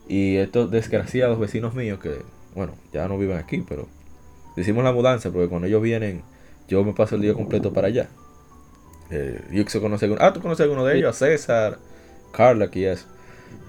y 0.07 0.37
estos 0.37 0.71
desgraciados 0.71 1.39
vecinos 1.39 1.73
míos 1.73 1.99
que, 1.99 2.21
bueno, 2.53 2.73
ya 2.93 3.07
no 3.07 3.17
viven 3.17 3.37
aquí, 3.37 3.63
pero 3.67 3.87
hicimos 4.57 4.83
la 4.83 4.91
mudanza 4.93 5.31
porque 5.31 5.49
cuando 5.49 5.67
ellos 5.67 5.81
vienen 5.81 6.23
yo 6.67 6.83
me 6.83 6.93
paso 6.93 7.15
el 7.15 7.21
día 7.21 7.33
completo 7.33 7.73
para 7.73 7.87
allá. 7.87 8.09
Eh, 9.11 9.39
Yuxo 9.51 9.81
conoce 9.81 10.05
alguno, 10.05 10.23
ah, 10.23 10.33
tú 10.33 10.41
conoces 10.41 10.61
a 10.61 10.63
alguno 10.63 10.83
de 10.85 10.97
ellos, 10.97 11.09
a 11.15 11.25
César, 11.27 11.77
Carla 12.31 12.69
y 12.73 12.85
eso. 12.85 13.05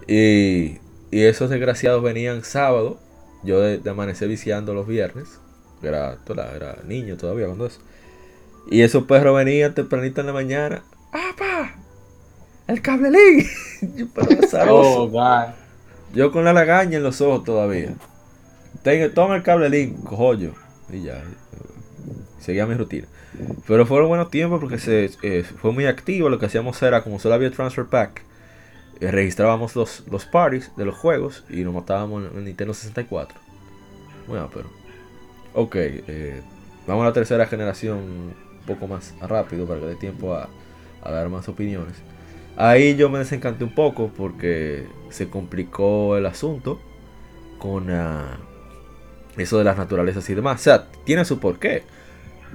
Y, 0.08 0.78
y 1.10 1.22
esos 1.24 1.50
desgraciados 1.50 2.02
venían 2.02 2.42
sábado, 2.42 2.98
yo 3.42 3.60
de, 3.60 3.78
de 3.78 3.90
amanecer 3.90 4.28
viciando 4.28 4.72
los 4.72 4.86
viernes, 4.86 5.40
que 5.80 5.88
era, 5.88 6.16
toda- 6.24 6.54
era 6.56 6.78
niño 6.86 7.16
todavía 7.16 7.46
cuando 7.46 7.66
eso. 7.66 7.80
Y 8.70 8.80
esos 8.80 9.04
perros 9.04 9.36
venían 9.36 9.74
tempranito 9.74 10.20
en 10.22 10.26
la 10.28 10.32
mañana. 10.32 10.82
¡Apa! 11.12 11.74
¡El 12.66 12.80
cable 12.82 13.10
link! 13.10 13.46
Yo, 13.96 14.06
pero 14.14 14.28
Oh. 14.70 15.08
God. 15.08 15.65
Yo 16.14 16.32
con 16.32 16.44
la 16.44 16.52
lagaña 16.52 16.96
en 16.96 17.02
los 17.02 17.20
ojos 17.20 17.44
todavía. 17.44 17.94
Tengo, 18.82 19.10
toma 19.10 19.36
el 19.36 19.42
cable 19.42 19.68
link, 19.68 20.02
cojollo. 20.04 20.52
Y 20.90 21.02
ya. 21.02 21.22
Seguía 22.40 22.66
mi 22.66 22.74
rutina. 22.74 23.06
Pero 23.66 23.86
fueron 23.86 24.08
buenos 24.08 24.30
tiempos 24.30 24.60
porque 24.60 24.78
se, 24.78 25.10
eh, 25.22 25.42
fue 25.42 25.72
muy 25.72 25.86
activo. 25.86 26.28
Lo 26.28 26.38
que 26.38 26.46
hacíamos 26.46 26.80
era, 26.82 27.02
como 27.02 27.18
solo 27.18 27.34
había 27.34 27.50
transfer 27.50 27.86
pack, 27.86 28.22
eh, 29.00 29.10
registrábamos 29.10 29.76
los, 29.76 30.04
los 30.10 30.24
parties 30.24 30.70
de 30.76 30.84
los 30.84 30.96
juegos 30.96 31.44
y 31.50 31.62
nos 31.64 31.74
matábamos 31.74 32.30
en 32.30 32.38
el 32.38 32.44
Nintendo 32.44 32.72
64. 32.72 33.38
Bueno, 34.26 34.50
pero. 34.52 34.70
Ok, 35.54 35.74
eh, 35.76 36.42
vamos 36.86 37.02
a 37.02 37.06
la 37.06 37.12
tercera 37.12 37.46
generación 37.46 37.98
un 37.98 38.34
poco 38.66 38.86
más 38.86 39.14
rápido 39.20 39.66
para 39.66 39.80
que 39.80 39.86
dé 39.86 39.96
tiempo 39.96 40.34
a 40.34 40.48
dar 41.02 41.28
más 41.28 41.48
opiniones. 41.48 41.94
Ahí 42.56 42.96
yo 42.96 43.10
me 43.10 43.18
desencanté 43.18 43.64
un 43.64 43.74
poco 43.74 44.10
porque 44.16 44.86
se 45.10 45.28
complicó 45.28 46.16
el 46.16 46.26
asunto 46.26 46.80
con 47.58 47.90
ah, 47.90 48.38
eso 49.36 49.58
de 49.58 49.64
las 49.64 49.76
naturalezas 49.76 50.28
y 50.30 50.34
demás. 50.34 50.60
O 50.60 50.64
sea, 50.64 50.86
tiene 51.04 51.24
su 51.24 51.38
porqué. 51.38 51.82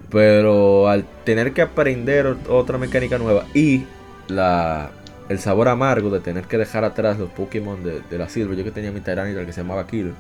Pero 0.09 0.89
al 0.89 1.05
tener 1.23 1.53
que 1.53 1.61
aprender 1.61 2.25
ot- 2.25 2.49
otra 2.49 2.77
mecánica 2.77 3.17
nueva 3.17 3.45
y 3.53 3.85
la, 4.27 4.89
el 5.29 5.39
sabor 5.39 5.67
amargo 5.67 6.09
de 6.09 6.19
tener 6.19 6.45
que 6.45 6.57
dejar 6.57 6.83
atrás 6.83 7.17
los 7.19 7.29
Pokémon 7.29 7.83
de, 7.83 8.01
de 8.01 8.17
la 8.17 8.27
Silver, 8.27 8.57
yo 8.57 8.63
que 8.63 8.71
tenía 8.71 8.91
mi 8.91 8.99
Tyranitar 9.01 9.45
que 9.45 9.53
se 9.53 9.61
llamaba 9.61 9.87
Killer, 9.87 10.13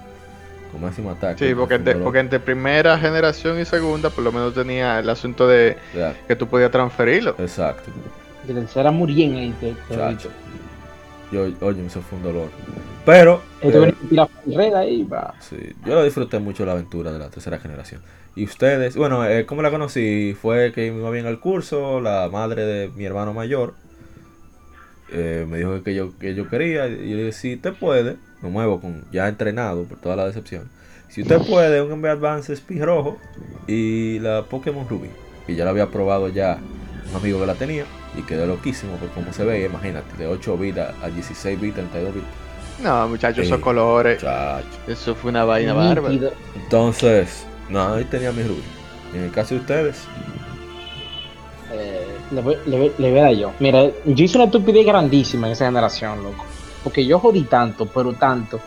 con 0.71 0.81
máximo 0.81 1.11
ataque. 1.11 1.47
Sí, 1.49 1.55
porque, 1.55 1.75
entre- 1.75 1.93
dolor. 1.93 2.05
porque 2.05 2.19
entre 2.19 2.39
primera 2.39 2.97
generación 2.99 3.59
y 3.59 3.65
segunda, 3.65 4.09
por 4.09 4.23
lo 4.23 4.31
menos 4.31 4.53
tenía 4.53 4.99
el 4.99 5.09
asunto 5.09 5.47
de 5.47 5.77
que 6.27 6.35
tú 6.35 6.47
podías 6.47 6.71
transferirlo. 6.71 7.35
Exacto. 7.39 7.91
De 8.47 8.53
tercera 8.53 8.91
muriendo 8.91 9.39
ahí. 9.39 9.53
Te, 9.59 9.73
te 9.87 9.95
Chacho. 9.95 10.29
Yo, 11.31 11.47
oye, 11.61 11.85
eso 11.85 12.01
fue 12.01 12.17
un 12.17 12.23
dolor. 12.23 12.49
Pero. 13.05 13.41
Esto 13.61 13.85
eh, 13.85 13.93
red 14.47 14.73
ahí, 14.73 15.03
va. 15.03 15.33
Sí, 15.39 15.57
yo 15.85 15.95
lo 15.95 16.03
disfruté 16.03 16.39
mucho 16.39 16.65
la 16.65 16.73
aventura 16.73 17.11
de 17.11 17.19
la 17.19 17.29
tercera 17.29 17.59
generación. 17.59 18.01
Y 18.35 18.45
ustedes, 18.45 18.95
bueno, 18.95 19.25
eh, 19.25 19.45
¿cómo 19.45 19.61
la 19.61 19.71
conocí? 19.71 20.35
Fue 20.39 20.71
que 20.73 20.91
me 20.91 20.99
iba 20.99 21.09
bien 21.11 21.25
al 21.25 21.39
curso, 21.39 22.01
la 22.01 22.29
madre 22.31 22.65
de 22.65 22.89
mi 22.89 23.05
hermano 23.05 23.33
mayor 23.33 23.73
eh, 25.11 25.45
me 25.47 25.57
dijo 25.57 25.83
que 25.83 25.93
yo, 25.93 26.17
que 26.17 26.33
yo 26.33 26.47
quería, 26.47 26.87
y 26.87 27.09
yo 27.09 27.17
le 27.17 27.25
dije, 27.25 27.31
si 27.33 27.55
usted 27.55 27.73
puede, 27.73 28.15
me 28.41 28.49
muevo 28.49 28.79
con 28.79 29.03
ya 29.11 29.27
entrenado 29.27 29.83
por 29.83 29.97
toda 29.99 30.15
la 30.15 30.25
decepción. 30.25 30.69
Si 31.09 31.21
usted 31.21 31.41
puede, 31.49 31.81
un 31.81 31.89
Game 31.89 32.09
Advance 32.09 32.53
Speed 32.53 32.83
rojo 32.83 33.17
y 33.67 34.19
la 34.19 34.43
Pokémon 34.43 34.87
Ruby. 34.87 35.09
Y 35.47 35.55
ya 35.55 35.65
la 35.65 35.71
había 35.71 35.87
probado 35.87 36.29
ya 36.29 36.59
un 37.11 37.17
amigo 37.17 37.39
que 37.39 37.45
la 37.45 37.55
tenía 37.55 37.85
y 38.17 38.21
quedé 38.23 38.45
loquísimo 38.47 38.95
por 38.97 39.09
cómo 39.09 39.31
se 39.33 39.43
ve, 39.45 39.65
imagínate, 39.65 40.15
de 40.17 40.27
8 40.27 40.57
bits 40.57 40.77
a 40.79 40.93
a 41.03 41.09
16 41.09 41.59
bits, 41.59 41.75
32 41.75 42.13
bits. 42.15 42.25
No, 42.83 43.07
muchachos, 43.09 43.45
esos 43.45 43.59
colores. 43.59 44.23
Eso 44.87 45.13
fue 45.15 45.29
una 45.29 45.43
vaina 45.45 45.73
bárbara. 45.73 46.15
Entonces, 46.55 47.45
no, 47.69 47.93
ahí 47.93 48.05
tenía 48.05 48.31
mi 48.31 48.41
Ruby. 48.43 48.63
Y 49.13 49.17
en 49.17 49.23
el 49.25 49.31
caso 49.31 49.53
de 49.55 49.59
ustedes, 49.61 50.03
Eh, 51.73 52.05
le, 52.31 52.41
voy, 52.41 52.57
le, 52.65 52.77
voy- 52.77 52.91
le 52.97 53.09
voy 53.11 53.19
a 53.19 53.23
dar 53.23 53.33
yo. 53.33 53.51
Mira, 53.59 53.83
yo 54.05 54.23
hice 54.25 54.37
una 54.37 54.45
estupidez 54.45 54.85
grandísima 54.85 55.47
en 55.47 55.53
esa 55.53 55.65
generación, 55.65 56.23
loco. 56.23 56.43
Porque 56.83 57.05
yo 57.05 57.19
jodí 57.19 57.43
tanto, 57.43 57.85
pero 57.85 58.13
tanto, 58.13 58.59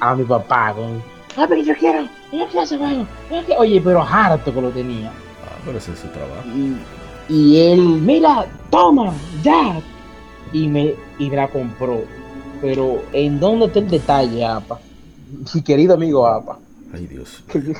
a 0.00 0.14
mi 0.14 0.24
papá 0.24 0.72
con. 0.74 1.02
Ah, 1.36 1.46
pero 1.48 1.62
yo 1.62 1.74
quiero, 1.76 2.02
yo 2.32 2.46
quiero 2.48 2.62
ese 2.62 2.76
juego. 2.78 3.06
yo 3.30 3.44
quiero". 3.44 3.60
Oye, 3.60 3.80
pero 3.80 4.02
harto 4.02 4.52
que 4.52 4.60
lo 4.60 4.70
tenía. 4.70 5.08
ah, 5.10 5.58
pero 5.64 5.78
ese 5.78 5.92
es 5.92 5.98
su 6.00 6.08
trabajo. 6.08 6.42
Y, 6.46 6.76
y 7.30 7.56
él, 7.58 7.80
mira, 7.80 8.46
toma, 8.70 9.12
ya. 9.42 9.80
Y 10.52 10.66
me, 10.68 10.94
y 11.18 11.30
me 11.30 11.36
la 11.36 11.48
compró. 11.48 12.02
Pero, 12.60 13.02
¿en 13.12 13.38
dónde 13.40 13.66
está 13.66 13.78
el 13.78 13.88
detalle, 13.88 14.44
Apa? 14.44 14.80
Mi 15.54 15.62
querido 15.62 15.94
amigo 15.94 16.26
Apa. 16.26 16.58
Ay, 16.92 17.06
Dios. 17.06 17.42
Que, 17.48 17.62
yo- 17.62 17.72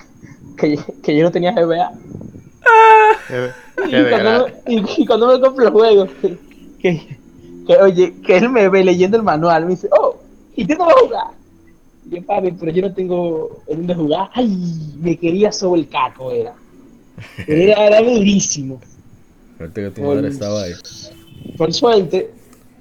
que, 0.57 0.77
yo- 0.77 0.83
que 1.03 1.17
yo 1.17 1.25
no 1.25 1.31
tenía 1.31 1.53
GBA. 1.53 1.91
Qué- 3.29 3.53
Y 3.89 4.11
cuando, 4.11 4.47
me, 4.67 4.75
y, 4.75 5.03
y 5.03 5.07
cuando 5.07 5.27
me 5.29 5.41
compro 5.41 5.65
el 5.67 5.73
juego, 5.73 6.07
que, 6.21 6.39
que, 6.81 7.19
que, 7.67 7.77
oye, 7.77 8.15
que 8.25 8.37
él 8.37 8.51
me 8.51 8.69
ve 8.69 8.85
leyendo 8.85 9.17
el 9.17 9.23
manual, 9.23 9.65
me 9.65 9.71
dice, 9.71 9.89
oh, 9.99 10.17
¿y 10.55 10.65
tú 10.67 10.75
no 10.75 10.85
vas 10.87 10.95
a 10.97 11.01
jugar? 11.01 11.27
Y 12.11 12.17
yo, 12.17 12.27
papi, 12.27 12.53
pero 12.53 12.73
yo 12.73 12.83
no 12.83 12.95
tengo 12.95 13.63
en 13.69 13.79
dónde 13.79 13.95
jugar. 13.95 14.31
Ay, 14.35 14.95
me 15.01 15.17
quería 15.17 15.51
sobre 15.51 15.81
el 15.83 15.89
caco, 15.89 16.31
era. 16.31 16.55
Era, 17.47 17.87
era 17.87 18.03
durísimo. 18.03 18.81
Suerte 19.61 19.83
que 19.83 19.91
tu 19.91 20.01
madre 20.01 20.29
estaba 20.29 20.63
ahí. 20.63 20.73
Por 21.59 21.71
suerte, 21.71 22.31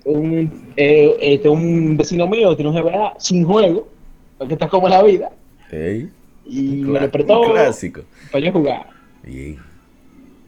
un, 0.06 0.72
eh, 0.78 1.14
este, 1.20 1.50
un 1.50 1.98
vecino 1.98 2.26
mío 2.26 2.56
tiene 2.56 2.72
un 2.72 2.78
GBA 2.78 3.16
sin 3.20 3.44
juego, 3.44 3.90
porque 4.38 4.54
está 4.54 4.70
como 4.70 4.88
la 4.88 5.04
vida, 5.04 5.30
Ey, 5.70 6.10
y 6.46 6.62
me 6.62 7.02
lo 7.02 7.12
prestó 7.12 7.42
clásico. 7.52 8.04
para 8.32 8.46
yo 8.46 8.54
jugar. 8.54 8.88
Bien. 9.24 9.58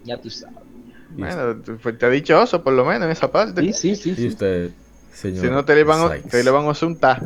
Ya 0.06 0.16
tú 0.22 0.30
sabes. 0.30 0.56
Bueno, 1.10 1.58
tú 1.58 1.78
fuiste 1.78 2.10
dichoso 2.10 2.64
por 2.64 2.72
lo 2.72 2.86
menos 2.86 3.08
en 3.08 3.12
esa 3.12 3.30
parte. 3.30 3.62
Sí, 3.74 3.74
sí, 3.74 3.96
sí. 3.98 4.12
Y 4.12 4.16
sí. 4.16 4.28
usted, 4.28 4.72
señor. 5.12 5.44
Si 5.44 5.52
no 5.52 5.66
te 5.66 5.76
le 5.76 5.84
van, 5.84 6.22
te 6.22 6.46
le 6.46 6.50
van 6.50 6.66
a 6.66 6.72
asuntar. 6.72 7.22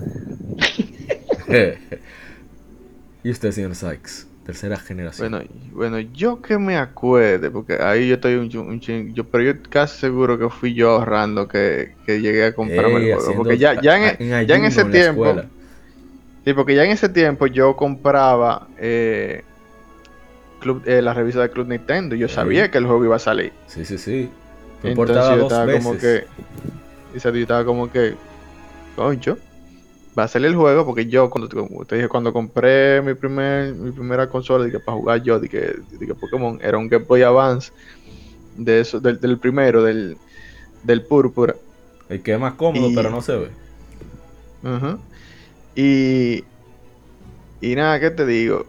¿Y 3.24 3.30
usted, 3.30 3.52
señor 3.52 3.76
Sykes? 3.76 4.26
Tercera 4.46 4.78
generación. 4.78 5.32
Bueno, 5.32 5.46
bueno, 5.74 6.00
yo 6.00 6.40
que 6.42 6.58
me 6.60 6.78
acuerde, 6.78 7.50
porque 7.50 7.82
ahí 7.82 8.08
yo 8.08 8.16
estoy 8.16 8.36
un, 8.36 8.44
un 8.58 8.80
ching- 8.80 9.12
yo, 9.14 9.24
pero 9.24 9.44
yo 9.44 9.54
casi 9.70 9.98
seguro 10.00 10.38
que 10.38 10.50
fui 10.50 10.74
yo 10.76 10.92
ahorrando 10.92 11.48
que, 11.48 11.96
que 12.06 12.22
llegué 12.22 12.46
a 12.46 12.54
comprarme 12.56 13.00
Ey, 13.00 13.10
el 13.10 13.18
juego. 13.18 13.38
Porque 13.38 13.58
ya, 13.58 13.82
ya, 13.82 13.98
en, 14.20 14.34
a- 14.34 14.44
ya 14.44 14.56
en 14.56 14.66
ese 14.66 14.84
la 14.84 14.92
tiempo, 14.92 15.26
escuela. 15.26 15.50
sí, 16.44 16.54
porque 16.54 16.76
ya 16.76 16.84
en 16.86 16.92
ese 16.92 17.10
tiempo 17.10 17.48
yo 17.48 17.76
compraba 17.76 18.68
eh, 18.78 19.44
Club, 20.62 20.84
eh, 20.86 21.02
la 21.02 21.14
revista 21.14 21.42
de 21.42 21.50
Club 21.50 21.68
Nintendo. 21.68 22.16
y 22.16 22.20
Yo 22.20 22.28
Ey. 22.28 22.34
sabía 22.34 22.70
que 22.70 22.78
el 22.78 22.86
juego 22.86 23.04
iba 23.06 23.16
a 23.16 23.20
salir. 23.20 23.52
Sí, 23.68 23.84
sí, 23.84 23.98
sí. 23.98 24.30
Fue 24.82 24.92
Entonces 24.92 25.16
yo 25.30 25.36
dos 25.38 25.44
estaba 25.44 25.66
veces. 25.66 25.84
como 25.84 25.98
que. 25.98 26.24
Y 27.16 27.20
yo 27.20 27.30
estaba 27.42 27.66
como 27.66 27.92
que. 27.92 28.14
Concho. 28.96 29.38
Va 30.18 30.24
a 30.24 30.28
salir 30.30 30.48
el 30.48 30.56
juego 30.56 30.86
porque 30.86 31.08
yo, 31.08 31.30
cuando 31.30 31.50
te 31.86 31.96
dije, 31.96 32.08
cuando 32.08 32.32
compré 32.32 33.02
mi 33.02 33.16
primer 33.16 33.74
mi 33.76 33.92
primera 33.92 34.30
consola 34.30 34.64
dije, 34.64 34.80
para 34.80 34.98
jugar 34.98 35.22
yo, 35.24 35.40
dije, 35.40 35.74
dije 36.00 36.16
Pokémon, 36.16 36.58
era 36.62 36.78
un 36.78 36.88
Game 36.88 37.04
Boy 37.06 37.22
Advance 37.24 37.72
de 38.56 38.80
eso, 38.80 39.02
del, 39.02 39.20
del 39.20 39.38
primero, 39.40 39.84
del, 39.84 40.18
del 40.84 41.02
Púrpura. 41.06 41.56
El 42.08 42.22
que 42.24 42.34
es 42.34 42.40
más 42.40 42.54
cómodo, 42.54 42.88
Y- 42.90 42.96
pero 42.96 43.10
no 43.10 43.22
se 43.22 43.34
ve. 43.36 43.50
Ujú. 44.64 45.00
Y. 45.76 46.44
Y 47.62 47.76
nada, 47.76 48.00
¿qué 48.00 48.12
te 48.12 48.26
digo? 48.26 48.66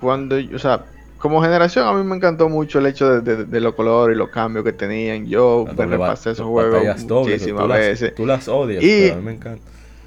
Cuando, 0.00 0.36
o 0.54 0.58
sea, 0.58 0.84
como 1.18 1.40
generación 1.42 1.86
a 1.86 1.92
mí 1.94 2.04
me 2.04 2.16
encantó 2.16 2.48
mucho 2.48 2.80
el 2.80 2.86
hecho 2.86 3.08
de, 3.08 3.36
de- 3.36 3.44
de 3.44 3.60
los 3.60 3.74
colores 3.74 4.14
y 4.14 4.18
los 4.18 4.28
cambios 4.28 4.64
que 4.64 4.72
tenían. 4.72 5.26
Yo 5.26 5.64
Las 5.66 5.76
me 5.76 5.86
repasé 5.86 6.30
esos 6.32 6.40
las 6.40 6.48
juegos 6.48 7.02
muchísimas 7.02 7.62
tú 7.62 7.68
las- 7.68 7.78
veces. 7.78 8.14
Tú 8.14 8.26
las 8.26 8.48
odias, 8.48 8.82
Y- 8.84 9.02
pero 9.02 9.14
a 9.14 9.16
mí 9.18 9.24
me 9.24 9.32
encanta. 9.32 9.62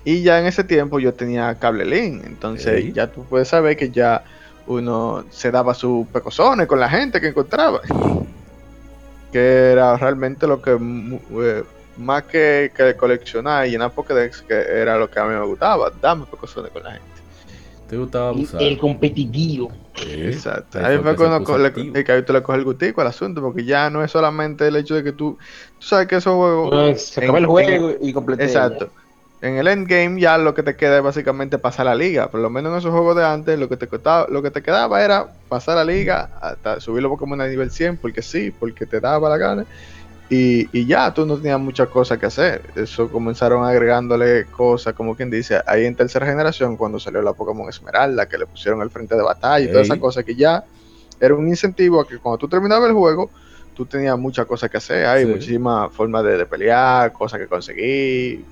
Y 0.10 0.24
ya 0.24 0.40
en 0.40 0.48
ese 0.48 0.64
tiempo 0.64 1.00
yo 1.00 1.14
tenía 1.14 1.54
cable 1.60 1.86
link, 1.86 2.24
entonces 2.26 2.92
ya 2.96 3.06
tú 3.06 3.26
puedes 3.26 3.48
saber 3.48 3.78
que 3.78 3.92
ya 3.92 4.24
uno 4.66 5.24
se 5.30 5.52
daba 5.52 5.76
sus 5.76 6.08
pecosones 6.08 6.66
con 6.66 6.80
la 6.80 6.90
gente 6.90 7.22
que 7.22 7.28
encontraba. 7.28 7.82
Que 9.32 9.72
era 9.74 9.96
realmente 9.96 10.48
lo 10.48 10.60
que, 10.60 10.72
eh, 10.72 11.64
más 11.98 12.24
que, 12.24 12.72
que 12.76 12.96
coleccionar 12.96 13.68
y 13.68 13.70
llenar 13.70 13.92
Pokédex, 13.92 14.42
que 14.42 14.56
era 14.56 14.98
lo 14.98 15.08
que 15.08 15.20
a 15.20 15.26
mí 15.26 15.36
me 15.36 15.46
gustaba, 15.46 15.92
darme 16.02 16.26
pecosones 16.26 16.72
con 16.72 16.82
la 16.82 16.94
gente. 16.94 17.06
¿Te 17.88 17.96
gustaba 17.98 18.30
abusar? 18.30 18.64
El 18.64 18.80
competitivo. 18.80 19.72
Sí. 19.94 20.24
Exacto. 20.24 20.80
Ahí 20.80 20.98
fue 20.98 21.16
cuando 21.16 21.46
que 21.94 22.12
ahí 22.12 22.24
tú 22.24 22.34
le 22.34 22.42
coges 22.42 22.58
el 22.58 22.66
gustico 22.66 23.02
al 23.02 23.08
asunto, 23.08 23.40
porque 23.42 23.64
ya 23.64 23.92
no 23.92 24.04
es 24.04 24.10
solamente 24.10 24.68
el 24.68 24.76
hecho 24.76 24.96
de 24.96 25.04
que 25.04 25.12
tú, 25.12 25.38
tú 25.78 25.86
sabes 25.86 26.08
que 26.08 26.16
esos 26.16 26.34
juegos... 26.34 26.70
Pues, 26.72 27.06
se 27.10 27.20
en- 27.20 27.24
acaba 27.26 27.38
el 27.38 27.44
en- 27.44 27.50
juego 27.52 27.92
y 28.02 28.14
completé. 28.14 28.46
Exacto. 28.46 28.90
En 29.42 29.56
el 29.58 29.68
endgame 29.68 30.20
ya 30.20 30.38
lo 30.38 30.54
que 30.54 30.64
te 30.64 30.76
queda 30.76 30.98
es 30.98 31.04
básicamente 31.04 31.58
pasar 31.60 31.86
la 31.86 31.96
liga. 31.96 32.30
Por 32.30 32.42
lo 32.42 32.50
menos 32.50 32.74
en 32.74 32.80
esos 32.80 32.92
juegos 32.92 33.16
de 33.16 33.26
antes 33.26 33.58
lo 33.58 33.70
que 33.70 33.78
te 33.78 33.88
costaba, 33.88 34.28
lo 34.30 34.42
que 34.42 34.52
te 34.52 34.62
quedaba 34.62 35.04
era 35.04 35.32
pasar 35.48 35.78
la 35.78 35.86
liga 35.86 36.30
hasta 36.42 36.80
subir 36.82 37.02
los 37.04 37.10
Pokémon 37.10 37.40
a 37.40 37.48
nivel 37.48 37.72
100 37.72 37.98
porque 37.98 38.22
sí, 38.22 38.52
porque 38.52 38.86
te 38.86 39.00
daba 39.00 39.30
la 39.30 39.38
gana. 39.38 39.66
Y, 40.30 40.68
y 40.78 40.86
ya 40.86 41.14
tú 41.14 41.26
no 41.26 41.38
tenías 41.38 41.60
muchas 41.60 41.88
cosas 41.88 42.18
que 42.20 42.26
hacer. 42.28 42.64
Eso 42.76 43.10
comenzaron 43.10 43.66
agregándole 43.66 44.46
cosas, 44.52 44.94
como 44.94 45.16
quien 45.16 45.30
dice, 45.32 45.62
ahí 45.66 45.86
en 45.86 45.96
tercera 45.96 46.26
generación 46.26 46.78
cuando 46.78 47.00
salió 47.00 47.22
la 47.22 47.34
Pokémon 47.34 47.70
Esmeralda, 47.70 48.28
que 48.28 48.38
le 48.38 48.46
pusieron 48.46 48.82
el 48.82 48.92
frente 48.92 49.16
de 49.16 49.24
batalla 49.24 49.66
y 49.66 49.68
todas 49.70 49.84
Ey. 49.88 49.92
esas 49.94 50.00
cosas 50.00 50.24
que 50.26 50.36
ya 50.36 50.64
era 51.20 51.34
un 51.34 51.48
incentivo 51.48 52.02
a 52.02 52.08
que 52.08 52.20
cuando 52.20 52.38
tú 52.38 52.48
terminabas 52.50 52.90
el 52.90 52.96
juego, 52.96 53.32
tú 53.74 53.86
tenías 53.88 54.20
muchas 54.20 54.46
cosas 54.46 54.70
que 54.70 54.78
hacer. 54.78 55.06
Hay 55.06 55.26
Sí. 55.26 55.32
muchísimas 55.32 55.94
formas 55.96 56.24
de, 56.26 56.38
de 56.38 56.46
pelear, 56.46 57.12
cosas 57.14 57.40
que 57.40 57.48
conseguir. 57.48 58.46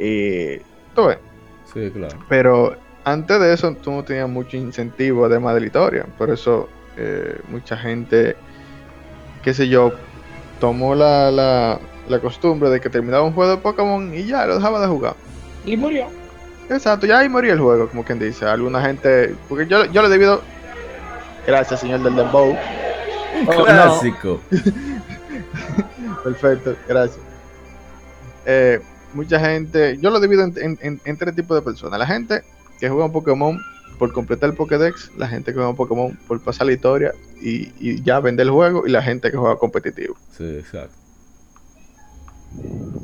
Y 0.00 0.58
tú 0.94 1.06
ves. 1.06 1.18
Sí, 1.72 1.90
claro. 1.90 2.18
Pero 2.28 2.76
antes 3.04 3.38
de 3.38 3.52
eso, 3.52 3.72
tú 3.74 3.90
no 3.90 4.02
tenías 4.02 4.28
mucho 4.28 4.56
incentivo 4.56 5.26
además 5.26 5.54
de 5.54 5.60
la 5.60 5.66
historia. 5.66 6.06
Por 6.16 6.30
eso, 6.30 6.68
eh, 6.96 7.38
mucha 7.48 7.76
gente, 7.76 8.34
qué 9.42 9.52
sé 9.52 9.68
yo, 9.68 9.92
tomó 10.58 10.94
la, 10.94 11.30
la, 11.30 11.78
la 12.08 12.18
costumbre 12.18 12.70
de 12.70 12.80
que 12.80 12.88
terminaba 12.88 13.22
un 13.24 13.34
juego 13.34 13.50
de 13.50 13.58
Pokémon 13.58 14.12
y 14.14 14.24
ya 14.24 14.46
lo 14.46 14.54
dejaba 14.54 14.80
de 14.80 14.86
jugar. 14.86 15.14
Y 15.66 15.76
murió. 15.76 16.06
Exacto, 16.70 17.06
ya 17.06 17.18
ahí 17.18 17.28
moría 17.28 17.52
el 17.52 17.60
juego, 17.60 17.88
como 17.88 18.04
quien 18.04 18.18
dice. 18.18 18.46
Alguna 18.46 18.80
gente, 18.80 19.34
porque 19.48 19.66
yo, 19.66 19.84
yo 19.86 20.00
le 20.00 20.08
he 20.08 20.10
debido. 20.10 20.40
Gracias, 21.46 21.80
señor 21.80 22.02
del 22.02 22.16
Dembow. 22.16 22.56
Oh, 23.46 23.52
no. 23.52 23.64
Clásico. 23.64 24.40
Perfecto, 26.24 26.76
gracias. 26.88 27.18
Eh, 28.46 28.80
mucha 29.14 29.40
gente, 29.40 29.98
yo 30.00 30.10
lo 30.10 30.20
divido 30.20 30.44
en, 30.44 30.78
en- 31.04 31.16
tres 31.16 31.34
tipos 31.34 31.56
de 31.56 31.62
personas. 31.62 31.98
La 31.98 32.06
gente 32.06 32.42
que 32.78 32.88
juega 32.88 33.06
un 33.06 33.12
Pokémon 33.12 33.58
por 33.98 34.12
completar 34.12 34.50
el 34.50 34.56
Pokédex, 34.56 35.10
la 35.18 35.28
gente 35.28 35.50
que 35.52 35.54
juega 35.56 35.68
un 35.68 35.76
Pokémon 35.76 36.18
por 36.26 36.40
pasar 36.42 36.66
la 36.66 36.72
historia 36.72 37.12
y, 37.42 37.72
y 37.78 38.02
ya 38.02 38.20
vender 38.20 38.46
el 38.46 38.52
juego, 38.52 38.86
y 38.86 38.90
la 38.90 39.02
gente 39.02 39.30
que 39.30 39.36
juega 39.36 39.56
competitivo. 39.56 40.16
Sí, 40.36 40.44
exacto. 40.44 40.94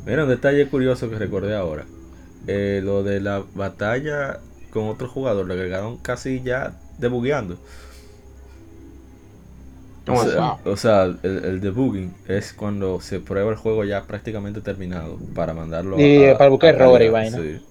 Mira, 0.05 0.23
un 0.23 0.29
detalle 0.29 0.67
curioso 0.67 1.09
que 1.09 1.17
recordé 1.17 1.55
ahora. 1.55 1.85
Eh, 2.47 2.81
lo 2.83 3.03
de 3.03 3.19
la 3.19 3.43
batalla 3.55 4.39
con 4.71 4.85
otro 4.87 5.07
jugador, 5.07 5.45
lo 5.45 5.53
agregaron 5.53 5.97
casi 5.97 6.41
ya 6.41 6.73
debugueando. 6.97 7.57
O 10.09 10.15
¿Cómo 10.15 10.21
sea, 10.21 10.39
así? 10.39 10.57
o 10.63 10.77
sea, 10.77 11.03
el, 11.03 11.19
el 11.23 11.59
debugging 11.61 12.15
es 12.27 12.53
cuando 12.53 13.01
se 13.01 13.19
prueba 13.19 13.51
el 13.51 13.57
juego 13.57 13.83
ya 13.83 14.07
prácticamente 14.07 14.61
terminado 14.61 15.17
para 15.33 15.53
mandarlo 15.53 15.97
Y, 15.97 16.31
para 16.35 16.49
buscar 16.49 16.75
errores 16.75 17.07
y 17.07 17.11
vaina. 17.11 17.37
sí. 17.37 17.61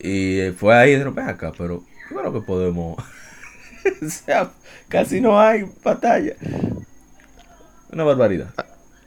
Y 0.00 0.40
eh, 0.40 0.52
fue 0.52 0.74
ahí, 0.76 0.96
ven 0.96 1.18
acá, 1.20 1.52
pero 1.56 1.84
claro 2.08 2.32
que 2.32 2.42
podemos. 2.42 2.96
o 4.02 4.08
sea, 4.10 4.52
casi 4.88 5.20
no 5.20 5.40
hay 5.40 5.64
batalla. 5.84 6.36
Una 7.92 8.04
barbaridad. 8.04 8.54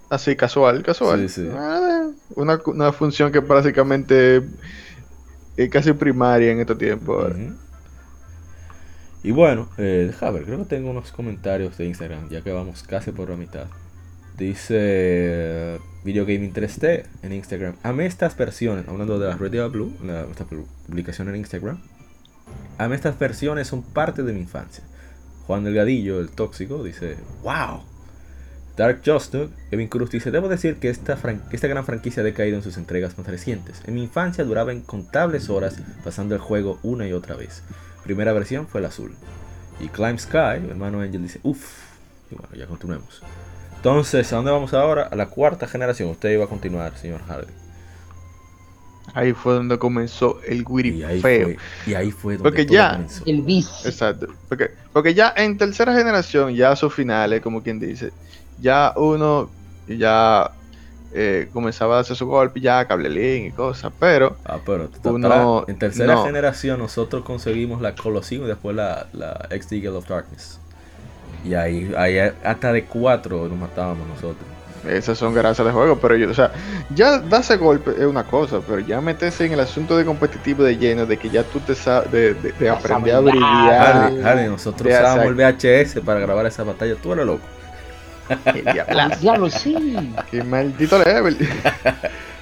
Así, 0.10 0.36
casual, 0.36 0.84
casual. 0.84 1.26
Sí, 1.26 1.30
sí. 1.30 1.50
Ah, 1.50 2.10
una, 2.36 2.60
una 2.66 2.94
función 2.94 3.32
que 3.32 3.40
básicamente 3.40 4.44
es 5.58 5.70
casi 5.70 5.94
primaria 5.94 6.52
en 6.52 6.60
estos 6.60 6.78
tiempos 6.78 7.16
ahora. 7.24 7.36
Ujú. 7.36 7.58
Y 9.24 9.32
bueno, 9.32 9.70
eh, 9.78 10.06
deja 10.08 10.30
ver, 10.32 10.44
creo 10.44 10.60
que 10.60 10.66
tengo 10.66 10.90
unos 10.92 11.12
comentarios 11.12 11.78
de 11.78 11.86
Instagram, 11.86 12.30
ya 12.30 12.42
que 12.42 12.52
vamos 12.52 12.84
casi 12.84 13.12
por 13.12 13.30
la 13.30 13.38
mitad. 13.38 13.68
Dice 14.38 14.76
eh, 14.78 15.80
Video 16.04 16.26
Gaming 16.26 16.54
3D 16.54 17.06
en 17.22 17.32
Instagram. 17.34 17.76
Amé 17.84 18.06
estas 18.06 18.36
versiones, 18.36 18.88
hablando 18.88 19.20
de 19.20 19.30
la 19.30 19.38
Radio 19.38 19.70
Blue, 19.70 19.94
la- 20.04 20.24
esta 20.24 20.46
publicación 20.46 21.30
en 21.30 21.38
Instagram. 21.38 21.80
Amé 22.78 22.96
estas 22.96 23.18
versiones, 23.18 23.68
son 23.68 23.82
parte 23.84 24.24
de 24.24 24.34
mi 24.34 24.42
infancia. 24.42 24.84
Juan 25.48 25.64
Delgadillo, 25.64 26.20
el 26.20 26.30
tóxico, 26.30 26.84
dice, 26.84 27.16
wow. 27.44 27.82
Dark 28.76 29.02
Justo, 29.06 29.52
Kevin 29.70 29.88
Cruz 29.88 30.10
dice, 30.10 30.32
debo 30.32 30.50
decir 30.50 30.78
que 30.78 30.90
esta, 30.90 31.18
esta 31.52 31.68
gran 31.68 31.86
franquicia 31.86 32.22
ha 32.22 32.24
decaído 32.26 32.58
en 32.58 32.64
sus 32.64 32.76
entregas 32.78 33.18
más 33.20 33.28
recientes. 33.28 33.82
En 33.86 33.94
mi 33.94 34.02
infancia 34.04 34.44
duraba 34.44 34.74
incontables 34.74 35.50
horas 35.50 35.78
pasando 36.04 36.34
el 36.34 36.42
juego 36.42 36.80
una 36.82 37.08
y 37.08 37.14
otra 37.14 37.36
vez. 37.36 37.62
Primera 38.04 38.34
versión 38.34 38.68
fue 38.68 38.80
el 38.82 38.86
azul. 38.86 39.14
Y 39.80 39.88
Climb 39.90 40.20
Sky, 40.20 40.60
mi 40.62 40.70
hermano 40.70 41.02
Angel 41.02 41.22
dice, 41.22 41.40
uff. 41.44 41.84
Y 42.32 42.36
bueno, 42.36 42.54
ya 42.56 42.68
continuemos. 42.68 43.22
Entonces, 43.78 44.32
¿a 44.32 44.38
dónde 44.38 44.52
vamos 44.52 44.74
ahora? 44.74 45.04
A 45.12 45.16
la 45.16 45.28
cuarta 45.28 45.68
generación. 45.68 46.10
Usted 46.10 46.32
iba 46.32 46.46
a 46.46 46.48
continuar, 46.48 46.96
señor 46.98 47.22
Hardy. 47.28 47.52
Ahí 49.14 49.34
fue 49.34 49.54
donde 49.56 49.78
comenzó 49.78 50.40
el 50.48 50.64
Witty 50.68 50.90
Y 50.90 51.04
ahí 51.04 51.22
feo. 51.22 51.44
fue, 51.48 51.58
y 51.86 51.94
ahí 51.94 52.12
fue 52.12 52.34
donde 52.38 52.50
Porque 52.50 52.66
todo 52.66 52.74
ya- 52.76 52.92
comenzó. 52.94 53.24
El 53.26 53.42
vicio. 53.42 53.90
Exacto. 53.90 54.28
Porque, 54.48 54.72
porque 54.94 55.14
ya 55.14 55.34
en 55.36 55.58
tercera 55.58 55.94
generación, 55.94 56.54
ya 56.56 56.72
a 56.72 56.76
sus 56.76 56.94
finales, 56.94 57.42
como 57.42 57.62
quien 57.62 57.80
dice, 57.80 58.12
ya 58.62 58.94
uno 58.96 59.50
ya 59.88 60.50
eh, 61.14 61.50
comenzaba 61.54 61.98
a 61.98 62.02
hacer 62.02 62.16
su 62.16 62.26
golpe, 62.26 62.60
ya 62.60 62.86
cable 62.86 63.10
link 63.10 63.48
y 63.48 63.52
cosas, 63.52 63.92
pero 64.00 64.36
Ah, 64.46 64.58
pero 64.66 64.90
Uno- 65.04 65.66
en 65.68 65.78
tercera 65.78 66.16
no. 66.16 66.26
generación 66.26 66.80
nosotros 66.80 67.24
conseguimos 67.24 67.82
la 67.82 67.96
Colosseum 67.96 68.46
y 68.46 68.48
después 68.48 68.76
la, 68.76 69.08
la 69.14 69.48
XD 69.52 69.82
Gale 69.84 69.98
of 69.98 70.08
Darkness. 70.08 70.60
Y 71.46 71.54
ahí, 71.56 71.94
ahí 71.98 72.18
hasta 72.44 72.72
de 72.72 72.86
cuatro 72.86 73.48
nos 73.48 73.58
matábamos 73.58 74.08
nosotros. 74.08 74.48
esas 74.90 75.18
son 75.18 75.34
gracias 75.34 75.66
de 75.66 75.72
juego, 75.74 75.98
pero 76.00 76.16
yo, 76.16 76.30
o 76.30 76.34
sea, 76.34 76.52
ya 76.96 77.20
darse 77.20 77.58
golpe 77.58 77.92
es 77.92 78.06
una 78.06 78.24
cosa, 78.26 78.60
pero 78.66 78.80
ya 78.80 79.00
meterse 79.02 79.46
en 79.46 79.54
el 79.54 79.60
asunto 79.60 79.96
de 79.98 80.06
competitivo 80.06 80.64
de 80.64 80.78
lleno, 80.78 81.06
de 81.06 81.18
que 81.18 81.30
ya 81.30 81.44
tú 81.44 81.60
te 81.60 81.76
sabes, 81.76 82.12
de, 82.12 82.34
de, 82.34 82.70
aprender 82.70 83.16
a 83.16 83.20
brillar, 83.20 84.50
nosotros 84.50 84.88
usábamos 84.92 85.26
el 85.26 85.36
VHS 85.36 86.02
para 86.02 86.20
grabar 86.20 86.46
esa 86.46 86.64
batalla. 86.64 86.96
Tú 86.96 87.14
eres 87.14 87.26
loco. 87.26 87.44
el 88.46 89.20
Diablo, 89.22 89.50
sí. 89.50 89.96
qué 90.32 90.44
maldito 90.44 90.98
level. 91.04 91.38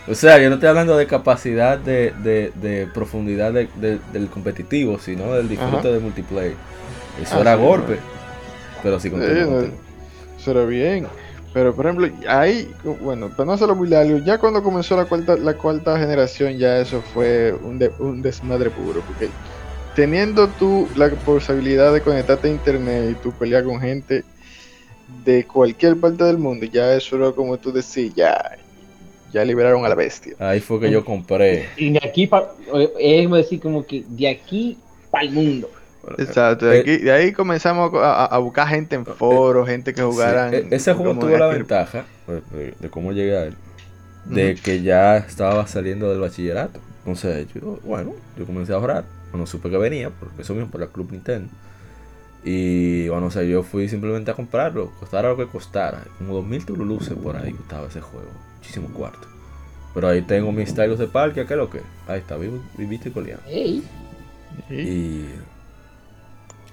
O 0.07 0.15
sea, 0.15 0.39
yo 0.39 0.49
no 0.49 0.55
estoy 0.55 0.67
hablando 0.67 0.97
de 0.97 1.05
capacidad 1.05 1.77
de, 1.77 2.11
de, 2.23 2.51
de 2.55 2.87
profundidad 2.87 3.53
de- 3.53 3.69
de- 3.75 3.99
del 4.11 4.29
competitivo, 4.29 4.97
sino 4.97 5.31
del 5.33 5.47
disfrute 5.47 5.77
Ajá. 5.77 5.89
del 5.89 6.01
multiplayer. 6.01 6.55
Eso 7.21 7.35
Ah, 7.37 7.41
era 7.41 7.55
sí, 7.55 7.61
golpe. 7.61 7.99
Pero 8.81 8.99
sí, 8.99 9.09
Sí. 9.09 9.71
Eso 10.39 10.51
era 10.51 10.65
bien. 10.65 11.07
Pero 11.53 11.75
por 11.75 11.85
ejemplo, 11.85 12.09
ahí, 12.27 12.73
bueno, 13.01 13.29
para 13.29 13.45
no 13.45 13.53
hacerlo 13.53 13.75
muy 13.75 13.89
largo, 13.89 14.17
ya 14.17 14.39
cuando 14.39 14.63
comenzó 14.63 14.97
la 14.97 15.05
cuarta, 15.05 15.35
la 15.37 15.53
cuarta 15.53 15.97
generación, 15.99 16.57
ya 16.57 16.79
eso 16.79 17.01
fue 17.13 17.53
un, 17.63 17.77
de- 17.77 17.91
un 17.99 18.23
desmadre 18.23 18.71
puro. 18.71 19.01
Porque 19.01 19.29
teniendo 19.95 20.47
tú 20.47 20.89
la 20.95 21.09
posibilidad 21.09 21.93
de 21.93 22.01
conectarte 22.01 22.47
a 22.47 22.51
internet 22.51 23.11
y 23.11 23.13
tú 23.21 23.31
pelear 23.33 23.63
con 23.65 23.79
gente 23.79 24.23
de 25.23 25.45
cualquier 25.45 25.97
parte 25.97 26.23
del 26.23 26.37
mundo, 26.37 26.65
ya 26.65 26.93
eso 26.95 27.15
era 27.15 27.31
como 27.31 27.57
tú 27.57 27.71
decís, 27.71 28.13
ya, 28.15 28.57
ya 29.31 29.45
liberaron 29.45 29.85
a 29.85 29.89
la 29.89 29.95
bestia. 29.95 30.35
Ahí 30.39 30.59
fue 30.59 30.79
que 30.79 30.91
yo 30.91 31.05
compré. 31.05 31.67
Y 31.77 31.91
de 31.91 31.99
aquí 32.03 32.27
para. 32.27 32.47
Es 32.99 33.29
decir, 33.29 33.59
como 33.59 33.85
que 33.85 34.03
de 34.07 34.29
aquí 34.29 34.77
para 35.09 35.25
el 35.25 35.31
mundo. 35.31 35.69
Exacto, 36.17 36.65
de, 36.65 36.77
Eh, 36.77 36.81
aquí- 36.81 36.97
de 36.97 37.11
ahí 37.11 37.31
comenzamos 37.31 37.91
a, 37.93 38.25
a 38.25 38.37
buscar 38.39 38.67
gente 38.67 38.95
en 38.95 39.05
foros, 39.05 39.67
gente 39.67 39.93
que 39.93 40.01
jugaran. 40.01 40.49
Sí, 40.49 40.55
e- 40.71 40.75
ese 40.75 40.93
juego 40.93 41.13
tuvo 41.19 41.37
la 41.37 41.47
ventaja 41.47 42.05
de, 42.51 42.73
de- 42.79 42.89
cómo 42.89 43.11
llegué 43.11 43.37
a 43.37 43.43
él, 43.45 43.55
de 44.25 44.55
que 44.55 44.81
ya 44.81 45.17
estaba 45.17 45.67
saliendo 45.67 46.09
del 46.09 46.19
bachillerato. 46.19 46.79
Entonces, 46.99 47.47
yo, 47.53 47.79
bueno, 47.83 48.13
yo 48.37 48.45
comencé 48.45 48.73
a 48.73 48.77
ahorrar. 48.77 49.05
Cuando 49.29 49.45
supe 49.47 49.69
que 49.69 49.77
venía, 49.77 50.09
porque 50.09 50.41
eso 50.41 50.53
mismo, 50.55 50.69
por 50.71 50.81
la 50.81 50.87
Club 50.87 51.11
Nintendo. 51.11 51.49
Y 52.43 53.07
bueno, 53.09 53.27
o 53.27 53.31
sea, 53.31 53.43
yo 53.43 53.61
fui 53.63 53.87
simplemente 53.87 54.31
a 54.31 54.33
comprarlo, 54.33 54.91
costara 54.99 55.29
lo 55.29 55.37
que 55.37 55.45
costara. 55.47 56.03
Como 56.17 56.33
2000 56.35 56.65
turuluces 56.65 57.13
por 57.13 57.35
ahí 57.37 57.53
costaba 57.53 57.87
ese 57.87 58.01
juego. 58.01 58.29
Muchísimo 58.57 58.87
cuarto. 58.89 59.27
Pero 59.93 60.07
ahí 60.07 60.21
tengo 60.21 60.51
mis 60.51 60.69
stylos 60.69 60.97
de 60.99 61.07
parque, 61.07 61.45
¿qué 61.45 61.53
es 61.53 61.57
lo 61.59 61.69
que? 61.69 61.81
Ahí 62.07 62.19
está, 62.19 62.37
vivo, 62.37 62.59
viviste 62.77 63.09
y 63.09 63.11
coleando. 63.11 63.43
Ey, 63.47 63.83
Sí. 64.69 64.75
Y. 64.75 65.25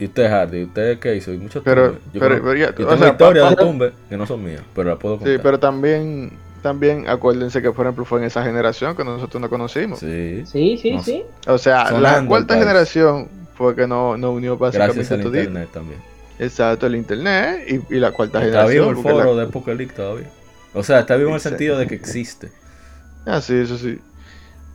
¿Y 0.01 0.05
usted, 0.07 0.29
Hardy? 0.31 0.65
¿Usted 0.65 0.99
qué 1.01 1.17
hizo? 1.17 1.33
Y 1.33 1.39
muchos 1.39 1.63
Pero- 1.65 1.87
tumbes. 1.93 2.03
Yo, 2.13 2.21
pero- 2.21 2.35
creo- 2.37 2.45
pero 2.45 2.55
ya- 2.57 2.67
yo 2.67 2.87
o 2.87 2.89
tengo 2.89 2.99
sea, 3.03 3.09
historias 3.13 3.51
de 3.51 3.57
tumbes 3.57 3.93
que 4.09 4.17
no 4.17 4.27
son 4.27 4.45
mías, 4.45 4.63
pero 4.75 4.91
las 4.91 4.99
puedo 4.99 5.17
contar. 5.17 5.35
Sí, 5.37 5.41
pero 5.43 5.59
también, 5.59 6.31
también 6.63 7.09
acuérdense 7.09 7.61
que 7.61 7.71
por 7.73 7.85
ejemplo 7.87 8.05
fue 8.05 8.21
en 8.21 8.27
esa 8.27 8.43
generación 8.45 8.97
que 8.97 9.05
nosotros 9.05 9.41
no 9.41 9.49
conocimos. 9.51 9.99
Sí, 9.99 10.45
Sí, 10.47 10.79
sí, 10.81 10.93
No 10.93 11.03
sí. 11.03 11.25
O 11.49 11.59
sea, 11.59 11.85
la 11.85 11.91
Sonando 11.91 12.29
cuarta 12.29 12.55
el 12.55 12.59
país. 12.61 12.69
generación 12.69 13.29
fue 13.59 13.75
que 13.77 13.87
no, 13.87 14.17
no 14.17 14.33
unió 14.33 14.57
básicamente 14.57 15.01
gracias 15.01 15.21
al 15.21 15.27
internet 15.27 15.69
también. 15.73 16.01
Exacto, 16.39 16.87
el 16.87 16.95
internet 16.97 17.65
y, 17.91 17.95
y 17.97 17.99
la 17.99 18.13
cuarta 18.13 18.43
Está 18.43 18.65
vivo 18.67 18.87
generación. 18.87 18.89
el 18.89 18.95
porque 18.95 19.09
la- 19.19 19.25
foro 19.25 19.37
de 19.37 19.47
Poker 19.49 19.77
League 19.77 19.93
todavía. 19.93 20.31
O 20.73 20.83
sea, 20.83 21.01
está 21.01 21.17
vivo 21.17 21.31
en 21.31 21.35
el 21.35 21.41
sentido 21.41 21.77
de 21.77 21.87
que 21.89 21.97
existe. 21.97 22.51
Ah, 23.27 23.41
sí, 23.41 23.55
eso 23.55 23.77
sí. 23.77 23.99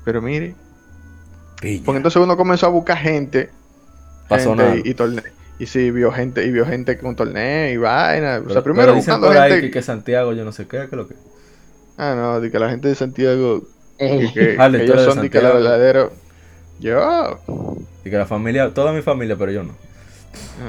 Pero 0.03 0.21
mire, 0.21 0.53
Pilla. 1.61 1.81
porque 1.85 1.97
entonces 1.97 2.21
uno 2.21 2.35
comenzó 2.35 2.65
a 2.65 2.69
buscar 2.69 2.97
gente, 2.97 3.49
Pasó 4.27 4.49
gente 4.49 4.63
nada. 4.63 4.75
y, 4.83 4.89
y 4.89 4.93
torneo. 4.93 5.23
Y 5.59 5.67
sí, 5.67 5.91
vio 5.91 6.11
gente, 6.11 6.45
y 6.45 6.51
vio 6.51 6.65
gente 6.65 6.97
con 6.97 7.15
torneo 7.15 7.71
y 7.71 7.77
vaina. 7.77 8.41
o 8.45 8.49
sea, 8.51 8.63
primero 8.63 8.87
pero 8.87 8.95
dicen 8.95 9.13
buscando 9.13 9.27
por 9.27 9.37
ahí 9.37 9.51
gente. 9.51 9.67
que, 9.67 9.71
que 9.71 9.81
Santiago, 9.81 10.33
yo 10.33 10.43
no 10.43 10.51
sé 10.51 10.67
qué, 10.67 10.87
que 10.89 10.95
lo 10.95 11.07
que. 11.07 11.15
Ah, 11.97 12.15
no, 12.17 12.41
de 12.41 12.51
que 12.51 12.59
la 12.59 12.69
gente 12.69 12.87
de 12.89 12.95
Santiago, 12.95 13.61
que, 13.97 14.29
que- 14.33 14.55
Ah, 14.59 14.67
la 14.67 14.79
que 14.79 14.83
ellos 14.85 14.97
de 14.97 15.05
son 15.05 15.21
de 15.21 15.29
que 15.29 15.41
la 15.41 15.51
Santiago. 15.51 16.11
Yo, 16.83 17.39
Y 18.03 18.09
que 18.09 18.17
la 18.17 18.25
familia, 18.25 18.73
toda 18.73 18.91
mi 18.91 19.01
familia, 19.01 19.37
pero 19.37 19.51
yo 19.51 19.63
no. 19.63 19.71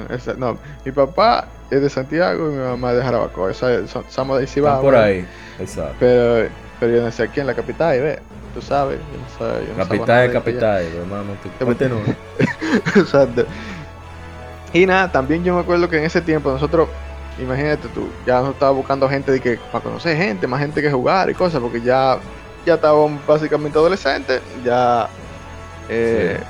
Ah, 0.09 0.13
esa- 0.13 0.33
no, 0.35 0.57
mi 0.85 0.91
papá 0.93 1.47
es 1.69 1.81
de 1.81 1.89
Santiago 1.89 2.49
y 2.49 2.53
mi 2.53 2.63
mamá 2.63 2.91
es 2.91 2.97
de 2.97 3.03
Jarabacoa. 3.03 3.51
Esa- 3.51 3.85
son- 3.87 4.05
Somos 4.09 4.39
de 4.39 4.47
Cibao. 4.47 4.81
por 4.81 4.95
ahí, 4.95 5.25
exacto. 5.59 5.95
Pero, 5.99 6.47
pero 6.79 6.95
yo 6.95 7.03
nací 7.03 7.21
aquí 7.21 7.41
en 7.41 7.47
la 7.47 7.53
capital, 7.53 7.97
y 7.97 7.99
ve, 7.99 8.19
tú 8.53 8.61
sabes. 8.61 8.97
Yo 8.99 9.45
no 9.45 9.59
yo 9.59 9.67
no 9.73 9.83
Capital 9.83 10.27
de 10.27 10.33
capital, 10.33 10.83
hermano. 10.85 11.35
allá. 11.59 12.15
Exacto. 12.95 13.45
Y 14.71 14.85
nada, 14.85 15.11
también 15.11 15.43
yo 15.43 15.53
me 15.53 15.59
acuerdo 15.61 15.89
que 15.89 15.97
en 15.97 16.05
ese 16.05 16.21
tiempo 16.21 16.49
nosotros, 16.51 16.87
imagínate 17.41 17.89
tú, 17.89 18.07
ya 18.25 18.39
nos 18.39 18.51
estaba 18.53 18.71
buscando 18.71 19.09
gente 19.09 19.33
de 19.33 19.41
que, 19.41 19.59
para 19.71 19.83
conocer 19.83 20.15
gente, 20.15 20.47
más 20.47 20.61
gente 20.61 20.81
que 20.81 20.89
jugar 20.91 21.29
y 21.29 21.33
cosas, 21.33 21.59
porque 21.61 21.81
ya, 21.81 22.17
ya 22.65 22.75
estábamos 22.75 23.25
básicamente 23.27 23.77
adolescentes, 23.77 24.41
ya 24.63 25.07
eh, 25.87 26.43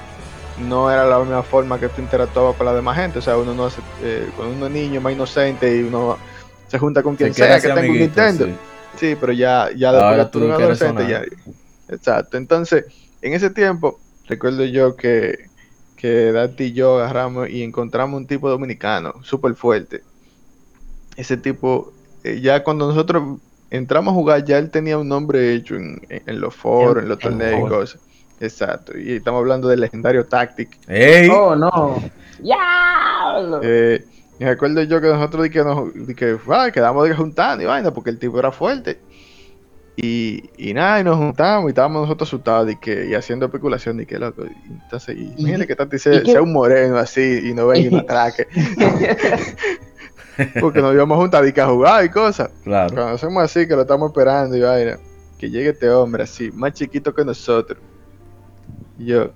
no 0.56 0.91
era 0.91 1.06
la 1.06 1.20
misma 1.20 1.44
forma 1.44 1.80
que 1.80 1.90
tú 1.90 2.02
interactuabas 2.02 2.56
con 2.57 2.66
la 2.66 2.74
demás 2.76 2.98
gente. 2.98 3.20
O 3.20 3.22
sea, 3.22 3.38
uno 3.38 3.56
no 3.56 3.66
hace, 3.66 3.84
eh, 3.99 4.32
cuando 4.36 4.53
uno 4.56 4.68
es 4.68 4.72
niño 4.72 5.02
más 5.02 5.14
inocente 5.14 5.78
y 5.78 5.84
uno 5.84 6.22
se 6.68 6.80
junta 6.80 7.03
con 7.03 7.16
quien 7.16 7.32
Se 7.32 7.34
sea 7.34 7.62
que 7.62 7.70
tenga 7.70 7.91
un 7.91 7.99
Nintendo. 7.99 8.45
sí. 8.45 8.60
Sí, 8.94 9.16
pero 9.18 9.34
ya, 9.34 9.70
ya 9.76 9.94
después 9.94 10.18
Ahora 10.18 10.26
que 10.26 10.32
tú 10.32 10.40
eres 10.40 10.48
un 10.49 10.53
adolescente, 10.53 11.06
ya. 11.07 11.24
Exacto. 11.88 12.38
Entonces, 12.38 12.86
en 13.22 13.34
ese 13.34 13.49
tiempo, 13.49 14.02
recuerdo 14.26 14.66
yo 14.66 14.95
que, 14.95 15.52
que 15.95 16.32
Dati 16.32 16.66
y 16.66 16.74
yo 16.74 16.98
agarramos 16.98 17.49
y 17.49 17.64
encontramos 17.64 18.18
un 18.20 18.28
tipo 18.28 18.49
dominicano 18.49 19.14
súper 19.24 19.56
fuerte. 19.56 20.06
Ese 21.16 21.38
tipo, 21.38 21.95
eh, 22.24 22.41
ya 22.41 22.64
cuando 22.64 22.88
nosotros 22.88 23.40
entramos 23.70 24.12
a 24.12 24.16
jugar, 24.16 24.44
ya 24.45 24.57
él 24.57 24.72
tenía 24.72 24.98
un 24.98 25.07
nombre 25.07 25.53
hecho 25.53 25.76
en, 25.76 26.02
en- 26.10 26.24
en 26.26 26.40
los 26.41 26.56
foros, 26.56 27.03
en 27.03 27.10
los 27.10 27.20
torneos 27.22 27.60
y 27.62 27.66
cosas. 27.66 28.02
Exacto. 28.40 28.98
Y 28.98 29.14
estamos 29.14 29.40
hablando 29.40 29.68
del 29.68 29.82
legendario 29.82 30.26
Tactic. 30.26 30.78
¡Ey! 30.88 31.30
Oh, 31.30 31.56
no. 31.56 32.02
¡Ya! 32.41 33.60
Eh, 33.62 34.06
y 34.40 34.44
recuerdo 34.44 34.84
yo 34.84 34.99
que 34.99 35.07
nosotros 35.07 35.44
di 35.44 35.49
que 35.49 35.64
nos 35.64 35.94
di 35.94 36.14
que, 36.14 36.38
ah, 36.49 36.70
quedamos 36.72 37.07
de 37.07 37.16
juntando 37.16 37.64
y 37.64 37.68
vaina 37.68 37.91
porque 37.91 38.10
el 38.10 38.20
tipo 38.20 38.38
era 38.40 38.52
fuerte. 38.52 38.99
Y, 39.98 40.49
y 40.57 40.74
nada, 40.74 40.99
y 40.99 41.06
nos 41.06 41.16
juntamos 41.16 41.68
y 41.68 41.70
estábamos 41.70 42.02
nosotros 42.02 42.28
asustados 42.28 42.70
y, 42.70 42.76
que, 42.76 43.06
y 43.06 43.14
haciendo 43.14 43.45
especulación 43.45 43.95
de 43.95 44.06
que 44.06 44.20
loco. 44.20 44.44
y 44.45 44.72
Entonces, 44.84 45.16
y 45.16 45.34
imagínate 45.38 45.68
que 45.68 45.76
Tati 45.76 45.98
sea, 45.98 46.22
sea 46.26 46.41
un 46.41 46.52
moreno 46.52 46.98
así 46.98 47.40
y 47.45 47.53
no 47.53 47.68
venga 47.68 47.88
y 47.88 47.91
nos 47.91 48.02
atraque. 48.02 48.48
porque 50.60 50.82
nos 50.82 50.94
íbamos 50.94 51.18
a 51.18 51.22
juntar 51.22 51.48
y 51.48 51.53
que 51.53 51.62
a 51.62 51.68
jugar 51.68 52.03
y 52.03 52.10
cosas. 52.10 52.52
Claro. 52.66 52.94
Cuando 52.94 53.14
hacemos 53.14 53.41
así, 53.41 53.66
que 53.68 53.76
lo 53.76 53.84
estamos 53.84 54.10
esperando 54.10 54.57
y 54.57 54.62
vaina, 54.62 54.99
que 55.38 55.49
llegue 55.49 55.70
este 55.70 55.90
hombre 55.90 56.24
así, 56.24 56.52
más 56.52 56.74
chiquito 56.74 57.14
que 57.14 57.24
nosotros. 57.24 57.80
Y 58.98 59.06
yo. 59.06 59.32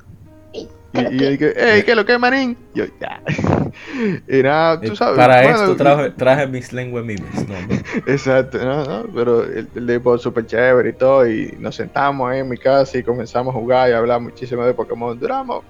Y, 0.54 0.68
y 1.00 1.18
yo 1.20 1.30
dije, 1.30 1.54
¡Ey, 1.76 1.84
qué 1.84 1.92
es 1.92 1.98
lo 1.98 2.06
que 2.06 2.14
es, 2.14 2.20
manín! 2.20 2.58
Y 2.74 2.80
yo, 2.80 2.86
ya. 3.00 3.22
y 4.28 4.42
nada, 4.42 4.82
tú 4.82 4.94
Eh, 4.94 4.96
sabes. 4.96 5.18
Para 5.18 5.42
bueno, 5.44 5.58
esto 5.58 5.76
traje, 5.76 6.10
traje 6.12 6.48
mis 6.48 6.74
lenguas 6.74 7.06
mimes. 7.06 7.48
No. 7.48 7.56
Exacto, 8.12 8.58
no, 8.58 8.84
no, 8.86 9.08
pero 9.14 9.44
el, 9.44 9.70
el 9.76 9.88
tipo 9.88 10.18
súper 10.18 10.48
chévere 10.48 10.90
y 10.90 10.94
todo, 10.94 11.28
y 11.28 11.56
nos 11.60 11.76
sentamos 11.76 12.30
ahí 12.30 12.40
en 12.40 12.50
mi 12.50 12.58
casa 12.58 12.98
y 12.98 13.04
comenzamos 13.04 13.56
a 13.56 13.60
jugar 13.60 13.90
y 13.90 13.94
a 13.94 14.00
hablar 14.00 14.20
muchísimo 14.22 14.66
de 14.66 14.74
Pokémon. 14.74 15.18
Duramos 15.20 15.64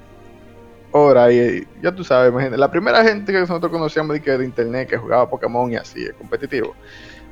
horas 0.92 1.32
y, 1.32 1.36
y 1.38 1.68
ya 1.84 1.94
tú 1.94 2.04
sabes, 2.04 2.32
imagínate, 2.32 2.58
la 2.58 2.72
primera 2.72 3.04
gente 3.04 3.32
que 3.32 3.40
nosotros 3.40 3.72
conocíamos 3.72 4.14
de, 4.14 4.22
que 4.22 4.32
de 4.38 4.46
internet 4.46 4.90
que 4.90 4.98
jugaba 4.98 5.30
Pokémon 5.30 5.72
y 5.72 5.76
así, 5.76 6.04
es 6.04 6.14
competitivo, 6.14 6.76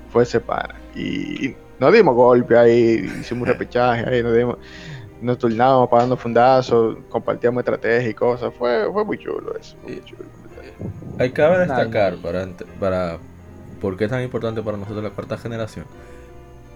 fue 0.10 0.24
ese 0.24 0.40
pana. 0.42 0.76
Y, 0.94 1.48
y 1.48 1.58
nos 1.80 1.94
dimos 1.94 2.16
golpe 2.16 2.58
ahí, 2.58 3.10
hicimos 3.22 3.44
un 3.44 3.48
repechaje 3.54 4.08
ahí, 4.10 4.22
nos 4.22 4.36
dimos, 4.36 4.58
nos 5.22 5.38
turnábamos 5.38 5.89
pagando 5.89 6.15
fundazos, 6.18 6.98
compartíamos 7.10 7.61
estrategias 7.61 8.11
y 8.11 8.14
cosas, 8.14 8.53
fue, 8.57 8.89
fue 8.91 9.03
muy 9.06 9.18
chulo 9.18 9.56
eso, 9.60 9.76
fue 9.84 9.94
muy 9.94 10.03
chulo. 10.06 10.23
Hay 11.19 11.31
cabe 11.31 11.60
destacar 11.60 12.15
para, 12.18 12.48
para 12.80 13.18
por 13.81 13.98
qué 13.98 14.06
es 14.06 14.10
tan 14.11 14.22
importante 14.22 14.61
para 14.61 14.77
nosotros 14.77 15.03
la 15.03 15.10
cuarta 15.10 15.38
generación. 15.38 15.85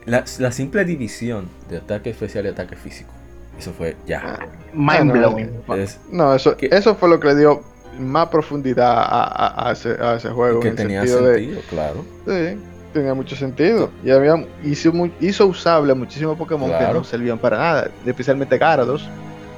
La, 0.05 0.23
la 0.39 0.51
simple 0.51 0.83
división 0.83 1.47
de 1.69 1.77
ataque 1.77 2.09
especial 2.09 2.45
y 2.45 2.49
ataque 2.49 2.75
físico. 2.75 3.11
Eso 3.59 3.71
fue 3.71 3.95
ya. 4.07 4.39
Mind 4.73 5.11
blowing. 5.11 5.49
Es 5.77 5.99
No, 6.11 6.33
eso, 6.33 6.57
Que- 6.57 6.69
eso 6.71 6.95
fue 6.95 7.09
lo 7.09 7.19
que 7.19 7.27
le 7.27 7.35
dio 7.35 7.61
más 7.99 8.29
profundidad 8.29 8.91
a, 8.97 9.23
a- 9.25 9.69
a 9.69 9.71
ese, 9.73 9.91
a 10.01 10.15
ese 10.15 10.29
juego. 10.29 10.59
que 10.61 10.69
en 10.69 10.75
tenía 10.75 11.01
sentido 11.01 11.27
de- 11.27 11.35
sentido, 11.35 11.61
claro. 11.69 12.05
sí, 12.25 12.57
tenía 12.93 13.13
mucho 13.13 13.35
sentido. 13.35 13.89
Y 14.03 14.11
había, 14.11 14.35
hizo, 14.63 14.91
hizo 15.19 15.45
usable 15.47 15.91
a 15.91 15.95
muchísimos 15.95 16.37
Pokémon 16.37 16.69
que 16.71 16.77
Claro. 16.77 16.93
no 16.99 17.03
servían 17.03 17.37
para 17.37 17.57
nada, 17.57 17.91
especialmente 18.05 18.57
Gyarados. 18.57 19.07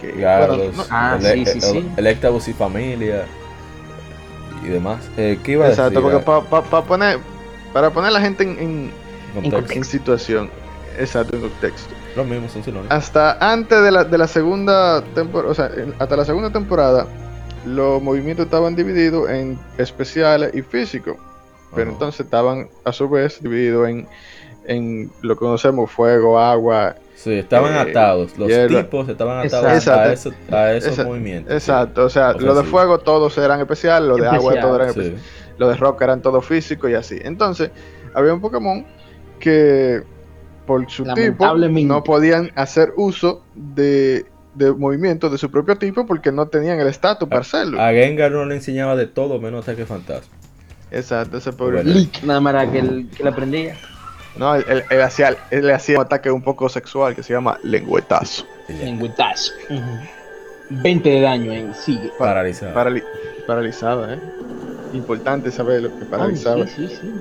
Que, 0.01 0.11
Gyarados, 0.13 0.57
bueno, 0.57 0.73
no- 0.75 0.83
Ah, 0.89 1.17
ele- 1.19 1.45
sí, 1.45 1.59
sí, 1.59 1.61
sí. 1.61 1.77
el- 1.77 1.91
Electabuzz 2.05 2.47
y 2.47 2.53
familia 2.53 3.25
y 4.63 4.67
demás. 4.67 4.99
Eh, 5.17 5.39
¿Qué 5.43 5.53
iba 5.53 5.65
a 5.65 5.69
exacto, 5.69 6.01
decir? 6.01 6.03
porque 6.03 6.25
pa- 6.25 6.41
pa- 6.43 6.63
pa 6.69 6.83
poner, 6.83 7.19
para 7.73 7.89
poner 7.89 8.09
a 8.09 8.13
la 8.13 8.21
gente 8.21 8.43
en, 8.43 8.59
en- 8.59 8.91
Contexto. 9.51 9.73
en 9.73 9.83
situación, 9.83 10.49
exacto, 10.99 11.35
en 11.35 11.41
contexto. 11.43 11.93
Los 12.15 12.27
mismos 12.27 12.51
son 12.51 12.63
sinónimos. 12.63 12.91
Hasta 12.95 13.37
antes 13.51 13.81
de 13.81 13.91
la, 13.91 14.03
de 14.03 14.17
la 14.17 14.27
segunda 14.27 15.01
temporada, 15.15 15.51
o 15.51 15.55
sea, 15.55 15.71
en- 15.75 15.93
hasta 15.97 16.15
la 16.15 16.25
segunda 16.25 16.51
temporada, 16.51 17.07
los 17.65 18.01
movimientos 18.03 18.45
estaban 18.45 18.75
divididos 18.75 19.29
en 19.29 19.57
especiales 19.77 20.51
y 20.53 20.61
físicos. 20.61 21.15
Pero 21.73 21.87
Ajá. 21.89 21.93
entonces 21.93 22.21
estaban 22.25 22.67
a 22.83 22.91
su 22.93 23.09
vez 23.09 23.41
divididos 23.41 23.87
en, 23.89 24.07
en 24.65 25.11
lo 25.21 25.35
que 25.35 25.39
conocemos 25.39 25.89
fuego, 25.91 26.39
agua. 26.39 26.95
Sí, 27.15 27.33
estaban 27.33 27.73
eh, 27.73 27.89
atados. 27.91 28.37
Los 28.37 28.49
hierba. 28.49 28.83
tipos 28.83 29.07
estaban 29.07 29.45
atados 29.47 29.71
Exacto. 29.73 30.01
a, 30.09 30.13
esos, 30.13 30.33
a 30.51 30.73
esos 30.73 30.89
Exacto. 30.89 31.09
movimientos. 31.11 31.53
Exacto, 31.53 32.05
o 32.05 32.09
sea, 32.09 32.33
lo 32.33 32.39
de 32.39 32.49
Ofensivo. 32.51 32.71
fuego 32.71 32.99
todos 32.99 33.37
eran 33.37 33.59
especiales, 33.61 34.09
lo 34.09 34.17
de 34.17 34.27
agua 34.27 34.53
Especial, 34.53 34.61
todos 34.61 34.75
eran 34.79 34.93
Sí. 34.93 34.99
especiales, 34.99 35.23
lo 35.57 35.69
de 35.69 35.75
rock 35.75 36.01
eran 36.01 36.21
todos 36.21 36.45
físicos 36.45 36.89
y 36.89 36.95
así. 36.95 37.17
Entonces, 37.21 37.71
había 38.13 38.33
un 38.33 38.41
Pokémon 38.41 38.85
que 39.39 40.03
por 40.65 40.89
su 40.89 41.03
tipo 41.13 41.55
no 41.55 42.03
podían 42.03 42.51
hacer 42.55 42.93
uso 42.97 43.43
de, 43.53 44.25
de 44.55 44.71
movimientos 44.73 45.31
de 45.31 45.37
su 45.37 45.49
propio 45.51 45.77
tipo 45.77 46.05
porque 46.05 46.31
no 46.31 46.47
tenían 46.47 46.79
el 46.79 46.87
estatus 46.87 47.27
para 47.29 47.41
hacerlo. 47.41 47.81
A 47.81 47.91
Gengar 47.91 48.31
no 48.31 48.45
le 48.45 48.55
enseñaba 48.55 48.95
de 48.95 49.07
todo 49.07 49.39
menos 49.39 49.63
ataque 49.67 49.85
fantasma. 49.85 50.33
Exacto, 50.93 51.37
ese 51.37 51.51
pobre. 51.53 51.77
Bueno. 51.83 51.91
Leak, 51.99 52.23
nada 52.23 52.39
más 52.39 52.53
era 52.53 52.71
que 52.71 52.79
él, 52.79 53.07
que 53.15 53.23
él 53.23 53.27
aprendía. 53.27 53.75
No, 54.37 54.55
él, 54.55 54.63
él- 54.67 54.83
él 54.89 55.01
hacía, 55.01 55.35
él 55.51 55.67
le 55.67 55.73
hacía 55.73 55.97
un 55.97 56.05
ataque 56.05 56.31
un 56.31 56.41
poco 56.41 56.69
sexual 56.69 57.15
que 57.15 57.23
se 57.23 57.33
llama 57.33 57.57
lengüetazo. 57.63 58.45
Lengüetazo. 58.67 59.51
Ujú. 59.69 59.81
20 60.81 61.09
de 61.09 61.21
daño 61.21 61.51
en 61.51 61.73
sigue. 61.75 62.11
Paralizado. 62.17 62.73
Parali- 62.73 63.03
paralizada, 63.45 64.13
¿eh? 64.15 64.19
Importante 64.93 65.51
saber 65.51 65.81
lo 65.83 65.99
que 65.99 66.05
paralizaba. 66.05 66.65
sí, 66.67 66.87
sí, 66.87 66.97
sí. 67.01 67.13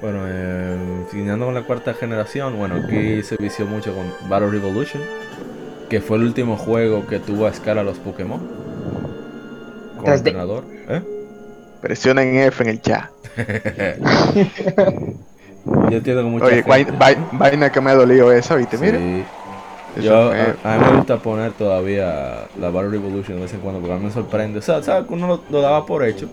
Bueno, 0.00 0.20
eh, 0.26 0.76
siguiendo 1.10 1.44
con 1.44 1.54
la 1.54 1.62
cuarta 1.62 1.92
generación, 1.94 2.56
bueno, 2.56 2.76
aquí 2.76 3.22
se 3.22 3.36
vició 3.36 3.66
mucho 3.66 3.94
con 3.94 4.06
Battle 4.30 4.50
Revolution, 4.50 5.02
que 5.90 6.00
fue 6.00 6.16
el 6.16 6.22
último 6.24 6.56
juego 6.56 7.06
que 7.06 7.18
tuvo 7.18 7.46
a 7.46 7.50
escala 7.50 7.82
los 7.82 7.98
Pokémon. 7.98 8.40
Con 9.96 10.04
3D. 10.06 10.16
entrenador. 10.18 10.64
¿Eh? 10.88 11.02
Presiona 11.80 12.22
en 12.22 12.36
F 12.36 12.62
en 12.62 12.68
el 12.70 12.80
chat. 12.82 13.10
Yo 15.90 15.96
entiendo 15.96 16.22
que 16.22 16.28
mucha 16.28 16.44
Oye, 16.46 16.62
gente- 16.62 16.70
vai- 16.70 16.98
vai- 16.98 17.28
vaina 17.32 17.70
que 17.70 17.80
me 17.80 17.90
ha 17.90 17.94
dolido 17.94 18.32
esa, 18.32 18.56
¿viste? 18.56 18.78
Mira. 18.78 18.98
Sí. 18.98 19.24
Yo, 20.02 20.30
a, 20.30 20.74
a 20.74 20.78
mí 20.78 20.84
me 20.90 20.96
gusta 20.98 21.16
poner 21.18 21.52
todavía 21.52 22.46
la 22.60 22.70
Battle 22.70 22.90
Revolution 22.90 23.36
de 23.38 23.42
vez 23.42 23.54
en 23.54 23.60
cuando 23.60 23.80
porque 23.80 23.94
a 23.94 23.98
mí 23.98 24.04
me 24.04 24.10
sorprende. 24.12 24.60
O 24.60 24.62
sea, 24.62 24.82
¿sabes 24.82 25.06
que 25.08 25.14
uno 25.14 25.26
lo, 25.26 25.40
lo 25.50 25.60
daba 25.60 25.84
por 25.84 26.04
hecho? 26.04 26.28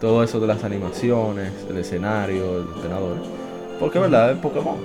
Todo 0.00 0.22
eso 0.22 0.38
de 0.40 0.46
las 0.46 0.62
animaciones, 0.64 1.52
el 1.68 1.78
escenario, 1.78 2.58
el 2.60 2.66
entrenador. 2.76 3.16
Porque 3.80 3.98
es 3.98 4.02
verdad, 4.02 4.30
es 4.32 4.38
Pokémon. 4.38 4.76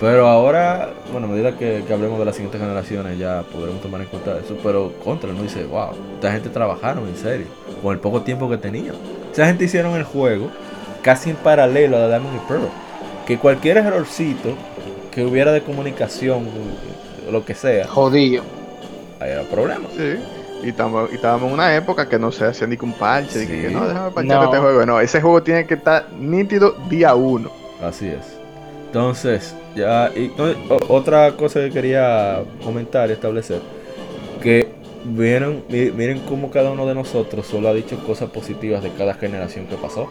Pero 0.00 0.26
ahora, 0.28 0.90
bueno, 1.12 1.26
a 1.26 1.30
medida 1.30 1.56
que, 1.58 1.82
que 1.86 1.92
hablemos 1.92 2.18
de 2.18 2.24
las 2.24 2.34
siguientes 2.36 2.60
generaciones 2.60 3.18
ya 3.18 3.42
podremos 3.52 3.82
tomar 3.82 4.00
en 4.00 4.06
cuenta 4.06 4.38
eso. 4.38 4.56
Pero 4.62 4.92
contra, 5.04 5.30
no 5.32 5.42
dice, 5.42 5.64
wow, 5.64 5.90
esta 6.14 6.32
gente 6.32 6.48
trabajaron 6.48 7.06
en 7.08 7.16
serio, 7.16 7.46
con 7.82 7.92
el 7.94 8.00
poco 8.00 8.22
tiempo 8.22 8.48
que 8.48 8.56
tenían. 8.58 8.94
Esa 9.32 9.46
gente 9.46 9.64
hicieron 9.64 9.94
el 9.94 10.04
juego 10.04 10.50
casi 11.02 11.30
en 11.30 11.36
paralelo 11.36 11.96
a 11.96 12.08
Diamond 12.08 12.36
y 12.36 12.48
Pearl. 12.48 12.68
Que 13.26 13.38
cualquier 13.38 13.78
errorcito 13.78 14.50
que 15.10 15.24
hubiera 15.24 15.52
de 15.52 15.62
comunicación, 15.62 16.46
o 17.28 17.30
lo 17.30 17.44
que 17.44 17.54
sea, 17.54 17.86
Jodido. 17.86 18.42
ahí 19.20 19.30
era 19.30 19.42
problema. 19.42 19.86
Sí. 19.96 20.16
Y 20.64 20.68
estábamos 20.70 21.48
en 21.48 21.52
una 21.52 21.76
época 21.76 22.08
que 22.08 22.18
no 22.18 22.32
se 22.32 22.44
hacía 22.46 22.66
ni 22.66 22.76
con 22.76 22.92
parche, 22.92 23.38
de 23.40 23.46
que, 23.46 23.54
Sí. 23.56 23.68
que 23.68 23.70
no, 23.70 23.86
déjame 23.86 24.10
parchar 24.10 24.36
No. 24.38 24.44
este 24.44 24.58
juego. 24.58 24.86
No, 24.86 25.00
ese 25.00 25.20
juego 25.20 25.42
tiene 25.42 25.66
que 25.66 25.74
estar 25.74 26.06
nítido 26.18 26.74
día 26.88 27.14
uno. 27.14 27.50
Así 27.82 28.08
es. 28.08 28.36
Entonces, 28.86 29.54
ya. 29.76 30.10
Y, 30.16 30.32
no, 30.36 30.44
o- 30.74 30.94
otra 30.96 31.32
cosa 31.36 31.60
que 31.60 31.70
quería 31.70 32.42
comentar 32.64 33.08
y 33.10 33.12
establecer: 33.12 33.60
que 34.42 34.68
vieron, 35.04 35.64
mi- 35.68 35.90
miren 35.90 36.20
cómo 36.20 36.50
cada 36.50 36.70
uno 36.70 36.86
de 36.86 36.94
nosotros 36.94 37.46
solo 37.46 37.68
ha 37.68 37.74
dicho 37.74 37.98
cosas 38.04 38.30
positivas 38.30 38.82
de 38.82 38.90
cada 38.90 39.14
generación 39.14 39.66
que 39.66 39.76
pasó. 39.76 40.08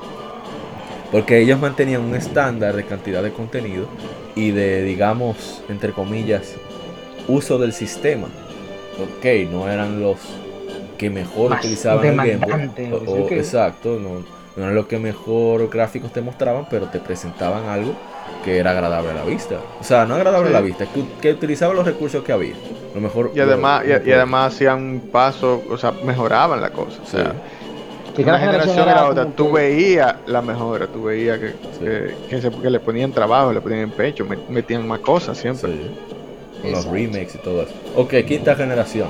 Porque 1.11 1.39
ellos 1.39 1.59
mantenían 1.59 2.01
un 2.01 2.15
estándar 2.15 2.75
de 2.75 2.83
cantidad 2.83 3.23
de 3.23 3.31
contenido 3.31 3.87
y 4.35 4.51
de, 4.51 4.83
digamos, 4.83 5.61
entre 5.69 5.91
comillas, 5.93 6.55
uso 7.27 7.57
del 7.57 7.71
sistema. 7.73 8.27
Ok, 9.01 9.25
no 9.51 9.69
eran 9.69 10.01
los 10.01 10.17
que 10.97 11.09
mejor 11.09 11.51
Más 11.51 11.59
utilizaban 11.59 12.05
el 12.05 12.15
Game 12.17 12.45
Boy. 12.45 12.51
O- 13.07 13.27
exacto, 13.39 13.99
no, 13.99 14.09
no 14.55 14.63
eran 14.63 14.75
los 14.75 14.87
que 14.87 14.99
mejor 14.99 15.69
gráficos 15.69 16.11
te 16.11 16.21
mostraban, 16.21 16.67
pero 16.69 16.87
te 16.87 16.99
presentaban 16.99 17.65
algo 17.69 17.93
que 18.43 18.57
era 18.57 18.71
agradable 18.71 19.11
a 19.11 19.13
la 19.13 19.23
vista. 19.23 19.59
O 19.79 19.83
sea, 19.83 20.05
no 20.05 20.15
agradable 20.15 20.49
a 20.49 20.53
la 20.53 20.61
vista, 20.61 20.85
que, 20.87 21.03
que 21.21 21.31
utilizaba 21.31 21.73
los 21.73 21.85
recursos 21.85 22.23
que 22.23 22.31
había. 22.33 22.55
Lo 22.97 23.01
mejor. 23.01 23.31
Y 23.35 23.39
además, 23.39 23.83
lo- 23.85 23.89
y, 24.03 24.09
y 24.09 24.11
además 24.11 24.53
hacían 24.55 24.81
un 24.81 24.99
paso, 25.11 25.63
o 25.69 25.77
sea, 25.77 25.91
mejoraban 26.03 26.59
la 26.59 26.71
cosa. 26.71 26.99
O 27.03 27.05
sea, 27.05 27.31
Que 28.15 28.23
una 28.23 28.39
generación 28.39 28.79
era 28.79 28.91
era 28.93 29.05
otra. 29.09 29.25
Tú 29.27 29.45
que- 29.47 29.53
veías 29.53 30.15
la 30.25 30.41
mejora, 30.41 30.87
tú 30.87 31.03
veías 31.03 31.37
que, 31.37 31.53
que, 31.79 32.15
que 32.27 32.41
se- 32.41 32.49
que 32.49 32.69
le 32.71 32.79
ponían 32.79 33.11
trabajo, 33.11 33.53
le 33.53 33.61
ponían 33.61 33.91
pecho, 33.91 34.25
met- 34.25 34.47
metían 34.49 34.87
más 34.87 34.99
cosas 35.01 35.37
siempre. 35.37 35.71
Sí. 35.73 35.91
Con 36.63 36.71
los 36.71 36.85
remakes 36.87 37.35
y 37.35 37.37
todo 37.37 37.61
eso. 37.61 37.73
Ok, 37.95 38.15
quinta 38.27 38.55
generación. 38.55 39.09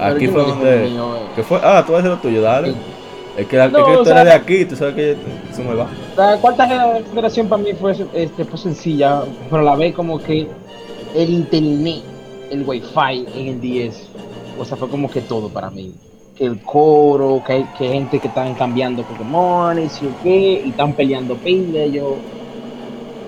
Aquí 0.00 0.26
fue 0.26 0.42
donde. 0.42 0.88
mío, 0.90 1.14
eh. 1.16 1.20
¿Qué 1.36 1.42
fue? 1.44 1.60
Ah, 1.62 1.84
tú 1.86 1.92
vas 1.92 1.98
a 1.98 2.00
hacer 2.00 2.10
lo 2.10 2.16
tuyo, 2.18 2.42
dale. 2.42 2.72
Sí. 2.72 2.76
Es 3.38 3.46
que, 3.46 3.64
es 3.64 3.70
No, 3.72 3.86
que 3.86 3.92
o 3.92 3.98
tú 3.98 4.04
sea- 4.06 4.22
eres 4.22 4.32
de 4.32 4.38
aquí, 4.40 4.64
tú 4.64 4.74
sabes 4.74 4.94
que 4.96 5.12
eso 5.52 5.62
me 5.62 5.74
va. 5.76 5.86
La 6.16 6.36
cuarta 6.38 6.66
generación 6.66 7.46
para 7.48 7.62
mí 7.62 7.70
fue, 7.74 7.94
este, 8.12 8.44
fue 8.44 8.58
sencilla, 8.58 9.22
pero 9.48 9.62
la 9.62 9.76
vez 9.76 9.94
como 9.94 10.20
que 10.20 10.48
el 11.14 11.30
internet, 11.30 12.02
el 12.50 12.64
wifi 12.66 13.26
en 13.34 13.46
el 13.46 13.60
10, 13.60 14.08
o 14.58 14.64
sea, 14.64 14.76
fue 14.76 14.88
como 14.88 15.10
que 15.10 15.20
todo 15.22 15.48
para 15.48 15.70
mí. 15.70 15.94
Que 16.36 16.46
el 16.46 16.60
coro, 16.60 17.42
que 17.46 17.52
hay 17.52 17.64
que 17.78 17.88
gente 17.88 18.18
que 18.18 18.28
están 18.28 18.54
cambiando 18.54 19.02
Pokémon 19.02 19.78
y 19.78 19.86
o 19.86 20.22
qué, 20.22 20.62
y 20.64 20.70
están 20.70 20.94
peleando 20.94 21.36
pila, 21.36 21.86
yo... 21.86 22.16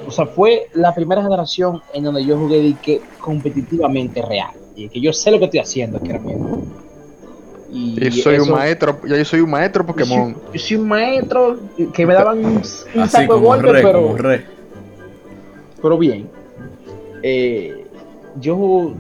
O 0.07 0.11
sea, 0.11 0.27
fue 0.27 0.69
la 0.75 0.95
primera 0.95 1.23
generación 1.23 1.81
en 1.95 2.05
donde 2.05 2.25
yo 2.25 2.37
jugué 2.37 2.61
de 2.61 2.75
que 2.75 3.01
competitivamente 3.21 4.21
real. 4.21 4.51
Y 4.75 4.89
que 4.89 5.01
yo 5.01 5.13
sé 5.13 5.31
lo 5.31 5.39
que 5.39 5.47
estoy 5.47 5.61
haciendo, 5.61 6.01
que 6.01 6.11
era 6.11 6.19
mío. 6.19 6.37
Y 7.71 8.11
Yo 8.11 8.23
soy 8.23 8.39
un 8.39 8.51
maestro, 8.51 9.01
yo 9.07 9.25
soy 9.25 9.41
un 9.41 9.51
maestro 9.51 9.87
Pokémon. 9.87 10.35
Yo 10.35 10.35
soy, 10.35 10.53
yo 10.53 10.59
soy 10.59 10.77
un 10.77 10.89
maestro 10.89 11.59
que 11.95 12.07
me 12.07 12.13
daban 12.13 12.45
un, 12.45 12.57
un 12.57 12.59
Así 12.59 13.09
saco 13.09 13.57
de 13.57 13.63
re, 13.63 13.83
pero, 13.83 14.17
re. 14.17 14.45
pero 15.81 15.97
bien. 15.97 16.29
Eh, 17.23 17.87
yo 18.41 18.93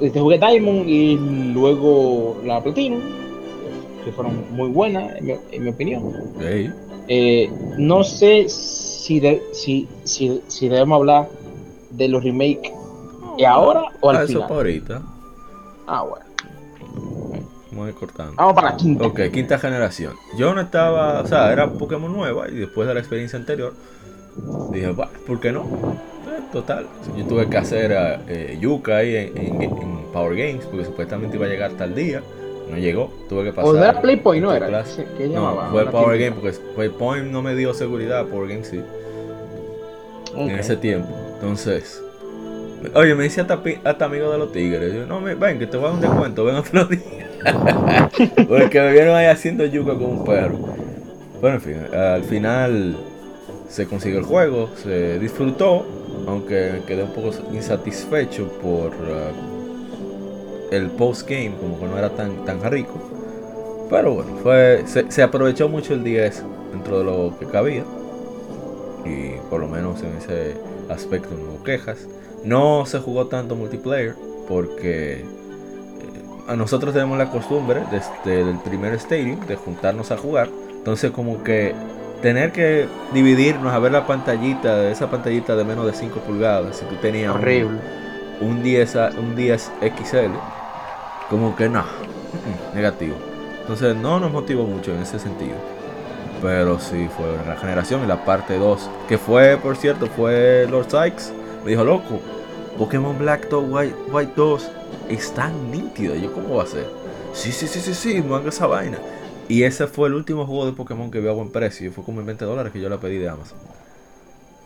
este, 0.00 0.20
jugué 0.20 0.38
Diamond 0.38 0.88
y 0.88 1.16
luego 1.52 2.36
la 2.44 2.62
Platinum, 2.62 3.00
que 4.04 4.12
fueron 4.12 4.44
muy 4.52 4.68
buenas, 4.70 5.16
en 5.16 5.26
mi, 5.26 5.34
en 5.52 5.64
mi 5.64 5.70
opinión. 5.70 6.02
Eh, 7.08 7.50
no 7.76 8.04
sé 8.04 8.48
si, 8.48 9.20
de- 9.20 9.42
si, 9.52 9.88
si, 10.04 10.40
si 10.46 10.68
debemos 10.68 10.96
hablar 10.96 11.28
de 11.90 12.08
los 12.08 12.22
remakes 12.22 12.72
de 13.36 13.46
ahora 13.46 13.84
o 14.00 14.10
al 14.10 14.16
ah, 14.16 14.22
eso 14.22 14.26
final. 14.32 14.42
para 14.48 14.54
ahorita. 14.60 15.02
Ah, 15.86 16.02
bueno. 16.02 16.24
Vamos 17.72 17.94
cortando. 17.94 18.34
Vamos 18.36 18.54
para 18.54 18.70
la 18.70 18.76
quinta. 18.76 19.06
Ok, 19.06 19.20
quinta 19.32 19.58
generación. 19.58 20.14
Yo 20.36 20.54
no 20.54 20.60
estaba, 20.60 21.20
o 21.20 21.26
sea, 21.26 21.52
era 21.52 21.72
Pokémon 21.72 22.12
nueva 22.12 22.48
y 22.48 22.56
después 22.56 22.86
de 22.88 22.94
la 22.94 23.00
experiencia 23.00 23.38
anterior 23.38 23.74
dije, 24.72 24.90
"Bah, 24.92 25.08
¿por 25.26 25.40
qué 25.40 25.52
no? 25.52 25.64
Eh, 26.30 26.40
Total, 26.52 26.86
yo 27.16 27.24
tuve 27.26 27.48
que 27.48 27.56
hacer 27.56 27.92
eh, 28.28 28.56
Yuka 28.60 28.96
ahí 28.98 29.16
en, 29.16 29.36
en- 29.36 29.62
en 29.62 29.98
Power 30.12 30.36
Games 30.36 30.64
porque 30.66 30.84
supuestamente 30.84 31.36
iba 31.36 31.46
a 31.46 31.48
llegar 31.48 31.72
tal 31.72 31.94
día. 31.94 32.22
No 32.70 32.76
llegó, 32.76 33.10
tuve 33.28 33.44
que 33.44 33.52
pasar. 33.52 33.70
O 33.74 33.76
era 33.76 34.00
Playpoint, 34.00 34.42
¿no 34.44 34.52
era? 34.52 34.68
clase. 34.68 35.04
¿Qué 35.18 35.26
No, 35.28 35.68
fue 35.72 35.86
Power. 35.86 36.18
Game 36.18 36.36
porque 36.40 36.56
Playpoint 36.76 37.26
no 37.30 37.42
me 37.42 37.54
dio 37.56 37.74
seguridad, 37.74 38.26
Power 38.26 38.48
Game 38.48 38.64
sí, 38.64 38.80
en 40.36 40.50
ese 40.50 40.76
tiempo. 40.76 41.08
Entonces, 41.34 42.00
oye, 42.94 43.14
me 43.16 43.24
dice 43.24 43.40
hasta, 43.40 43.60
hasta 43.84 44.04
amigo 44.04 44.30
de 44.30 44.38
los 44.38 44.52
tigres. 44.52 44.94
Yo, 44.94 45.06
no, 45.06 45.20
me- 45.20 45.34
ven, 45.34 45.58
que 45.58 45.66
te 45.66 45.76
voy 45.76 45.86
a 45.86 45.88
dar 45.88 45.96
un 45.96 46.00
descuento, 46.00 46.44
ven 46.44 46.54
otro 46.56 46.84
día. 46.84 47.28
Porque 48.48 48.80
me 48.80 48.92
vieron 48.92 49.16
ahí 49.16 49.26
haciendo 49.26 49.64
yuca 49.66 49.94
con 49.94 50.04
un 50.04 50.24
perro. 50.24 50.58
Bueno, 51.40 51.56
en 51.56 51.62
fin, 51.62 51.76
al 51.94 52.22
final 52.22 52.96
se 53.68 53.86
consiguió 53.86 54.18
el 54.20 54.24
juego, 54.26 54.68
se 54.76 55.18
disfrutó, 55.18 55.84
aunque 56.26 56.82
quedé 56.86 57.02
un 57.02 57.12
poco 57.12 57.30
insatisfecho 57.52 58.48
por 58.62 58.90
uh, 58.90 60.74
el 60.74 60.90
post-game, 60.90 61.54
como 61.60 61.78
que 61.78 61.86
no 61.86 61.98
era 61.98 62.10
tan, 62.10 62.44
tan 62.44 62.62
rico. 62.70 62.94
Pero 63.88 64.14
bueno, 64.14 64.36
fue, 64.42 64.84
se, 64.86 65.10
se 65.10 65.22
aprovechó 65.22 65.68
mucho 65.68 65.94
el 65.94 66.04
10 66.04 66.44
dentro 66.72 66.98
de 66.98 67.04
lo 67.04 67.36
que 67.38 67.46
cabía. 67.46 67.84
Y 69.04 69.38
por 69.48 69.60
lo 69.60 69.68
menos 69.68 70.02
en 70.02 70.16
ese 70.16 70.56
aspecto 70.88 71.30
no 71.34 71.54
hubo 71.54 71.64
quejas. 71.64 72.06
No 72.44 72.86
se 72.86 72.98
jugó 72.98 73.26
tanto 73.26 73.56
multiplayer 73.56 74.14
porque 74.48 75.20
eh, 75.20 75.24
a 76.48 76.56
nosotros 76.56 76.94
tenemos 76.94 77.18
la 77.18 77.30
costumbre 77.30 77.82
desde 77.90 78.40
el 78.40 78.58
primer 78.60 78.94
stadium 78.94 79.46
de 79.46 79.56
juntarnos 79.56 80.10
a 80.10 80.16
jugar. 80.16 80.48
Entonces 80.70 81.10
como 81.10 81.42
que 81.42 81.74
tener 82.22 82.52
que 82.52 82.86
dividirnos 83.12 83.72
a 83.72 83.78
ver 83.78 83.92
la 83.92 84.06
pantallita, 84.06 84.88
esa 84.90 85.10
pantallita 85.10 85.56
de 85.56 85.64
menos 85.64 85.86
de 85.86 85.92
5 85.94 86.20
pulgadas, 86.20 86.76
si 86.76 86.84
tú 86.84 86.96
tenías 86.96 87.34
un- 87.34 87.40
Horrible. 87.40 87.78
un 88.40 88.62
10, 88.62 88.96
a- 88.96 89.10
un 89.18 89.34
10 89.36 89.70
XL, 89.80 90.32
como 91.28 91.56
que 91.56 91.68
no, 91.68 91.80
mm, 91.82 92.74
negativo. 92.76 93.16
Entonces 93.62 93.94
no 93.96 94.18
nos 94.20 94.32
motivó 94.32 94.64
mucho 94.64 94.92
en 94.92 95.02
ese 95.02 95.18
sentido. 95.18 95.54
Pero 96.42 96.78
sí 96.78 97.08
fue 97.16 97.26
la 97.46 97.56
generación 97.56 98.02
y 98.02 98.06
la 98.06 98.24
parte 98.24 98.56
2, 98.58 98.88
que 99.08 99.18
fue, 99.18 99.58
por 99.58 99.76
cierto, 99.76 100.06
fue 100.06 100.66
Lord 100.70 100.90
Sykes. 100.90 101.32
Me 101.64 101.70
dijo, 101.72 101.84
loco, 101.84 102.20
Pokémon 102.78 103.18
Black 103.18 103.48
Dog 103.50 103.70
White, 103.70 103.94
White 104.10 104.32
2 104.36 104.70
es 105.08 105.32
tan 105.34 105.70
nítido. 105.70 106.14
Yo, 106.14 106.32
¿cómo 106.32 106.56
va 106.56 106.62
a 106.62 106.66
ser? 106.66 106.86
Sí, 107.34 107.52
sí, 107.52 107.66
sí, 107.66 107.78
sí, 107.80 107.92
sí, 107.94 108.22
manga 108.22 108.48
esa 108.48 108.66
vaina. 108.66 108.96
Y 109.50 109.64
ese 109.64 109.86
fue 109.86 110.08
el 110.08 110.14
último 110.14 110.46
juego 110.46 110.64
de 110.66 110.72
Pokémon 110.72 111.10
que 111.10 111.20
vio 111.20 111.30
a 111.30 111.34
buen 111.34 111.50
precio. 111.50 111.88
y 111.88 111.90
Fue 111.90 112.04
como 112.04 112.20
en 112.20 112.26
20 112.26 112.44
dólares 112.44 112.72
que 112.72 112.80
yo 112.80 112.88
la 112.88 112.98
pedí 112.98 113.18
de 113.18 113.28
Amazon. 113.28 113.58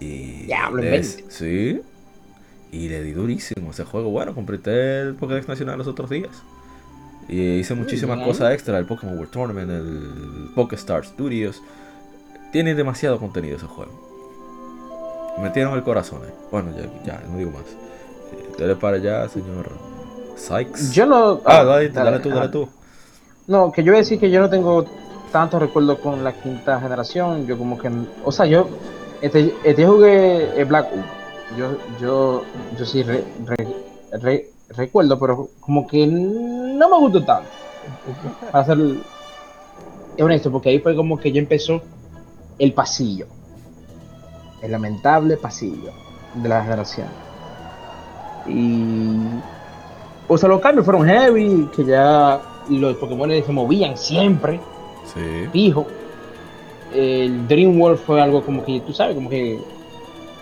Y. 0.00 0.44
Diablo, 0.46 0.78
en 0.80 0.84
le- 0.84 0.90
20. 0.90 1.24
Sí. 1.28 1.80
Y 2.70 2.88
le 2.88 3.02
di 3.02 3.12
durísimo 3.12 3.70
ese 3.70 3.84
juego. 3.84 4.10
Bueno, 4.10 4.34
completé 4.34 5.00
el 5.00 5.14
Pokédex 5.14 5.48
Nacional 5.48 5.78
los 5.78 5.86
otros 5.86 6.10
días. 6.10 6.30
Y 7.28 7.40
hice 7.58 7.74
muchísimas 7.74 8.16
bien. 8.18 8.28
cosas 8.28 8.52
extra. 8.52 8.78
El 8.78 8.84
Pokémon 8.86 9.16
World 9.16 9.30
Tournament, 9.32 9.70
el 9.70 10.50
Pokéstar 10.54 11.04
Studios. 11.06 11.62
Tiene 12.52 12.74
demasiado 12.74 13.18
contenido 13.18 13.56
ese 13.56 13.66
juego. 13.66 13.92
Me 15.38 15.44
metieron 15.44 15.74
el 15.74 15.82
corazón. 15.82 16.20
eh. 16.28 16.32
Bueno, 16.50 16.72
ya, 16.76 16.84
ya, 17.04 17.22
no 17.28 17.38
digo 17.38 17.50
más. 17.52 17.62
Eh, 17.62 18.52
Dale 18.58 18.76
para 18.76 18.96
allá, 18.98 19.28
señor 19.28 19.70
Sykes. 20.36 20.92
Yo 20.92 21.06
no. 21.06 21.40
Ah, 21.44 21.64
dale, 21.64 21.88
dale 21.88 22.18
tú, 22.20 22.28
ajá. 22.30 22.40
dale 22.40 22.52
tú. 22.52 22.68
No, 23.46 23.70
que 23.72 23.82
yo 23.82 23.92
voy 23.92 23.96
a 23.98 24.00
decir 24.00 24.18
que 24.18 24.30
yo 24.30 24.40
no 24.40 24.48
tengo 24.48 24.84
tantos 25.32 25.60
recuerdos 25.60 25.98
con 25.98 26.22
la 26.24 26.32
quinta 26.32 26.80
generación. 26.80 27.46
Yo 27.46 27.58
como 27.58 27.78
que, 27.78 27.90
o 28.24 28.32
sea, 28.32 28.46
yo 28.46 28.68
este, 29.20 29.54
este 29.64 29.86
jugué 29.86 30.58
el 30.60 30.64
Black 30.66 30.88
1. 30.92 31.04
Yo, 31.58 31.76
yo, 32.00 32.42
yo 32.78 32.84
sí 32.84 33.02
re- 33.02 33.24
re- 33.44 33.76
re- 34.12 34.50
recuerdo, 34.70 35.18
pero 35.18 35.48
como 35.60 35.86
que 35.86 36.06
no 36.06 36.88
me 36.88 36.98
gustó 36.98 37.24
tanto. 37.24 37.50
Para 38.50 38.64
ser 38.64 38.78
honesto, 40.18 40.50
porque 40.50 40.70
ahí 40.70 40.78
fue 40.78 40.96
como 40.96 41.18
que 41.18 41.32
ya 41.32 41.40
empezó 41.40 41.82
el 42.58 42.72
pasillo. 42.72 43.26
El 44.62 44.72
lamentable 44.72 45.36
pasillo 45.36 45.92
de 46.34 46.48
la 46.48 46.62
generación. 46.62 47.08
Y. 48.46 49.16
O 50.26 50.38
sea, 50.38 50.48
los 50.48 50.60
cambios 50.60 50.86
fueron 50.86 51.06
heavy, 51.06 51.68
que 51.76 51.84
ya 51.84 52.40
los 52.70 52.96
Pokémon 52.96 53.30
se 53.30 53.52
movían 53.52 53.96
siempre, 53.96 54.60
Sí. 55.12 55.48
fijo. 55.52 55.86
El 56.94 57.46
Dream 57.48 57.80
World 57.80 57.98
fue 57.98 58.20
algo 58.20 58.42
como 58.42 58.64
que, 58.64 58.80
tú 58.80 58.92
sabes, 58.92 59.14
como 59.14 59.28
que 59.28 59.58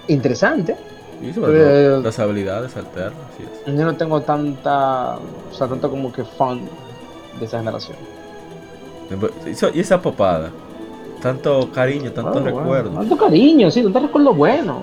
interesante. 0.09 0.77
Y 1.23 1.33
sobre 1.33 1.59
todo, 1.59 1.99
Eh, 2.01 2.03
las 2.03 2.19
habilidades 2.19 2.77
alternas, 2.77 3.15
así 3.33 3.45
es. 3.45 3.75
Yo 3.75 3.85
no 3.85 3.97
tengo 3.97 4.21
tanta, 4.23 5.17
o 5.17 5.55
sea, 5.55 5.69
tanto 5.69 5.89
como 5.89 6.13
que 6.13 6.25
fan 6.25 6.61
de 7.39 7.45
esa 7.47 7.59
generación. 7.59 7.97
Y 9.75 9.81
esa 9.81 10.01
popada. 10.01 10.51
Tanto 11.21 11.71
cariño, 11.71 12.11
tanto 12.13 12.31
Ah, 12.31 12.41
bueno, 12.43 12.59
recuerdo. 12.59 12.91
Tanto 12.91 13.17
cariño, 13.17 13.71
sí, 13.71 13.83
tanto 13.83 14.01
recuerdo 14.01 14.35
bueno. 14.35 14.83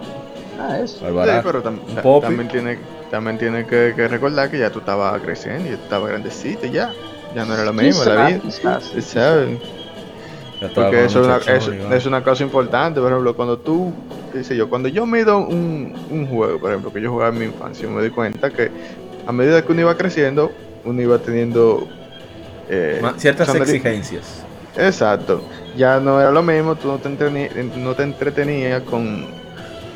Ah, 0.59 0.79
eso. 0.79 0.99
Sí, 0.99 1.05
pero 1.43 1.61
tam- 1.63 1.79
un 1.87 1.95
ta- 1.95 2.01
popi. 2.01 2.27
también 2.27 2.47
tiene, 2.47 2.77
también 3.11 3.37
tiene 3.37 3.65
que, 3.65 3.93
que 3.95 4.07
recordar 4.07 4.49
que 4.49 4.59
ya 4.59 4.71
tú 4.71 4.79
estabas 4.79 5.21
creciendo 5.21 5.69
y 5.69 5.73
estabas 5.73 6.09
grandecito 6.09 6.65
ya. 6.67 6.93
Ya 7.35 7.45
no 7.45 7.53
era 7.53 7.63
lo 7.65 7.73
mismo 7.73 8.03
la 8.03 8.15
vida. 8.15 8.39
Sabes, 9.01 9.59
Porque 10.73 11.03
eso 11.05 11.19
es, 11.21 11.25
una, 11.25 11.37
eso- 11.37 11.71
es 11.89 12.05
una 12.05 12.23
cosa 12.23 12.43
importante, 12.43 12.99
por 12.99 13.09
ejemplo, 13.11 13.35
cuando 13.35 13.59
tú, 13.59 13.93
qué 14.31 14.43
sé 14.43 14.55
yo, 14.55 14.69
cuando 14.69 14.89
yo 14.89 15.05
mido 15.05 15.37
un, 15.39 15.93
un 16.09 16.27
juego, 16.27 16.59
por 16.59 16.69
ejemplo, 16.71 16.91
que 16.91 17.01
yo 17.01 17.11
jugaba 17.11 17.29
en 17.31 17.39
mi 17.39 17.45
infancia, 17.45 17.87
me 17.87 18.03
di 18.03 18.09
cuenta 18.11 18.51
que 18.51 18.71
a 19.25 19.31
medida 19.31 19.63
que 19.65 19.71
uno 19.71 19.81
iba 19.81 19.97
creciendo, 19.97 20.51
uno 20.83 21.01
iba 21.01 21.19
teniendo... 21.19 21.87
eh, 22.69 22.99
Ciertas 23.17 23.53
exigencias. 23.55 24.45
Exacto. 24.75 25.47
Ya 25.75 25.99
no 25.99 26.19
era 26.21 26.31
lo 26.31 26.43
mismo, 26.43 26.75
tú 26.75 26.87
no 26.89 26.99
te, 26.99 27.09
entreni- 27.09 27.49
no 27.75 27.95
te 27.95 28.03
entretenías 28.03 28.83
con, 28.83 29.38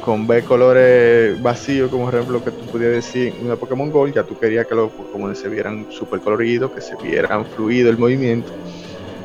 con 0.03 0.27
ver 0.27 0.43
colores 0.43 1.41
vacíos, 1.41 1.89
como 1.89 2.09
ejemplo 2.09 2.43
que 2.43 2.51
tú 2.51 2.65
podías 2.69 2.91
decir 2.91 3.34
en 3.38 3.45
una 3.45 3.55
Pokémon 3.55 3.89
Gold, 3.89 4.13
ya 4.13 4.23
tú 4.23 4.38
querías 4.38 4.67
que 4.67 4.75
los 4.75 4.91
Pokémon 4.91 5.34
se 5.34 5.47
vieran 5.47 5.88
súper 5.89 6.19
coloridos, 6.19 6.71
que 6.73 6.81
se 6.81 6.97
vieran 7.01 7.45
fluido 7.45 7.89
el 7.89 7.97
movimiento, 7.97 8.51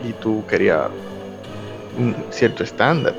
y 0.04 0.12
tú 0.12 0.44
querías 0.46 0.88
un 1.96 2.14
cierto 2.30 2.62
estándar. 2.62 3.16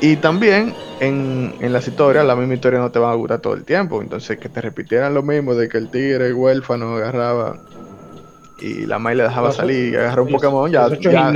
Y 0.00 0.16
también 0.16 0.74
en, 1.00 1.56
en 1.58 1.72
las 1.72 1.88
historias, 1.88 2.24
la 2.24 2.36
misma 2.36 2.54
historia 2.54 2.78
no 2.78 2.92
te 2.92 3.00
va 3.00 3.10
a 3.10 3.16
gustar 3.16 3.40
todo 3.40 3.54
el 3.54 3.64
tiempo, 3.64 4.00
entonces 4.00 4.38
que 4.38 4.48
te 4.48 4.60
repitieran 4.60 5.12
lo 5.12 5.24
mismo 5.24 5.56
de 5.56 5.68
que 5.68 5.78
el 5.78 5.90
tigre 5.90 6.32
huérfano 6.32 6.94
agarraba 6.94 7.58
y 8.58 8.86
la 8.86 8.98
May 8.98 9.14
le 9.16 9.24
dejaba 9.24 9.48
Los- 9.48 9.56
salir 9.56 9.92
y 9.92 9.96
agarrar 9.96 10.20
un 10.20 10.32
los- 10.32 10.40
Pokémon, 10.40 10.70
ya, 10.70 10.82
los 10.88 10.92
ocho 10.98 11.10
ya, 11.10 11.30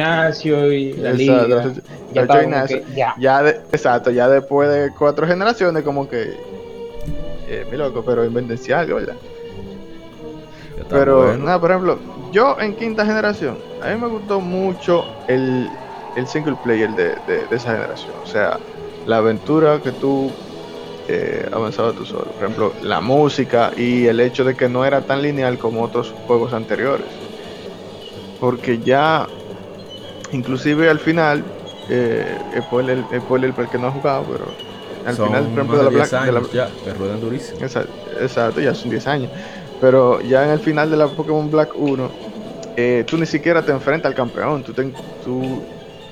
y 0.73 0.93
la 0.95 1.11
Exacto, 1.11 1.47
liga. 1.49 1.65
los 1.65 1.67
ocho- 1.67 1.83
ya 2.13 2.23
ocho 2.23 2.33
que 2.67 2.85
ya. 2.95 3.15
ya 3.19 3.43
de- 3.43 3.61
exacto, 3.73 4.11
ya 4.11 4.29
después 4.29 4.69
de 4.71 4.91
cuatro 4.99 5.27
generaciones, 5.27 5.83
como 5.83 6.09
que. 6.09 6.35
Eh, 7.49 7.67
mi 7.71 7.77
loco, 7.77 8.05
pero 8.05 8.25
invéntense 8.25 8.73
algo, 8.73 8.97
¿verdad? 8.97 9.17
Pero, 10.89 11.27
bueno. 11.27 11.45
nada, 11.45 11.61
por 11.61 11.71
ejemplo, 11.71 11.99
yo 12.33 12.57
en 12.59 12.75
quinta 12.75 13.05
generación, 13.05 13.59
a 13.83 13.91
mí 13.91 14.01
me 14.01 14.09
gustó 14.09 14.41
mucho 14.41 15.05
el, 15.29 15.71
el 16.15 16.27
single 16.27 16.57
player 16.57 16.91
de, 16.95 17.17
de- 17.27 17.47
de 17.47 17.57
esa 17.57 17.73
generación. 17.73 18.17
O 18.23 18.27
sea, 18.27 18.59
la 19.05 19.19
aventura 19.19 19.81
que 19.83 19.93
tú 19.93 20.33
eh, 21.11 21.49
avanzabas 21.53 21.95
tú 21.95 22.05
solo. 22.05 22.35
Por 22.35 22.45
ejemplo, 22.45 22.77
la 22.81 23.01
música 23.01 23.73
y 23.77 24.07
el 24.07 24.20
hecho 24.20 24.45
de 24.45 24.57
que 24.57 24.69
no 24.69 24.85
era 24.85 25.07
tan 25.07 25.23
lineal 25.23 25.59
como 25.59 25.82
otros 25.85 26.12
juegos 26.27 26.53
anteriores. 26.53 27.23
Porque 28.39 28.82
ya, 28.82 29.31
inclusive 30.32 30.91
al 30.91 31.01
final, 31.01 31.55
eh, 31.89 32.39
spoiler, 32.62 33.09
spoiler 33.23 33.55
para 33.55 33.65
el 33.66 33.70
que 33.70 33.78
no 33.78 33.89
ha 33.89 33.93
jugado, 33.93 34.27
pero 34.28 34.61
al 35.05 35.19
Son 35.19 35.20
final, 35.20 35.51
por 35.53 35.61
ejemplo, 35.62 35.78
de 35.78 35.85
la, 35.85 35.91
de 35.91 35.91
10 35.91 36.12
Black- 36.12 36.20
de 36.23 36.32
la- 36.32 36.43
años 36.43 36.51
ya, 36.53 36.81
que 36.82 36.95
ruedan 36.95 37.20
durísimo. 37.20 37.66
Exacto, 37.66 37.95
exacto, 38.19 38.61
ya 38.61 38.74
son 38.74 38.91
10 38.91 39.07
años. 39.07 39.32
Pero 39.78 40.20
ya 40.20 40.45
en 40.45 40.51
el 40.51 40.61
final 40.61 40.91
de 40.91 40.97
la 40.97 41.15
Pokémon 41.15 41.51
Black 41.51 41.74
1, 41.77 42.19
eh, 42.77 43.05
tú 43.09 43.19
ni 43.19 43.27
siquiera 43.27 43.65
te 43.65 43.73
enfrentas 43.73 44.09
al 44.11 44.15
campeón. 44.15 44.62
Tú, 44.65 44.73
te- 44.74 44.97
tú- 45.19 45.69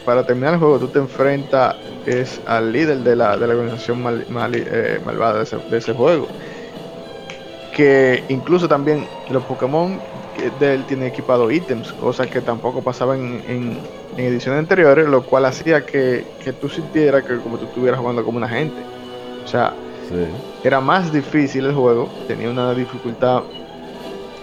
para 0.09 0.25
terminar 0.25 0.55
el 0.55 0.59
juego, 0.59 0.79
tú 0.79 0.89
te 0.89 0.99
enfrentas 0.99 1.77
es 2.07 2.41
al 2.47 2.73
líder 2.73 2.97
de 3.01 3.15
la, 3.15 3.37
de 3.37 3.47
la 3.47 3.53
organización 3.53 4.03
mal- 4.03 4.25
mal- 4.31 4.55
eh, 4.55 4.99
malvada 5.05 5.37
de 5.37 5.43
ese, 5.43 5.59
de 5.69 5.77
ese 5.77 5.93
juego. 5.93 6.27
Que 7.75 8.25
incluso 8.29 8.67
también 8.69 9.07
los 9.29 9.45
Pokémon 9.45 10.01
de 10.35 10.75
él 10.75 10.87
tienen 10.87 11.09
equipado 11.09 11.51
ítems, 11.51 11.93
cosas 11.93 12.29
que 12.29 12.41
tampoco 12.41 12.83
pasaban 12.83 13.21
en, 13.21 13.51
en- 13.51 13.83
en 14.17 14.25
ediciones 14.25 14.61
anteriores, 14.61 15.07
lo 15.09 15.23
cual 15.27 15.45
hacía 15.45 15.85
que, 15.85 16.25
que 16.43 16.55
tú 16.55 16.71
sintieras 16.71 17.23
que 17.25 17.39
como 17.43 17.59
tú 17.59 17.67
estuvieras 17.67 18.01
jugando 18.01 18.25
como 18.25 18.39
un 18.39 18.45
agente. 18.45 18.81
O 19.45 19.47
sea, 19.47 19.75
Sí. 20.09 20.17
era 20.65 20.81
más 20.81 21.13
difícil 21.13 21.67
el 21.67 21.75
juego, 21.75 22.09
tenía 22.27 22.49
una 22.49 22.73
dificultad 22.75 23.43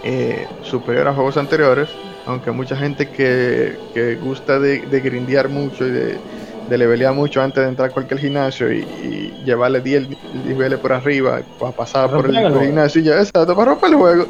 eh, 0.04 0.46
superior 0.62 1.08
a 1.08 1.12
juegos 1.12 1.36
anteriores, 1.36 1.90
aunque 2.26 2.52
mucha 2.52 2.76
gente 2.76 3.10
que, 3.12 3.80
que 3.92 4.16
gusta 4.18 4.60
de, 4.60 4.86
de 4.86 5.00
grindear 5.02 5.48
mucho 5.50 5.86
y 5.86 5.92
de, 5.92 6.24
de 6.66 6.78
levelear 6.78 7.14
mucho 7.14 7.42
antes 7.42 7.64
de 7.64 7.70
entrar 7.70 7.90
a 7.90 7.92
cualquier 7.92 8.20
gimnasio 8.20 8.72
y, 8.72 8.86
y 8.88 9.44
llevarle 9.44 9.82
10 9.82 10.08
niveles 10.32 10.80
por 10.80 10.92
arriba 10.94 11.42
para 11.58 11.72
pasar 11.74 12.12
por 12.14 12.26
el, 12.26 12.34
Romper 12.34 12.46
el 12.46 12.50
por 12.50 12.62
el 12.62 12.68
juego. 12.68 12.68
gimnasio 12.68 13.02
y 13.02 13.04
ya, 13.06 13.18
exacto, 13.20 13.56
para 13.56 13.72
romper 13.72 13.90
el 13.90 13.96
juego, 13.96 14.28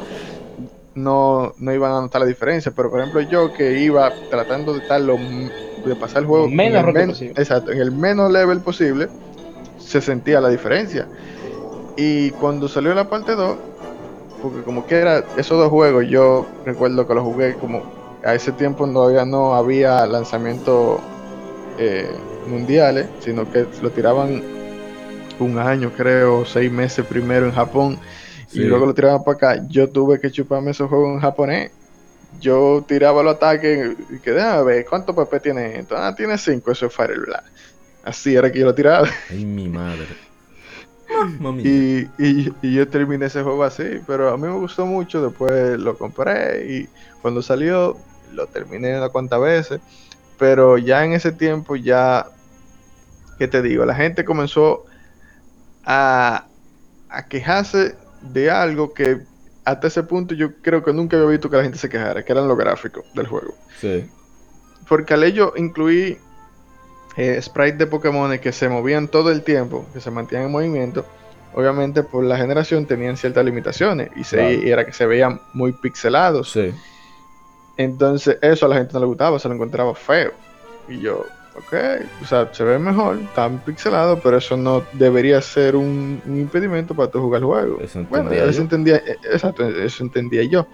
no, 0.95 1.53
no 1.57 1.73
iban 1.73 1.91
a 1.93 2.01
notar 2.01 2.21
la 2.21 2.27
diferencia, 2.27 2.71
pero 2.73 2.89
por 2.89 2.99
ejemplo 2.99 3.21
yo 3.21 3.51
que 3.53 3.79
iba 3.79 4.19
tratando 4.29 4.73
de 4.73 4.79
estar 4.79 5.01
lo 5.01 5.17
de 5.83 5.95
pasar 5.95 6.23
el 6.23 6.27
juego 6.27 6.57
menos 6.61 6.83
en 6.83 6.97
el 6.97 7.03
men- 7.05 7.05
posible. 7.05 7.35
exacto, 7.35 7.71
en 7.71 7.79
el 7.81 7.91
menos 7.91 8.31
level 8.31 8.61
posible, 8.63 9.11
se 9.77 10.01
sentía 10.01 10.41
la 10.41 10.49
diferencia. 10.49 11.09
Y 11.95 12.33
cuando 12.33 12.67
salió 12.69 12.93
la 12.93 13.09
parte 13.09 13.35
2, 13.35 13.61
porque 14.41 14.61
como 14.63 14.85
que 14.85 14.95
era 14.95 15.23
esos 15.37 15.57
dos 15.57 15.69
juegos, 15.69 16.05
yo 16.07 16.45
recuerdo 16.65 17.07
que 17.07 17.13
los 17.13 17.23
jugué 17.23 17.55
como 17.55 17.83
a 18.23 18.33
ese 18.35 18.51
tiempo 18.51 18.87
todavía 18.91 19.25
no 19.25 19.55
había 19.55 20.05
lanzamientos 20.05 20.99
eh, 21.77 22.09
mundiales, 22.47 23.07
sino 23.19 23.49
que 23.51 23.65
lo 23.81 23.91
tiraban 23.91 24.41
un 25.39 25.59
año, 25.59 25.91
creo, 25.95 26.45
seis 26.45 26.71
meses 26.71 27.05
primero 27.05 27.45
en 27.45 27.51
Japón 27.51 27.99
Sí. 28.49 28.61
y 28.61 28.63
luego 28.63 28.85
lo 28.85 28.93
tiraban 28.93 29.23
para 29.25 29.35
acá. 29.35 29.65
Yo 29.67 29.89
tuve 29.89 30.21
que 30.21 30.31
chuparme 30.31 30.71
esos 30.71 30.87
juegos 30.89 31.09
en 31.15 31.19
japonés. 31.19 31.69
Yo 32.39 32.83
tiraba 32.87 33.21
los 33.21 33.35
ataques 33.35 33.97
y 34.09 34.19
que 34.19 34.31
déjame 34.31 34.63
ver 34.63 34.85
cuánto 34.89 35.13
PP 35.13 35.39
tiene 35.41 35.79
esto. 35.79 35.97
Ah, 35.97 36.15
tiene 36.15 36.37
5, 36.37 36.71
eso 36.71 36.85
es 36.85 36.93
Fire 36.93 37.19
Blast. 37.19 37.45
Así 38.05 38.35
era 38.35 38.49
que 38.49 38.59
yo 38.59 38.65
lo 38.65 38.73
tiraba. 38.73 39.07
Ay, 39.29 39.43
mi 39.43 39.67
madre. 39.67 40.07
Mami. 41.39 41.63
Y, 41.63 42.09
y, 42.17 42.53
y 42.61 42.73
yo 42.73 42.87
terminé 42.87 43.25
ese 43.25 43.43
juego 43.43 43.63
así, 43.63 44.01
pero 44.05 44.29
a 44.29 44.37
mí 44.37 44.43
me 44.43 44.53
gustó 44.53 44.85
mucho, 44.85 45.21
después 45.21 45.79
lo 45.79 45.97
compré 45.97 46.65
y 46.71 46.89
cuando 47.21 47.41
salió 47.41 47.97
lo 48.33 48.47
terminé 48.47 48.97
unas 48.97 49.09
cuantas 49.09 49.41
veces, 49.41 49.81
pero 50.37 50.77
ya 50.77 51.03
en 51.05 51.13
ese 51.13 51.31
tiempo 51.31 51.75
ya, 51.75 52.27
¿qué 53.37 53.47
te 53.47 53.61
digo? 53.61 53.85
La 53.85 53.95
gente 53.95 54.25
comenzó 54.25 54.85
a, 55.85 56.47
a 57.09 57.27
quejarse 57.27 57.95
de 58.21 58.51
algo 58.51 58.93
que 58.93 59.21
hasta 59.65 59.87
ese 59.87 60.03
punto 60.03 60.33
yo 60.33 60.55
creo 60.61 60.83
que 60.83 60.93
nunca 60.93 61.17
había 61.17 61.29
visto 61.29 61.49
que 61.49 61.57
la 61.57 61.63
gente 61.63 61.77
se 61.77 61.89
quejara, 61.89 62.23
que 62.23 62.31
eran 62.31 62.47
los 62.47 62.57
gráficos 62.57 63.03
del 63.13 63.27
juego. 63.27 63.53
Sí. 63.79 64.09
Porque 64.87 65.13
al 65.13 65.23
ello 65.23 65.53
incluí 65.57 66.17
eh, 67.17 67.41
sprites 67.41 67.77
de 67.79 67.87
Pokémon 67.87 68.37
que 68.39 68.51
se 68.51 68.69
movían 68.69 69.07
todo 69.07 69.31
el 69.31 69.43
tiempo, 69.43 69.85
que 69.93 69.99
se 69.99 70.11
mantenían 70.11 70.45
en 70.45 70.51
movimiento, 70.51 71.05
obviamente 71.53 72.03
por 72.03 72.23
la 72.23 72.37
generación 72.37 72.85
tenían 72.85 73.17
ciertas 73.17 73.43
limitaciones 73.43 74.09
y, 74.15 74.23
se, 74.23 74.37
Claro. 74.37 74.61
era 74.63 74.85
que 74.85 74.93
se 74.93 75.05
veían 75.05 75.41
muy 75.53 75.71
pixelados. 75.73 76.51
Sí. 76.51 76.71
Entonces 77.77 78.37
eso 78.41 78.65
a 78.65 78.69
la 78.69 78.75
gente 78.75 78.93
no 78.93 78.99
le 79.01 79.05
gustaba, 79.05 79.39
se 79.39 79.47
lo 79.47 79.53
encontraba 79.55 79.93
feo. 79.93 80.31
Y 80.89 80.99
yo, 80.99 81.25
ok, 81.55 81.73
o 82.23 82.25
sea, 82.25 82.49
se 82.53 82.63
ve 82.63 82.79
mejor, 82.79 83.19
tan 83.35 83.59
pixelado, 83.59 84.19
pero 84.19 84.37
eso 84.37 84.57
no 84.57 84.83
debería 84.93 85.41
ser 85.41 85.75
un, 85.75 86.21
un 86.25 86.39
impedimento 86.39 86.95
para 86.95 87.09
tu 87.11 87.19
jugar 87.19 87.41
el 87.41 87.45
juego. 87.47 87.79
Eso 87.81 88.03
Bueno, 88.09 88.31
eso 88.31 88.61
entendía, 88.61 88.97
eh, 88.97 89.17
exacto, 89.31 89.67
eso 89.67 90.03
entendía 90.03 90.43
yo. 90.43 90.67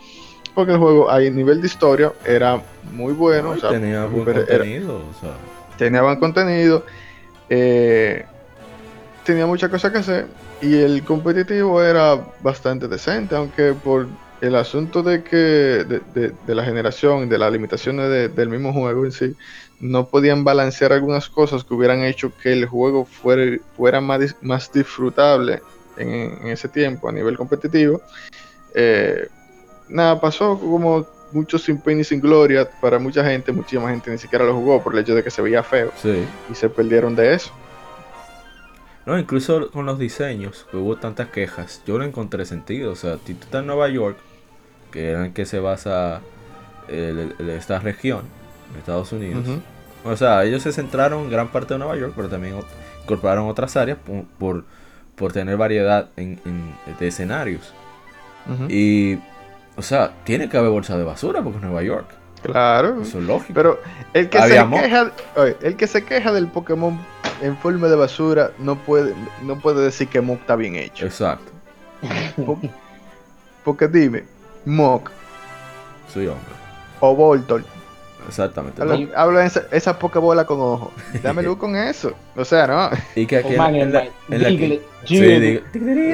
Porque 0.56 0.72
el 0.74 0.78
juego 0.78 1.10
a 1.10 1.20
nivel 1.20 1.62
de 1.62 1.68
historia 1.68 2.14
era 2.26 2.62
muy 2.92 3.12
bueno, 3.14 3.52
o 3.52 3.58
sea, 3.58 3.72
tenía 3.72 4.06
buen 4.06 4.28
era- 4.30 4.46
contenido. 4.46 4.98
O 4.98 5.20
sea, 5.20 5.32
tenía 5.78 6.02
buen 6.02 6.20
contenido, 6.20 6.86
eh, 7.50 8.28
tenía 9.24 9.46
muchas 9.48 9.70
cosas 9.70 9.92
que 9.92 10.00
hacer 10.00 10.38
y 10.60 10.76
el 10.80 11.04
competitivo 11.06 11.82
era 11.84 12.16
bastante 12.40 12.88
decente, 12.88 13.36
aunque 13.36 13.76
por 13.76 14.18
el 14.40 14.56
asunto 14.56 15.04
de 15.04 15.24
que 15.24 15.38
de, 15.38 16.02
de- 16.42 16.56
la 16.56 16.66
generación, 16.66 17.30
de 17.30 17.38
las 17.38 17.52
limitaciones 17.52 18.10
de- 18.10 18.30
del 18.30 18.50
mismo 18.50 18.74
juego 18.74 19.06
en 19.06 19.12
sí, 19.12 19.36
no 19.80 20.10
podían 20.10 20.44
balancear 20.44 20.94
algunas 20.94 21.30
cosas 21.30 21.64
que 21.64 21.74
hubieran 21.74 22.04
hecho 22.04 22.36
que 22.36 22.54
el 22.54 22.66
juego 22.68 23.06
fuera, 23.06 23.58
fuera 23.74 24.02
más, 24.02 24.36
más 24.42 24.72
disfrutable 24.72 25.64
en, 25.96 26.10
en 26.10 26.48
ese 26.48 26.70
tiempo 26.70 27.08
a 27.10 27.12
nivel 27.14 27.38
competitivo. 27.38 28.04
Eh, 28.76 29.30
nada, 29.88 30.20
pasó 30.22 30.60
como 30.60 31.13
mucho 31.34 31.58
sin 31.58 31.80
pena 31.80 32.02
y 32.02 32.04
sin 32.04 32.22
gloria 32.22 32.70
para 32.82 33.00
mucha 33.00 33.24
gente, 33.24 33.52
muchísima 33.52 33.90
gente 33.90 34.12
ni 34.12 34.18
siquiera 34.18 34.46
lo 34.46 34.54
jugó 34.54 34.82
por 34.84 34.94
el 34.94 35.00
hecho 35.00 35.16
de 35.16 35.24
que 35.24 35.32
se 35.32 35.42
veía 35.42 35.64
feo 35.64 35.92
Sí. 36.02 36.24
y 36.52 36.56
se 36.56 36.70
perdieron 36.70 37.16
de 37.16 37.34
eso. 37.34 37.52
No, 39.06 39.20
incluso 39.20 39.70
con 39.72 39.86
los 39.86 40.00
diseños, 40.00 40.66
que 40.72 40.78
hubo 40.78 40.96
tantas 40.96 41.28
quejas, 41.28 41.82
yo 41.86 41.98
no 41.98 42.06
encontré 42.06 42.46
sentido. 42.46 42.92
O 42.94 42.96
sea, 42.96 43.18
si 43.26 43.34
tú 43.34 43.44
estás 43.44 43.62
en 43.62 43.68
Nueva 43.68 43.90
York, 43.90 44.18
que 44.92 45.12
es 45.12 45.18
en 45.20 45.34
que 45.34 45.46
se 45.46 45.60
basa 45.60 46.22
el- 46.88 47.36
el- 47.40 47.50
esta 47.50 47.80
región, 47.80 48.22
Estados 48.78 49.12
Unidos. 49.12 49.46
O 50.06 50.16
sea, 50.16 50.44
ellos 50.46 50.62
se 50.64 50.72
centraron 50.72 51.24
en 51.26 51.30
gran 51.30 51.50
parte 51.50 51.74
de 51.74 51.80
Nueva 51.80 51.98
York, 51.98 52.14
pero 52.16 52.30
también 52.30 52.56
incorporaron 53.04 53.48
otras 53.50 53.76
áreas 53.76 53.98
por, 53.98 54.24
por, 54.40 54.64
por 55.16 55.34
tener 55.34 55.58
variedad 55.58 56.10
en, 56.16 56.40
en- 56.46 56.74
de 57.00 57.08
escenarios. 57.08 57.74
Y, 58.70 59.18
o 59.76 59.82
sea, 59.82 60.12
tiene 60.24 60.50
que 60.50 60.58
haber 60.58 60.70
bolsa 60.72 60.98
de 60.98 61.04
basura 61.04 61.42
porque 61.42 61.58
es 61.58 61.64
Nueva 61.64 61.84
York. 61.84 62.06
Claro. 62.42 63.02
Eso 63.02 63.20
es 63.20 63.24
lógico. 63.26 63.54
Pero 63.54 63.80
el 64.14 64.30
que, 64.30 64.38
se 64.42 64.50
queja, 64.70 65.12
oye, 65.38 65.56
el 65.62 65.76
que 65.78 65.88
se 65.88 66.04
queja 66.04 66.32
del 66.34 66.48
Pokémon 66.48 67.00
en 67.42 67.58
forma 67.58 67.88
de 67.88 67.96
basura 67.96 68.52
no 68.60 68.76
puede, 68.76 69.14
no 69.44 69.60
puede 69.60 69.82
decir 69.84 70.08
que 70.10 70.20
Mok 70.22 70.42
está 70.42 70.56
bien 70.58 70.76
hecho. 70.76 71.06
Exacto. 71.06 71.52
Po- 72.46 72.60
Porque 73.64 73.88
dime, 73.88 74.26
Mok 74.66 75.10
Sí, 76.14 76.20
hombre. 76.28 76.54
o 77.00 77.16
Voltor, 77.16 77.64
Exactamente. 78.28 78.82
habla, 78.82 79.08
habla 79.16 79.46
esa, 79.46 79.64
esa 79.72 79.98
Pokébola 79.98 80.46
con 80.46 80.60
ojo. 80.60 80.92
Dame 81.24 81.44
luz 81.44 81.58
con 81.58 81.76
eso. 81.78 82.14
O 82.36 82.44
sea, 82.46 82.68
no. 82.68 82.90
Y 83.16 83.26
que 83.26 83.38
aquí 83.38 83.48
Oh, 83.50 83.52
en, 83.54 83.58
man, 83.58 83.76
en 83.76 83.92
la, 83.94 84.04
en 84.30 84.82
sí, 85.06 85.62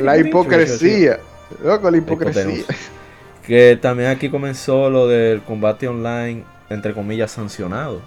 La 0.02 0.18
hipocresía. 0.18 1.19
Loco, 1.64 1.90
la 1.90 1.98
hipocresía. 1.98 2.64
Que 3.50 3.76
también 3.82 4.10
aquí 4.12 4.30
comenzó 4.30 4.92
lo 4.92 5.08
del 5.08 5.42
combate 5.42 5.88
online, 5.88 6.44
entre 6.70 6.94
comillas, 6.94 7.32
sancionado. 7.32 8.00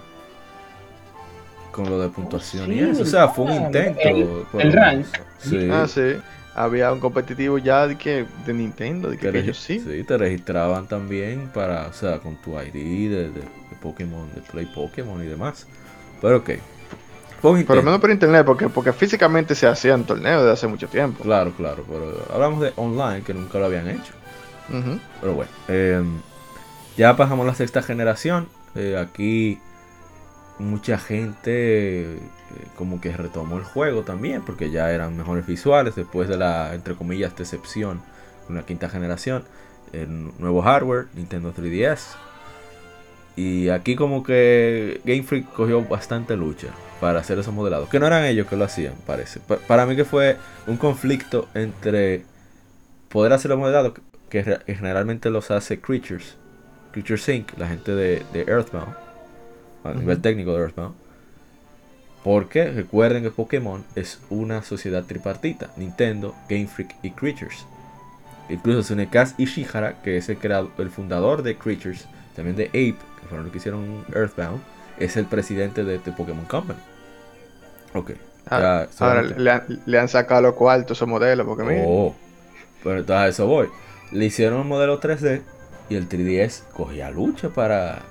Con 1.73 1.89
lo 1.89 1.99
de 1.99 2.07
puntuación 2.07 2.71
y 2.71 2.75
sí, 2.75 2.79
eso. 2.79 3.03
O 3.03 3.05
sea, 3.05 3.27
fue 3.27 3.43
un 3.43 3.51
claro. 3.51 3.65
intento. 3.89 4.01
El- 4.07 4.45
por 4.49 4.61
el 4.61 4.71
rank. 4.71 5.05
Sí. 5.39 5.67
Ah, 5.69 5.85
sí. 5.85 6.15
Había 6.55 6.93
un 6.93 7.01
competitivo 7.01 7.57
ya 7.57 7.87
de 7.87 7.97
que 7.97 8.25
de 8.45 8.53
Nintendo, 8.53 9.09
de 9.09 9.17
que, 9.17 9.27
ellos 9.37 9.57
sí. 9.57 9.81
sí, 9.81 10.03
te 10.05 10.17
registraban 10.17 10.87
también 10.87 11.49
para, 11.53 11.87
o 11.87 11.93
sea, 11.93 12.19
con 12.19 12.37
tu 12.37 12.51
ID 12.57 13.09
de, 13.09 13.09
de- 13.09 13.29
de 13.31 13.75
Pokémon, 13.81 14.33
de 14.33 14.41
Play 14.41 14.67
Pokémon 14.67 15.21
y 15.21 15.27
demás. 15.27 15.67
Pero 16.21 16.37
ok. 16.37 16.51
Por 17.41 17.75
lo 17.75 17.83
menos 17.83 17.99
por 17.99 18.09
internet, 18.11 18.45
porque, 18.45 18.69
porque 18.69 18.93
físicamente 18.93 19.55
se 19.55 19.67
hacían 19.67 20.05
torneos 20.05 20.43
desde 20.43 20.53
hace 20.53 20.67
mucho 20.67 20.87
tiempo. 20.87 21.21
Claro, 21.21 21.51
claro. 21.57 21.83
Pero 21.85 22.25
hablamos 22.33 22.61
de 22.61 22.71
online, 22.77 23.23
que 23.23 23.33
nunca 23.33 23.59
lo 23.59 23.65
habían 23.65 23.89
hecho. 23.89 24.13
Pero 25.21 25.33
bueno, 25.33 25.51
eh, 25.67 26.03
ya 26.97 27.15
pasamos 27.15 27.45
la 27.45 27.53
sexta 27.55 27.81
generación. 27.81 28.47
Eh, 28.75 28.97
aquí 28.97 29.59
mucha 30.59 30.97
gente 30.97 32.13
eh, 32.13 32.19
como 32.75 33.01
que 33.01 33.11
retomó 33.15 33.57
el 33.57 33.63
juego 33.63 34.03
también, 34.03 34.41
porque 34.43 34.71
ya 34.71 34.91
eran 34.91 35.17
mejores 35.17 35.45
visuales 35.45 35.95
después 35.95 36.27
de 36.29 36.37
la, 36.37 36.73
entre 36.73 36.95
comillas, 36.95 37.35
decepción 37.35 38.01
con 38.47 38.55
la 38.55 38.63
quinta 38.63 38.89
generación. 38.89 39.43
Nuevo 40.39 40.61
hardware, 40.63 41.05
Nintendo 41.13 41.53
3DS. 41.53 42.15
Y 43.35 43.69
aquí 43.69 43.95
como 43.95 44.23
que 44.23 45.01
Game 45.05 45.23
Freak 45.23 45.51
cogió 45.53 45.83
bastante 45.83 46.35
lucha 46.35 46.67
para 46.99 47.19
hacer 47.19 47.37
esos 47.39 47.53
modelados. 47.53 47.89
Que 47.89 47.99
no 47.99 48.07
eran 48.07 48.23
ellos 48.25 48.47
que 48.47 48.55
lo 48.55 48.65
hacían, 48.65 48.93
parece. 49.05 49.39
Pa- 49.39 49.57
para 49.57 49.85
mí 49.85 49.95
que 49.95 50.05
fue 50.05 50.37
un 50.67 50.77
conflicto 50.77 51.47
entre 51.53 52.25
poder 53.09 53.33
hacer 53.33 53.49
los 53.49 53.59
modelados 53.59 53.93
que 54.33 54.75
generalmente 54.75 55.29
los 55.29 55.51
hace 55.51 55.79
Creatures, 55.81 56.37
Creatures 56.91 57.29
Inc., 57.29 57.57
la 57.57 57.67
gente 57.69 57.93
de, 57.95 58.25
de 58.33 58.41
Earthbound, 58.41 58.95
a 59.85 59.93
nivel 59.93 60.21
técnico 60.21 60.53
de 60.53 60.61
Earthbound. 60.63 60.95
Porque 62.23 62.71
recuerden 62.71 63.23
que 63.23 63.31
Pokémon 63.31 63.83
es 63.95 64.19
una 64.29 64.63
sociedad 64.63 65.03
tripartita: 65.05 65.71
Nintendo, 65.77 66.33
Game 66.49 66.67
Freak 66.67 66.95
y 67.03 67.11
Creatures. 67.11 67.65
Incluso 68.49 68.81
Tsunekaz 68.81 69.35
Ishihara, 69.37 70.01
que 70.01 70.17
es 70.17 70.29
el, 70.29 70.37
creado- 70.37 70.71
el 70.77 70.89
fundador 70.89 71.43
de 71.43 71.57
Creatures, 71.57 72.07
también 72.35 72.55
de 72.57 72.67
Ape, 72.67 72.97
que 73.21 73.27
fueron 73.27 73.45
los 73.45 73.51
que 73.51 73.59
hicieron 73.59 74.05
Earthbound, 74.13 74.61
es 74.99 75.17
el 75.17 75.25
presidente 75.25 75.83
de, 75.83 75.99
de 75.99 76.11
Pokémon 76.11 76.45
Company. 76.45 76.79
Ok. 77.93 78.11
Ah, 78.49 78.87
Ahora 78.99 79.21
le 79.23 79.51
han, 79.51 79.81
le 79.85 79.99
han 79.99 80.09
sacado 80.09 80.41
los 80.41 80.55
cuartos 80.55 80.97
esos 80.97 81.07
modelos, 81.07 81.45
porque 81.45 81.63
mira. 81.63 81.85
Oh, 81.87 82.15
pero 82.83 82.99
entonces 82.99 83.23
a 83.23 83.27
eso 83.29 83.47
voy. 83.47 83.69
Le 84.13 84.25
hicieron 84.25 84.59
un 84.61 84.67
modelo 84.67 84.99
3D 85.01 85.41
y 85.89 85.95
el 85.95 86.07
3DS 86.07 86.63
cogía 86.73 87.09
lucha 87.11 87.49
para 87.49 88.03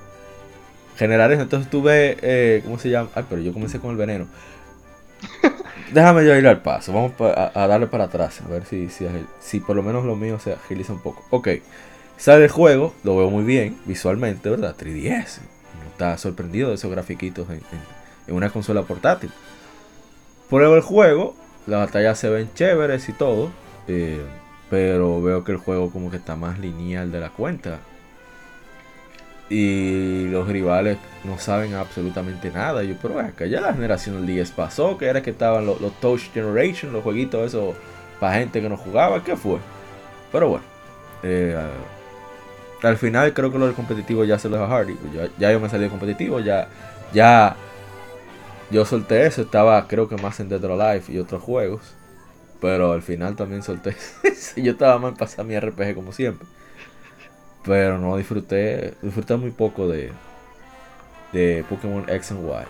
generar 0.96 1.32
eso. 1.32 1.42
Entonces 1.42 1.70
tuve, 1.70 2.18
eh, 2.22 2.60
¿cómo 2.64 2.78
se 2.78 2.90
llama? 2.90 3.08
Ay, 3.14 3.24
pero 3.28 3.40
yo 3.40 3.52
comencé 3.52 3.78
con 3.78 3.90
el 3.92 3.96
veneno. 3.96 4.26
Déjame 5.92 6.24
yo 6.26 6.36
ir 6.36 6.46
al 6.46 6.62
paso. 6.62 6.92
Vamos 6.92 7.12
a, 7.20 7.52
a 7.54 7.66
darle 7.66 7.86
para 7.86 8.04
atrás. 8.04 8.40
A 8.44 8.48
ver 8.48 8.64
si, 8.66 8.88
si, 9.40 9.60
por 9.60 9.76
lo 9.76 9.82
menos 9.82 10.04
lo 10.04 10.16
mío 10.16 10.38
se 10.38 10.52
agiliza 10.54 10.92
un 10.92 11.00
poco. 11.00 11.24
Ok. 11.30 11.48
Sale 12.16 12.44
el 12.44 12.50
juego. 12.50 12.94
Lo 13.04 13.16
veo 13.16 13.30
muy 13.30 13.44
bien 13.44 13.78
visualmente, 13.84 14.48
¿verdad? 14.50 14.74
3DS. 14.76 15.38
Uno 15.80 15.90
está 15.90 16.16
sorprendido 16.18 16.68
de 16.70 16.74
esos 16.76 16.90
grafiquitos 16.90 17.48
en, 17.50 17.56
en- 17.56 18.02
en 18.28 18.34
una 18.34 18.50
consola 18.50 18.82
portátil. 18.82 19.30
Pruebo 20.48 20.76
el 20.76 20.82
juego. 20.82 21.34
Las 21.66 21.86
batallas 21.86 22.18
se 22.18 22.28
ven 22.28 22.50
chéveres 22.54 23.08
y 23.08 23.12
todo. 23.12 23.50
eh, 23.88 24.20
pero 24.72 25.20
veo 25.20 25.44
que 25.44 25.52
el 25.52 25.58
juego 25.58 25.90
como 25.90 26.10
que 26.10 26.16
está 26.16 26.34
más 26.34 26.58
lineal 26.58 27.12
de 27.12 27.20
la 27.20 27.28
cuenta. 27.28 27.80
Y 29.50 30.28
los 30.28 30.48
rivales 30.48 30.96
no 31.24 31.38
saben 31.38 31.74
absolutamente 31.74 32.50
nada. 32.50 32.82
Yo, 32.82 32.94
pero 33.02 33.20
acá 33.20 33.44
ya 33.44 33.60
la 33.60 33.74
generación 33.74 34.16
del 34.16 34.26
10 34.28 34.50
pasó, 34.52 34.96
que 34.96 35.04
era 35.04 35.20
que 35.20 35.28
estaban 35.28 35.66
los, 35.66 35.78
Touch 36.00 36.32
Generation, 36.32 36.90
los 36.90 37.02
jueguitos 37.02 37.48
esos 37.48 37.74
para 38.18 38.38
gente 38.38 38.62
que 38.62 38.68
no 38.70 38.78
jugaba. 38.78 39.22
¿Qué 39.22 39.36
fue? 39.36 39.58
Pero 40.32 40.48
bueno. 40.48 40.64
eh, 41.22 41.54
al 42.82 42.96
final 42.96 43.34
creo 43.34 43.52
que 43.52 43.58
lo 43.58 43.66
del 43.66 43.74
competitivo 43.74 44.24
ya 44.24 44.38
se 44.38 44.48
lo 44.48 44.56
dejó 44.56 44.68
Hardy. 44.72 44.96
Ya, 45.38 45.52
yo 45.52 45.60
me 45.60 45.68
salí 45.68 45.82
del 45.82 45.90
competitivo, 45.90 46.40
ya, 46.40 46.68
ya 47.12 47.56
yo 48.70 48.86
solté 48.86 49.26
eso. 49.26 49.42
Estaba 49.42 49.86
creo 49.86 50.08
que 50.08 50.16
más 50.16 50.40
en 50.40 50.48
Dead 50.48 50.64
or 50.64 50.80
Alive 50.80 51.04
y 51.08 51.18
otros 51.18 51.42
juegos. 51.42 51.94
Pero 52.62 52.92
al 52.92 53.02
final 53.02 53.34
también 53.34 53.64
solté. 53.64 53.96
yo 54.56 54.72
estaba 54.72 55.08
en 55.08 55.16
pasar 55.16 55.44
mi 55.44 55.58
RPG 55.58 55.96
como 55.96 56.12
siempre. 56.12 56.46
Pero 57.64 57.98
no 57.98 58.16
disfruté. 58.16 58.94
Disfruté 59.02 59.36
muy 59.36 59.50
poco 59.50 59.88
de. 59.88 60.12
De 61.32 61.64
Pokémon 61.68 62.08
X 62.08 62.30
and 62.30 62.48
Y. 62.48 62.64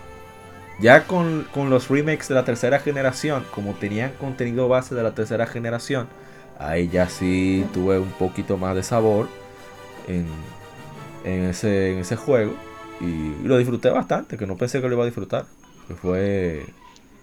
Ya 0.81 1.05
con, 1.05 1.47
con 1.53 1.69
los 1.69 1.89
remakes 1.89 2.27
de 2.27 2.33
la 2.35 2.43
tercera 2.43 2.79
generación. 2.79 3.45
Como 3.53 3.73
tenían 3.75 4.13
contenido 4.13 4.67
base 4.67 4.95
de 4.95 5.03
la 5.03 5.13
tercera 5.13 5.45
generación. 5.45 6.07
Ahí 6.57 6.89
ya 6.89 7.07
sí 7.07 7.69
tuve 7.71 7.99
un 7.99 8.11
poquito 8.13 8.57
más 8.57 8.75
de 8.75 8.81
sabor. 8.81 9.27
En, 10.07 10.25
en, 11.23 11.43
ese, 11.45 11.93
en 11.93 11.99
ese 11.99 12.15
juego. 12.15 12.53
Y, 12.99 13.05
y 13.05 13.43
lo 13.43 13.59
disfruté 13.59 13.91
bastante. 13.91 14.37
Que 14.37 14.47
no 14.47 14.57
pensé 14.57 14.81
que 14.81 14.87
lo 14.87 14.95
iba 14.95 15.03
a 15.03 15.05
disfrutar. 15.05 15.45
Que 15.87 15.93
fue. 15.93 16.65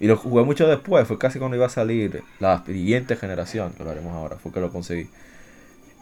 Y 0.01 0.06
lo 0.06 0.16
jugué 0.16 0.44
mucho 0.44 0.66
después, 0.66 1.06
fue 1.06 1.18
casi 1.18 1.39
cuando 1.39 1.56
iba 1.56 1.66
a 1.66 1.70
salir 1.70 2.22
la 2.39 2.64
siguiente 2.64 3.16
generación, 3.16 3.72
que 3.77 3.85
lo 3.85 3.90
haremos 3.90 4.12
ahora, 4.14 4.36
fue 4.36 4.51
que 4.52 4.60
lo 4.60 4.70
conseguí. 4.70 5.09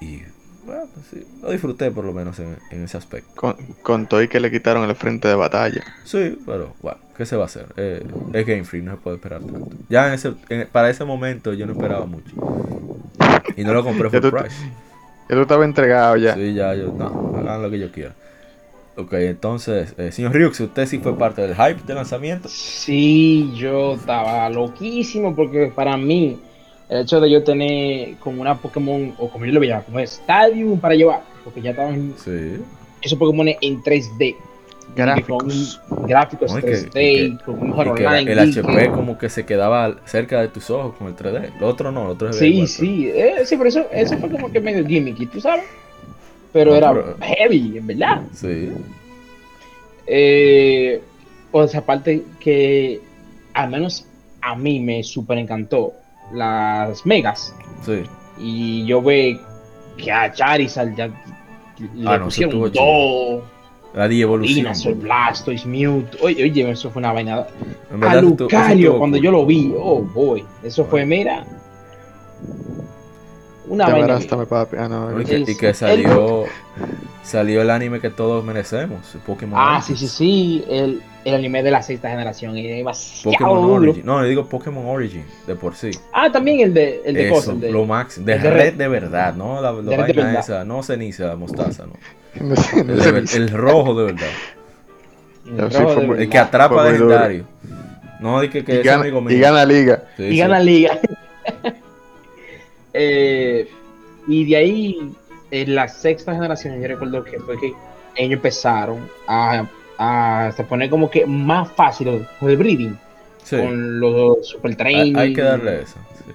Y 0.00 0.22
bueno, 0.64 0.84
pues 0.94 1.06
sí, 1.10 1.26
lo 1.42 1.50
disfruté 1.50 1.90
por 1.90 2.04
lo 2.04 2.12
menos 2.12 2.38
en, 2.38 2.56
en 2.70 2.84
ese 2.84 2.96
aspecto. 2.96 3.30
Con, 3.34 3.56
con 3.82 4.06
todo 4.06 4.22
y 4.22 4.28
que 4.28 4.38
le 4.40 4.50
quitaron 4.50 4.88
el 4.88 4.94
frente 4.94 5.26
de 5.28 5.34
batalla. 5.34 5.82
Sí, 6.04 6.38
pero 6.46 6.74
bueno, 6.80 6.98
¿qué 7.16 7.26
se 7.26 7.36
va 7.36 7.42
a 7.44 7.46
hacer? 7.46 7.66
Eh, 7.76 8.06
es 8.32 8.46
Game 8.46 8.64
Freak, 8.64 8.84
no 8.84 8.92
se 8.92 8.98
puede 8.98 9.16
esperar 9.16 9.40
tanto. 9.40 9.66
Ya 9.88 10.08
en 10.08 10.14
ese, 10.14 10.34
en- 10.48 10.68
para 10.68 10.90
ese 10.90 11.04
momento 11.04 11.52
yo 11.54 11.66
no 11.66 11.72
esperaba 11.72 12.06
mucho. 12.06 12.34
Y 13.56 13.64
no 13.64 13.72
lo 13.74 13.82
compré 13.82 14.10
full 14.10 14.30
price. 14.30 14.56
Ya 15.28 15.34
tú 15.36 15.42
estabas 15.42 15.64
entregado 15.66 16.16
ya. 16.16 16.34
Sí, 16.34 16.54
ya 16.54 16.74
yo, 16.74 16.92
no, 16.92 17.32
hagan 17.36 17.62
lo 17.62 17.70
que 17.70 17.78
yo 17.78 17.90
quiera. 17.90 18.14
Ok, 18.98 19.12
entonces, 19.14 19.94
eh, 19.96 20.10
señor 20.10 20.32
Ryux, 20.34 20.58
usted 20.58 20.86
sí 20.86 20.98
fue 20.98 21.16
parte 21.16 21.40
del 21.42 21.54
hype 21.54 21.82
de 21.86 21.94
lanzamiento. 21.94 22.48
Sí, 22.48 23.52
yo 23.54 23.94
estaba 23.94 24.50
loquísimo 24.50 25.36
porque 25.36 25.70
para 25.72 25.96
mí 25.96 26.36
el 26.88 27.02
hecho 27.02 27.20
de 27.20 27.30
yo 27.30 27.44
tener 27.44 28.16
como 28.16 28.40
una 28.42 28.56
Pokémon, 28.56 29.14
o 29.18 29.28
como 29.30 29.44
yo 29.46 29.52
lo 29.52 29.60
veía, 29.60 29.82
como 29.82 30.00
Stadium 30.00 30.80
para 30.80 30.96
llevar, 30.96 31.22
porque 31.44 31.60
ya 31.62 31.70
estaban 31.70 32.12
Sí. 32.16 32.56
esos 33.00 33.16
Pokémon 33.18 33.46
en 33.60 33.82
3D. 33.84 34.34
Gráficos. 34.96 35.80
Con 35.88 36.06
gráficos 36.08 36.50
No, 36.50 36.58
y 36.58 36.62
que- 36.62 36.68
3D, 36.68 37.12
y 37.12 37.36
que- 37.36 37.44
con 37.44 37.54
un 37.60 37.66
Y 37.66 37.68
mejor 37.68 37.94
que 37.94 38.06
online. 38.06 38.32
el 38.32 38.48
y 38.48 38.52
que- 38.54 38.60
HP 38.60 38.90
como 38.90 39.16
que 39.18 39.28
se 39.28 39.44
quedaba 39.46 39.96
cerca 40.06 40.40
de 40.40 40.48
tus 40.48 40.70
ojos 40.70 40.96
con 40.96 41.06
el 41.08 41.14
3D. 41.14 41.50
Lo 41.60 41.68
otro 41.68 41.92
no, 41.92 42.04
lo 42.04 42.10
otro 42.12 42.28
ve 42.28 42.32
Sí, 42.34 42.46
igual, 42.46 42.66
sí, 42.68 43.10
eh, 43.14 43.34
sí, 43.44 43.56
pero 43.56 43.68
eso, 43.68 43.86
eso 43.92 44.16
fue 44.18 44.28
como 44.30 44.50
que 44.50 44.60
medio 44.60 44.84
gimmicky, 44.84 45.26
¿tú 45.26 45.40
sabes? 45.40 45.64
Pero 46.52 46.70
No, 46.72 46.76
era 46.76 46.92
pero- 46.92 47.16
heavy, 47.20 47.78
en 47.78 47.86
verdad. 47.86 48.22
Sí. 48.32 48.70
Eh, 50.06 51.00
por 51.50 51.64
esa 51.64 51.84
parte 51.84 52.22
que 52.40 53.00
al 53.54 53.70
menos 53.70 54.06
a 54.40 54.54
mí 54.54 54.80
me 54.80 55.02
super 55.02 55.38
encantó 55.38 55.92
las 56.32 57.04
megas. 57.04 57.54
Sí. 57.84 58.02
Y 58.38 58.86
yo 58.86 59.02
ve 59.02 59.38
que 59.96 60.12
a 60.12 60.32
Charizard 60.32 60.94
ya 60.94 61.08
le 61.08 62.08
Ah, 62.08 62.18
no, 62.18 62.24
pusieron 62.26 62.72
dos, 62.72 63.42
La 63.94 64.06
evolución. 64.06 65.00
Blastoise, 65.00 65.66
Mewtwo. 65.66 66.26
Oye, 66.26 66.44
oye, 66.44 66.70
eso 66.70 66.90
fue 66.90 67.00
una 67.00 67.12
vaina. 67.12 67.46
A 68.02 68.16
Lucario, 68.20 68.98
cuando 68.98 69.16
yo 69.16 69.30
lo 69.30 69.44
vi, 69.46 69.72
oh 69.76 70.02
boy, 70.02 70.44
eso 70.62 70.84
fue, 70.84 71.04
mira, 71.06 71.44
una 73.68 73.88
vaina. 73.88 74.18
papi. 74.48 74.76
Ah, 74.78 74.88
no, 74.88 75.10
No, 75.10 75.20
y, 75.20 75.24
que, 75.24 75.34
el- 75.36 75.48
y 75.48 75.56
que 75.56 75.74
salió 75.74 76.44
salió 77.22 77.60
el 77.62 77.70
anime 77.70 78.00
que 78.00 78.10
todos 78.10 78.44
merecemos, 78.44 79.00
Pokémon 79.26 79.58
Ah, 79.60 79.76
Origins. 79.78 79.98
sí, 80.00 80.06
sí, 80.08 80.16
sí, 80.16 80.64
el, 80.70 81.02
el 81.24 81.34
anime 81.34 81.62
de 81.62 81.70
la 81.70 81.82
sexta 81.82 82.08
generación, 82.08 82.56
y 82.56 82.66
demasiado 82.66 83.32
Pokémon 83.32 83.62
duro. 83.62 83.74
Origin. 83.90 84.06
No, 84.06 84.22
le 84.22 84.28
digo 84.30 84.46
Pokémon 84.46 84.86
Origin 84.86 85.24
de 85.46 85.54
por 85.54 85.74
sí. 85.74 85.90
Ah, 86.12 86.30
también 86.32 86.60
el 86.60 86.72
de, 86.72 87.02
el 87.04 87.14
de 87.14 87.28
Eso, 87.30 87.52
el 87.52 87.60
de- 87.60 87.70
lo 87.72 87.84
máximo. 87.84 88.24
De 88.26 88.34
el 88.34 88.42
de 88.42 88.50
red 88.50 88.74
de 88.74 88.88
verdad, 88.88 89.34
no 89.34 89.60
la, 89.60 89.72
De 89.72 89.82
de 89.82 89.96
vaina 89.96 90.24
verdad. 90.24 90.40
esa, 90.40 90.64
no 90.64 90.82
ceniza, 90.82 91.34
mostaza, 91.36 91.84
no. 91.86 91.92
No 92.40 92.54
no 92.84 92.92
El, 92.94 93.26
de 93.26 93.36
el 93.36 93.48
rojo 93.50 93.94
de 93.98 94.04
verdad. 94.12 94.28
el 95.46 95.72
sí, 95.72 95.78
rojo 95.78 95.94
de 95.96 96.00
El 96.02 96.06
verdad. 96.08 96.28
que 96.30 96.38
atrapa 96.38 96.84
legendario. 96.90 97.44
No, 98.20 98.40
di 98.40 98.48
que, 98.48 98.64
que 98.64 98.74
y, 98.74 98.78
es 98.78 98.84
gana, 98.84 99.02
amigo 99.02 99.20
mío. 99.20 99.36
y 99.36 99.40
gana 99.40 99.64
liga. 99.64 100.02
Sí, 100.16 100.24
y 100.24 100.30
sí. 100.32 100.38
gana 100.38 100.58
liga. 100.60 100.98
Eh, 103.00 103.68
y 104.26 104.44
de 104.50 104.56
ahí, 104.56 105.12
en 105.50 105.74
la 105.74 105.86
sexta 105.88 106.34
generación, 106.34 106.80
yo 106.80 106.88
recuerdo 106.88 107.22
que 107.24 107.38
fue 107.38 107.58
que 107.58 107.72
ellos 108.16 108.32
empezaron 108.34 109.08
a, 109.28 109.66
a 109.98 110.52
se 110.56 110.64
poner 110.64 110.90
como 110.90 111.08
que 111.10 111.24
más 111.26 111.70
fácil 111.72 112.26
el 112.40 112.56
breeding 112.56 112.98
Sí. 113.44 113.56
con 113.56 113.98
los 114.00 114.46
super 114.48 114.72
Hay, 114.72 114.76
training. 114.76 115.16
hay 115.16 115.32
que 115.32 115.40
darle 115.42 115.82
eso. 115.82 115.94
sí. 116.18 116.32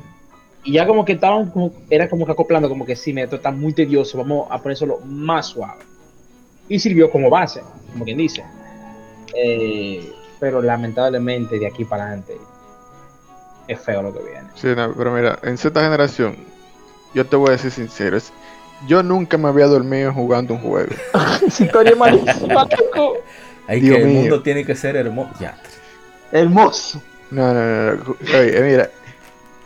Y 0.63 0.71
ya 0.73 0.87
como 0.87 1.03
que 1.05 1.11
estaban, 1.11 1.51
como, 1.51 1.71
era 1.89 2.09
como 2.09 2.25
que 2.25 2.31
acoplando, 2.31 2.69
como 2.69 2.85
que 2.85 2.95
sí, 2.95 3.13
esto 3.17 3.35
está 3.35 3.51
muy 3.51 3.73
tedioso, 3.73 4.17
vamos 4.17 4.47
a 4.49 4.59
ponérselo 4.61 4.99
más 5.05 5.47
suave. 5.47 5.83
Y 6.69 6.79
sirvió 6.79 7.11
como 7.11 7.29
base, 7.29 7.61
como 7.91 8.05
quien 8.05 8.17
dice. 8.17 8.43
Eh, 9.35 10.11
pero 10.39 10.61
lamentablemente 10.61 11.59
de 11.59 11.67
aquí 11.67 11.83
para 11.85 12.05
adelante 12.05 12.37
es 13.67 13.79
feo 13.79 14.01
lo 14.01 14.13
que 14.13 14.19
viene. 14.23 14.47
Sí, 14.55 14.67
no, 14.75 14.93
pero 14.95 15.11
mira, 15.13 15.37
en 15.43 15.57
Z 15.57 15.79
generación, 15.81 16.35
yo 17.13 17.25
te 17.25 17.35
voy 17.35 17.49
a 17.49 17.51
decir 17.53 17.71
sincero, 17.71 18.17
es- 18.17 18.31
yo 18.87 19.01
nunca 19.03 19.37
me 19.37 19.47
había 19.47 19.67
dormido 19.67 20.13
jugando 20.13 20.53
un 20.55 20.59
juego. 20.61 20.91
Esa 21.47 21.63
historia 21.63 21.95
malísima, 21.95 22.65
loco. 22.65 23.17
Hay 23.67 23.79
Dios 23.79 23.95
que 23.97 24.01
el 24.03 24.07
mío. 24.09 24.19
mundo 24.21 24.41
tiene 24.43 24.65
que 24.65 24.75
ser 24.75 24.95
hermoso. 24.97 25.31
Ya. 25.39 25.57
Hermoso. 26.31 27.01
No, 27.31 27.53
no, 27.53 27.61
no, 27.65 27.93
no. 27.95 28.15
Oye, 28.39 28.61
mira, 28.61 28.89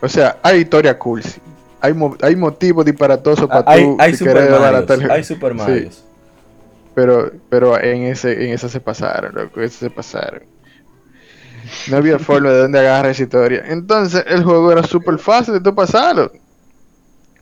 o 0.01 0.07
sea, 0.07 0.37
hay 0.43 0.59
historia 0.59 0.97
cool, 0.99 1.23
sí. 1.23 1.39
Hay, 1.81 1.93
mo- 1.93 2.15
hay 2.21 2.35
motivos 2.35 2.85
disparatosos 2.85 3.47
para 3.47 3.59
Ah, 3.61 3.63
Hay, 3.67 3.83
tú 3.83 3.97
hay 3.99 4.11
si 4.11 4.17
Super 4.19 4.33
querer 4.33 4.47
el- 4.49 5.11
Hay 5.11 5.23
Super 5.23 5.51
Sí. 5.53 5.57
Marios. 5.57 6.03
Pero, 6.95 7.31
pero 7.49 7.79
en 7.79 8.03
ese, 8.03 8.33
en 8.45 8.53
esa 8.53 8.69
se 8.69 8.79
pasaron, 8.79 9.33
loco, 9.35 9.61
esa 9.61 9.79
se 9.79 9.89
pasaron. 9.89 10.43
No 11.89 11.97
había 11.97 12.17
forma 12.17 12.49
de 12.49 12.57
dónde 12.59 12.79
agarrar 12.79 13.11
esa 13.11 13.23
historia. 13.23 13.63
Entonces, 13.67 14.23
el 14.27 14.43
juego 14.43 14.71
era 14.71 14.83
súper 14.83 15.17
fácil 15.19 15.53
de 15.55 15.61
tú 15.61 15.75
pasarlo. 15.75 16.31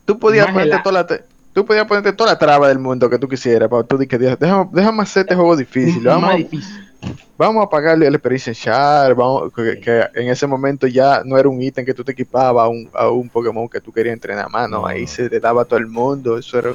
Tú 0.05 0.19
podías 0.19 0.47
ponerte 0.51 0.79
toda 0.79 0.93
la 0.93 1.07
te- 1.07 1.23
tú 1.53 1.65
podías 1.65 1.85
ponerte 1.85 2.13
toda 2.13 2.31
la 2.33 2.37
traba 2.39 2.67
del 2.67 2.79
mundo 2.79 3.09
que 3.09 3.17
tú 3.17 3.27
quisieras 3.27 3.69
para 3.69 3.83
tú 3.83 3.97
que 3.97 4.17
déjame, 4.17 4.69
déjame 4.71 5.03
hacer 5.03 5.21
este 5.21 5.35
juego 5.35 5.55
difícil. 5.55 6.03
Vamos, 6.05 6.35
difícil. 6.35 6.89
vamos 7.37 7.65
a 7.65 7.69
pagarle 7.69 8.07
el 8.07 8.15
Experience 8.15 8.53
Shard, 8.53 9.15
vamos, 9.15 9.51
que, 9.53 9.79
que 9.79 10.03
en 10.15 10.29
ese 10.29 10.47
momento 10.47 10.85
ya 10.87 11.21
no 11.25 11.37
era 11.37 11.47
un 11.49 11.61
ítem 11.61 11.85
que 11.85 11.93
tú 11.93 12.03
te 12.03 12.11
equipabas 12.13 12.65
a 12.65 12.67
un, 12.67 12.89
a 12.93 13.09
un 13.09 13.29
Pokémon 13.29 13.67
que 13.69 13.79
tú 13.81 13.91
querías 13.91 14.13
entrenar 14.13 14.49
más, 14.49 14.69
no, 14.69 14.81
No. 14.81 14.87
ahí 14.87 15.05
se 15.07 15.29
le 15.29 15.39
daba 15.39 15.63
a 15.63 15.65
todo 15.65 15.79
el 15.79 15.87
mundo, 15.87 16.37
eso 16.37 16.59
era, 16.59 16.73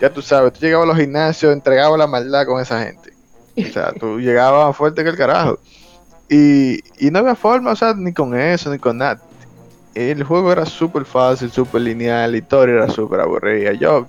ya 0.00 0.12
tú 0.12 0.22
sabes, 0.22 0.52
tú 0.52 0.60
llegabas 0.60 0.84
a 0.84 0.88
los 0.92 0.98
gimnasios, 0.98 1.52
entregabas 1.52 1.98
la 1.98 2.06
maldad 2.06 2.46
con 2.46 2.60
esa 2.60 2.82
gente, 2.84 3.12
o 3.56 3.72
sea, 3.72 3.92
tú 3.92 4.18
llegabas 4.20 4.66
más 4.68 4.76
fuerte 4.76 5.02
que 5.02 5.10
el 5.10 5.16
carajo, 5.16 5.58
y, 6.28 6.78
y 7.04 7.10
no 7.10 7.18
había 7.20 7.34
forma, 7.34 7.72
o 7.72 7.76
sea, 7.76 7.92
ni 7.94 8.12
con 8.12 8.38
eso, 8.38 8.70
ni 8.70 8.78
con 8.78 8.98
nada, 8.98 9.20
el 10.10 10.24
juego 10.24 10.50
era 10.52 10.64
súper 10.66 11.04
fácil, 11.04 11.50
súper 11.50 11.82
lineal, 11.82 12.30
la 12.32 12.38
historia 12.38 12.74
era 12.76 12.88
súper 12.88 13.20
aburrida, 13.20 13.72
yo, 13.72 14.08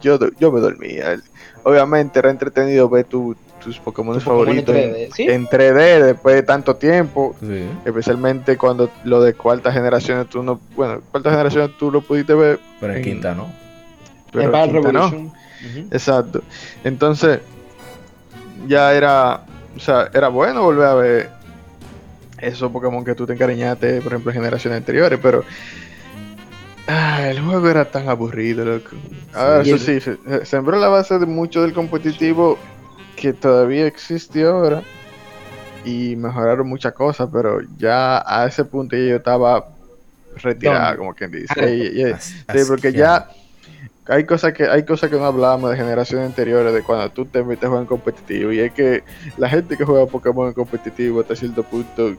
yo, 0.00 0.18
yo 0.38 0.50
me 0.52 0.60
dormía, 0.60 1.20
obviamente 1.64 2.18
era 2.18 2.30
entretenido 2.30 2.88
ver 2.88 3.04
tu- 3.04 3.36
tus 3.62 3.78
Pokémon 3.78 4.18
Tu 4.18 4.24
Pokémon 4.24 4.48
en 4.58 4.64
favoritos 4.64 4.74
en- 4.74 4.90
3D, 4.92 5.10
¿sí? 5.14 5.22
en 5.28 5.46
3D 5.46 6.02
después 6.02 6.34
de 6.36 6.42
tanto 6.42 6.76
tiempo, 6.76 7.34
Sí. 7.40 7.68
especialmente 7.84 8.56
cuando 8.56 8.90
lo 9.04 9.20
de 9.22 9.34
cuarta 9.34 9.70
generación 9.70 10.26
tú 10.26 10.42
no, 10.42 10.58
bueno, 10.74 11.02
cuarta 11.10 11.30
generación 11.30 11.70
tú 11.78 11.90
lo 11.90 12.00
pudiste 12.00 12.32
ver, 12.34 12.58
Pero 12.80 12.92
en 12.94 12.98
En- 13.00 13.04
quinta 13.04 13.34
no. 13.34 13.52
pero 14.32 14.56
En 14.56 14.70
quinta 14.72 14.92
no. 14.92 15.32
Exacto. 15.90 16.40
Entonces, 16.84 17.40
ya 18.66 18.94
era, 18.94 19.40
o 19.76 19.80
sea, 19.80 20.08
era 20.14 20.28
bueno 20.28 20.62
volver 20.62 20.86
a 20.86 20.94
ver 20.94 21.30
esos 22.40 22.70
Pokémon 22.72 23.04
que 23.04 23.14
tú 23.14 23.26
te 23.26 23.32
encariñaste, 23.34 24.00
por 24.00 24.12
ejemplo, 24.12 24.30
en 24.32 24.36
generaciones 24.38 24.78
anteriores, 24.78 25.18
pero 25.22 25.44
ah, 26.86 27.28
el 27.28 27.40
juego 27.40 27.68
era 27.68 27.84
tan 27.90 28.08
aburrido, 28.08 28.64
loco. 28.64 28.90
Ahora, 29.34 29.64
Sí. 29.64 29.70
eso 29.72 29.84
sí, 29.84 30.00
se- 30.00 30.44
sembró 30.44 30.78
la 30.78 30.88
base 30.88 31.18
de 31.18 31.26
mucho 31.26 31.62
del 31.62 31.72
competitivo 31.72 32.58
que 33.16 33.32
todavía 33.32 33.86
existe 33.86 34.44
ahora 34.44 34.82
y 35.84 36.16
mejoraron 36.16 36.68
muchas 36.68 36.92
cosas, 36.92 37.28
pero 37.32 37.60
ya 37.78 38.22
a 38.26 38.46
ese 38.46 38.64
punto 38.64 38.96
yo 38.96 39.16
estaba 39.16 39.66
retirado, 40.36 40.80
¿Dónde? 40.82 40.98
como 40.98 41.14
quien 41.14 41.30
dice. 41.30 41.54
Ah, 41.56 41.68
Y- 41.68 42.00
y- 42.00 42.12
As- 42.12 42.24
Sí, 42.52 42.58
porque 42.68 42.92
ya 42.92 43.28
hay 44.10 44.24
cosas 44.24 44.52
que 44.52 44.64
hay 44.64 44.84
cosas 44.84 45.08
que 45.08 45.16
no 45.16 45.24
hablamos 45.24 45.70
de 45.70 45.76
generaciones 45.76 46.26
anteriores 46.26 46.72
de 46.74 46.82
cuando 46.82 47.08
tú 47.10 47.24
te 47.24 47.42
metes 47.44 47.64
a 47.64 47.68
jugar 47.68 47.82
en 47.82 47.86
competitivo 47.86 48.52
y 48.52 48.58
es 48.60 48.72
que 48.72 49.02
la 49.36 49.48
gente 49.48 49.76
que 49.76 49.84
juega 49.84 50.06
Pokémon 50.06 50.48
en 50.48 50.54
competitivo 50.54 51.20
hasta 51.20 51.36
cierto 51.36 51.62
punto 51.62 52.14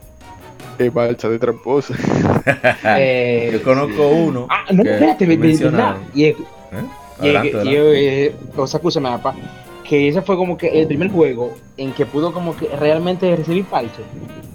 es 0.78 0.94
balsa 0.94 1.30
de 1.30 1.38
tramposa. 1.38 1.94
Eh, 2.98 3.50
Yo 3.54 3.64
conozco 3.64 4.10
uno. 4.10 4.48
Ah, 4.50 4.66
no, 4.72 4.84
espérate, 4.84 5.26
verdad. 5.26 5.98
Y, 6.14 6.26
¿Eh? 6.26 6.36
y, 7.22 7.22
Adelante, 7.22 7.48
y- 7.50 7.56
adelante. 7.56 8.26
eh, 8.26 8.36
o 8.56 8.68
sea, 8.68 8.78
escúchame, 8.78 9.10
papá, 9.10 9.36
que 9.88 10.08
ese 10.08 10.22
fue 10.22 10.36
como 10.38 10.58
que 10.58 10.68
el 10.82 10.88
primer 10.88 11.12
juego 11.12 11.56
en 11.78 11.92
que 11.94 12.06
pudo 12.06 12.32
como 12.34 12.56
que 12.56 12.68
realmente 12.76 13.36
recibir 13.36 13.66
parche. 13.66 14.02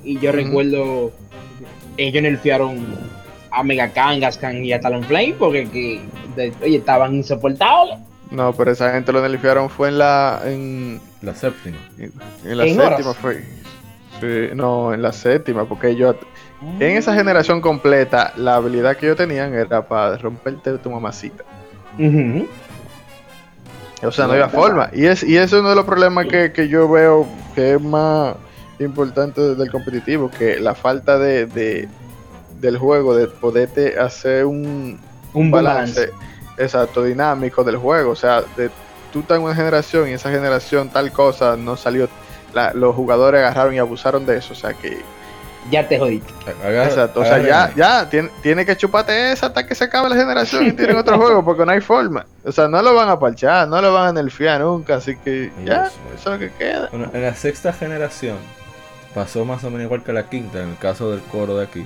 Y 0.02 0.18
yo 0.18 0.30
Ujú. 0.30 0.38
recuerdo, 0.38 1.12
ellos 1.96 2.22
nerfearon 2.22 2.78
a 3.56 3.62
Mega 3.62 3.88
Kangaskhan 3.90 4.64
y 4.64 4.72
a 4.72 4.80
Talonflame 4.80 5.34
porque 5.38 5.68
que, 5.68 6.00
de- 6.36 6.52
oye, 6.62 6.76
estaban 6.76 7.14
insoportables. 7.14 7.98
No, 8.30 8.52
pero 8.52 8.72
esa 8.72 8.92
gente 8.92 9.12
lo 9.12 9.26
nerfearon 9.26 9.70
fue 9.70 9.88
en 9.88 9.98
la 9.98 10.40
en, 10.44 11.00
La 11.22 11.34
séptima. 11.34 11.76
en 11.98 12.12
la 12.58 12.64
¿En 12.64 12.74
séptima 12.76 13.10
horas? 13.10 13.16
fue. 13.16 13.44
Sí, 14.20 14.54
no, 14.54 14.92
en 14.94 15.02
la 15.02 15.12
séptima, 15.12 15.64
porque 15.66 15.90
ellos 15.90 16.16
en 16.80 16.96
esa 16.96 17.14
generación 17.14 17.60
completa 17.60 18.32
la 18.36 18.56
habilidad 18.56 18.96
que 18.96 19.06
ellos 19.06 19.18
tenían 19.18 19.52
era 19.54 19.86
para 19.86 20.16
romperte 20.16 20.78
tu 20.78 20.90
mamacita. 20.90 21.44
Ujú. 21.98 22.46
O 24.02 24.10
sea, 24.12 24.26
no 24.26 24.32
había 24.32 24.48
forma. 24.48 24.90
Y 24.92 25.06
es, 25.06 25.22
y 25.22 25.36
eso 25.36 25.56
es 25.56 25.60
uno 25.60 25.70
de 25.70 25.76
los 25.76 25.84
problemas 25.84 26.26
que, 26.26 26.52
que 26.52 26.68
yo 26.68 26.88
veo 26.88 27.26
que 27.54 27.74
es 27.74 27.80
más 27.80 28.36
importante 28.78 29.40
del 29.54 29.70
competitivo, 29.70 30.30
que 30.30 30.58
la 30.60 30.74
falta 30.74 31.18
de, 31.18 31.46
de- 31.46 31.88
del 32.60 32.78
juego, 32.78 33.14
de 33.16 33.26
poderte 33.28 33.98
hacer 33.98 34.44
un, 34.46 34.98
Un 35.34 35.50
balance, 35.50 36.06
balance. 36.06 36.14
exacto, 36.58 37.02
dinámico 37.04 37.64
del 37.64 37.76
juego. 37.76 38.10
O 38.12 38.16
sea, 38.16 38.42
de, 38.56 38.70
tú 39.12 39.20
estás 39.20 39.38
en 39.38 39.44
una 39.44 39.54
generación 39.54 40.08
y 40.08 40.12
esa 40.12 40.30
generación 40.30 40.88
tal 40.90 41.12
cosa 41.12 41.56
no 41.56 41.76
salió. 41.76 42.08
la- 42.54 42.72
los 42.72 42.94
jugadores 42.94 43.40
agarraron 43.40 43.74
y 43.74 43.78
abusaron 43.78 44.24
de 44.24 44.38
eso. 44.38 44.52
O 44.54 44.56
sea 44.56 44.72
que, 44.72 44.98
Ya 45.70 45.86
te 45.86 45.98
jodiste. 45.98 46.32
Exacto. 46.64 47.20
O 47.20 47.24
sea, 47.24 47.38
ya, 47.42 47.72
ya 47.74 48.08
tiene, 48.08 48.30
tiene 48.40 48.64
que 48.64 48.76
chuparte 48.76 49.32
esa 49.32 49.46
hasta 49.48 49.66
que 49.66 49.74
se 49.74 49.84
acabe 49.84 50.08
la 50.08 50.14
generación 50.16 50.64
y 50.66 50.72
tienen 50.76 50.96
otro 50.96 51.18
juego 51.18 51.44
porque 51.44 51.66
no 51.66 51.72
hay 51.72 51.80
forma. 51.80 52.24
O 52.44 52.52
sea, 52.52 52.68
no 52.68 52.80
lo 52.82 52.94
van 52.94 53.08
a 53.10 53.18
parchar, 53.18 53.66
no 53.68 53.82
lo 53.82 53.92
van 53.92 54.08
a 54.08 54.12
nerfear 54.22 54.60
nunca. 54.60 54.94
Así 54.96 55.16
que 55.16 55.50
ya, 55.64 55.80
Dios. 55.82 55.92
eso 56.14 56.34
es 56.34 56.40
lo 56.40 56.46
que 56.46 56.52
queda. 56.56 56.88
Bueno, 56.92 57.10
en 57.12 57.22
la 57.22 57.34
sexta 57.34 57.72
generación 57.72 58.36
pasó 59.14 59.44
más 59.44 59.64
o 59.64 59.70
menos 59.70 59.84
igual 59.86 60.02
que 60.04 60.12
la 60.12 60.28
quinta, 60.30 60.62
en 60.62 60.68
el 60.70 60.78
caso 60.78 61.10
del 61.10 61.20
coro 61.22 61.56
de 61.58 61.64
aquí. 61.64 61.84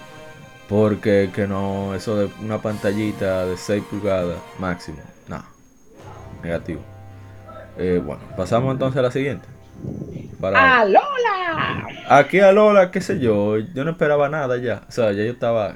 Porque 0.71 1.31
que 1.35 1.47
no, 1.49 1.95
eso 1.95 2.17
de 2.17 2.31
una 2.43 2.59
pantallita 2.63 3.45
de 3.45 3.57
6 3.59 3.83
pulgadas 3.91 4.39
máximo. 4.59 4.99
No. 5.29 5.45
Negativo. 6.45 6.81
Eh, 7.77 8.01
bueno, 8.05 8.23
pasamos 8.37 8.73
entonces 8.73 8.99
a 8.99 9.03
la 9.03 9.11
siguiente. 9.11 9.47
Para... 10.41 10.81
¡Alola! 10.83 11.89
Aquí 12.09 12.41
a 12.41 12.53
Lola, 12.53 12.91
qué 12.93 13.01
sé 13.01 13.19
yo, 13.19 13.59
yo 13.59 13.85
no 13.85 13.91
esperaba 13.91 14.29
nada 14.29 14.57
ya. 14.59 14.83
O 14.89 14.93
sea, 14.93 15.13
ya 15.13 15.25
yo 15.25 15.33
estaba... 15.33 15.75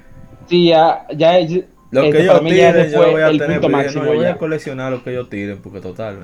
Sí, 0.48 0.68
ya, 0.68 1.06
ya, 1.16 1.40
ya 1.40 1.60
Lo 1.90 2.02
Este, 2.02 2.12
que 2.18 2.22
ellos 2.22 2.40
tiren, 2.44 2.90
yo 2.90 2.96
fue 2.98 3.10
voy 3.12 3.22
a 3.22 3.28
tener. 3.30 3.60
yo 3.60 3.68
máximo 3.68 4.04
no, 4.04 4.10
yo 4.10 4.16
voy 4.16 4.24
ya. 4.26 4.32
a 4.32 4.38
coleccionar 4.38 4.92
lo 4.92 5.02
que 5.02 5.10
ellos 5.10 5.28
tiren, 5.30 5.58
porque 5.62 5.80
total. 5.80 6.16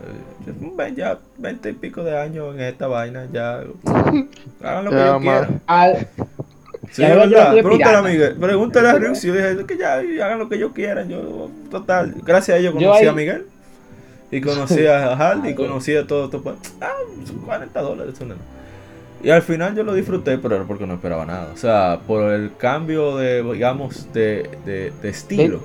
eh, 0.47 0.53
ven 0.77 0.95
ya 0.95 1.19
20 1.39 1.71
y 1.71 1.73
pico 1.73 2.05
de 2.05 2.17
años 2.19 2.55
en 2.55 2.61
esta 2.61 2.87
vaina, 2.87 3.27
ya. 3.33 3.63
Hagan 4.63 4.85
lo 4.85 4.91
que 4.91 4.97
Ya, 4.97 5.07
ellos 5.07 5.21
quieran. 5.23 5.61
Al- 5.67 6.09
Sí, 6.91 7.05
es 7.05 7.15
verdad. 7.15 7.53
Pregúntale 7.53 7.97
a. 7.97 8.03
Miguel. 8.03 8.37
Pregúntale 8.37 8.89
a 8.89 8.93
Rius. 8.95 9.23
Yo 9.23 9.35
dije 9.35 9.65
que 9.67 9.77
ya 9.79 9.95
hagan 10.25 10.39
lo 10.39 10.49
que 10.49 10.57
ellos 10.57 10.73
quieran. 10.75 11.09
Yo, 11.09 11.51
total. 11.71 12.15
Gracias 12.25 12.57
a 12.57 12.59
ellos 12.59 12.75
conocí 12.75 13.07
a 13.07 13.13
Miguel. 13.13 13.47
Y 14.31 14.41
conocí 14.41 14.87
a 14.87 15.17
Hardy. 15.17 15.51
Y 15.51 15.55
conocí 15.55 15.97
a 15.97 16.07
todo 16.07 16.25
esto. 16.27 16.43
Ah, 16.81 16.93
son 17.27 17.39
40 17.39 17.81
dólares. 17.81 18.15
eso 18.15 18.25
no. 18.27 18.35
Y 19.23 19.31
al 19.31 19.43
final 19.43 19.75
yo 19.77 19.83
lo 19.83 19.93
disfruté, 19.93 20.39
pero 20.39 20.57
era 20.57 20.65
porque 20.65 20.87
no 20.87 20.95
esperaba 20.95 21.27
nada. 21.27 21.51
O 21.53 21.57
sea, 21.57 22.01
por 22.07 22.33
el 22.33 22.57
cambio 22.57 23.17
de, 23.17 23.43
digamos, 23.43 24.13
de, 24.13 24.49
de, 24.65 24.93
de 25.03 25.09
estilo. 25.09 25.61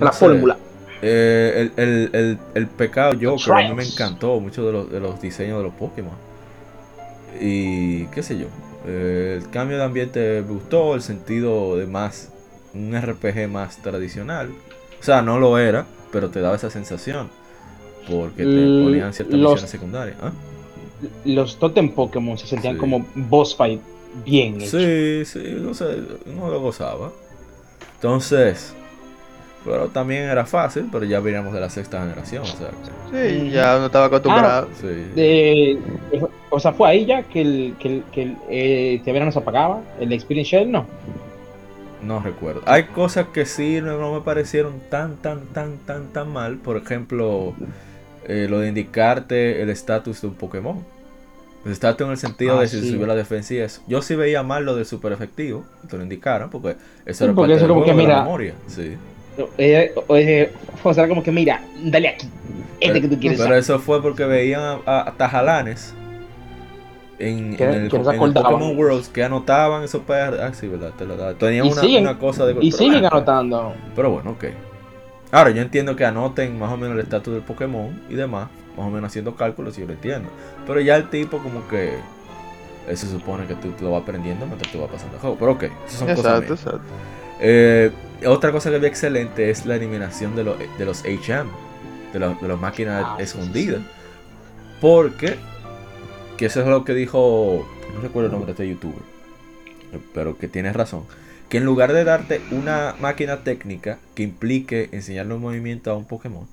la 0.00 0.12
sé. 0.12 0.18
fórmula. 0.18 0.56
Eh, 1.02 1.70
el, 1.76 1.84
el, 1.84 2.10
el, 2.14 2.38
el 2.54 2.66
pecado 2.68 3.12
Joker 3.20 3.52
a 3.52 3.68
mí 3.68 3.74
me 3.74 3.84
encantó 3.84 4.40
mucho 4.40 4.64
de 4.64 4.72
los, 4.72 4.90
de 4.90 5.00
los 5.00 5.20
diseños 5.20 5.58
de 5.58 5.64
los 5.64 5.74
Pokémon. 5.74 6.16
Y 7.38 8.06
qué 8.06 8.22
sé 8.22 8.38
yo. 8.38 8.46
Eh, 8.86 9.40
el 9.42 9.50
cambio 9.50 9.76
de 9.78 9.84
ambiente 9.84 10.42
me 10.46 10.52
gustó, 10.54 10.94
el 10.94 11.02
sentido 11.02 11.76
de 11.76 11.86
más. 11.86 12.30
Un 12.74 12.94
RPG 12.94 13.48
más 13.48 13.78
tradicional. 13.82 14.50
O 15.00 15.02
sea, 15.02 15.22
no 15.22 15.38
lo 15.38 15.58
era, 15.58 15.86
pero 16.12 16.28
te 16.30 16.40
daba 16.40 16.56
esa 16.56 16.70
sensación. 16.70 17.28
Porque 18.10 18.44
te 18.44 18.84
ponían 18.84 19.12
ciertas 19.12 19.38
los- 19.38 19.52
misiones 19.52 19.70
secundarias. 19.70 20.16
¿ah? 20.22 20.30
Los 21.24 21.58
totem 21.58 21.90
Pokémon 21.90 22.36
se 22.38 22.46
sentían 22.46 22.74
Sí. 22.74 22.78
como 22.80 23.04
boss 23.14 23.56
fight 23.56 23.80
bien 24.24 24.56
hechos. 24.60 24.70
Sí, 24.70 25.24
sí, 25.24 25.56
no 25.60 25.74
sé, 25.74 25.98
no 26.26 26.48
lo 26.50 26.60
gozaba. 26.60 27.10
Entonces, 27.96 28.74
pero 29.64 29.88
también 29.88 30.22
era 30.24 30.46
fácil, 30.46 30.88
pero 30.92 31.04
ya 31.04 31.18
veníamos 31.20 31.52
de 31.52 31.60
la 31.60 31.68
sexta 31.70 32.00
generación, 32.00 32.42
o 32.42 32.46
sea, 32.46 32.70
Sí, 33.12 33.50
ya 33.50 33.76
uno 33.76 33.86
estaba 33.86 34.06
acostumbrado. 34.06 34.68
sí. 34.80 34.86
De- 34.86 35.78
o 36.50 36.60
sea, 36.60 36.72
fue 36.72 36.88
ahí 36.88 37.06
ya 37.06 37.22
que 37.24 37.40
el, 37.40 37.74
que 37.78 37.88
el, 37.88 38.02
que 38.12 38.22
el 38.22 38.36
eh, 38.48 39.30
se 39.32 39.38
apagaba. 39.38 39.82
El 40.00 40.12
Experience 40.12 40.50
Shell 40.56 40.70
no. 40.70 40.86
No 42.02 42.20
recuerdo. 42.20 42.62
Hay 42.66 42.84
cosas 42.84 43.26
que 43.32 43.46
sí 43.46 43.80
no, 43.82 43.98
no 43.98 44.14
me 44.14 44.20
parecieron 44.20 44.74
tan, 44.90 45.16
tan, 45.16 45.46
tan, 45.46 45.78
tan, 45.78 46.08
tan 46.12 46.28
mal. 46.32 46.56
Por 46.58 46.76
ejemplo, 46.76 47.54
eh, 48.28 48.46
lo 48.48 48.60
de 48.60 48.68
indicarte 48.68 49.60
el 49.62 49.70
estatus 49.70 50.20
de 50.20 50.28
un 50.28 50.34
Pokémon. 50.34 50.84
El 51.64 51.72
estatus 51.72 52.04
en 52.04 52.10
el 52.12 52.18
sentido 52.18 52.58
Ah, 52.58 52.60
de 52.60 52.68
si 52.68 52.80
sí. 52.80 52.90
subió 52.92 53.06
la 53.06 53.16
defensa 53.16 53.54
y 53.54 53.58
eso. 53.58 53.82
Yo 53.88 54.00
sí 54.02 54.14
veía 54.14 54.44
mal 54.44 54.64
lo 54.64 54.76
del 54.76 54.86
super 54.86 55.10
efectivo, 55.12 55.64
que 55.82 55.88
te 55.88 55.96
lo 55.96 56.02
indicaran, 56.04 56.48
porque 56.48 56.76
eso 57.06 57.18
Sí, 57.18 57.24
era 57.24 57.32
porque 57.34 57.54
parte 57.54 57.54
eso 57.54 57.60
del 57.62 57.68
como 57.70 57.84
que 57.84 57.92
juego, 57.92 58.00
de 58.02 58.06
la 58.08 58.14
mira- 58.14 58.22
memoria. 58.24 58.54
Sí. 58.68 58.96
Eh, 59.58 59.92
eh, 60.10 60.52
o 60.84 60.94
sea, 60.94 61.08
como 61.08 61.22
que 61.24 61.32
mira, 61.32 61.60
dale 61.82 62.08
aquí. 62.08 62.28
Este 62.78 63.00
que 63.00 63.08
tú 63.08 63.18
quieres. 63.18 63.40
Pero 63.40 63.56
eso 63.56 63.78
fue 63.80 64.00
porque 64.00 64.24
veían 64.26 64.60
a, 64.60 64.78
a- 64.86 65.08
a 65.08 65.12
tajalanes 65.16 65.92
en, 67.18 67.54
en 67.58 67.70
el, 67.72 67.84
en. 67.94 68.32
Pokémon 68.34 68.76
Worlds 68.76 69.08
que 69.08 69.24
anotaban 69.24 69.82
esos 69.82 70.02
PR. 70.02 70.40
Ah, 70.42 70.52
sí, 70.54 70.68
verdad, 70.68 70.90
te 70.96 71.04
lo 71.06 71.16
daba. 71.16 71.34
Tenían 71.34 71.66
Y 71.66 71.72
una, 71.72 71.80
siguen- 71.82 72.02
una 72.02 72.18
cosa 72.18 72.44
de 72.46 72.52
y 72.52 72.70
pero 72.70 72.76
siguen 72.76 73.04
anotando. 73.06 73.74
Pero 73.94 74.10
bueno, 74.10 74.30
ok. 74.32 74.44
Ahora, 75.32 75.50
yo 75.50 75.60
entiendo 75.62 75.96
que 75.96 76.04
anoten 76.04 76.58
más 76.58 76.72
o 76.72 76.76
menos 76.76 76.94
el 76.96 77.02
estatus 77.02 77.34
del 77.34 77.42
Pokémon 77.42 78.00
y 78.08 78.14
demás, 78.14 78.48
más 78.76 78.86
o 78.86 78.90
menos 78.90 79.08
haciendo 79.08 79.34
cálculos, 79.34 79.76
yo 79.76 79.86
lo 79.86 79.92
entiendo. 79.92 80.28
Pero 80.66 80.80
ya 80.80 80.96
el 80.96 81.08
tipo, 81.10 81.38
como 81.38 81.66
que. 81.68 81.94
Eso 82.88 83.06
se 83.06 83.12
supone 83.14 83.46
que 83.46 83.54
tú, 83.56 83.70
tú 83.72 83.84
lo 83.84 83.90
vas 83.92 84.02
aprendiendo 84.02 84.46
mientras 84.46 84.70
tú 84.70 84.78
vas 84.80 84.88
pasando 84.90 85.16
el 85.16 85.20
juego. 85.20 85.36
Pero 85.38 85.52
ok, 85.52 85.62
esas 85.86 85.98
son 85.98 86.08
cosas 86.14 86.42
Exacto, 86.42 86.54
exacto. 86.54 86.80
Eh, 87.40 87.90
otra 88.26 88.52
cosa 88.52 88.70
que 88.70 88.78
vi 88.78 88.86
excelente 88.86 89.50
es 89.50 89.66
la 89.66 89.74
eliminación 89.74 90.36
de, 90.36 90.44
los 90.44 90.56
de 90.78 90.84
los 90.84 91.02
HM, 91.04 91.48
de, 92.12 92.18
los- 92.20 92.40
de 92.40 92.46
las 92.48 92.60
máquinas 92.60 93.02
Ah, 93.04 93.14
sí, 93.18 93.24
escondidas. 93.24 93.80
Porque, 94.80 95.36
que 96.36 96.46
eso 96.46 96.60
es 96.60 96.66
lo 96.66 96.84
que 96.84 96.94
dijo, 96.94 97.66
no 97.94 98.00
recuerdo 98.00 98.26
el 98.26 98.32
nombre 98.32 98.46
de 98.46 98.52
este 98.52 98.68
youtuber, 98.68 99.02
pero 100.14 100.36
que 100.38 100.48
tienes 100.48 100.74
razón, 100.74 101.04
que 101.48 101.58
en 101.58 101.64
lugar 101.64 101.92
de 101.92 102.04
darte 102.04 102.40
una 102.50 102.94
máquina 103.00 103.38
técnica 103.38 103.98
que 104.14 104.22
implique 104.22 104.88
enseñarle 104.92 105.34
un 105.34 105.42
movimiento 105.42 105.90
a 105.90 105.96
un 105.96 106.04
Pokémon, 106.04 106.46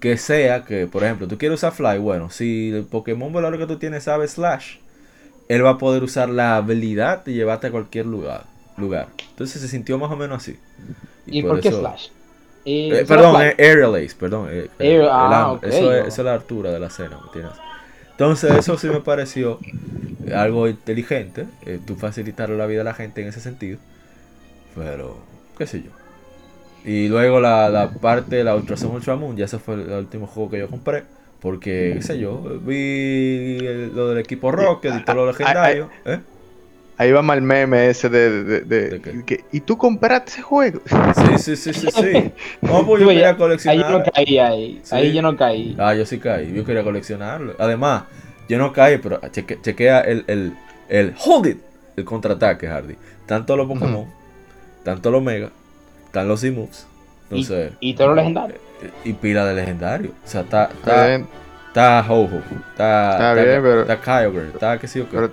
que 0.00 0.16
sea 0.16 0.64
que, 0.64 0.86
por 0.86 1.04
ejemplo, 1.04 1.28
tú 1.28 1.38
quieres 1.38 1.58
usar 1.60 1.72
Fly, 1.72 1.98
bueno, 1.98 2.30
si 2.30 2.70
el 2.70 2.84
Pokémon 2.84 3.32
volador 3.32 3.58
que 3.58 3.66
tú 3.66 3.76
tienes 3.78 4.04
sabe 4.04 4.26
Slash, 4.28 4.76
él 5.48 5.64
va 5.64 5.70
a 5.70 5.78
poder 5.78 6.02
usar 6.02 6.28
la 6.28 6.56
habilidad 6.56 7.24
de 7.24 7.32
llevarte 7.34 7.68
a 7.68 7.70
cualquier 7.70 8.06
lugar. 8.06 8.44
lugar. 8.76 9.08
Entonces 9.30 9.60
se 9.60 9.68
sintió 9.68 9.98
más 9.98 10.10
o 10.10 10.16
menos 10.16 10.38
así. 10.42 10.56
¿Y 11.26 11.42
por, 11.42 11.60
qué 11.60 11.68
eso- 11.68 11.80
Slash? 11.80 12.08
Eh, 12.64 12.88
eh, 12.90 12.98
¿eso 13.00 13.06
perdón, 13.06 13.36
Aerial 13.36 13.94
Ace, 13.96 14.14
perdón. 14.18 14.48
eh, 14.50 14.68
Air- 14.78 15.08
ah, 15.10 15.58
eso, 15.62 15.92
es, 15.92 16.06
eso 16.08 16.22
es 16.22 16.24
la 16.24 16.34
altura 16.34 16.70
de 16.70 16.80
la 16.80 16.90
cena, 16.90 17.18
¿me 17.18 17.26
entiendes? 17.26 17.52
Entonces 18.12 18.52
eso 18.52 18.78
sí 18.78 18.88
me 18.88 19.00
pareció 19.00 19.58
algo 20.34 20.68
inteligente, 20.68 21.46
eh, 21.66 21.80
tú 21.84 21.96
facilitar 21.96 22.48
la 22.50 22.66
vida 22.66 22.82
a 22.82 22.84
la 22.84 22.94
gente 22.94 23.22
en 23.22 23.28
ese 23.28 23.40
sentido. 23.40 23.78
Pero, 24.74 25.18
qué 25.58 25.66
sé 25.66 25.82
yo. 25.82 25.90
Y 26.84 27.08
luego 27.08 27.40
la, 27.40 27.68
la 27.68 27.90
parte, 27.90 28.42
la 28.44 28.56
Ultra 28.56 28.76
Sun 28.76 28.92
Ultra 28.92 29.16
Moon, 29.16 29.36
ya 29.36 29.44
ese 29.44 29.58
fue 29.58 29.74
el 29.74 29.90
último 29.90 30.26
juego 30.26 30.50
que 30.50 30.58
yo 30.58 30.68
compré. 30.68 31.04
Porque, 31.40 31.92
qué 31.96 32.02
sé 32.02 32.18
yo, 32.20 32.40
vi 32.60 33.58
lo 33.94 34.08
del 34.08 34.18
equipo 34.18 34.52
Rocket 34.52 34.94
y 34.94 35.04
todo 35.04 35.16
lo 35.16 35.26
legendario. 35.26 35.90
¿eh? 36.04 36.20
Ahí 37.02 37.12
va 37.12 37.20
mal 37.22 37.42
meme 37.42 37.88
ese 37.88 38.08
de, 38.08 38.44
de, 38.44 38.60
de- 38.60 38.88
¿De 38.90 39.00
qué? 39.00 39.24
que- 39.24 39.44
¿Y 39.52 39.60
tú 39.60 39.76
compraste 39.76 40.30
ese 40.30 40.42
juego? 40.42 40.80
Sí, 40.86 41.38
sí, 41.38 41.56
sí, 41.56 41.72
sí, 41.74 41.88
sí. 41.90 42.32
No, 42.60 42.86
pues 42.86 43.02
yo 43.02 43.08
quería 43.08 43.36
ya- 43.36 43.70
Ahí 43.70 43.78
yo 43.78 43.88
no 43.90 44.02
caí 44.04 44.38
ahí. 44.38 44.80
Sí. 44.84 44.94
Ahí 44.94 45.12
yo 45.12 45.22
no 45.22 45.36
caí. 45.36 45.76
Ah, 45.78 45.94
yo 45.94 46.06
sí 46.06 46.18
caí, 46.18 46.52
yo 46.52 46.64
quería 46.64 46.82
coleccionarlo. 46.84 47.54
Además, 47.58 48.04
yo 48.48 48.58
no 48.58 48.72
caí, 48.72 48.98
pero 48.98 49.20
cheque- 49.20 49.60
chequea 49.60 50.00
el, 50.02 50.24
el, 50.28 50.52
el 50.88 51.14
Hold 51.24 51.46
It, 51.46 51.58
el 51.96 52.04
contraataque, 52.04 52.66
Hardy. 52.68 52.94
Tanto 53.26 53.56
los 53.56 53.66
Pokémon, 53.66 54.06
tanto 54.84 55.10
los 55.10 55.22
Mega, 55.22 55.50
están 56.06 56.28
los 56.28 56.40
Z-Moves. 56.40 56.86
Entonces, 57.30 57.72
Y 57.80 57.94
todo 57.94 58.08
lo 58.08 58.14
legendario. 58.16 58.56
y 59.04 59.12
pila 59.14 59.44
de 59.46 59.54
legendario. 59.54 60.10
O 60.24 60.28
sea, 60.28 60.42
está, 60.42 60.64
Está 60.64 60.76
está, 60.90 61.06
bien, 61.06 61.26
está 61.68 62.04
Ho-Ho, 62.08 62.26
está, 62.70 63.12
Está 63.12 63.34
bien, 63.34 63.62
pero- 63.62 63.80
está 63.82 64.00
Kyogre, 64.00 64.48
está 64.48 64.78
que 64.78 64.86
sí 64.86 65.00
o 65.00 65.04
qué. 65.08 65.16
pero, 65.16 65.30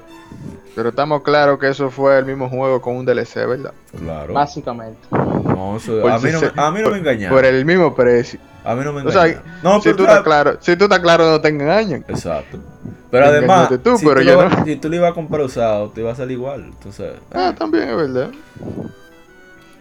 pero 0.76 0.90
estamos 0.90 1.24
claros 1.24 1.60
que 1.60 1.68
eso 1.70 1.90
fue 1.90 2.18
el 2.20 2.26
mismo 2.26 2.48
juego 2.50 2.80
con 2.82 2.96
un 2.96 3.06
DLC, 3.06 3.46
¿verdad? 3.48 3.74
claro. 3.98 4.34
Básicamente. 4.34 5.00
No, 5.12 5.78
eso- 5.78 6.00
Por 6.02 6.12
a, 6.12 6.20
mí 6.20 6.30
no, 6.32 6.40
a 6.64 6.72
mí 6.72 6.82
no 6.82 6.90
me 6.92 6.98
engañaron. 7.00 7.36
Por 7.36 7.46
el 7.46 7.66
mismo 7.66 7.94
precio. 7.96 8.40
A 8.64 8.76
mí 8.76 8.84
no 8.84 8.94
me 8.94 9.02
O 9.02 9.12
sea, 9.12 9.26
engañaron. 9.26 9.52
no, 9.64 9.82
si 9.82 9.90
tú 9.90 9.96
claro- 9.98 10.12
estás 10.12 10.24
claro, 10.24 10.58
si 10.62 10.76
tú 10.78 10.84
estás 10.86 11.00
claro, 11.00 11.30
no 11.32 11.42
te 11.42 11.50
engañan. 11.50 12.06
Exacto. 12.08 12.60
Pero 13.12 13.26
Te 13.26 13.30
además, 13.38 13.70
tú, 13.84 13.98
si, 13.98 14.06
pero 14.06 14.22
tú 14.22 14.28
yo 14.28 14.42
lo- 14.44 14.50
no. 14.50 14.66
si 14.66 14.76
tú 14.76 14.90
lo 14.90 14.96
ibas 14.98 15.12
a 15.12 15.14
comprar 15.16 15.42
usado, 15.42 15.90
te 15.90 16.02
iba 16.02 16.12
a 16.12 16.16
salir 16.16 16.38
igual. 16.38 16.66
Entonces, 16.66 17.14
Ah, 17.34 17.54
también 17.58 17.90
es 17.90 17.96
verdad. 17.96 18.30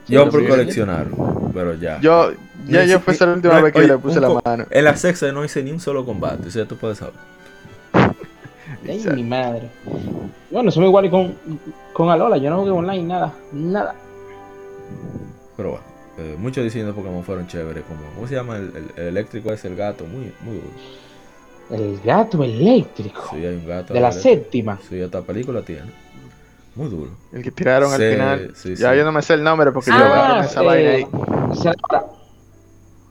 yo 0.09 0.31
por 0.31 0.41
sí. 0.41 0.47
coleccionarlo, 0.47 1.51
pero 1.53 1.75
ya. 1.75 2.01
Yo, 2.01 2.31
ya, 2.67 2.87
si- 2.87 2.99
fue 2.99 3.15
la 3.27 3.33
última 3.35 3.55
no, 3.55 3.63
vez 3.63 3.73
que 3.73 3.79
oye, 3.81 3.89
le 3.89 3.99
puse 3.99 4.21
la 4.21 4.31
mano. 4.45 4.65
En 4.71 4.85
la 4.85 4.97
sexta 4.97 5.31
no 5.33 5.45
hice 5.45 5.63
ni 5.63 5.71
un 5.73 5.81
solo 5.81 6.05
combate, 6.07 6.49
eso 6.49 6.59
ya 6.61 6.67
tú 6.67 6.77
puedes 6.77 6.99
saber. 6.99 7.15
Ay, 8.87 9.05
mi 9.15 9.25
madre. 9.25 9.69
Bueno, 10.51 10.71
somos 10.71 10.89
iguales 10.89 11.11
con, 11.11 11.35
con 11.93 12.11
Alola. 12.11 12.37
Yo 12.39 12.51
no 12.51 12.59
jugué 12.61 12.71
online, 12.71 13.03
nada. 13.05 13.33
Nada. 13.53 13.95
Pero 15.57 15.71
bueno, 15.71 15.85
eh, 16.19 16.37
muchos 16.39 16.65
diseños 16.65 16.89
de 16.89 16.93
Pokémon 16.95 17.25
fueron 17.25 17.47
chéveres. 17.47 17.85
Como, 17.85 18.01
¿Cómo 18.15 18.27
se 18.29 18.35
llama 18.35 18.57
el, 18.57 18.73
el- 18.77 18.91
el 18.97 19.07
eléctrico? 19.09 19.53
Es 19.53 19.65
el 19.65 19.75
gato, 19.77 20.05
muy, 20.05 20.33
muy 20.43 20.57
duro. 20.57 20.69
El 21.71 22.01
gato 22.01 22.43
eléctrico. 22.45 23.21
Sí, 23.31 23.37
hay 23.45 23.57
un 23.57 23.67
gato. 23.67 23.93
de 23.93 24.01
la 24.01 24.09
eléctrico. 24.09 24.37
séptima. 24.37 24.79
Sí, 24.89 25.01
esta 25.01 25.21
película 25.23 25.63
tiene. 25.63 25.91
Muy 26.77 26.89
duro. 26.89 27.11
El 27.33 27.43
que 27.43 27.51
tiraron 27.51 27.93
al 27.93 28.01
final. 28.01 28.53
sí, 28.55 28.77
ya 28.77 28.93
sí. 28.93 28.99
yo 28.99 29.05
no 29.05 29.11
me 29.13 29.21
sé 29.21 29.35
el 29.35 29.43
nombre 29.43 29.73
porque 29.73 29.91
yo 29.91 29.97
Ah, 29.99 30.35
veo 30.39 30.45
esa 30.45 30.63
eh, 30.63 30.65
vaina 30.67 30.91
ahí. 30.93 31.07
será 31.57 31.75
ahora. 31.91 32.07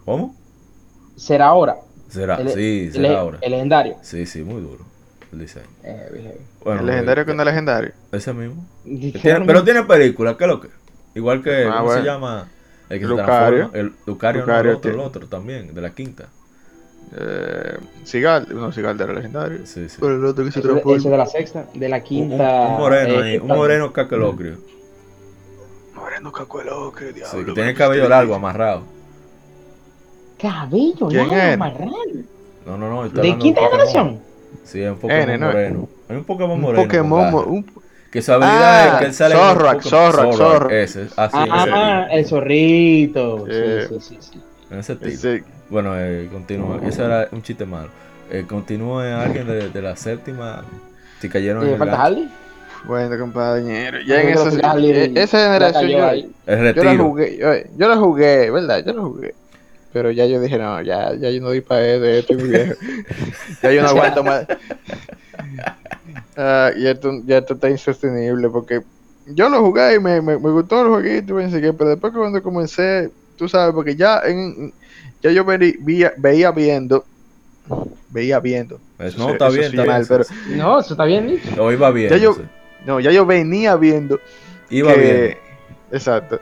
¿Cómo? 0.06 0.36
Será 1.18 1.48
ahora. 1.48 1.78
Será, 2.08 2.36
El- 2.38 2.50
sí, 2.50 2.86
el, 2.88 2.94
será 2.94 3.20
ahora. 3.20 3.38
el 3.42 3.52
legendario. 3.52 3.98
Sí, 4.02 4.26
sí, 4.26 4.42
muy 4.44 4.62
duro. 4.62 4.86
El 5.32 5.40
diseño. 5.40 5.66
Eh, 5.84 6.10
dije, 6.14 6.38
Bueno, 6.64 6.82
el 6.82 6.86
legendario 6.88 7.24
eh, 7.24 7.26
que 7.26 7.34
no 7.34 7.42
es 7.42 7.46
legendario. 7.48 7.92
Ese 8.12 8.34
mismo. 8.34 8.66
Tiene- 8.84 9.46
pero 9.46 9.64
tiene 9.64 9.84
película, 9.84 10.38
¿qué 10.38 10.44
es 10.46 10.48
lo 10.48 10.62
que? 10.62 10.70
Igual 11.16 11.44
que, 11.44 11.66
Ah, 11.66 11.78
¿cómo 11.80 11.90
se 11.90 11.96
bueno. 12.00 12.04
llama? 12.06 12.48
El 12.90 13.00
que 13.00 13.06
se 13.06 13.10
Lucario. 13.10 13.58
transforma. 13.70 13.80
El 13.80 13.94
Lucario, 14.06 14.42
no, 14.42 14.46
Lucario 14.48 14.72
el 14.72 14.78
otro, 14.78 14.92
el 14.92 15.00
otro 15.00 15.28
también, 15.28 15.74
de 15.74 15.82
la 15.82 15.90
quinta. 15.92 16.30
Eh, 17.18 17.78
Sigal, 18.04 18.48
no, 18.54 18.72
Sigal 18.72 19.00
era 19.00 19.14
legendario. 19.14 19.66
Sí, 19.66 19.88
sí. 19.90 19.98
Pero 20.00 20.16
el 20.16 20.26
otro 20.26 20.46
que 20.46 20.52
se 20.52 20.60
Ese, 20.60 20.70
ese 20.96 21.10
de 21.10 21.18
la 21.18 21.26
sexta, 21.26 21.66
de 21.74 21.90
la 21.90 21.98
Un, 21.98 22.04
quinta. 22.04 22.44
un- 22.62 22.72
un 22.74 22.78
moreno 22.80 23.14
eh, 23.14 23.24
ahí, 23.24 23.38
un 23.38 23.48
moreno 23.48 23.92
caquelocrio. 23.94 24.58
Moreno 25.96 26.32
cacuelo, 26.32 26.92
que 26.94 27.12
diablo. 27.14 27.40
Sí, 27.40 27.46
que 27.46 27.52
tiene 27.54 27.70
el 27.72 27.76
cabello 27.78 28.08
largo, 28.08 28.36
amarrado. 28.36 28.84
Cabello, 30.40 31.08
¿Quién 31.08 31.30
largo, 31.30 31.54
amarrado. 31.54 31.92
No, 32.66 32.78
no, 32.78 32.90
no. 32.90 33.10
¿De 33.10 33.38
quinta 33.38 33.62
un 33.62 33.68
generación? 33.70 34.20
Sí, 34.68 34.82
es 34.82 34.90
un 34.92 34.98
Pokémon 34.98 35.30
N, 35.30 35.38
¿no? 35.38 35.46
moreno. 35.48 35.90
Hay 36.10 36.16
un 36.18 36.24
Pokémon 36.26 36.52
Un 36.52 36.62
moreno. 36.62 36.84
Pokémon, 36.84 37.20
garra. 37.20 37.32
mo- 37.32 37.44
un, 37.44 37.66
Que 38.12 38.22
su 38.22 38.32
habilidad 38.32 38.62
Ah, 38.62 38.88
es 38.94 39.00
que 39.00 39.06
él 39.06 39.14
sale 39.14 39.36
en 39.36 39.42
Zorrak, 39.42 39.82
Zorrak, 39.82 40.34
Zorrak. 40.34 40.72
Ese, 40.72 41.08
así, 41.16 41.38
Ah, 41.40 42.08
el 42.12 42.26
zorrito. 42.26 43.46
Sí, 43.46 43.52
Eh. 43.54 43.86
sí, 43.90 43.96
sí, 44.00 44.18
sí. 44.20 44.42
ese, 44.70 44.80
ese 44.80 44.96
tipo. 44.96 45.08
Ese- 45.08 45.44
Bueno, 45.70 45.94
eh, 45.98 46.30
continúa. 46.32 46.80
Ese 46.86 47.04
era 47.04 47.28
un 47.32 47.42
chiste 47.42 47.66
malo. 47.66 47.90
Eh, 48.32 48.46
continúa 48.48 49.24
alguien 49.24 49.48
de, 49.48 49.70
de 49.70 49.82
la 49.82 49.96
séptima. 49.96 50.64
Si 51.20 51.30
cayeron 51.30 51.66
en 51.66 51.74
el 51.74 51.78
¿Falta. 51.80 52.04
Harley? 52.04 52.30
Bueno, 52.86 53.18
compañero, 53.18 54.00
ya 54.06 54.22
en 54.22 54.30
esa, 54.30 54.50
esa 54.50 55.40
generación 55.40 55.90
yo, 55.90 56.74
yo 56.74 56.84
la 56.84 56.96
jugué, 56.98 57.38
yo, 57.38 57.48
yo 57.76 57.90
la 57.90 57.98
jugué, 57.98 58.52
¿verdad? 58.52 58.84
Yo 58.86 58.94
la 58.94 59.02
jugué. 59.02 59.36
Pero 59.94 60.12
ya 60.12 60.26
yo 60.26 60.40
dije, 60.42 60.58
no, 60.58 60.82
ya, 60.82 61.14
ya 61.16 61.30
yo 61.30 61.42
no 61.42 61.52
di 61.52 61.62
para 61.62 61.82
de 61.82 62.20
esto, 62.20 62.34
mi 62.36 62.44
viejo. 62.50 62.74
ya 63.64 63.72
yo 63.72 63.82
no 63.82 63.88
aguanto 63.90 64.24
más. 64.24 64.46
Ah, 66.36 66.72
y 66.76 66.88
esto, 66.88 67.12
ya 67.26 67.40
esto 67.40 67.54
está 67.56 67.70
insostenible 67.70 68.50
porque 68.50 68.82
yo 69.28 69.50
lo 69.50 69.62
jugué 69.62 69.96
y 69.96 70.00
me, 70.00 70.22
me, 70.22 70.38
me 70.38 70.52
gustó 70.52 70.82
el 70.84 70.88
jueguito, 70.90 71.34
y 71.34 71.44
pensé 71.44 71.62
que, 71.62 71.74
pero 71.74 71.92
después 71.92 72.14
que 72.14 72.20
cuando 72.20 72.42
comencé, 72.44 73.10
tú 73.36 73.48
sabes, 73.50 73.74
porque 73.74 73.96
ya 73.96 74.22
en, 74.26 74.74
ya 75.22 75.32
yo 75.32 75.44
veía, 75.46 76.14
veía 76.18 76.52
viendo, 76.52 77.04
veía 78.10 78.40
viendo. 78.40 78.80
Pues 78.98 79.14
Eso 79.16 79.24
no, 79.26 79.34
está 79.34 79.50
bien, 79.50 79.66
está 79.66 79.86
mal, 79.86 80.06
bien. 80.06 80.08
pero- 80.08 80.24
No, 80.56 80.80
eso 80.80 80.94
está 80.94 81.06
bien 81.06 81.28
dicho. 81.28 81.50
O 81.64 81.72
iba 81.72 81.92
bien. 81.92 82.10
Ya 82.10 82.18
yo- 82.18 82.38
no 82.86 83.00
ya 83.00 83.12
yo 83.12 83.26
venía 83.26 83.76
viendo 83.76 84.20
Iba 84.70 84.94
que- 84.94 85.00
bien. 85.02 85.38
Exacto. 85.92 86.40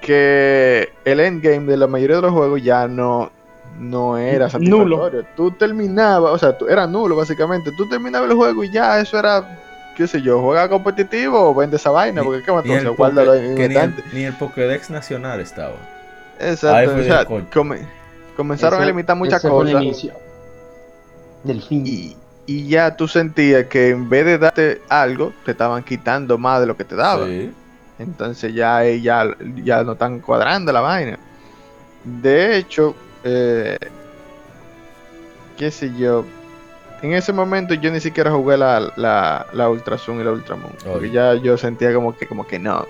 Que 0.00 0.90
el 1.04 1.20
endgame 1.20 1.66
de 1.66 1.76
la 1.76 1.86
mayoría 1.86 2.16
de 2.16 2.22
los 2.22 2.32
juegos 2.32 2.62
ya 2.62 2.86
no, 2.86 3.30
no 3.78 4.16
era 4.16 4.48
Nulo. 4.58 4.96
satisfactorio. 4.96 5.26
Tú 5.36 5.50
terminabas, 5.52 6.32
o 6.32 6.38
sea, 6.38 6.56
tú, 6.56 6.66
era 6.68 6.86
nulo 6.86 7.16
básicamente. 7.16 7.72
Tú 7.76 7.88
terminabas 7.88 8.30
el 8.30 8.36
juego 8.36 8.64
y 8.64 8.70
ya 8.70 9.00
eso 9.00 9.18
era, 9.18 9.58
qué 9.96 10.06
sé 10.06 10.22
yo, 10.22 10.40
juega 10.40 10.68
competitivo 10.68 11.50
o 11.50 11.54
vende 11.54 11.76
esa 11.76 11.90
vaina, 11.90 12.22
porque 12.22 12.42
qué 12.44 12.52
más 12.52 12.64
Ni 12.64 12.72
entonces, 12.72 12.96
guárdalo 12.96 13.34
en 13.34 13.54
ni, 13.56 13.62
el, 13.64 13.94
ni 14.12 14.22
el 14.24 14.34
Pokédex 14.34 14.88
nacional 14.90 15.40
estaba. 15.40 15.74
Exacto, 16.40 16.94
o 16.96 17.02
sea, 17.02 17.24
come- 17.52 17.80
comenzaron 18.36 18.80
a 18.80 18.86
limitar 18.86 19.16
muchas 19.16 19.42
cosas. 19.42 19.82
Del 21.42 21.62
fin. 21.62 21.84
Y, 21.86 22.16
y 22.46 22.68
ya 22.68 22.96
tú 22.96 23.08
sentías 23.08 23.66
que 23.66 23.90
en 23.90 24.08
vez 24.08 24.24
de 24.24 24.38
darte 24.38 24.80
algo, 24.88 25.32
te 25.44 25.50
estaban 25.50 25.82
quitando 25.82 26.38
más 26.38 26.60
de 26.60 26.66
lo 26.66 26.76
que 26.76 26.84
te 26.84 26.94
daban. 26.94 27.28
Sí. 27.28 27.52
Entonces 27.98 28.54
ya, 28.54 28.84
ya, 28.84 29.24
ya 29.56 29.82
no 29.84 29.92
están 29.92 30.20
cuadrando 30.20 30.72
la 30.72 30.80
vaina. 30.80 31.18
De 32.04 32.56
hecho, 32.56 32.94
eh, 33.24 33.76
qué 35.56 35.70
sé 35.70 35.92
yo, 35.98 36.24
en 37.02 37.12
ese 37.12 37.32
momento 37.32 37.74
yo 37.74 37.90
ni 37.90 38.00
siquiera 38.00 38.30
jugué 38.30 38.56
la, 38.56 38.92
la, 38.96 39.46
la 39.52 39.68
Ultra 39.68 39.98
Sun 39.98 40.20
y 40.20 40.24
la 40.24 40.32
Ultra 40.32 40.56
Moon. 40.56 40.72
Porque 40.84 41.10
ya 41.10 41.34
yo 41.34 41.56
sentía 41.58 41.92
como 41.92 42.16
que, 42.16 42.26
como 42.26 42.46
que 42.46 42.58
no. 42.58 42.86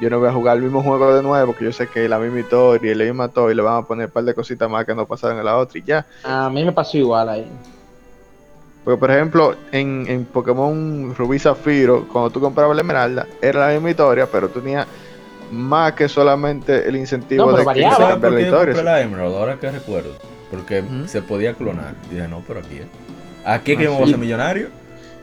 Yo 0.00 0.08
no 0.08 0.18
voy 0.18 0.28
a 0.28 0.32
jugar 0.32 0.56
el 0.56 0.62
mismo 0.62 0.82
juego 0.82 1.14
de 1.14 1.22
nuevo 1.22 1.48
porque 1.48 1.64
yo 1.64 1.72
sé 1.72 1.86
que 1.86 2.08
la 2.08 2.18
misma 2.18 2.40
historia 2.40 2.92
y 2.92 2.94
la 2.94 3.04
misma 3.04 3.28
todo 3.28 3.50
y 3.50 3.54
le 3.54 3.62
van 3.62 3.82
a 3.82 3.86
poner 3.86 4.06
un 4.06 4.12
par 4.12 4.24
de 4.24 4.34
cositas 4.34 4.68
más 4.68 4.86
que 4.86 4.94
no 4.94 5.06
pasaron 5.06 5.38
en 5.38 5.44
la 5.44 5.58
otra 5.58 5.78
y 5.78 5.82
ya. 5.82 6.06
A 6.24 6.48
mí 6.48 6.64
me 6.64 6.72
pasó 6.72 6.96
igual 6.96 7.28
ahí. 7.28 7.46
Porque, 8.84 8.98
por 8.98 9.10
ejemplo, 9.10 9.54
en, 9.72 10.06
en 10.08 10.24
Pokémon 10.24 11.14
Rubí 11.16 11.38
Zafiro, 11.38 12.08
cuando 12.08 12.30
tú 12.30 12.40
comprabas 12.40 12.74
la 12.76 12.82
Esmeralda, 12.82 13.26
era 13.42 13.66
la 13.68 13.72
misma 13.74 13.90
historia, 13.90 14.26
pero 14.30 14.48
tú 14.48 14.60
tenías 14.60 14.86
más 15.52 15.92
que 15.92 16.08
solamente 16.08 16.88
el 16.88 16.96
incentivo 16.96 17.46
No, 17.46 17.52
de 17.52 17.58
que 17.58 17.64
variaba. 17.64 17.94
se 17.96 18.00
¿Sabes 18.02 18.12
cambiar 18.14 18.32
la 18.32 18.40
yo 18.40 18.46
historia. 18.46 18.82
la 18.82 19.00
Emerald? 19.02 19.34
Ahora 19.36 19.56
que 19.56 19.70
recuerdo. 19.70 20.10
Porque 20.50 20.82
se 21.06 21.22
podía 21.22 21.52
clonar. 21.54 21.94
Dije, 22.10 22.26
no, 22.26 22.42
pero 22.46 22.60
aquí 22.60 22.78
es. 22.78 22.86
Aquí 23.44 23.72
es 23.72 23.78
que 23.78 23.86
Ah, 23.86 23.90
me 23.90 23.96
voy 23.96 24.04
a 24.04 24.08
ser 24.08 24.18
millonario. 24.18 24.68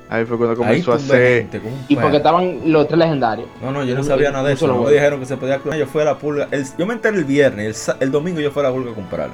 Ahí 0.10 0.24
fue 0.26 0.38
cuando 0.38 0.52
Ahí 0.54 0.58
comenzó 0.58 0.94
a 0.94 0.96
hacer. 0.96 1.42
gente 1.52 1.62
Y 1.90 1.96
porque 1.98 2.18
estaban 2.18 2.72
los 2.72 2.88
tres 2.88 3.00
legendarios. 3.00 3.50
No, 3.62 3.72
no, 3.72 3.84
yo 3.84 3.96
no 3.96 4.04
sabía 4.04 4.32
nada 4.32 4.48
de 4.48 4.54
eso. 4.54 4.68
juego. 4.68 4.90
dijeron 4.90 5.20
que 5.20 5.26
se 5.26 5.36
podía 5.36 5.58
clonar. 5.60 5.80
Yo 5.80 5.86
fui 5.88 6.02
a 6.02 6.06
la 6.06 6.18
pulga. 6.18 6.48
el- 6.52 6.66
yo 6.78 6.86
me 6.86 6.94
enteré 6.94 7.18
el 7.18 7.26
viernes. 7.26 7.66
El, 7.66 7.74
sa- 7.74 7.98
el 8.00 8.12
domingo 8.12 8.40
yo 8.40 8.52
fui 8.52 8.62
a 8.62 8.68
la 8.68 8.72
pulga 8.72 8.92
a 8.92 8.96
comprarlo. 8.96 9.34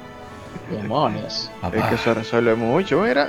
Demonios. 0.70 1.50
Es 1.72 1.84
que 1.84 1.94
eso 1.94 2.14
resuelve 2.14 2.54
mucho, 2.54 3.00
mira. 3.02 3.28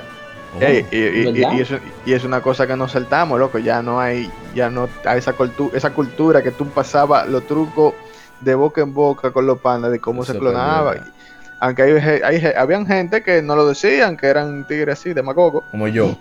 Oh. 0.56 0.62
Ey, 0.62 0.86
y, 0.90 0.96
y- 0.96 1.00
y- 1.28 1.32
¿Verdad? 1.40 1.52
y 1.56 1.60
eso, 1.60 1.78
y 2.04 2.12
es 2.12 2.24
una 2.24 2.40
cosa 2.40 2.66
que 2.66 2.76
nos 2.76 2.92
saltamos, 2.92 3.38
loco. 3.38 3.58
Ya 3.58 3.82
no 3.82 4.00
hay, 4.00 4.30
ya 4.54 4.70
no 4.70 4.88
hay 5.04 5.18
esa, 5.18 5.36
cultu- 5.36 5.70
esa 5.74 5.90
cultura 5.92 6.42
que 6.42 6.50
tú 6.50 6.66
pasabas 6.68 7.28
los 7.28 7.46
trucos 7.46 7.94
de 8.40 8.54
boca 8.54 8.80
en 8.82 8.92
boca 8.94 9.30
con 9.30 9.46
los 9.46 9.58
panas 9.60 9.90
de 9.90 9.98
cómo 10.00 10.22
Eso 10.22 10.32
se 10.34 10.38
clonaba. 10.38 10.94
Aunque 11.60 11.82
hay, 11.82 12.20
hay 12.22 12.44
habían 12.56 12.86
gente 12.86 13.22
que 13.22 13.40
no 13.40 13.56
lo 13.56 13.66
decían, 13.66 14.16
que 14.16 14.26
eran 14.26 14.66
tigres 14.66 14.98
así, 14.98 15.14
de 15.14 15.22
macoco. 15.22 15.64
Como 15.70 15.88
yo. 15.88 16.14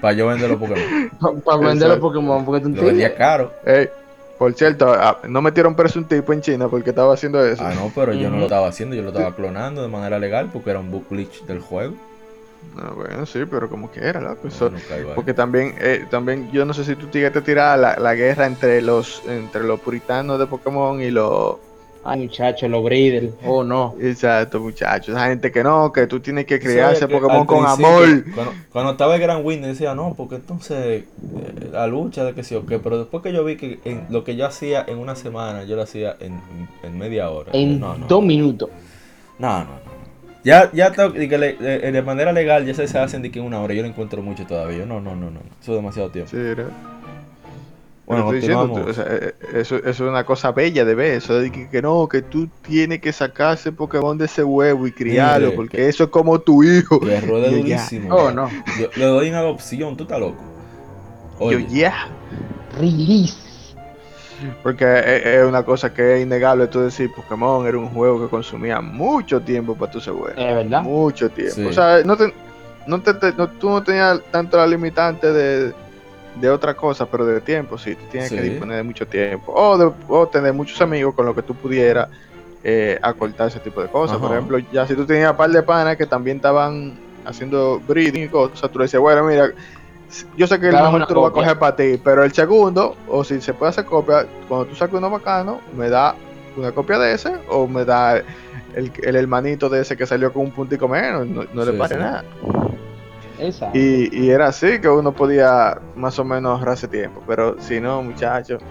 Para 0.00 0.14
yo 0.14 0.26
vender 0.26 0.50
los 0.50 0.58
Pokémon. 0.58 1.42
Para 1.44 1.58
vender 1.58 1.88
los. 1.88 1.98
Pokémon. 1.98 2.44
Porque 2.44 2.62
tú 2.62 2.68
Lo 2.70 2.84
vendía 2.84 3.14
caro. 3.14 3.52
Ey, 3.64 3.88
por 4.38 4.52
cierto, 4.54 4.92
ah, 4.92 5.18
no 5.28 5.40
metieron 5.40 5.74
preso 5.74 5.98
un 5.98 6.04
tipo 6.06 6.32
en 6.32 6.40
China 6.42 6.68
porque 6.68 6.90
estaba 6.90 7.14
haciendo 7.14 7.44
eso. 7.44 7.62
Ah, 7.64 7.72
no, 7.74 7.90
pero 7.94 8.12
yo 8.12 8.28
no 8.30 8.36
lo 8.38 8.42
estaba 8.44 8.68
haciendo. 8.68 8.94
Yo 8.94 9.02
lo 9.02 9.08
estaba 9.08 9.34
clonando 9.34 9.80
de 9.82 9.88
manera 9.88 10.18
legal 10.18 10.50
porque 10.52 10.70
era 10.70 10.80
un 10.80 10.90
book 10.90 11.06
glitch 11.10 11.44
del 11.46 11.60
juego. 11.60 11.94
Ah, 12.76 12.92
bueno, 12.94 13.24
sí, 13.26 13.40
pero 13.48 13.68
como 13.68 13.90
que 13.90 14.00
era, 14.00 14.20
loco. 14.20 14.42
Yo 14.42 14.48
Eso- 14.48 14.70
no 14.70 14.76
ahí. 14.76 15.04
porque 15.14 15.32
también, 15.32 15.74
eh, 15.80 16.06
también 16.10 16.50
yo 16.50 16.64
no 16.64 16.74
sé 16.74 16.84
si 16.84 16.96
tú 16.96 17.08
llegaste 17.10 17.38
a 17.38 17.42
tirar 17.44 17.78
la, 17.78 17.96
la 17.96 18.14
guerra 18.14 18.46
entre 18.46 18.82
los 18.82 19.22
entre 19.28 19.62
los 19.62 19.78
puritanos 19.80 20.38
de 20.38 20.46
Pokémon 20.46 21.00
y 21.00 21.10
los 21.10 21.56
Ay, 22.06 22.20
muchachos, 22.20 22.68
los 22.68 22.84
breeders. 22.84 23.32
Oh, 23.46 23.64
no. 23.64 23.94
exacto 23.98 24.60
muchachos, 24.60 25.08
esa 25.14 25.26
gente 25.28 25.50
que 25.50 25.62
no, 25.64 25.90
que 25.90 26.06
tú 26.06 26.20
tienes 26.20 26.44
que 26.44 26.60
sabes 26.60 26.98
ese 26.98 27.08
Pokémon 27.08 27.46
con 27.46 27.64
amor. 27.64 28.24
Cuando, 28.34 28.52
cuando 28.72 28.90
estaba 28.92 29.14
el 29.14 29.22
Gran 29.22 29.42
Win 29.42 29.62
decía, 29.62 29.94
no, 29.94 30.12
porque 30.14 30.34
entonces 30.34 30.76
eh, 30.78 31.06
la 31.72 31.86
lucha 31.86 32.24
de 32.24 32.34
que 32.34 32.42
sí 32.44 32.54
o 32.56 32.66
qué. 32.66 32.78
Pero 32.78 32.98
después 32.98 33.22
que 33.22 33.32
yo 33.32 33.42
vi 33.42 33.56
que 33.56 33.78
en- 33.86 34.04
lo 34.10 34.22
que 34.22 34.36
yo 34.36 34.44
hacía 34.46 34.84
en 34.86 34.98
una 34.98 35.16
semana, 35.16 35.64
yo 35.64 35.76
lo 35.76 35.82
hacía 35.82 36.14
en, 36.20 36.38
en 36.82 36.98
media 36.98 37.30
hora. 37.30 37.52
En 37.54 37.80
no, 37.80 37.96
no, 37.96 38.06
dos 38.06 38.22
minutos. 38.22 38.68
no, 39.38 39.60
no, 39.60 39.64
no. 39.64 39.93
Ya, 40.44 40.70
ya 40.72 40.90
le- 40.90 41.54
de, 41.54 41.92
de 41.92 42.02
manera 42.02 42.32
legal 42.32 42.66
ya 42.66 42.74
se, 42.74 42.86
se 42.86 42.98
hacen 42.98 43.22
de 43.22 43.30
que 43.30 43.38
en 43.38 43.46
una 43.46 43.60
hora. 43.60 43.72
Yo 43.74 43.82
lo 43.82 43.88
encuentro 43.88 44.22
mucho 44.22 44.46
todavía. 44.46 44.78
Yo, 44.78 44.86
no, 44.86 45.00
no, 45.00 45.16
no, 45.16 45.30
no. 45.30 45.40
Eso 45.60 45.72
es 45.72 45.76
demasiado 45.76 46.10
tiempo. 46.10 46.30
Sí, 46.30 46.36
era. 46.36 46.66
Bueno, 48.06 48.24
estoy 48.24 48.40
diciendo, 48.40 48.90
o 48.90 48.92
sea, 48.92 49.04
eh, 49.08 49.34
eh, 49.40 49.60
eso, 49.60 49.76
eso 49.76 49.88
es 49.88 50.00
una 50.00 50.24
cosa 50.26 50.52
bella 50.52 50.84
de 50.84 50.94
ver, 50.94 51.12
eso 51.14 51.38
de 51.38 51.50
que, 51.50 51.70
que 51.70 51.80
no, 51.80 52.06
que 52.06 52.20
tú 52.20 52.48
tienes 52.60 53.00
que 53.00 53.10
sacar 53.14 53.54
ese 53.54 53.72
Pokémon 53.72 54.18
de 54.18 54.26
ese 54.26 54.44
huevo 54.44 54.86
y 54.86 54.92
criarlo, 54.92 55.46
porque 55.56 55.78
que- 55.78 55.88
eso 55.88 56.04
es 56.04 56.10
como 56.10 56.38
tu 56.38 56.62
hijo. 56.62 57.00
Yo 57.00 57.08
ya- 57.66 57.78
durísimo. 57.78 58.14
Oh, 58.14 58.30
no. 58.30 58.50
Yo 58.78 58.88
le 58.96 59.04
doy 59.06 59.28
en 59.28 59.34
adopción, 59.36 59.96
tú 59.96 60.02
estás 60.02 60.20
loco. 60.20 60.36
Yo 61.40 61.58
ya. 61.60 62.08
Release. 62.78 63.34
Porque 64.62 64.84
es, 64.84 65.26
es 65.26 65.44
una 65.46 65.62
cosa 65.62 65.92
que 65.92 66.16
es 66.16 66.22
innegable 66.22 66.66
tú 66.66 66.80
decir, 66.80 67.10
Pokémon 67.14 67.66
era 67.66 67.78
un 67.78 67.88
juego 67.88 68.22
que 68.22 68.28
consumía 68.28 68.80
mucho 68.80 69.40
tiempo 69.40 69.74
para 69.74 69.90
tu 69.92 70.00
ser 70.00 70.12
bueno. 70.14 70.34
Es 70.40 70.54
verdad. 70.54 70.82
Mucho 70.82 71.28
tiempo. 71.30 71.54
Sí. 71.54 71.64
O 71.66 71.72
sea, 71.72 72.02
no 72.04 72.16
te, 72.16 72.32
no 72.86 73.00
te, 73.00 73.14
te- 73.14 73.32
no- 73.32 73.48
tú 73.48 73.70
no 73.70 73.82
tenías 73.82 74.20
tanto 74.30 74.56
la 74.56 74.66
limitante 74.66 75.32
de, 75.32 75.72
de 76.40 76.50
otra 76.50 76.74
cosa, 76.74 77.06
pero 77.06 77.24
de 77.26 77.40
tiempo, 77.40 77.78
sí. 77.78 77.94
Tú 77.94 78.02
tienes 78.10 78.30
que 78.30 78.36
disponer 78.50 78.76
de 78.78 78.82
mucho 78.82 79.06
tiempo. 79.06 79.52
O, 79.54 79.78
de, 79.78 79.92
o 80.08 80.26
tener 80.28 80.52
muchos 80.52 80.80
amigos 80.80 81.14
con 81.14 81.26
los 81.26 81.34
que 81.34 81.42
tú 81.42 81.54
pudieras 81.54 82.08
eh, 82.62 82.98
acortar 83.02 83.48
ese 83.48 83.60
tipo 83.60 83.80
de 83.82 83.88
cosas. 83.88 84.16
Por 84.18 84.32
ejemplo, 84.32 84.58
ya 84.72 84.86
si 84.86 84.94
tú 84.94 85.04
tenías 85.06 85.30
un 85.30 85.36
par 85.36 85.50
de 85.50 85.62
panas 85.62 85.96
que 85.96 86.06
también 86.06 86.38
estaban 86.38 86.94
haciendo 87.24 87.80
breeding 87.86 88.24
y 88.24 88.28
cosas, 88.28 88.70
tú 88.70 88.78
le 88.78 88.84
decías, 88.86 89.00
bueno, 89.00 89.22
mira, 89.24 89.50
yo 90.36 90.46
sé 90.46 90.60
que 90.60 90.68
el 90.68 90.74
mejor 90.74 91.06
tú 91.06 91.14
lo 91.14 91.22
vas 91.22 91.30
a 91.30 91.34
coger 91.34 91.58
para 91.58 91.76
ti, 91.76 92.00
pero 92.02 92.24
el 92.24 92.32
segundo, 92.32 92.96
o 93.08 93.24
si 93.24 93.40
se 93.40 93.54
puede 93.54 93.70
hacer 93.70 93.84
copia, 93.84 94.26
cuando 94.48 94.66
tú 94.66 94.74
saques 94.74 94.94
uno 94.94 95.10
bacano, 95.10 95.60
me 95.76 95.88
da 95.88 96.14
una 96.56 96.72
copia 96.72 96.98
de 96.98 97.14
ese 97.14 97.34
o 97.48 97.66
me 97.66 97.84
da 97.84 98.16
el, 98.16 98.92
el 99.02 99.16
hermanito 99.16 99.68
de 99.68 99.82
ese 99.82 99.96
que 99.96 100.06
salió 100.06 100.32
con 100.32 100.42
un 100.42 100.50
puntico 100.50 100.88
menos, 100.88 101.26
no, 101.26 101.44
no 101.52 101.64
le 101.64 101.72
pasa 101.72 101.94
sí. 101.94 102.00
nada. 102.00 102.24
Exacto. 103.38 103.78
Y, 103.78 104.10
y 104.12 104.30
era 104.30 104.46
así 104.46 104.78
que 104.78 104.88
uno 104.88 105.12
podía 105.12 105.78
más 105.96 106.18
o 106.18 106.24
menos 106.24 106.58
ahorrarse 106.58 106.86
tiempo, 106.86 107.22
pero 107.26 107.60
si 107.60 107.80
no, 107.80 108.02
muchachos, 108.02 108.62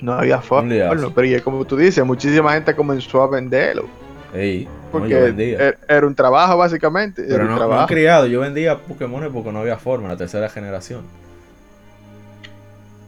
no 0.00 0.12
había 0.12 0.40
forma. 0.40 0.86
Bueno, 0.86 1.12
pero 1.14 1.26
y 1.26 1.34
es 1.34 1.42
como 1.42 1.64
tú 1.64 1.76
dices, 1.76 2.04
muchísima 2.04 2.52
gente 2.52 2.74
comenzó 2.74 3.22
a 3.22 3.28
venderlo, 3.28 3.84
ey, 4.32 4.66
no, 4.66 4.72
porque 4.90 5.08
yo 5.08 5.20
vendía. 5.20 5.58
er- 5.58 5.78
era 5.88 6.06
un 6.06 6.14
trabajo 6.14 6.56
básicamente. 6.58 7.24
Pero 7.28 7.44
no, 7.44 7.50
no 7.50 7.56
trabajo. 7.56 7.84
he 7.84 7.86
criado, 7.86 8.26
yo 8.26 8.40
vendía 8.40 8.78
Pokémon 8.78 9.30
porque 9.32 9.52
no 9.52 9.60
había 9.60 9.78
forma, 9.78 10.08
la 10.08 10.16
tercera 10.16 10.48
generación. 10.48 11.04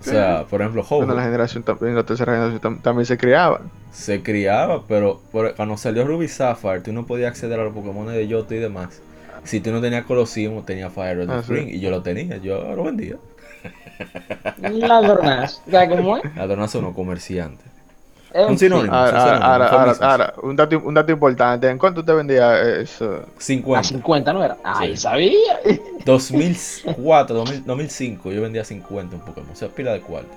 O 0.01 0.03
sea, 0.03 0.47
por 0.49 0.61
ejemplo, 0.63 0.85
Ho 0.89 0.97
Bueno, 0.97 1.15
la 1.15 1.23
generación 1.25 1.63
también, 1.63 1.95
la 1.95 2.05
tercera 2.05 2.33
generación 2.33 2.61
tam- 2.61 2.83
también 2.83 3.07
se 3.07 3.19
criaban. 3.19 3.71
se 3.93 4.23
criaba, 4.23 4.87
pero 4.87 5.21
cuando 5.57 5.77
salió 5.77 6.07
Ruby 6.07 6.29
Sapphire, 6.29 6.81
tú 6.81 6.93
no 6.93 7.07
podías 7.07 7.31
acceder 7.33 7.61
a 7.61 7.65
los 7.65 7.75
Pokémon 7.75 8.07
de 8.07 8.27
Yoto 8.27 8.55
y 8.55 8.59
demás. 8.59 9.03
Si 9.45 9.61
tú 9.61 9.71
no 9.73 9.81
tenías 9.81 10.05
Colosseum 10.05 10.65
tenías 10.65 10.93
Fire 10.93 11.17
Red 11.19 11.31
Ah, 11.31 11.43
sí. 11.43 11.53
Spring, 11.55 11.69
y 11.69 11.81
yo 11.81 11.91
lo 11.91 12.03
tenía, 12.03 12.37
yo 12.39 12.75
lo 12.75 12.85
vendía. 12.85 13.17
Ladronas. 14.59 15.63
¿Sabes 15.71 15.89
cómo 15.91 16.17
es? 16.19 16.25
Adornazo 16.37 16.81
no 16.81 16.95
comerciante. 16.95 17.70
Es 18.33 18.47
Un 18.49 18.59
sinónimo. 18.59 18.95
Ahora, 18.95 19.11
sí, 19.11 19.17
ahora, 19.43 19.69
sí, 19.69 19.75
ahora, 20.05 20.27
sí, 20.35 20.41
sí. 20.41 20.47
un, 20.47 20.57
dato, 20.57 20.79
un 20.85 20.95
dato 20.95 21.13
importante. 21.13 21.69
¿En 21.69 21.79
cuánto 21.79 22.05
te 22.05 22.13
vendía 22.13 22.61
eso? 22.81 23.25
A 23.37 23.41
50. 23.41 23.89
50, 23.89 24.33
¿no 24.33 24.45
era? 24.45 24.57
Ay, 24.63 24.97
Sí. 24.97 25.03
sabía. 25.03 25.61
2004, 26.05 27.35
2000, 27.37 27.65
2005, 27.67 28.31
yo 28.33 28.43
vendía 28.43 28.65
50 28.65 29.17
un 29.17 29.23
Pokémon. 29.23 29.51
O 29.51 29.57
sea, 29.57 29.69
pila 29.69 29.93
de 29.93 30.01
cuarto. 30.01 30.31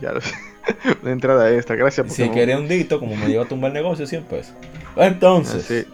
Ya 0.00 0.12
lo 0.12 0.20
sé. 0.20 0.32
Una 1.02 1.12
entrada 1.12 1.50
extra, 1.52 1.74
gracias 1.76 2.06
Si 2.12 2.22
Pokémon. 2.22 2.34
quería 2.34 2.58
un 2.58 2.68
dito, 2.68 3.00
como 3.00 3.16
me 3.16 3.28
iba 3.30 3.42
a 3.42 3.46
tumbar 3.48 3.68
el 3.70 3.74
negocio, 3.74 4.06
100 4.06 4.24
pesos. 4.24 4.52
Entonces, 4.96 5.64
Así, 5.64 5.84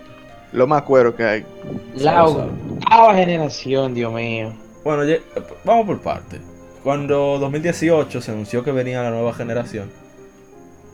lo 0.53 0.67
más 0.67 0.83
cuero 0.83 1.15
que 1.17 1.25
hay. 1.25 1.47
La 1.95 2.25
octava 2.25 3.15
generación, 3.15 3.95
Dios 3.95 4.13
mío. 4.13 4.53
bueno, 4.85 5.05
ya- 5.05 5.19
vamos 5.65 5.87
por 5.87 6.01
parte. 6.01 6.41
Cuando 6.83 7.39
2018 7.39 8.21
se 8.21 8.31
anunció 8.33 8.63
que 8.63 8.71
venía 8.73 9.03
la 9.03 9.11
nueva 9.11 9.33
generación, 9.33 9.91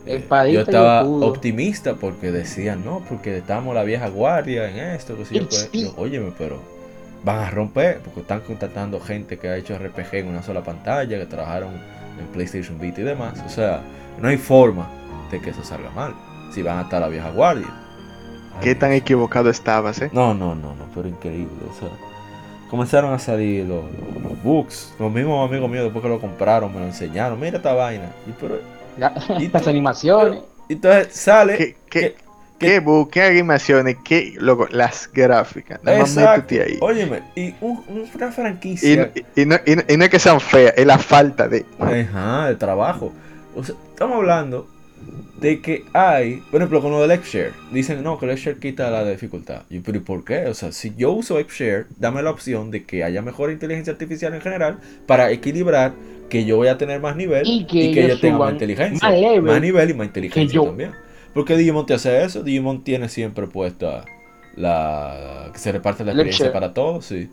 eh, 0.05 0.15
Espadita 0.17 0.53
yo 0.53 0.61
estaba 0.61 1.03
optimista 1.03 1.95
porque 1.95 2.31
decían, 2.31 2.83
no, 2.83 3.03
porque 3.07 3.37
estamos 3.37 3.75
la 3.75 3.83
vieja 3.83 4.09
guardia 4.09 4.69
en 4.69 4.77
esto, 4.77 5.17
que 5.17 5.25
sé 5.25 5.35
yo, 5.35 5.47
pues, 5.47 5.69
yo, 5.71 5.93
óyeme, 5.97 6.31
pero 6.37 6.59
van 7.23 7.39
a 7.39 7.49
romper, 7.51 7.99
porque 7.99 8.21
están 8.21 8.41
contratando 8.41 8.99
gente 8.99 9.37
que 9.37 9.49
ha 9.49 9.57
hecho 9.57 9.77
RPG 9.77 10.15
en 10.15 10.27
una 10.27 10.43
sola 10.43 10.61
pantalla, 10.63 11.17
que 11.17 11.25
trabajaron 11.25 11.69
en 12.19 12.27
PlayStation 12.33 12.79
Vita 12.79 13.01
y 13.01 13.03
demás. 13.03 13.41
O 13.45 13.49
sea, 13.49 13.81
no 14.19 14.27
hay 14.27 14.37
forma 14.37 14.89
de 15.31 15.39
que 15.39 15.51
eso 15.51 15.63
salga 15.63 15.89
mal. 15.91 16.13
Si 16.53 16.61
van 16.61 16.79
a 16.79 16.81
estar 16.81 17.01
la 17.01 17.07
vieja 17.07 17.29
guardia. 17.31 17.67
Ay, 18.55 18.59
Qué 18.61 18.75
tan 18.75 18.91
equivocado 18.91 19.49
estabas, 19.49 20.01
eh. 20.01 20.09
No, 20.11 20.33
no, 20.33 20.55
no, 20.55 20.75
no, 20.75 20.85
pero 20.93 21.07
increíble. 21.07 21.55
O 21.69 21.79
sea, 21.79 21.89
comenzaron 22.69 23.13
a 23.13 23.19
salir 23.19 23.65
los, 23.65 23.83
los, 23.85 24.23
los 24.23 24.43
books. 24.43 24.93
Los 24.99 25.11
mismos 25.11 25.47
amigos 25.47 25.69
míos, 25.69 25.83
después 25.85 26.03
que 26.03 26.09
lo 26.09 26.19
compraron, 26.19 26.73
me 26.73 26.79
lo 26.79 26.87
enseñaron. 26.87 27.39
Mira 27.39 27.57
esta 27.57 27.73
vaina. 27.73 28.11
Y, 28.27 28.31
pero, 28.31 28.59
Y 29.39 29.47
tú- 29.49 29.69
animaciones. 29.69 30.41
y 30.69 30.73
entonces 30.73 31.13
sale. 31.13 31.57
¿Qué, 31.57 31.75
qué, 31.89 31.99
que- 31.99 32.15
qué, 32.59 32.81
bu- 32.83 33.09
qué 33.09 33.23
animaciones, 33.23 33.97
qué, 34.05 34.33
loco, 34.37 34.67
las 34.69 35.09
gráficas. 35.11 35.83
Nada 35.83 35.99
más 35.99 36.15
Exacto. 36.15 36.41
métete 36.53 36.73
ahí. 36.73 36.77
Óyeme, 36.81 37.21
y 37.35 37.55
un- 37.61 37.83
una 38.13 38.31
franquicia. 38.31 39.11
y 39.35 39.45
no, 39.45 39.55
y 39.65 39.75
no- 39.75 39.83
y 39.87 39.97
no 39.97 40.03
es 40.03 40.09
que 40.09 40.19
sean 40.19 40.39
feas, 40.39 40.73
es 40.77 40.85
la 40.85 40.97
falta 40.99 41.47
de. 41.47 41.65
Ajá, 41.79 42.47
de 42.49 42.55
trabajo. 42.55 43.11
O 43.55 43.63
sea, 43.63 43.75
estamos 43.91 44.17
hablando 44.17 44.67
de 45.39 45.59
que 45.59 45.83
hay, 45.93 46.35
por 46.51 46.61
ejemplo, 46.61 46.79
con 46.81 46.91
lo 46.91 47.01
del 47.01 47.09
X-Share. 47.11 47.51
Dicen, 47.71 48.03
no, 48.03 48.19
que 48.19 48.25
el 48.27 48.31
X-Share 48.33 48.59
quita 48.59 48.91
la 48.91 49.03
dificultad. 49.03 49.63
Y, 49.71 49.79
pero 49.79 49.97
¿y 49.97 50.01
por 50.01 50.23
qué? 50.23 50.45
O 50.45 50.53
sea, 50.53 50.71
si 50.71 50.93
yo 50.95 51.11
uso 51.13 51.39
X-Share, 51.39 51.87
dame 51.97 52.21
la 52.21 52.29
opción 52.29 52.69
de 52.69 52.83
que 52.85 53.03
haya 53.03 53.23
mejor 53.23 53.49
inteligencia 53.51 53.91
artificial 53.91 54.35
en 54.35 54.41
general 54.41 54.77
para 55.07 55.31
equilibrar 55.31 55.93
que 56.31 56.45
yo 56.45 56.55
voy 56.55 56.69
a 56.69 56.77
tener 56.77 57.01
más 57.01 57.15
nivel 57.15 57.45
Y 57.45 57.65
que 57.65 57.77
y 57.77 57.93
que 57.93 58.05
ellos 58.05 58.15
yo 58.15 58.21
tenga 58.21 58.39
más 58.39 58.53
inteligencia. 58.53 59.07
más 59.07 59.19
level 59.19 59.61
nivel 59.61 59.89
y 59.89 59.93
más 59.93 60.07
inteligencia 60.07 60.55
yo. 60.55 60.63
también. 60.63 60.93
Porque 61.33 61.57
Digimon 61.57 61.85
te 61.85 61.93
hace 61.93 62.23
eso. 62.23 62.41
Digimon 62.41 62.83
tiene 62.83 63.09
siempre 63.09 63.47
puesta 63.47 64.05
la... 64.55 65.49
que 65.51 65.59
se 65.59 65.71
reparte 65.71 66.03
la 66.05 66.11
experiencia 66.13 66.51
para 66.51 66.73
todos, 66.73 67.05
sí. 67.05 67.29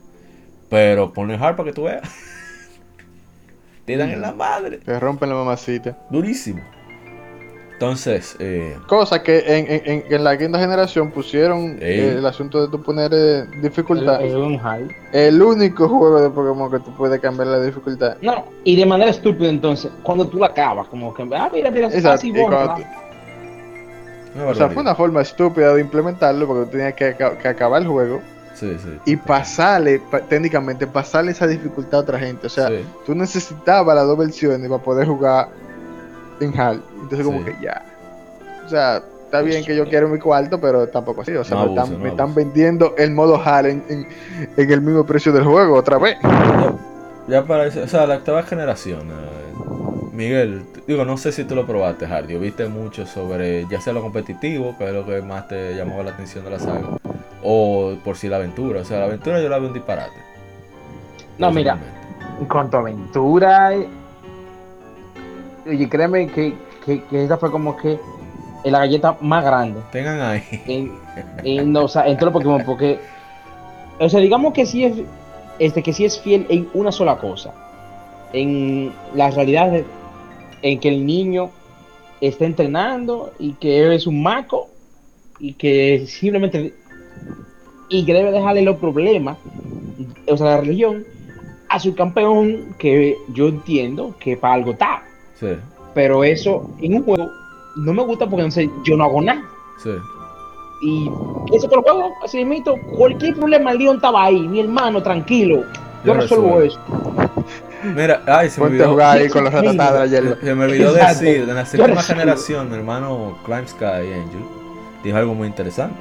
Pero 0.69 1.13
ponle 1.13 1.35
hard 1.35 1.55
para 1.55 1.69
que 1.69 1.73
tú 1.73 1.83
veas. 1.83 2.03
te 3.85 3.95
dan 3.97 4.11
en 4.11 4.21
la 4.21 4.33
madre. 4.33 4.77
Te 4.77 4.99
rompen 4.99 5.29
la 5.29 5.35
mamacita. 5.35 5.97
Durísimo. 6.09 6.61
Entonces, 7.79 8.35
eh, 8.39 8.77
Cosa 8.87 9.23
que 9.23 9.39
en, 9.39 9.65
en, 9.71 10.03
en- 10.09 10.23
la 10.25 10.37
quinta 10.37 10.59
generación 10.59 11.11
pusieron 11.11 11.77
eh, 11.79 12.15
el 12.17 12.25
asunto 12.25 12.61
de 12.61 12.67
tu 12.67 12.81
poner 12.83 13.09
eh, 13.13 13.45
dificultad. 13.61 14.21
Es 14.21 14.33
un 14.33 14.57
high. 14.59 14.85
El 15.13 15.41
único 15.41 15.87
juego 15.87 16.21
de 16.21 16.29
Pokémon 16.29 16.69
que 16.69 16.79
tú 16.79 16.91
puedes 16.97 17.21
cambiar 17.21 17.47
la 17.47 17.61
dificultad. 17.61 18.17
No, 18.21 18.43
y 18.65 18.75
de 18.75 18.85
manera 18.85 19.09
estúpida 19.11 19.47
entonces, 19.47 19.89
cuando 20.03 20.27
tú 20.27 20.39
la 20.39 20.47
acabas, 20.47 20.89
como 20.89 21.13
que, 21.13 21.23
ah, 21.33 21.49
mira, 21.53 21.71
mira, 21.71 21.87
Exacto, 21.87 22.09
así 22.09 22.31
borra. 22.33 22.75
tú- 22.75 22.83
o 24.45 24.53
sea, 24.53 24.69
fue 24.69 24.81
una 24.81 24.93
forma 24.93 25.21
estúpida 25.21 25.73
de 25.73 25.79
implementarlo 25.79 26.47
porque 26.47 26.65
tú 26.65 26.71
tenías 26.71 26.93
que, 26.95 27.15
que 27.41 27.47
acabar 27.47 27.81
el 27.81 27.87
juego 27.87 28.19
Sí, 28.55 28.75
sí. 28.77 28.89
y 29.05 29.15
pasarle, 29.15 30.01
pa- 30.11 30.19
técnicamente, 30.19 30.85
pasarle 30.85 31.31
esa 31.31 31.47
dificultad 31.47 32.01
a 32.01 32.03
otra 32.03 32.19
gente. 32.19 32.47
O 32.47 32.49
sea, 32.49 32.67
Sí. 32.67 32.83
tú 33.05 33.15
necesitabas 33.15 33.95
las 33.95 34.05
dos 34.05 34.17
versiones 34.17 34.69
para 34.69 34.83
poder 34.83 35.07
jugar 35.07 35.47
en 36.39 36.59
HAL. 36.59 36.81
Entonces, 37.01 37.25
como 37.25 37.39
Sí. 37.39 37.45
que 37.45 37.55
ya. 37.63 37.81
O 38.65 38.69
sea, 38.69 39.03
está 39.25 39.41
bien 39.41 39.63
que 39.65 39.75
yo 39.75 39.85
quiero 39.87 40.07
mi 40.09 40.19
cuarto, 40.19 40.59
pero 40.59 40.87
tampoco 40.87 41.21
así. 41.21 41.33
O 41.33 41.43
sea, 41.43 41.57
No 41.57 41.63
me, 41.63 41.65
abuso, 41.71 41.81
están, 41.83 41.97
no 41.97 42.03
me 42.03 42.09
están 42.09 42.25
abuso. 42.27 42.39
vendiendo 42.39 42.95
el 42.97 43.11
modo 43.11 43.41
HAL 43.43 43.65
en, 43.67 43.83
en- 43.89 44.07
en 44.57 44.71
el 44.71 44.81
mismo 44.81 45.05
precio 45.05 45.31
del 45.31 45.43
juego 45.43 45.75
otra 45.75 45.97
vez. 45.97 46.17
Ya, 46.21 46.73
ya 47.27 47.43
para 47.45 47.65
eso, 47.67 47.81
o 47.83 47.87
sea, 47.87 48.05
la 48.07 48.15
octava 48.17 48.43
generación. 48.43 49.01
eh, 49.09 50.13
Miguel, 50.13 50.63
digo, 50.85 51.05
no 51.05 51.15
sé 51.17 51.31
si 51.31 51.45
tú 51.45 51.55
lo 51.55 51.65
probaste, 51.65 52.05
Hardy. 52.05 52.37
Viste 52.37 52.67
mucho 52.67 53.05
sobre 53.05 53.65
ya 53.69 53.79
sea 53.79 53.93
lo 53.93 54.01
competitivo, 54.01 54.75
que 54.77 54.85
es 54.87 54.93
lo 54.93 55.05
que 55.05 55.21
más 55.21 55.47
te 55.47 55.75
llamaba 55.75 56.03
la 56.03 56.11
atención 56.11 56.43
de 56.43 56.49
la 56.51 56.59
saga, 56.59 56.81
o 57.41 57.93
por 58.03 58.17
si 58.17 58.27
la 58.27 58.35
aventura. 58.35 58.81
O 58.81 58.85
sea, 58.85 58.99
la 58.99 59.05
aventura 59.05 59.39
yo 59.41 59.47
la 59.47 59.57
veo 59.59 59.67
un 59.69 59.73
disparate. 59.73 60.11
No, 61.37 61.51
mira. 61.51 61.77
En 62.37 62.45
cuanto 62.47 62.77
a 62.77 62.79
aventura, 62.81 63.73
eh, 63.73 63.87
oye, 65.69 65.87
créeme 65.89 66.27
que, 66.27 66.53
que, 66.85 67.03
que 67.03 67.23
esta 67.23 67.37
fue 67.37 67.51
como 67.51 67.75
que 67.77 67.99
la 68.65 68.79
galleta 68.79 69.17
más 69.21 69.43
grande. 69.43 69.79
Tengan 69.91 70.19
ahí. 70.21 70.41
en, 70.67 70.91
en, 71.43 71.75
o 71.77 71.87
sea, 71.87 72.07
en 72.07 72.17
todo 72.17 72.27
el 72.29 72.33
Pokémon, 72.33 72.63
porque, 72.65 72.99
o 73.99 74.09
sea, 74.09 74.19
digamos 74.19 74.53
que 74.53 74.65
sí 74.65 74.83
es, 74.85 74.93
este, 75.59 75.81
que 75.83 75.93
sí 75.93 76.05
es 76.05 76.19
fiel 76.19 76.45
en 76.49 76.69
una 76.73 76.91
sola 76.91 77.17
cosa, 77.17 77.53
en 78.33 78.93
la 79.15 79.29
realidad 79.31 79.71
de- 79.71 79.85
en 80.61 80.79
que 80.79 80.89
el 80.89 81.05
niño 81.05 81.51
está 82.21 82.45
entrenando 82.45 83.31
y 83.39 83.53
que 83.53 83.95
es 83.95 84.05
un 84.07 84.21
maco 84.21 84.67
y 85.39 85.53
que 85.53 86.05
simplemente 86.05 86.73
y 87.87 88.05
que 88.05 88.13
debe 88.13 88.31
dejarle 88.31 88.61
los 88.61 88.75
problemas, 88.77 89.37
o 90.29 90.37
sea, 90.37 90.47
la 90.47 90.57
religión 90.57 91.05
a 91.69 91.79
su 91.79 91.95
campeón 91.95 92.75
que 92.77 93.15
yo 93.33 93.47
entiendo 93.47 94.15
que 94.19 94.35
para 94.37 94.55
algo 94.55 94.71
está, 94.71 95.03
Sí, 95.39 95.55
pero 95.93 96.23
eso 96.23 96.69
en 96.81 96.95
un 96.95 97.03
juego 97.03 97.29
no 97.77 97.93
me 97.93 98.03
gusta 98.03 98.25
porque 98.25 98.41
entonces 98.43 98.69
yo 98.83 98.97
no 98.97 99.05
hago 99.05 99.21
nada. 99.21 99.41
sí. 99.83 99.91
Y 100.81 101.11
ese 101.53 101.65
otro 101.67 101.81
juego, 101.81 102.09
así 102.23 102.45
mismo, 102.45 102.73
cualquier 102.97 103.35
problema, 103.35 103.71
el 103.73 103.79
León 103.79 103.97
estaba 103.97 104.23
ahí, 104.23 104.47
mi 104.47 104.61
hermano, 104.61 105.03
tranquilo. 105.03 105.65
Yo, 106.05 106.13
Yo 106.13 106.13
resuelvo 106.13 106.61
eso. 106.61 106.79
Mira, 107.83 108.23
ay, 108.27 108.49
se 108.49 108.61
me 108.61 108.67
Ponte 108.69 108.83
a 108.83 108.87
olvidó. 108.87 108.91
jugar 108.91 109.17
ahí 109.17 109.27
Sí, 109.27 109.29
con 109.29 109.43
los 109.43 109.53
sí, 109.53 109.59
ratatadas 109.59 109.93
de 109.93 109.99
la 109.99 110.05
hierba. 110.07 110.41
Se 110.41 110.55
me 110.55 110.65
olvidó 110.65 110.95
Exacto. 110.95 111.23
decir, 111.25 111.49
en 111.49 111.55
la 111.55 111.65
séptima 111.65 112.01
generación, 112.03 112.69
mi 112.69 112.75
hermano 112.77 113.37
Climb 113.45 113.67
Sky 113.67 113.83
Angel 113.85 114.43
dijo 115.03 115.17
algo 115.17 115.33
muy 115.33 115.47
interesante. 115.49 115.95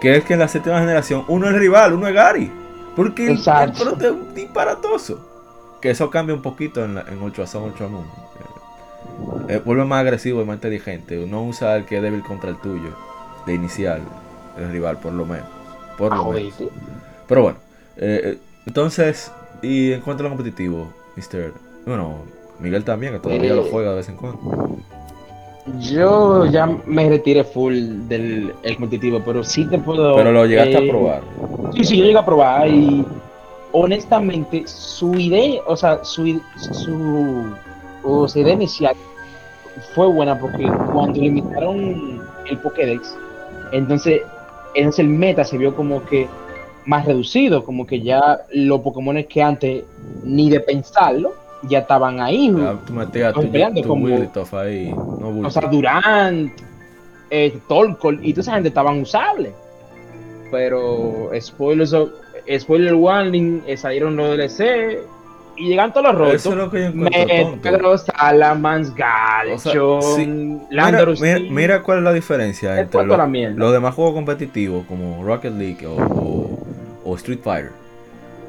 Que 0.00 0.16
es 0.16 0.24
que 0.24 0.34
en 0.34 0.38
la 0.40 0.48
séptima 0.48 0.78
generación 0.78 1.24
uno 1.26 1.48
es 1.48 1.54
rival, 1.56 1.92
uno 1.94 2.06
es 2.06 2.14
Gary. 2.14 2.52
Porque 2.94 3.26
el, 3.26 3.32
el 3.32 3.70
es 3.72 4.10
un 4.12 4.34
disparatoso. 4.34 5.18
Que 5.80 5.90
eso 5.90 6.08
cambia 6.10 6.34
un 6.36 6.42
poquito 6.42 6.84
en, 6.84 6.94
la, 6.96 7.00
en 7.02 7.20
Ultra 7.20 7.46
Sun, 7.48 7.64
Ultra 7.64 7.88
Moon. 7.88 8.04
Eh, 9.48 9.60
vuelve 9.64 9.84
más 9.84 10.00
agresivo 10.00 10.42
y 10.42 10.44
más 10.44 10.56
inteligente. 10.56 11.22
Uno 11.22 11.42
usa 11.44 11.76
el 11.76 11.84
que 11.84 11.96
es 11.96 12.02
débil 12.02 12.22
contra 12.22 12.50
el 12.50 12.56
tuyo. 12.56 12.90
De 13.46 13.54
inicial, 13.54 14.00
el 14.58 14.70
rival, 14.70 14.98
por 14.98 15.12
lo 15.12 15.24
menos. 15.24 15.46
Por 15.96 16.14
lo 16.14 16.30
menos. 16.32 16.54
Jodete. 16.54 16.72
Pero 17.26 17.42
bueno, 17.42 17.58
eh, 17.96 18.20
eh, 18.24 18.38
entonces, 18.66 19.32
y 19.62 19.92
en 19.92 20.00
cuanto 20.02 20.22
a 20.22 20.28
lo 20.28 20.36
competitivo, 20.36 20.92
Mr. 21.16 21.52
Bueno, 21.86 22.16
Miguel 22.60 22.84
también, 22.84 23.14
que 23.14 23.18
todavía 23.20 23.52
Eh. 23.52 23.56
lo 23.56 23.64
juega 23.64 23.90
de 23.90 23.96
vez 23.96 24.08
en 24.08 24.16
cuando. 24.16 24.78
Yo 25.80 26.46
ya 26.46 26.66
me 26.86 27.08
retiré 27.08 27.44
full 27.44 27.74
del 28.08 28.54
el 28.62 28.76
competitivo, 28.76 29.20
pero 29.24 29.44
sí 29.44 29.66
te 29.66 29.78
puedo. 29.78 30.16
Pero 30.16 30.32
lo 30.32 30.46
llegaste 30.46 30.76
a 30.76 30.90
probar. 30.90 31.22
Sí, 31.74 31.84
sí, 31.84 31.96
yo 31.98 32.04
llegué 32.04 32.18
a 32.18 32.24
probar 32.24 32.68
y 32.68 33.04
honestamente 33.72 34.62
su 34.66 35.14
idea, 35.14 35.60
o 35.66 35.76
sea, 35.76 36.02
su, 36.04 36.40
su, 36.72 37.44
o 38.10 38.28
sea, 38.28 38.42
idea 38.42 38.54
inicial 38.54 38.96
fue 39.94 40.06
buena 40.08 40.38
porque 40.38 40.64
cuando 40.92 41.20
limitaron 41.20 42.20
el 42.46 42.58
Pokédex, 42.58 43.16
entonces, 43.72 44.22
entonces 44.74 45.00
el 45.00 45.08
meta 45.08 45.44
se 45.44 45.58
vio 45.58 45.74
como 45.74 46.04
que 46.04 46.28
más 46.86 47.04
reducido, 47.04 47.64
como 47.64 47.86
que 47.86 48.00
ya 48.00 48.40
los 48.52 48.80
Pokémon 48.80 49.22
que 49.24 49.42
antes 49.42 49.84
ni 50.24 50.48
de 50.50 50.60
pensarlo 50.60 51.34
ya 51.64 51.80
estaban 51.80 52.20
ahí. 52.20 52.54
Ah, 52.58 52.76
tú 53.34 53.50
peleando 53.50 53.82
como- 53.82 54.06
ahí. 54.52 54.92
No 54.92 55.46
O 55.46 55.50
sea, 55.50 55.68
Durant, 55.68 56.52
eh, 57.30 57.52
y 58.22 58.32
toda 58.32 58.40
esa 58.42 58.54
gente 58.54 58.68
estaban 58.68 59.00
usables. 59.00 59.52
Pero, 60.50 61.30
spoilers, 61.38 61.94
spoiler 62.58 62.94
warning, 62.94 63.62
eh, 63.66 63.76
salieron 63.76 64.16
los 64.16 64.30
DLC 64.30 65.00
y 65.58 65.68
llegan 65.68 65.92
todos 65.92 66.06
los 66.06 66.14
rotos. 66.16 66.34
Eso 66.34 66.50
es 66.50 66.56
lo 66.56 66.70
que 66.70 66.78
yo 66.80 66.86
encuentro 66.86 67.20
O 69.54 69.58
sea, 69.58 69.72
sí. 70.02 70.26
Mira, 70.26 70.60
Landorus. 70.70 71.20
mira, 71.20 71.38
mira 71.50 71.82
cuál 71.82 71.98
es 71.98 72.04
la 72.04 72.12
diferencia 72.12 72.70
entre 72.80 73.00
lo- 73.08 73.14
los 73.58 73.72
demás 73.72 73.94
juegos 73.94 74.14
competitivos 74.14 74.86
como 74.86 75.24
Rocket 75.24 75.52
League 75.54 75.86
o, 75.86 75.96
o- 75.96 76.58
o 77.04 77.16
Street 77.16 77.40
Fighter. 77.42 77.72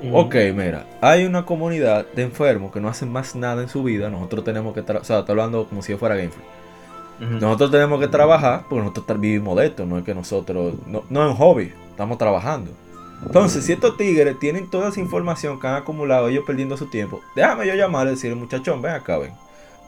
Ujú. 0.02 0.18
Ok, 0.18 0.36
mira, 0.56 0.86
hay 1.02 1.26
una 1.26 1.44
comunidad 1.45 2.06
de 2.15 2.23
enfermos 2.23 2.72
que 2.72 2.80
no 2.80 2.88
hacen 2.88 3.11
más 3.11 3.36
nada 3.36 3.61
en 3.61 3.68
su 3.69 3.84
vida. 3.84 4.10
Nosotros 4.10 4.45
tenemos 4.45 4.73
que 4.73 4.80
estar, 4.80 4.95
o 4.98 5.03
sea, 5.03 5.19
estoy 5.19 5.34
hablando 5.34 5.65
como 5.68 5.81
si 5.81 5.91
yo 5.91 5.98
fuera 5.98 6.15
Game 6.15 6.30
Freak. 6.30 6.48
Nosotros 7.41 7.69
tenemos 7.72 7.99
que 7.99 8.07
trabajar 8.07 8.64
porque 8.69 8.86
nosotros 8.86 9.19
vivimos 9.19 9.57
de 9.57 9.65
esto, 9.65 9.86
no 9.86 9.98
es 9.98 10.06
que 10.06 10.15
nosotros, 10.15 10.76
no, 10.88 11.03
no 11.10 11.26
es 11.26 11.31
un 11.31 11.36
hobby, 11.36 11.73
estamos 11.90 12.18
trabajando. 12.18 12.72
Entonces, 13.25 13.65
si 13.65 13.73
estos 13.73 13.97
tigres 13.97 14.39
tienen 14.39 14.69
toda 14.69 14.89
esa 14.89 14.99
información 14.99 15.59
que 15.59 15.67
han 15.67 15.75
acumulado, 15.75 16.29
ellos 16.29 16.43
perdiendo 16.45 16.77
su 16.77 16.87
tiempo, 16.87 17.21
déjame 17.35 17.67
yo 17.67 17.75
llamarle 17.75 18.13
y 18.13 18.15
decirle, 18.15 18.35
muchachón, 18.35 18.81
ven 18.81 18.93
acá, 18.93 19.17
ven. 19.17 19.31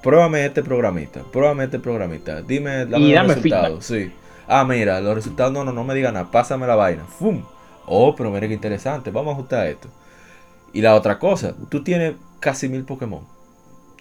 Pruébame 0.03 0.45
este 0.45 0.63
programita, 0.63 1.21
pruébame 1.31 1.65
este 1.65 1.79
programita, 1.79 2.41
dime 2.41 2.85
los 2.85 3.27
resultados. 3.27 3.85
Sí. 3.85 4.11
Ah, 4.47 4.65
mira, 4.65 4.99
los 4.99 5.15
resultados, 5.15 5.53
no, 5.53 5.63
no, 5.63 5.71
no 5.71 5.83
me 5.83 5.93
digan 5.93 6.15
nada, 6.15 6.29
pásame 6.29 6.67
la 6.67 6.75
vaina. 6.75 7.03
¡Fum! 7.05 7.43
Oh, 7.85 8.15
pero 8.15 8.31
mira 8.31 8.47
qué 8.47 8.53
interesante, 8.53 9.11
vamos 9.11 9.31
a 9.31 9.37
ajustar 9.37 9.67
esto. 9.67 9.87
Y 10.73 10.81
la 10.81 10.95
otra 10.95 11.19
cosa, 11.19 11.53
tú 11.69 11.83
tienes 11.83 12.15
casi 12.39 12.67
mil 12.67 12.83
Pokémon. 12.83 13.21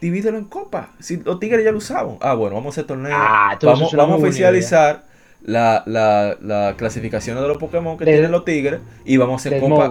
Divídelo 0.00 0.38
en 0.38 0.44
copa. 0.44 0.90
Si 0.98 1.18
los 1.18 1.38
tigres 1.38 1.64
ya 1.64 1.72
lo 1.72 1.78
usaban. 1.78 2.16
Ah, 2.20 2.34
bueno, 2.34 2.56
vamos 2.56 2.68
a 2.68 2.74
hacer 2.74 2.86
torneo. 2.86 3.12
Ah, 3.14 3.58
vamos, 3.62 3.92
vamos 3.92 4.22
a 4.22 4.26
oficializar 4.26 5.04
la, 5.42 5.82
la, 5.86 6.36
la, 6.40 6.74
clasificación 6.76 7.40
de 7.40 7.48
los 7.48 7.56
Pokémon 7.56 7.96
que 7.96 8.04
tienen 8.04 8.30
los 8.30 8.44
tigres 8.44 8.80
y 9.04 9.16
vamos 9.16 9.44
a 9.44 9.48
hacer 9.48 9.60
copa 9.60 9.90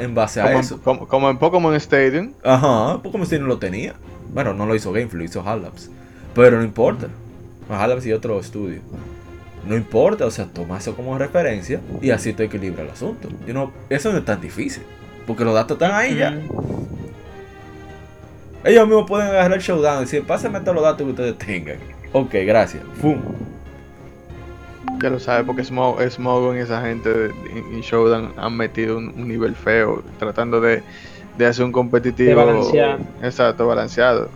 en 0.00 0.14
base 0.14 0.40
a 0.40 0.58
eso. 0.58 0.80
como, 0.82 1.30
en 1.30 1.38
Pokémon 1.38 1.74
Stadium. 1.74 2.32
Ajá, 2.42 3.02
Pokémon 3.02 3.24
Stadium 3.24 3.48
lo 3.48 3.58
tenía. 3.58 3.94
Bueno, 4.32 4.54
no 4.54 4.66
lo 4.66 4.74
hizo 4.74 4.92
Gamefly, 4.92 5.18
lo 5.18 5.24
hizo 5.24 5.42
Hallabs. 5.42 5.90
Pero 6.34 6.58
no 6.58 6.64
importa. 6.64 7.08
Hallabs 7.68 8.06
y 8.06 8.12
otro 8.12 8.38
estudio. 8.40 8.80
No 9.66 9.76
importa, 9.76 10.26
o 10.26 10.30
sea, 10.30 10.46
toma 10.46 10.78
eso 10.78 10.94
como 10.94 11.16
referencia 11.16 11.80
y 12.02 12.10
así 12.10 12.32
te 12.32 12.44
equilibra 12.44 12.82
el 12.82 12.90
asunto. 12.90 13.28
You 13.46 13.52
know, 13.52 13.70
eso 13.88 14.12
no 14.12 14.18
es 14.18 14.24
tan 14.24 14.40
difícil. 14.40 14.82
Porque 15.26 15.44
los 15.44 15.54
datos 15.54 15.76
están 15.76 15.92
ahí 15.92 16.16
ya. 16.16 16.38
Ellos 18.64 18.86
mismos 18.86 19.06
pueden 19.06 19.28
agarrar 19.28 19.54
el 19.54 19.60
showdown 19.60 19.98
y 19.98 20.00
decir, 20.02 20.24
pásenme 20.24 20.60
todos 20.60 20.74
los 20.74 20.84
datos 20.84 21.02
que 21.04 21.10
ustedes 21.10 21.38
tengan. 21.38 21.78
Ok, 22.12 22.34
gracias. 22.44 22.82
¡Fum! 23.00 23.18
Ya 25.04 25.10
lo 25.10 25.20
sabes, 25.20 25.44
porque 25.44 25.62
Smogon 25.62 26.56
y 26.56 26.60
esa 26.60 26.80
gente 26.80 27.26
en 27.50 27.80
Showdown 27.82 28.32
han 28.38 28.56
metido 28.56 28.96
un, 28.96 29.28
nivel 29.28 29.54
feo, 29.54 30.02
tratando 30.18 30.62
de, 30.62 30.82
hacer 31.46 31.62
un 31.62 31.72
competitivo. 31.72 32.40
Exacto, 33.22 33.66
balanceado. 33.66 34.30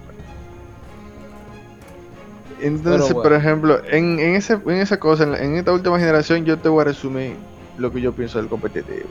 Entonces, 2.61 3.15
por 3.15 3.33
ejemplo, 3.33 3.81
en, 3.89 4.21
en, 4.21 4.35
ese, 4.35 4.59
en 4.67 4.73
esa 4.73 5.01
cosa, 5.01 5.25
en, 5.25 5.37
en, 5.37 5.57
esta 5.57 5.73
última 5.73 5.99
generación, 5.99 6.45
yo 6.45 6.59
te 6.59 6.69
voy 6.69 6.83
a 6.83 6.85
resumir 6.85 7.33
lo 7.79 7.91
que 7.91 8.03
yo 8.03 8.13
pienso 8.13 8.37
del 8.37 8.49
competitivo. 8.49 9.09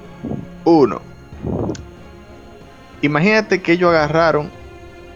Uno, 0.64 1.02
imagínate 3.02 3.64
que 3.64 3.72
ellos 3.72 3.90
agarraron 3.90 4.52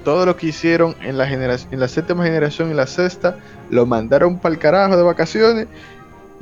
todo 0.03 0.25
lo 0.25 0.35
que 0.37 0.47
hicieron 0.47 0.95
en 1.01 1.19
la, 1.19 1.27
generación, 1.27 1.71
en 1.71 1.79
la 1.79 1.87
séptima 1.87 2.23
generación 2.23 2.71
y 2.71 2.73
la 2.73 2.87
sexta, 2.87 3.35
lo 3.69 3.85
mandaron 3.85 4.39
para 4.39 4.55
el 4.55 4.59
carajo 4.59 4.97
de 4.97 5.03
vacaciones 5.03 5.67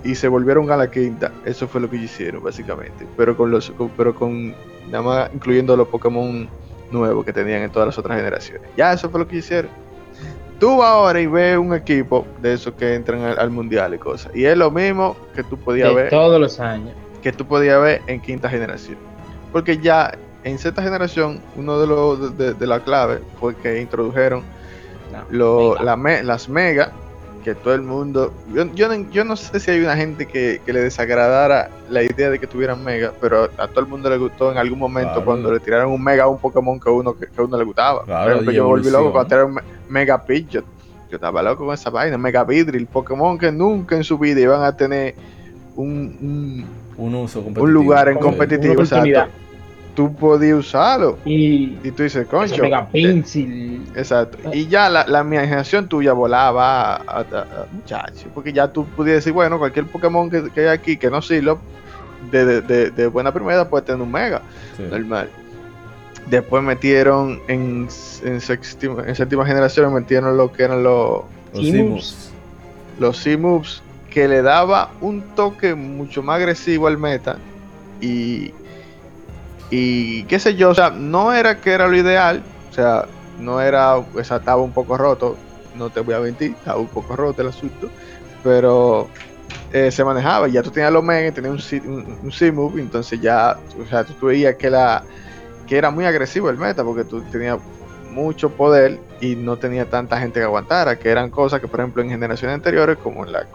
y 0.04 0.16
se 0.16 0.28
volvieron 0.28 0.72
a 0.72 0.78
la 0.78 0.90
quinta. 0.90 1.32
Eso 1.46 1.68
fue 1.68 1.82
lo 1.82 1.90
que 1.90 1.98
hicieron, 1.98 2.44
básicamente. 2.44 3.06
Pero 3.18 3.36
con 3.36 3.52
los, 3.52 3.72
pero 3.98 4.16
con 4.16 4.54
nada 4.90 5.02
más 5.02 5.32
incluyendo 5.34 5.76
los 5.76 5.88
Pokémon 5.88 6.48
nuevos 6.92 7.26
que 7.26 7.34
tenían 7.34 7.62
en 7.62 7.72
todas 7.72 7.88
las 7.88 7.98
otras 7.98 8.18
generaciones. 8.18 8.70
Ya 8.76 8.94
eso 8.94 9.10
fue 9.10 9.20
lo 9.20 9.28
que 9.28 9.38
hicieron. 9.38 9.72
Tú 10.60 10.78
vas 10.78 10.90
ahora 10.90 11.22
y 11.22 11.28
ves 11.28 11.58
un 11.58 11.74
equipo 11.74 12.28
de 12.42 12.54
esos 12.54 12.74
que 12.74 12.96
entran 12.96 13.22
al, 13.22 13.50
mundial 13.50 13.94
y 13.94 13.98
cosas. 13.98 14.36
Y 14.36 14.44
es 14.46 14.58
lo 14.58 14.70
mismo 14.70 15.16
que 15.34 15.44
tú 15.44 15.58
podías 15.58 15.94
ver. 15.94 16.10
Todos 16.10 16.40
los 16.40 16.60
años. 16.60 16.94
Que 17.22 17.32
tú 17.32 17.46
podías 17.46 17.82
ver 17.82 18.02
en 18.08 18.20
quinta 18.20 18.50
generación. 18.50 18.98
Porque 19.54 19.78
ya 19.78 20.12
en 20.44 20.58
sexta 20.58 20.82
generación, 20.82 21.42
uno 21.56 21.80
de 21.80 21.88
los 21.88 22.38
de, 22.38 22.68
la 22.68 22.82
clave 22.82 23.20
fue 23.40 23.56
que 23.56 23.82
introdujeron 23.82 24.44
las 25.32 26.50
mega, 26.50 26.92
que 27.44 27.56
todo 27.56 27.74
el 27.74 27.82
mundo. 27.82 28.34
Yo, 28.54 28.66
yo, 29.12 29.24
no, 29.24 29.36
sé 29.36 29.60
si 29.60 29.72
hay 29.72 29.80
una 29.80 29.96
gente 29.96 30.26
que, 30.26 30.62
le 30.66 30.82
desagradara 30.82 31.70
la 31.90 32.04
idea 32.04 32.30
de 32.30 32.40
que 32.40 32.48
tuvieran 32.48 32.84
mega, 32.84 33.14
pero 33.20 33.50
a, 33.58 33.68
todo 33.68 33.82
el 33.82 33.88
mundo 33.88 34.10
le 34.10 34.18
gustó 34.18 34.52
en 34.52 34.58
algún 34.58 34.80
momento 34.80 35.24
cuando 35.24 35.52
le 35.52 35.60
tiraron 35.60 35.92
un 35.92 36.04
mega 36.04 36.26
a 36.26 36.28
un 36.28 36.38
Pokémon 36.38 36.80
que 36.80 36.90
uno 36.90 37.16
que, 37.16 37.28
uno 37.42 37.58
le 37.58 37.64
gustaba. 37.64 38.04
Por 38.06 38.32
ejemplo, 38.32 38.52
yo 38.52 38.66
volví 38.66 38.90
loco 38.90 39.12
cuando 39.12 39.28
tiraron 39.28 39.60
Mega 39.90 40.24
Pidgeot. 40.24 40.66
Yo 41.10 41.16
estaba 41.16 41.42
loco 41.42 41.66
con 41.66 41.74
esa 41.74 41.90
vaina, 41.90 42.18
Mega 42.18 42.44
Vidril, 42.44 42.86
Pokémon 42.86 43.38
que 43.38 43.52
nunca 43.52 43.96
en 43.96 44.04
su 44.04 44.18
vida 44.20 44.42
iban 44.42 44.64
a 44.64 44.78
tener 44.78 45.16
un, 45.76 46.66
un, 46.98 47.16
uso 47.16 47.42
un 47.42 47.74
lugar 47.74 48.10
en 48.10 48.18
competitivo 48.18 48.84
tú 50.00 50.16
podías 50.16 50.60
usarlo. 50.60 51.18
Y, 51.26 51.78
y 51.84 51.92
tú 51.92 52.04
dices, 52.04 52.26
concho. 52.26 52.62
Mega 52.62 52.88
Pencil. 52.88 53.86
Exacto. 53.94 54.38
Y 54.54 54.66
ya 54.66 54.90
la, 54.90 55.06
la 55.06 55.20
imaginación 55.20 55.90
tuya 55.90 56.14
volaba 56.14 56.96
a, 56.96 57.66
muchachos. 57.70 58.28
Porque 58.34 58.54
ya 58.54 58.72
tú 58.72 58.86
podías 58.86 59.18
decir, 59.18 59.34
bueno, 59.34 59.60
cualquier 59.60 59.88
Pokémon 59.88 60.30
que, 60.30 60.50
que 60.52 60.62
hay 60.62 60.68
aquí 60.68 60.96
que 60.96 61.10
no 61.10 61.22
sirva 61.22 61.58
de, 62.32 62.62
de, 62.62 62.92
de, 62.92 63.08
buena 63.08 63.34
primera 63.34 63.68
puede 63.68 63.84
tener 63.84 64.02
un 64.02 64.10
Mega. 64.10 64.42
Normal. 64.90 65.30
Después 66.30 66.64
metieron 66.64 67.42
en, 67.50 67.90
en, 68.24 68.40
séptima, 68.40 69.04
en 69.06 69.16
séptima 69.16 69.46
generación, 69.46 69.94
metieron 69.94 70.38
lo 70.38 70.54
que 70.54 70.64
eran 70.64 70.82
los, 70.82 71.24
los 71.54 72.32
Los 73.00 73.18
C-Moves 73.18 73.84
que 74.10 74.30
le 74.30 74.44
daba 74.44 74.92
un 75.02 75.36
toque 75.36 75.76
mucho 75.76 76.24
más 76.24 76.38
agresivo 76.38 76.88
al 76.88 76.98
meta 76.98 77.36
y 78.00 78.54
y 79.70 80.24
qué 80.24 80.40
sé 80.40 80.56
yo, 80.56 80.70
o 80.70 80.76
sea, 80.76 80.90
no 80.90 81.34
era 81.34 81.62
que 81.62 81.72
era 81.72 81.88
lo 81.88 81.96
ideal, 81.96 82.44
o 82.70 82.74
sea, 82.74 83.06
no 83.40 83.62
era, 83.62 83.98
o 83.98 84.24
sea, 84.24 84.38
estaba 84.38 84.62
un 84.62 84.72
poco 84.72 84.98
roto, 84.98 85.38
no 85.76 85.90
te 85.90 86.00
voy 86.02 86.16
a 86.16 86.20
mentir, 86.20 86.52
estaba 86.52 86.80
un 86.80 86.88
poco 86.88 87.16
roto 87.16 87.42
el 87.42 87.50
asunto, 87.50 87.90
pero 88.44 89.10
eh, 89.72 89.92
se 89.92 90.04
manejaba, 90.04 90.48
ya 90.48 90.64
tú 90.64 90.72
tenías 90.72 90.92
los 90.92 91.04
mega, 91.04 91.32
tenías 91.32 91.72
un, 91.74 92.18
un, 92.24 92.56
move 92.56 92.82
entonces 92.82 93.22
ya, 93.22 93.58
o 93.80 93.86
sea, 93.88 94.04
tú, 94.04 94.26
veías 94.26 94.56
que, 94.56 94.70
la, 94.70 95.04
que 95.68 95.78
era 95.78 95.92
muy 95.92 96.06
agresivo 96.06 96.50
el 96.50 96.58
meta, 96.58 96.84
porque 96.84 97.04
tú 97.04 97.22
tenías 97.32 97.60
mucho 98.10 98.50
poder 98.50 99.00
y 99.22 99.36
no 99.36 99.58
tenía 99.58 99.88
tanta 99.88 100.20
gente 100.20 100.40
que 100.40 100.46
aguantara, 100.46 100.98
que 100.98 101.10
eran 101.10 101.30
cosas 101.30 101.62
que, 101.62 101.68
por 101.68 101.80
ejemplo, 101.80 102.02
en 102.02 102.10
generaciones 102.10 102.56
anteriores, 102.56 102.98
como 102.98 103.24
la, 103.26 103.46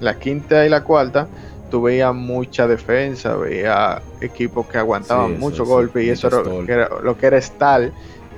la 0.00 0.18
quinta 0.18 0.64
y 0.64 0.70
la 0.70 0.82
cuarta, 0.82 1.28
tú 1.68 1.82
veías 1.82 2.14
mucha 2.14 2.66
defensa, 2.66 3.36
veías 3.36 4.00
equipos 4.20 4.66
que 4.66 4.78
aguantaban 4.78 5.38
mucho 5.38 5.64
golpe 5.64 6.04
y 6.04 6.10
eso 6.10 6.28
era, 6.66 6.88
lo 7.02 7.16
que 7.16 7.26
era 7.26 7.40
Stal 7.40 7.92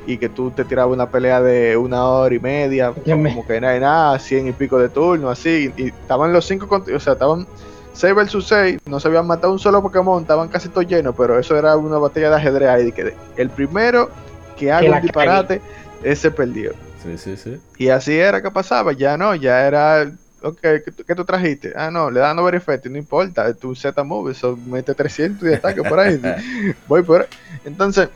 y 0.07 0.19
que 0.19 0.29
tú 0.29 0.51
te 0.51 0.65
tirabas 0.65 0.95
una 0.95 1.11
pelea 1.11 1.41
de 1.41 1.77
una 1.77 2.05
hora 2.07 2.35
y 2.35 2.41
media, 2.41 2.93
como 3.05 3.47
que 3.47 3.61
nada, 3.61 3.79
nada, 3.79 4.19
cien 4.19 4.49
y 4.49 4.53
pico 4.53 4.79
de 4.79 4.89
turno, 4.89 5.31
así, 5.31 5.73
y 5.77 5.89
estaban 5.89 6.33
los 6.33 6.47
cinco, 6.47 6.83
o 6.95 7.01
sea, 7.01 7.15
estaban 7.15 7.47
6 7.93 8.15
versus 8.15 8.47
6, 8.49 8.81
no 8.87 9.01
se 9.01 9.09
habían 9.09 9.27
matado 9.27 9.53
un 9.53 9.59
solo 9.59 9.83
Pokémon, 9.83 10.23
estaban 10.23 10.49
casi 10.49 10.69
todos 10.69 10.87
llenos, 10.87 11.15
pero 11.17 11.39
eso 11.39 11.57
era 11.57 11.77
una 11.77 11.99
batalla 11.99 12.31
de 12.31 12.37
ajedrez 12.37 12.69
ahí, 12.69 12.93
que 12.93 13.15
el 13.37 13.51
primero 13.51 14.11
que 14.57 14.73
haga 14.73 14.97
un 14.97 15.03
disparate, 15.03 15.61
ese 16.03 16.31
perdió. 16.31 16.73
Sí, 17.03 17.19
sí, 17.19 17.37
sí. 17.37 17.61
Y 17.79 17.89
así 17.89 18.19
era 18.19 18.43
que 18.43 18.51
pasaba, 18.51 18.93
ya 18.93 19.17
no, 19.17 19.35
ya 19.35 19.67
era 19.67 20.11
ok, 20.43 20.61
¿qué, 21.07 21.15
tú 21.15 21.25
trajiste? 21.25 21.73
Ah, 21.77 21.91
no, 21.91 22.11
le 22.11 22.21
dan 22.21 22.39
over 22.39 22.55
effect, 22.55 22.87
no 22.87 22.99
importa, 22.99 23.53
tu 23.55 23.75
Z 23.75 24.03
move, 24.05 24.33
eso 24.33 24.59
mete 24.67 24.95
300 24.95 25.43
de 25.43 25.57
ataque 25.57 25.83
por 25.83 25.99
ahí. 25.99 26.21
Voy 26.89 27.03
por 27.03 27.23
ahí. 27.23 27.27
Entonces, 27.65 28.09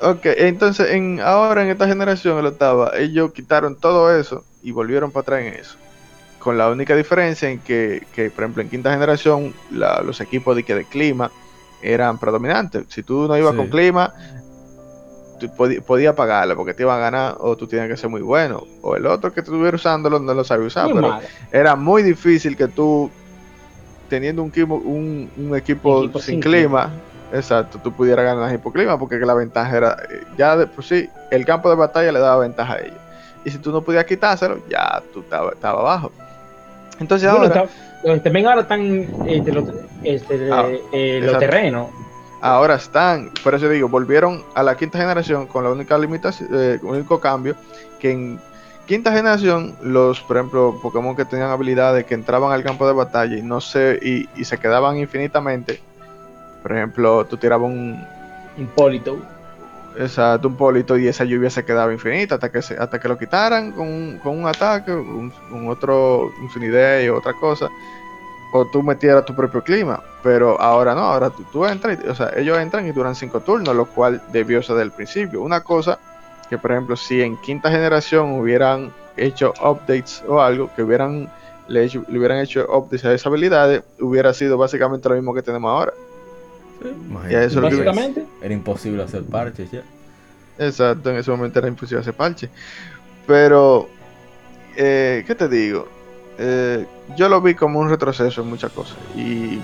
ok, 0.00 0.20
entonces 0.24 0.90
en, 0.90 1.20
ahora 1.20 1.62
en 1.62 1.68
esta 1.68 1.86
generación, 1.86 2.38
el 2.38 2.46
octava, 2.46 2.92
ellos 2.96 3.32
quitaron 3.32 3.76
todo 3.76 4.14
eso 4.16 4.44
y 4.62 4.72
volvieron 4.72 5.10
para 5.10 5.22
atrás 5.22 5.40
en 5.42 5.54
eso. 5.54 5.76
Con 6.38 6.58
la 6.58 6.70
única 6.70 6.94
diferencia 6.94 7.48
en 7.48 7.58
que, 7.58 8.06
que 8.14 8.30
por 8.30 8.44
ejemplo, 8.44 8.62
en 8.62 8.68
quinta 8.68 8.92
generación, 8.92 9.52
los 9.70 10.20
equipos 10.20 10.54
de, 10.54 10.62
que 10.62 10.74
de 10.74 10.84
clima 10.84 11.30
eran 11.82 12.18
predominantes. 12.18 12.84
Si 12.88 13.02
tú 13.02 13.26
no 13.26 13.36
ibas 13.36 13.54
con 13.54 13.68
clima, 13.68 14.14
podía 15.86 16.14
pagarlo 16.14 16.56
porque 16.56 16.74
te 16.74 16.82
iba 16.82 16.96
a 16.96 16.98
ganar 16.98 17.36
o 17.38 17.56
tú 17.56 17.66
tienes 17.66 17.88
que 17.88 17.96
ser 17.96 18.10
muy 18.10 18.22
bueno. 18.22 18.64
O 18.82 18.96
el 18.96 19.06
otro 19.06 19.32
que 19.32 19.40
estuviera 19.40 19.74
usándolo 19.74 20.18
no 20.18 20.34
lo 20.34 20.44
sabía 20.44 20.66
usar, 20.66 20.88
pero 20.92 21.18
era 21.52 21.76
muy 21.76 22.02
difícil 22.02 22.56
que 22.56 22.68
tú, 22.68 23.10
teniendo 24.08 24.42
un, 24.42 24.48
equipo, 24.48 24.74
un, 24.76 25.52
equipo, 25.56 26.18
sin, 26.18 26.40
clima, 26.40 26.90
exacto, 27.32 27.78
tú 27.82 27.92
pudieras 27.92 28.24
ganar 28.24 28.52
el 28.52 28.60
clima 28.60 28.98
porque 28.98 29.18
la 29.18 29.34
ventaja 29.34 29.76
era, 29.76 29.96
ya 30.36 30.56
de 30.56 30.66
por 30.66 30.84
sí, 30.84 31.08
el 31.30 31.44
campo 31.44 31.68
de 31.68 31.76
batalla 31.76 32.12
le 32.12 32.18
daba 32.18 32.38
ventaja 32.38 32.74
a 32.74 32.78
ellos. 32.80 32.98
Y 33.44 33.50
si 33.50 33.58
tú 33.58 33.70
no 33.70 33.80
podías 33.82 34.04
quitárselo, 34.04 34.58
ya 34.68 35.02
tú 35.12 35.20
estabas 35.20 35.54
estaba 35.54 35.80
abajo. 35.80 36.10
Entonces 36.98 37.28
ahora... 37.28 37.68
también 38.22 38.46
ahora 38.46 38.62
están 38.62 39.06
los, 39.46 39.64
este, 40.02 40.50
ah, 40.52 40.66
eh, 40.92 41.20
los 41.22 41.38
terrenos 41.38 41.88
ahora 42.46 42.76
están, 42.76 43.30
por 43.42 43.54
eso 43.54 43.68
digo, 43.68 43.88
volvieron 43.88 44.42
a 44.54 44.62
la 44.62 44.76
quinta 44.76 44.98
generación 44.98 45.46
con 45.46 45.64
la 45.64 45.70
única 45.70 45.98
limitación, 45.98 46.48
eh, 46.52 46.78
único 46.82 47.18
cambio, 47.20 47.56
que 48.00 48.12
en 48.12 48.40
quinta 48.86 49.12
generación, 49.12 49.74
los, 49.82 50.20
por 50.20 50.36
ejemplo, 50.36 50.78
Pokémon 50.82 51.16
que 51.16 51.24
tenían 51.24 51.50
habilidades 51.50 52.04
que 52.06 52.14
entraban 52.14 52.52
al 52.52 52.62
campo 52.62 52.86
de 52.86 52.92
batalla 52.92 53.36
y 53.36 53.42
no 53.42 53.60
se, 53.60 53.98
y, 54.02 54.44
se 54.44 54.58
quedaban 54.58 54.96
infinitamente, 54.96 55.80
por 56.62 56.72
ejemplo, 56.72 57.24
tú 57.26 57.36
tirabas 57.36 57.70
un 57.70 58.04
Hipólito. 58.56 59.18
Exacto, 59.98 60.48
un 60.48 60.56
polito 60.56 60.96
y 60.98 61.08
esa 61.08 61.24
lluvia 61.24 61.48
se 61.50 61.64
quedaba 61.64 61.92
infinita 61.92 62.34
hasta 62.34 62.50
que 62.52 62.60
se, 62.60 62.74
hasta 62.74 62.98
que 62.98 63.08
lo 63.08 63.18
quitaran 63.18 63.72
con, 63.72 63.88
un- 63.88 64.18
con 64.22 64.38
un 64.38 64.46
ataque, 64.46 64.92
un, 64.92 65.32
un 65.50 65.68
otro, 65.68 66.26
un 66.26 66.72
Day 66.72 67.08
o 67.08 67.16
otra 67.16 67.32
cosa, 67.32 67.68
o 68.52 68.64
tú 68.66 68.82
metieras 68.82 69.24
tu 69.24 69.34
propio 69.34 69.62
clima. 69.62 70.02
Pero 70.22 70.60
ahora 70.60 70.94
no, 70.94 71.00
ahora 71.02 71.30
tú, 71.30 71.44
tú 71.52 71.66
entras, 71.66 71.98
y- 72.02 72.08
o 72.08 72.14
sea, 72.14 72.30
ellos 72.36 72.58
entran 72.58 72.86
y 72.86 72.92
duran 72.92 73.14
cinco 73.14 73.40
turnos, 73.40 73.74
lo 73.74 73.86
cual 73.86 74.20
debió 74.32 74.62
ser 74.62 74.76
del 74.76 74.90
principio. 74.92 75.42
Una 75.42 75.60
cosa 75.60 75.98
que, 76.48 76.58
por 76.58 76.72
ejemplo, 76.72 76.96
si 76.96 77.22
en 77.22 77.36
quinta 77.38 77.70
generación 77.70 78.32
hubieran 78.40 78.92
hecho 79.16 79.52
updates 79.62 80.22
o 80.28 80.40
algo, 80.40 80.70
que 80.74 80.82
hubieran 80.82 81.28
le, 81.68 81.84
hecho- 81.84 82.04
le 82.08 82.18
hubieran 82.18 82.38
hecho 82.38 82.64
updates 82.72 83.04
a 83.04 83.12
esas 83.12 83.26
habilidades, 83.26 83.82
hubiera 84.00 84.32
sido 84.32 84.56
básicamente 84.56 85.08
lo 85.08 85.16
mismo 85.16 85.34
que 85.34 85.42
tenemos 85.42 85.68
ahora. 85.70 85.92
Imagínate. 86.82 87.32
Ya, 87.32 87.42
eso 87.42 87.56
es 87.58 87.62
lo 87.62 87.68
que- 87.70 87.76
Básicamente, 87.84 88.26
Era 88.40 88.54
imposible 88.54 89.02
hacer 89.02 89.22
parches 89.24 89.70
ya. 89.72 89.82
Exacto, 90.58 91.10
en 91.10 91.16
ese 91.16 91.30
momento 91.30 91.58
era 91.58 91.68
imposible 91.68 92.00
hacer 92.00 92.14
parche. 92.14 92.48
Pero, 93.26 93.88
eh, 94.76 95.24
¿qué 95.26 95.34
te 95.34 95.48
digo? 95.48 95.88
Eh, 96.38 96.86
yo 97.16 97.28
lo 97.28 97.40
vi 97.40 97.54
como 97.54 97.78
un 97.78 97.88
retroceso 97.90 98.42
en 98.42 98.48
muchas 98.48 98.72
cosas. 98.72 98.96
Y, 99.16 99.60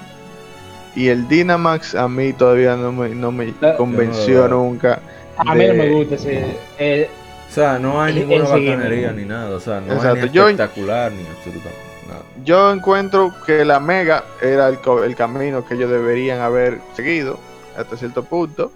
y 0.95 1.09
el 1.09 1.27
Dynamax 1.29 1.95
a 1.95 2.09
mí 2.09 2.33
todavía 2.33 2.77
no 2.77 2.93
me, 2.93 3.09
no 3.11 3.33
me 3.33 3.53
La- 3.61 3.77
convenció 3.77 4.47
no 4.49 4.59
nunca. 4.65 5.01
a 5.37 5.55
mí 5.55 5.67
no 5.67 5.73
de- 5.73 5.79
me 5.79 5.91
gusta 5.91 6.15
ese. 6.17 6.57
eh, 6.79 7.09
O 7.51 7.55
sea, 7.55 7.79
no 7.79 8.01
hay 8.03 8.13
El- 8.13 8.21
ninguna 8.21 8.45
el 8.45 8.47
seguimiento. 8.47 8.79
bacanería 8.85 9.13
ni 9.13 9.25
nada. 9.25 9.57
O 9.57 9.61
sea, 9.61 9.81
no 9.81 9.93
Exacto, 9.95 10.21
hay 10.23 10.29
ni 10.29 10.31
yo- 10.31 10.49
espectacular 10.49 11.13
ni 11.13 11.27
absolutamente 11.27 11.79
nada. 12.09 12.21
Yo 12.45 12.73
encuentro 12.73 13.33
que 13.47 13.65
la 13.65 13.79
Mega 13.81 14.25
era 14.41 14.69
el, 14.69 14.79
co- 14.79 15.05
el 15.05 15.15
camino 15.17 15.65
que 15.67 15.75
ellos 15.75 15.91
deberían 15.91 16.41
haber 16.41 16.81
seguido 16.95 17.39
hasta 17.77 17.97
cierto 17.97 18.25
punto, 18.25 18.73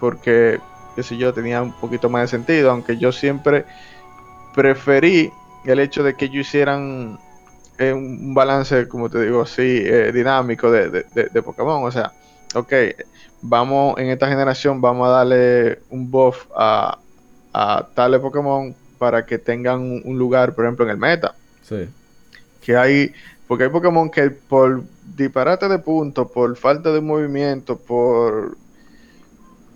porque, 0.00 0.58
qué 0.96 1.02
sé 1.02 1.16
yo, 1.16 1.32
tenía 1.32 1.60
un 1.62 1.72
poquito 1.72 2.08
más 2.08 2.22
de 2.22 2.28
sentido, 2.28 2.70
aunque 2.70 2.96
yo 2.98 3.12
siempre 3.12 3.64
preferí 4.54 5.32
el 5.64 5.78
hecho 5.80 6.02
de 6.02 6.14
que 6.14 6.26
ellos 6.26 6.46
hicieran 6.46 7.18
eh, 7.78 7.92
un 7.92 8.34
balance, 8.34 8.88
como 8.88 9.08
te 9.08 9.20
digo, 9.22 9.42
así, 9.42 9.82
eh, 9.84 10.10
dinámico 10.12 10.70
de, 10.70 10.90
de, 10.90 11.06
de- 11.14 11.28
de 11.32 11.42
Pokémon. 11.42 11.84
O 11.84 11.90
sea, 11.90 12.12
ok, 12.54 12.72
vamos 13.40 13.98
en 13.98 14.08
esta 14.08 14.28
generación, 14.28 14.80
vamos 14.80 15.06
a 15.08 15.10
darle 15.12 15.80
un 15.90 16.10
buff 16.10 16.46
a, 16.56 16.98
a 17.52 17.86
tales 17.94 18.20
Pokémon 18.20 18.74
para 18.98 19.24
que 19.24 19.38
tengan 19.38 19.80
un- 19.80 20.02
un 20.04 20.18
lugar, 20.18 20.54
por 20.54 20.64
ejemplo, 20.64 20.84
en 20.84 20.90
el 20.90 20.96
meta 20.98 21.34
Sí. 21.62 21.88
que 22.62 22.76
hay, 22.76 23.12
porque 23.46 23.64
hay 23.64 23.70
Pokémon 23.70 24.10
que 24.10 24.30
por 24.30 24.82
disparate 25.14 25.68
de 25.68 25.78
puntos, 25.78 26.30
por 26.32 26.56
falta 26.56 26.90
de 26.92 27.00
movimiento, 27.00 27.76
por, 27.78 28.56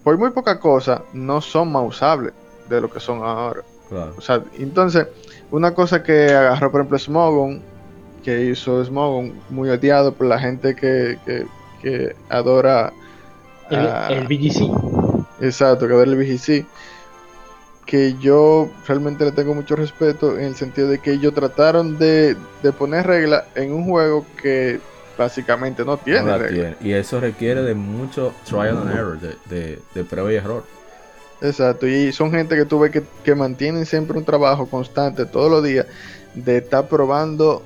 por 0.02 0.18
muy 0.18 0.30
poca 0.30 0.58
cosa, 0.58 1.02
no 1.12 1.40
son 1.40 1.70
más 1.70 1.84
usables 1.86 2.32
de 2.68 2.80
lo 2.80 2.90
que 2.90 2.98
son 3.00 3.18
ahora. 3.22 3.62
Claro. 3.88 4.14
O 4.16 4.20
sea, 4.20 4.42
entonces, 4.58 5.06
una 5.50 5.74
cosa 5.74 6.02
que 6.02 6.26
agarró, 6.32 6.70
por 6.72 6.80
ejemplo, 6.80 6.98
Smogon, 6.98 7.62
que 8.22 8.46
hizo 8.46 8.84
Smogon, 8.84 9.32
muy 9.50 9.68
odiado 9.70 10.14
por 10.14 10.26
la 10.26 10.38
gente 10.38 10.74
que, 10.74 11.18
que, 11.24 11.46
que 11.80 12.16
adora 12.28 12.92
el, 13.70 13.86
a- 13.88 14.08
el 14.08 14.26
BGC. 14.26 14.70
Exacto, 15.40 15.86
que 15.88 15.94
darle 15.94 16.16
VGC. 16.16 16.66
Que 17.86 18.14
yo 18.20 18.70
realmente 18.86 19.24
le 19.24 19.32
tengo 19.32 19.54
mucho 19.54 19.74
respeto 19.76 20.38
en 20.38 20.44
el 20.44 20.54
sentido 20.54 20.88
de 20.88 21.00
que 21.00 21.12
ellos 21.12 21.34
trataron 21.34 21.98
de, 21.98 22.36
de 22.62 22.72
poner 22.72 23.06
reglas 23.06 23.44
en 23.56 23.72
un 23.72 23.84
juego 23.84 24.24
que 24.40 24.80
básicamente 25.18 25.84
no 25.84 25.96
tiene 25.98 26.22
No 26.22 26.26
la 26.28 26.38
reglas. 26.38 26.54
tiene. 26.54 26.76
Y 26.80 26.92
eso 26.92 27.20
requiere 27.20 27.62
de 27.62 27.74
mucho 27.74 28.32
trial 28.44 28.78
and 28.78 28.90
error, 28.92 29.18
de, 29.20 29.36
de, 29.46 29.78
de 29.94 30.04
prueba 30.04 30.32
y 30.32 30.36
error. 30.36 30.64
Exacto, 31.40 31.88
y 31.88 32.12
son 32.12 32.30
gente 32.30 32.54
que 32.54 32.64
tú 32.64 32.78
ves 32.78 32.92
que, 32.92 33.02
que 33.24 33.34
mantienen 33.34 33.84
siempre 33.84 34.16
un 34.16 34.24
trabajo 34.24 34.66
constante 34.70 35.26
todos 35.26 35.50
los 35.50 35.64
días 35.64 35.86
de 36.34 36.58
estar 36.58 36.86
probando 36.86 37.64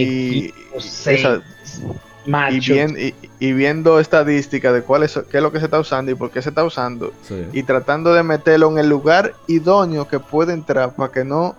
y, 0.00 0.46
Equipos, 0.48 0.84
esa- 1.04 1.42
seis, 1.42 1.82
y, 2.26 2.30
machos. 2.30 2.66
bien- 2.68 2.96
y- 2.98 3.14
y 3.38 3.52
viendo 3.52 3.98
estadísticas 3.98 4.72
de 4.72 4.82
cuál 4.82 5.02
es, 5.02 5.18
qué 5.30 5.38
es 5.38 5.42
lo 5.42 5.50
que 5.52 5.58
se 5.58 5.64
está 5.66 5.78
usando 5.80 6.10
y 6.12 6.14
por 6.14 6.30
qué 6.30 6.40
se 6.42 6.48
está 6.50 6.64
usando. 6.64 7.12
Sí. 7.22 7.46
y 7.52 7.62
tratando 7.64 8.14
de 8.14 8.22
meterlo 8.22 8.70
en 8.70 8.78
el 8.78 8.88
lugar 8.88 9.34
idóneo 9.48 10.06
que 10.08 10.20
puede 10.20 10.52
entrar 10.52 10.94
para 10.94 11.10
que 11.12 11.24
no 11.24 11.54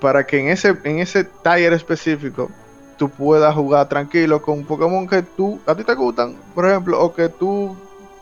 para 0.00 0.26
que 0.26 0.40
en 0.40 0.48
ese 0.48 0.76
en 0.84 0.98
ese 0.98 1.24
taller 1.24 1.72
específico 1.72 2.50
tú 2.98 3.08
puedas 3.08 3.54
jugar 3.54 3.88
tranquilo 3.88 4.40
con 4.42 4.64
Pokémon 4.64 5.06
que 5.08 5.22
tú 5.22 5.60
a 5.66 5.74
ti 5.74 5.82
te 5.84 5.94
gustan 5.94 6.36
por 6.54 6.66
ejemplo 6.68 7.00
o 7.00 7.12
que 7.14 7.28
tú 7.28 7.76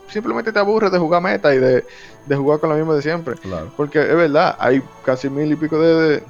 simplemente 0.08 0.52
te 0.52 0.58
aburres 0.58 0.90
de 0.92 0.98
jugar 0.98 1.22
meta 1.22 1.54
y 1.54 1.58
de, 1.58 1.84
de 2.26 2.36
jugar 2.36 2.58
con 2.60 2.68
lo 2.70 2.76
mismo 2.76 2.94
de 2.94 3.02
siempre 3.02 3.34
Claro. 3.36 3.70
porque 3.76 4.00
es 4.00 4.14
verdad 4.16 4.56
hay 4.58 4.82
casi 5.04 5.28
mil 5.30 5.50
y 5.52 5.56
pico 5.56 5.78
de, 5.78 5.94
de, 5.94 6.10
De 6.10 6.24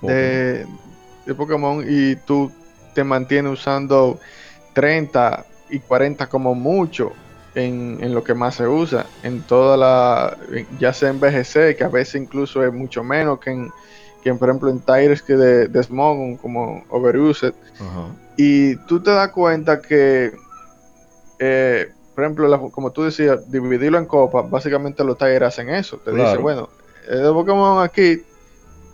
Pokémon. 0.00 0.80
De, 1.24 1.34
Pokémon 1.34 1.84
y 1.88 2.16
tú 2.16 2.52
te 2.94 3.04
mantienes 3.04 3.52
usando 3.52 4.20
30 4.74 5.46
y 5.68 5.80
40 5.80 6.28
como 6.28 6.54
mucho 6.54 7.12
en, 7.54 7.98
en 8.02 8.14
lo 8.14 8.22
que 8.24 8.34
más 8.34 8.56
se 8.56 8.66
usa, 8.68 9.06
en 9.22 9.42
toda 9.44 9.76
la, 9.76 10.36
ya 10.78 10.92
sea 10.92 11.10
en 11.10 11.20
BGC, 11.20 11.76
que 11.76 11.84
a 11.84 11.88
veces 11.88 12.20
incluso 12.20 12.64
es 12.64 12.72
mucho 12.72 13.02
menos 13.04 13.38
que 13.40 13.50
en, 13.50 13.72
que 14.22 14.30
en, 14.30 14.38
por 14.38 14.48
ejemplo 14.48 14.70
en 14.70 14.80
Tires 14.84 15.22
que 15.22 15.34
de, 15.34 15.68
de 15.68 15.82
Smogon 15.82 16.36
como 16.36 16.84
Overused, 16.88 17.54
y 18.36 18.76
tú 18.86 19.02
te 19.02 19.10
das 19.10 19.30
cuenta 19.32 19.80
que, 19.80 20.32
eh, 21.38 21.92
por 22.14 22.24
ejemplo, 22.24 22.48
la- 22.48 22.58
como 22.58 22.92
tú 22.92 23.02
decías, 23.04 23.38
dividirlo 23.50 23.98
en 23.98 24.06
copas, 24.06 24.48
básicamente 24.50 25.04
los 25.04 25.16
Tires 25.18 25.42
hacen 25.42 25.70
eso. 25.70 25.98
Te 25.98 26.10
Claro. 26.10 26.24
dice, 26.26 26.38
bueno, 26.38 26.70
de 27.08 27.22
Pokémon 27.32 27.82
aquí, 27.82 28.22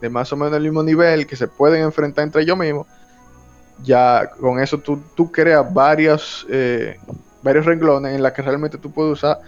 de 0.01 0.10
más 0.10 0.32
o 0.32 0.36
menos 0.36 0.55
el 0.56 0.62
mismo 0.62 0.82
nivel, 0.82 1.27
que 1.27 1.36
se 1.36 1.48
pueden 1.48 1.82
enfrentar 1.82 2.24
entre 2.24 2.43
ellos 2.43 2.56
mismos, 2.59 2.86
ya 3.82 4.31
con 4.40 4.60
eso 4.60 4.78
tú, 4.78 5.01
tú 5.14 5.31
creas 5.31 5.73
varios, 5.73 6.47
eh, 6.51 6.97
varios 7.43 7.66
renglones 7.66 8.14
en 8.14 8.23
los 8.23 8.32
que 8.32 8.43
realmente 8.43 8.78
tú 8.78 8.90
puedes 8.90 9.12
usar 9.12 9.39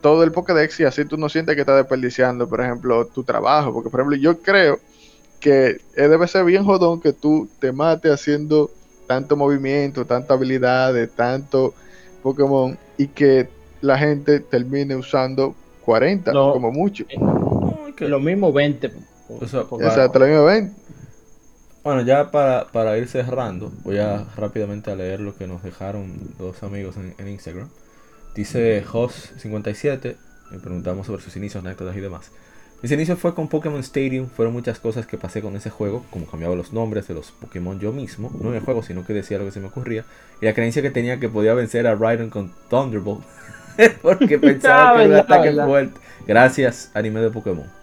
todo 0.00 0.22
el 0.22 0.32
Pokédex 0.32 0.80
y 0.80 0.84
así 0.84 1.04
tú 1.04 1.16
no 1.16 1.28
sientes 1.28 1.54
que 1.54 1.62
estás 1.62 1.76
desperdiciando, 1.76 2.48
por 2.48 2.60
ejemplo, 2.60 3.06
tu 3.06 3.24
trabajo. 3.24 3.72
Porque, 3.72 3.90
por 3.90 4.00
ejemplo, 4.00 4.16
yo 4.16 4.38
creo 4.40 4.78
que 5.40 5.80
eh, 5.96 6.08
debe 6.08 6.26
ser 6.28 6.44
bien 6.44 6.64
jodón 6.64 7.00
que 7.00 7.12
tú 7.12 7.48
te 7.58 7.72
mates 7.72 8.12
haciendo 8.12 8.70
tanto 9.06 9.36
movimiento, 9.36 10.04
tanta 10.04 10.34
habilidades, 10.34 11.10
tanto 11.14 11.74
Pokémon 12.22 12.76
y 12.98 13.08
que 13.08 13.48
la 13.80 13.98
gente 13.98 14.40
termine 14.40 14.96
usando 14.96 15.54
40 15.84 16.32
No. 16.32 16.52
como 16.52 16.72
mucho. 16.72 17.04
Es 17.08 17.94
que- 17.94 18.08
Lo 18.08 18.18
mismo 18.20 18.52
20. 18.52 18.90
O 19.28 19.46
sea, 19.46 19.60
Exacto, 19.60 20.18
la 20.18 20.26
misma 20.26 20.42
20. 20.42 20.74
Bueno, 21.84 22.02
ya 22.02 22.30
para, 22.30 22.66
para 22.66 22.98
ir 22.98 23.06
cerrando, 23.08 23.70
voy 23.84 23.98
a 23.98 24.24
rápidamente 24.36 24.90
a 24.90 24.96
leer 24.96 25.20
lo 25.20 25.36
que 25.36 25.46
nos 25.46 25.62
dejaron 25.62 26.12
dos 26.38 26.62
amigos 26.62 26.96
en, 26.96 27.14
en 27.18 27.28
Instagram. 27.28 27.68
Dice 28.34 28.84
Hoss57, 28.84 30.16
me 30.50 30.58
preguntamos 30.58 31.06
sobre 31.06 31.22
sus 31.22 31.36
inicios, 31.36 31.64
anécdotas 31.64 31.96
y 31.96 32.00
demás. 32.00 32.32
Mis 32.82 32.92
inicios 32.92 33.18
fue 33.18 33.34
con 33.34 33.48
Pokémon 33.48 33.80
Stadium, 33.80 34.28
fueron 34.28 34.52
muchas 34.52 34.78
cosas 34.78 35.06
que 35.06 35.16
pasé 35.16 35.40
con 35.40 35.56
ese 35.56 35.70
juego, 35.70 36.04
como 36.10 36.26
cambiaba 36.26 36.54
los 36.54 36.72
nombres 36.72 37.08
de 37.08 37.14
los 37.14 37.32
Pokémon 37.32 37.80
yo 37.80 37.92
mismo, 37.92 38.30
no 38.38 38.50
en 38.50 38.56
el 38.56 38.60
juego, 38.60 38.82
sino 38.82 39.06
que 39.06 39.14
decía 39.14 39.38
lo 39.38 39.46
que 39.46 39.52
se 39.52 39.60
me 39.60 39.68
ocurría, 39.68 40.04
y 40.42 40.44
la 40.44 40.52
creencia 40.52 40.82
que 40.82 40.90
tenía 40.90 41.18
que 41.18 41.30
podía 41.30 41.54
vencer 41.54 41.86
a 41.86 41.94
Raiden 41.94 42.28
con 42.28 42.52
Thunderbolt, 42.68 43.24
porque 44.02 44.38
pensaba 44.40 44.98
que 44.98 45.04
era 45.04 45.14
un 45.14 45.20
ataque 45.20 45.52
fuerte. 45.52 46.00
Gracias, 46.26 46.90
anime 46.92 47.20
de 47.20 47.30
Pokémon. 47.30 47.75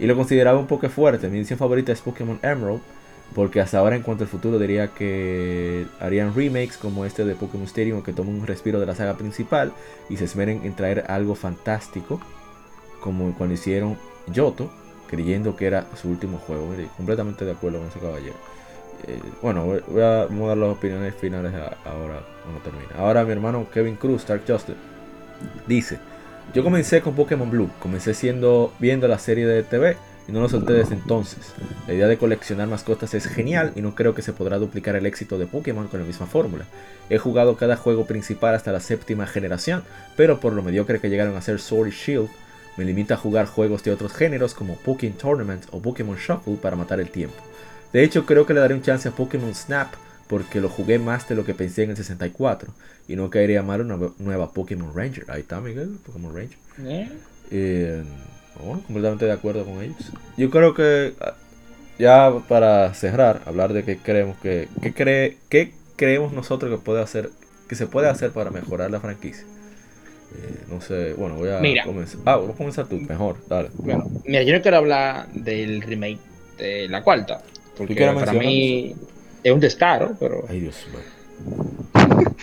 Y 0.00 0.06
lo 0.06 0.16
consideraba 0.16 0.58
un 0.58 0.66
poco 0.66 0.88
fuerte. 0.88 1.28
Mi 1.28 1.38
edición 1.38 1.58
favorita 1.58 1.92
es 1.92 2.00
Pokémon 2.00 2.38
Emerald. 2.42 2.80
Porque 3.34 3.60
hasta 3.60 3.78
ahora 3.78 3.94
en 3.94 4.02
cuanto 4.02 4.24
al 4.24 4.30
futuro 4.30 4.58
diría 4.58 4.88
que 4.88 5.86
harían 6.00 6.34
remakes 6.34 6.76
como 6.76 7.04
este 7.04 7.24
de 7.24 7.36
Pokémon 7.36 7.66
Stadium 7.66 8.02
que 8.02 8.12
tomen 8.12 8.40
un 8.40 8.46
respiro 8.46 8.80
de 8.80 8.86
la 8.86 8.96
saga 8.96 9.16
principal 9.16 9.72
y 10.08 10.16
se 10.16 10.24
esmeren 10.24 10.62
en 10.64 10.74
traer 10.74 11.04
algo 11.06 11.36
fantástico 11.36 12.20
como 13.00 13.32
cuando 13.36 13.54
hicieron 13.54 13.96
Yoto, 14.26 14.70
creyendo 15.08 15.54
que 15.54 15.66
era 15.66 15.86
su 15.94 16.08
último 16.08 16.38
juego. 16.38 16.74
Completamente 16.96 17.44
de 17.44 17.52
acuerdo 17.52 17.78
con 17.78 17.86
ese 17.86 18.00
caballero. 18.00 18.34
Eh, 19.06 19.20
bueno, 19.40 19.64
voy 19.64 20.02
a, 20.02 20.24
vamos 20.24 20.44
a 20.44 20.48
dar 20.48 20.56
las 20.56 20.70
opiniones 20.70 21.14
finales 21.14 21.52
ahora 21.84 22.22
cuando 22.42 22.60
termine. 22.64 22.88
Ahora 22.96 23.24
mi 23.24 23.30
hermano 23.30 23.66
Kevin 23.72 23.94
Cruz, 23.94 24.22
Stark 24.22 24.42
Justice, 24.46 24.76
dice, 25.68 26.00
yo 26.52 26.64
comencé 26.64 27.00
con 27.00 27.14
Pokémon 27.14 27.50
Blue, 27.50 27.70
comencé 27.80 28.14
siendo 28.14 28.72
viendo 28.78 29.06
la 29.08 29.18
serie 29.18 29.46
de 29.46 29.62
TV 29.62 29.96
y 30.26 30.32
no 30.32 30.40
lo 30.40 30.48
solté 30.48 30.72
desde 30.72 30.94
entonces. 30.94 31.52
La 31.86 31.94
idea 31.94 32.08
de 32.08 32.18
coleccionar 32.18 32.68
mascotas 32.68 33.14
es 33.14 33.26
genial 33.26 33.72
y 33.76 33.82
no 33.82 33.94
creo 33.94 34.14
que 34.14 34.22
se 34.22 34.32
podrá 34.32 34.58
duplicar 34.58 34.96
el 34.96 35.06
éxito 35.06 35.38
de 35.38 35.46
Pokémon 35.46 35.88
con 35.88 36.00
la 36.00 36.06
misma 36.06 36.26
fórmula. 36.26 36.64
He 37.08 37.18
jugado 37.18 37.56
cada 37.56 37.76
juego 37.76 38.06
principal 38.06 38.54
hasta 38.54 38.72
la 38.72 38.80
séptima 38.80 39.26
generación, 39.26 39.84
pero 40.16 40.40
por 40.40 40.52
lo 40.52 40.62
mediocre 40.62 41.00
que 41.00 41.10
llegaron 41.10 41.36
a 41.36 41.42
ser 41.42 41.60
Sword 41.60 41.88
y 41.88 41.90
Shield, 41.90 42.28
me 42.76 42.84
limita 42.84 43.14
a 43.14 43.18
jugar 43.18 43.46
juegos 43.46 43.82
de 43.82 43.92
otros 43.92 44.12
géneros 44.12 44.54
como 44.54 44.76
Pokémon 44.76 45.18
Tournament 45.18 45.64
o 45.70 45.80
Pokémon 45.80 46.16
Shuffle 46.16 46.56
para 46.56 46.76
matar 46.76 47.00
el 47.00 47.10
tiempo. 47.10 47.36
De 47.92 48.04
hecho, 48.04 48.24
creo 48.24 48.46
que 48.46 48.54
le 48.54 48.60
daré 48.60 48.74
un 48.74 48.82
chance 48.82 49.08
a 49.08 49.12
Pokémon 49.12 49.54
Snap 49.54 49.92
porque 50.30 50.60
lo 50.60 50.68
jugué 50.68 51.00
más 51.00 51.28
de 51.28 51.34
lo 51.34 51.44
que 51.44 51.54
pensé 51.54 51.82
en 51.82 51.90
el 51.90 51.96
64. 51.96 52.72
Y 53.08 53.16
no 53.16 53.28
caería 53.30 53.64
mal 53.64 53.80
una 53.80 53.98
nueva 54.20 54.52
Pokémon 54.52 54.94
Ranger. 54.94 55.24
Ahí 55.26 55.40
está, 55.40 55.60
Miguel, 55.60 55.98
Pokémon 56.06 56.32
Ranger. 56.32 56.56
¿Eh? 56.84 57.08
Eh, 57.50 58.02
bueno, 58.64 58.80
completamente 58.86 59.24
de 59.24 59.32
acuerdo 59.32 59.64
con 59.64 59.82
ellos. 59.82 60.12
Yo 60.36 60.48
creo 60.50 60.72
que 60.72 61.14
ah, 61.20 61.34
ya 61.98 62.32
para 62.48 62.94
cerrar, 62.94 63.42
hablar 63.44 63.72
de 63.72 63.82
qué 63.82 63.98
creemos 63.98 64.38
que 64.38 64.68
qué 64.80 64.94
cree 64.94 65.36
qué 65.48 65.72
creemos 65.96 66.32
nosotros 66.32 66.70
que 66.70 66.78
puede 66.78 67.02
hacer 67.02 67.30
que 67.68 67.74
se 67.74 67.88
puede 67.88 68.08
hacer 68.08 68.30
para 68.30 68.52
mejorar 68.52 68.88
la 68.92 69.00
franquicia. 69.00 69.44
Eh, 70.36 70.64
no 70.70 70.80
sé, 70.80 71.14
bueno, 71.14 71.34
voy 71.34 71.48
a 71.48 71.58
Mira. 71.58 71.82
comenzar. 71.84 72.20
Ah, 72.24 72.36
voy 72.36 72.52
a 72.52 72.54
comenzar 72.54 72.86
tú, 72.86 73.00
mejor, 73.00 73.36
dale. 73.48 73.70
Bueno, 73.74 74.08
mira, 74.24 74.44
yo 74.44 74.54
no 74.54 74.62
quiero 74.62 74.76
hablar 74.76 75.26
del 75.32 75.82
remake 75.82 76.20
de 76.56 76.86
la 76.88 77.02
cuarta. 77.02 77.42
Porque 77.76 77.96
para 77.96 78.32
mí 78.32 78.94
es 79.42 79.52
un 79.52 79.60
descaro, 79.60 80.12
pero. 80.18 80.44
Ay, 80.48 80.60
Dios 80.60 80.86
mío. 80.90 81.00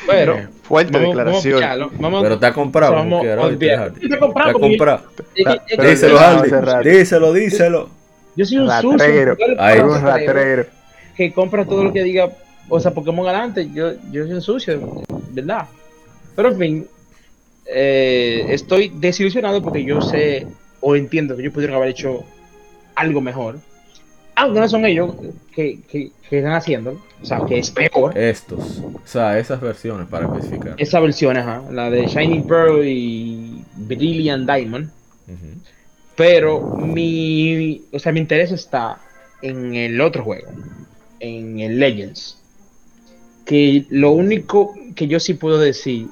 Pero. 0.07 0.37
Fuerte 0.63 0.91
vamos- 0.91 1.15
vamos 1.15 1.45
a 1.45 1.49
declaración. 1.49 1.89
vamos- 1.99 2.21
Pero 2.23 2.35
está 2.35 2.53
comprado, 2.53 2.93
vamos. 2.95 3.23
Está 3.25 4.17
comprado 4.59 5.01
Está 5.35 5.65
yo- 5.77 5.83
Díselo, 5.89 6.17
rato. 6.61 6.89
Díselo, 6.89 7.33
díselo. 7.33 7.89
Yo 8.35 8.45
soy 8.45 8.57
un 8.57 8.67
Ratrero. 8.67 9.35
sucio. 9.35 9.47
yo 9.49 9.81
pongo 9.81 9.95
Un 9.95 10.01
ratrero. 10.01 10.65
Que 11.15 11.33
compra 11.33 11.65
todo 11.65 11.83
lo 11.85 11.93
que 11.93 12.03
diga. 12.03 12.29
O 12.69 12.79
sea, 12.79 12.91
Pokémon 12.91 13.25
adelante. 13.27 13.69
Yo, 13.73 13.93
yo 14.11 14.23
soy 14.25 14.33
un 14.33 14.41
sucio, 14.41 15.03
¿verdad? 15.31 15.65
Pero 16.35 16.49
en 16.49 16.57
fin. 16.57 16.87
eh, 17.69 18.45
estoy 18.49 18.93
desilusionado 18.95 19.61
porque 19.61 19.83
yo 19.83 19.99
sé 20.01 20.47
o 20.79 20.95
entiendo 20.95 21.35
que 21.35 21.41
ellos 21.41 21.53
pudieron 21.53 21.75
haber 21.75 21.89
hecho 21.89 22.23
algo 22.95 23.19
mejor. 23.19 23.57
Aunque 24.39 24.59
no 24.59 24.69
son 24.69 24.85
ellos 24.85 25.15
que, 25.53 25.79
que, 25.89 26.11
que 26.29 26.37
están 26.37 26.53
haciendo. 26.53 27.01
O 27.21 27.25
sea, 27.25 27.41
que 27.47 27.57
es 27.57 27.71
peor. 27.71 28.15
Estos. 28.15 28.79
O 28.79 29.01
sea, 29.03 29.39
esas 29.39 29.59
versiones 29.59 30.07
para 30.07 30.27
especificar. 30.27 30.75
Esa 30.77 30.99
versión, 30.99 31.37
ajá. 31.37 31.63
La 31.71 31.89
de 31.89 32.05
Shining 32.05 32.45
Pearl 32.45 32.85
y 32.85 33.63
Brilliant 33.75 34.47
Diamond. 34.47 34.91
Pero 36.15 36.61
mi, 36.77 37.81
o 37.91 37.97
sea, 37.97 38.11
mi 38.11 38.19
interés 38.19 38.51
está 38.51 38.99
en 39.41 39.73
el 39.73 39.99
otro 39.99 40.23
juego, 40.23 40.51
en 41.19 41.59
el 41.59 41.79
Legends. 41.79 42.39
Que 43.43 43.87
lo 43.89 44.11
único 44.11 44.75
que 44.95 45.07
yo 45.07 45.19
sí 45.19 45.33
puedo 45.33 45.57
decir 45.57 46.09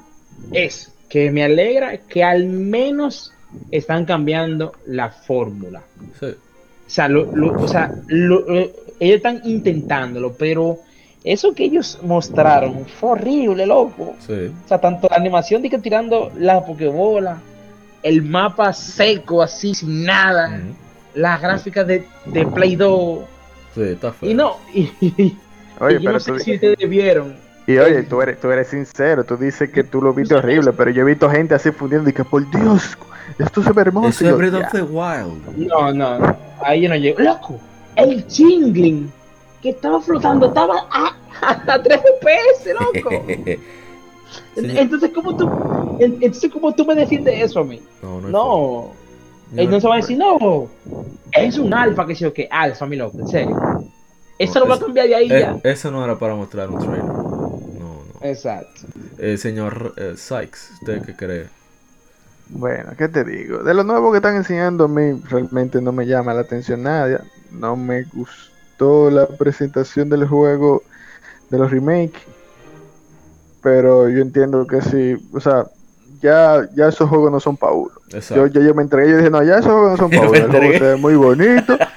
es 0.52 0.92
que 1.08 1.30
me 1.30 1.44
alegra 1.44 1.96
que 1.98 2.24
al 2.24 2.46
menos 2.46 3.32
están 3.70 4.04
cambiando 4.04 4.72
la 4.84 5.10
fórmula. 5.10 5.84
Sí. 6.18 6.34
O 6.86 6.90
sea, 6.90 7.08
lo- 7.08 7.28
lo- 7.32 7.54
o 7.60 7.68
sea 7.68 7.98
lo- 8.06 8.40
lo- 8.40 8.70
ellos 9.00 9.16
están 9.16 9.40
intentándolo, 9.44 10.34
pero 10.34 10.78
eso 11.24 11.54
que 11.54 11.64
ellos 11.64 11.98
mostraron 12.02 12.86
fue 12.86 13.10
horrible, 13.10 13.66
loco. 13.66 14.14
Sí. 14.26 14.50
O 14.64 14.68
sea, 14.68 14.80
tanto 14.80 15.08
la 15.10 15.16
animación 15.16 15.62
de 15.62 15.70
que 15.70 15.78
tirando 15.78 16.30
la 16.38 16.64
pokebola, 16.64 17.40
el 18.02 18.22
mapa 18.22 18.72
seco 18.72 19.42
así, 19.42 19.74
sin 19.74 20.04
nada, 20.04 20.60
las 21.14 21.40
gráficas 21.42 21.86
de, 21.86 22.04
de 22.26 22.46
Play 22.46 22.76
2. 22.76 23.20
Sí, 23.74 23.80
está 23.82 24.12
feo. 24.12 24.30
Y 24.30 24.34
no, 24.34 24.56
y, 24.72 24.82
y 25.00 25.36
Oye, 25.80 25.94
yo 25.94 26.00
pero 26.00 26.12
no 26.12 26.20
sé 26.20 26.32
tú, 26.32 26.38
si 26.38 26.54
ustedes 26.54 26.88
vieron. 26.88 27.34
Y 27.66 27.78
oye, 27.78 28.02
tú 28.04 28.22
eres, 28.22 28.40
tú 28.40 28.50
eres 28.50 28.68
sincero, 28.68 29.24
tú 29.24 29.36
dices 29.36 29.70
que 29.70 29.82
tú 29.84 30.00
lo 30.00 30.12
viste 30.14 30.34
horrible, 30.34 30.72
pero 30.72 30.90
yo 30.90 31.02
he 31.02 31.04
visto 31.04 31.28
gente 31.30 31.54
así 31.54 31.70
fundiendo 31.72 32.08
y 32.08 32.12
que 32.12 32.24
por 32.24 32.48
Dios, 32.50 32.96
esto 33.38 33.62
se 33.62 33.72
ve 33.72 33.82
hermoso. 33.82 34.08
Eso 34.08 34.24
Y 34.24 34.26
es 34.28 34.32
yo, 34.32 34.38
Breath 34.38 34.52
ya. 34.52 34.66
of 34.66 34.72
the 34.72 34.82
Wild. 34.82 35.56
No, 35.58 35.92
no, 35.92 36.18
no, 36.18 36.36
ahí 36.62 36.82
yo 36.82 36.88
no 36.88 36.96
llego. 36.96 37.20
Loco, 37.20 37.58
el 37.96 38.26
Chingling 38.26 39.10
que 39.62 39.70
estaba 39.70 40.00
flotando 40.00 40.46
estaba 40.46 40.86
a, 40.90 41.16
a 41.66 41.82
3 41.82 42.00
FPS, 42.20 42.72
loco. 42.74 43.24
Entonces, 44.56 45.10
¿cómo 45.14 45.36
tú, 45.36 45.48
en- 46.00 46.18
entonces, 46.20 46.50
¿cómo 46.52 46.72
tú 46.74 46.84
me 46.84 46.94
defiendes 46.94 47.42
eso 47.42 47.60
a 47.60 47.64
mí? 47.64 47.80
No, 48.02 48.20
no. 48.20 48.28
No. 48.28 48.40
forma. 49.50 49.62
Él 49.62 49.70
no 49.70 49.80
se 49.80 49.86
va 49.88 49.94
a 49.94 49.96
decir, 49.98 50.18
no, 50.18 50.68
es 51.32 51.58
un 51.58 51.72
alfa, 51.72 52.06
que 52.06 52.14
sí 52.14 52.24
o 52.24 52.32
que 52.32 52.48
alfa, 52.50 52.86
mi 52.86 52.96
loco, 52.96 53.18
en 53.20 53.28
serio. 53.28 53.56
Eso 54.38 54.58
No, 54.58 54.64
lo 54.66 54.70
va 54.70 54.76
a 54.76 54.80
cambiar 54.80 55.06
de 55.08 55.14
ahí 55.14 55.30
Eh, 55.30 55.40
ya. 55.40 55.56
eso 55.70 55.90
no 55.90 56.04
era 56.04 56.18
para 56.18 56.34
mostrar 56.34 56.68
un 56.68 56.78
trailer. 56.78 57.04
Exacto. 58.22 58.82
Eh, 59.18 59.36
señor 59.36 59.94
eh, 59.96 60.14
Sykes, 60.16 60.70
¿usted 60.80 61.02
qué 61.02 61.16
cree? 61.16 61.46
Bueno, 62.48 62.92
¿qué 62.96 63.08
te 63.08 63.24
digo? 63.24 63.62
De 63.62 63.74
lo 63.74 63.82
nuevo 63.82 64.12
que 64.12 64.18
están 64.18 64.36
enseñando 64.36 64.84
a 64.84 64.88
mí 64.88 65.20
realmente 65.28 65.80
no 65.80 65.92
me 65.92 66.06
llama 66.06 66.32
la 66.32 66.42
atención 66.42 66.82
nadie. 66.82 67.18
No 67.50 67.76
me 67.76 68.04
gustó 68.04 69.10
la 69.10 69.26
presentación 69.26 70.08
del 70.08 70.26
juego 70.28 70.82
de 71.50 71.58
los 71.58 71.70
remakes. 71.70 72.20
Pero 73.62 74.08
yo 74.08 74.22
entiendo 74.22 74.64
que 74.66 74.80
sí, 74.80 75.16
o 75.32 75.40
sea, 75.40 75.66
ya, 76.20 76.68
ya 76.74 76.88
esos 76.88 77.08
juegos 77.08 77.32
no 77.32 77.40
son 77.40 77.56
para 77.56 77.72
uno. 77.72 77.92
Yo, 78.30 78.46
yo 78.46 78.74
me 78.74 78.82
entregué, 78.82 79.10
yo 79.10 79.16
dije, 79.16 79.30
no, 79.30 79.42
ya 79.42 79.58
esos 79.58 79.72
juegos 79.72 79.90
no 79.92 79.96
son 79.96 80.10
para 80.16 80.28
uno. 80.28 80.34
El 80.34 80.42
juego 80.42 80.54
entregué. 80.54 80.78
se 80.78 80.84
ve 80.84 80.96
muy 80.96 81.16
bonito. 81.16 81.76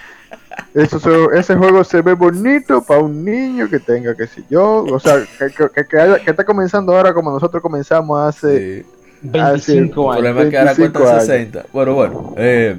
Eso 0.82 1.00
se- 1.00 1.38
ese 1.40 1.56
juego 1.56 1.84
se 1.84 2.02
ve 2.02 2.14
bonito 2.14 2.82
para 2.84 3.02
un 3.02 3.24
niño 3.26 3.70
que 3.70 3.80
tenga, 3.80 4.16
qué 4.16 4.28
sé 4.28 4.44
yo. 4.50 4.84
O 4.86 5.00
sea, 5.00 5.16
que, 5.38 5.48
que, 5.54 5.70
que- 5.74 5.86
que 5.86 6.00
haya- 6.00 6.20
que 6.24 6.32
está 6.32 6.44
comenzando 6.44 6.96
ahora 6.96 7.14
como 7.14 7.32
nosotros 7.32 7.62
comenzamos 7.62 8.20
hace... 8.28 8.84
Sí. 8.84 8.86
25 9.22 10.14
El 10.14 10.26
años. 10.26 10.34
problema 10.34 10.42
es 10.44 10.50
que 10.50 10.58
ahora 10.58 10.74
25 10.74 10.94
cuentan 11.00 11.14
años. 11.16 11.26
60. 11.28 11.66
Bueno, 11.74 11.94
bueno. 11.94 12.34
Eh, 12.38 12.78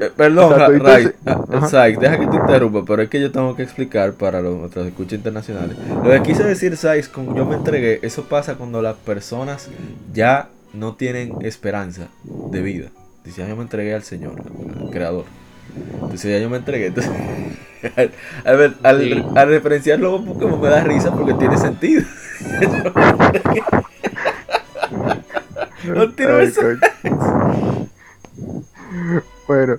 eh, 0.00 0.10
perdón, 0.16 0.52
Exacto, 0.52 0.84
Ra- 0.84 0.98
entonces- 1.00 1.72
Ray, 1.72 1.94
ah, 1.96 2.00
deja 2.00 2.18
que 2.20 2.26
te 2.28 2.36
interrumpa, 2.36 2.84
pero 2.86 3.02
es 3.02 3.08
que 3.10 3.20
yo 3.20 3.30
tengo 3.30 3.54
que 3.54 3.62
explicar 3.62 4.12
para 4.14 4.40
los 4.40 4.56
nuestros 4.56 4.86
escuchas 4.86 5.14
internacionales. 5.14 5.76
Lo 6.02 6.10
que 6.10 6.22
quise 6.22 6.44
decir, 6.44 6.74
Sykes, 6.76 7.08
con 7.08 7.34
yo 7.36 7.44
me 7.44 7.56
entregué, 7.56 7.98
eso 8.02 8.22
pasa 8.24 8.54
cuando 8.54 8.80
las 8.80 8.94
personas 8.96 9.68
ya 10.14 10.48
no 10.72 10.94
tienen 10.94 11.34
esperanza 11.42 12.06
de 12.24 12.62
vida. 12.62 12.86
Dice, 13.24 13.42
ya 13.42 13.48
yo 13.48 13.56
me 13.56 13.62
entregué 13.62 13.94
al 13.94 14.04
Señor, 14.04 14.32
al 14.80 14.90
Creador. 14.90 15.24
Entonces 15.94 16.30
ya 16.30 16.38
yo 16.38 16.50
me 16.50 16.56
entregué. 16.58 16.86
Entonces, 16.86 17.12
a 18.44 18.52
ver, 18.52 18.74
al, 18.82 19.00
Sí. 19.00 19.24
al 19.34 19.48
referenciarlo 19.48 20.16
un 20.16 20.26
Pokémon 20.26 20.60
me 20.60 20.68
da 20.68 20.82
risa 20.84 21.12
porque 21.12 21.34
tiene 21.34 21.56
sentido. 21.56 22.02
No 25.84 26.12
tiene 26.12 26.32
Ay, 26.32 26.46
eso. 26.46 26.60
coño. 26.60 27.88
Bueno, 29.48 29.76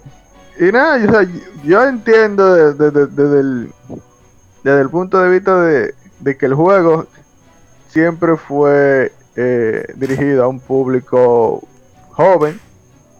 y 0.59 0.71
nada, 0.71 0.97
yo, 0.97 1.07
o 1.07 1.11
sea, 1.11 1.27
yo 1.63 1.83
entiendo 1.87 2.53
de- 2.53 2.73
de- 2.73 2.91
de- 2.91 3.07
desde 3.07 3.39
el, 3.39 3.71
desde 4.63 4.81
el 4.81 4.89
punto 4.89 5.19
de 5.21 5.29
vista 5.29 5.61
de, 5.61 5.93
de 6.19 6.37
que 6.37 6.45
el 6.45 6.53
juego 6.55 7.07
siempre 7.89 8.35
fue 8.37 9.11
eh, 9.35 9.85
dirigido 9.95 10.43
a 10.43 10.47
un 10.47 10.59
público 10.59 11.65
joven 12.11 12.59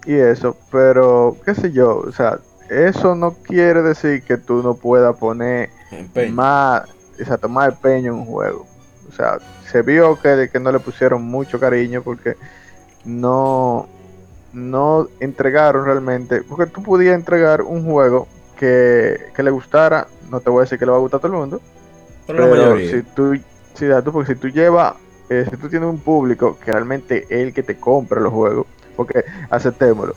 y 0.06 0.16
eso, 0.16 0.58
pero 0.72 1.38
qué 1.46 1.56
sé 1.56 1.72
yo, 1.72 1.98
o 2.00 2.12
sea, 2.12 2.40
eso 2.70 3.16
no 3.16 3.34
quiere 3.34 3.82
decir 3.82 4.24
que 4.24 4.38
tú 4.38 4.62
no 4.64 4.76
puedas 4.76 5.16
poner 5.18 5.70
Empeño. 5.92 6.34
más, 6.34 6.84
exacto, 7.18 7.50
más 7.50 7.70
empeño 7.70 8.14
en 8.14 8.20
un 8.20 8.26
juego. 8.26 8.68
O 9.10 9.12
sea, 9.12 9.40
se 9.72 9.82
vio 9.82 10.20
que, 10.20 10.50
que 10.52 10.60
no 10.60 10.72
le 10.72 10.80
pusieron 10.80 11.24
mucho 11.24 11.60
cariño 11.60 12.02
porque 12.04 12.38
no, 13.04 13.88
no 14.54 15.08
entregaron 15.20 15.86
realmente, 15.86 16.44
porque 16.44 16.68
tú 16.72 16.84
podías 16.84 17.16
entregar 17.16 17.62
un 17.64 17.84
juego 17.86 18.28
que, 18.56 19.32
que 19.36 19.44
le 19.44 19.52
gustara, 19.52 20.08
no 20.30 20.40
te 20.42 20.50
voy 20.50 20.62
a 20.62 20.64
decir 20.64 20.80
que 20.80 20.86
le 20.86 20.92
va 20.92 20.98
a 20.98 21.02
gustar 21.02 21.20
a 21.20 21.22
todo 21.22 21.34
el 21.34 21.40
mundo, 21.40 21.62
Pero 22.28 22.50
pero 22.50 22.82
si 22.82 23.04
tú, 23.04 23.36
si, 23.74 23.88
tú, 24.04 24.12
porque 24.12 24.34
si 24.34 24.40
tú 24.40 24.50
llevas, 24.50 24.96
eh, 25.30 25.46
si 25.50 25.58
tú 25.58 25.70
tienes 25.70 25.90
un 25.90 26.00
público 26.00 26.58
que 26.60 26.72
realmente 26.72 27.24
es 27.30 27.42
el 27.48 27.54
que 27.54 27.64
te 27.64 27.80
compra 27.80 28.22
los 28.22 28.32
juegos, 28.34 28.68
porque 28.96 29.26
aceptémoslo, 29.50 30.16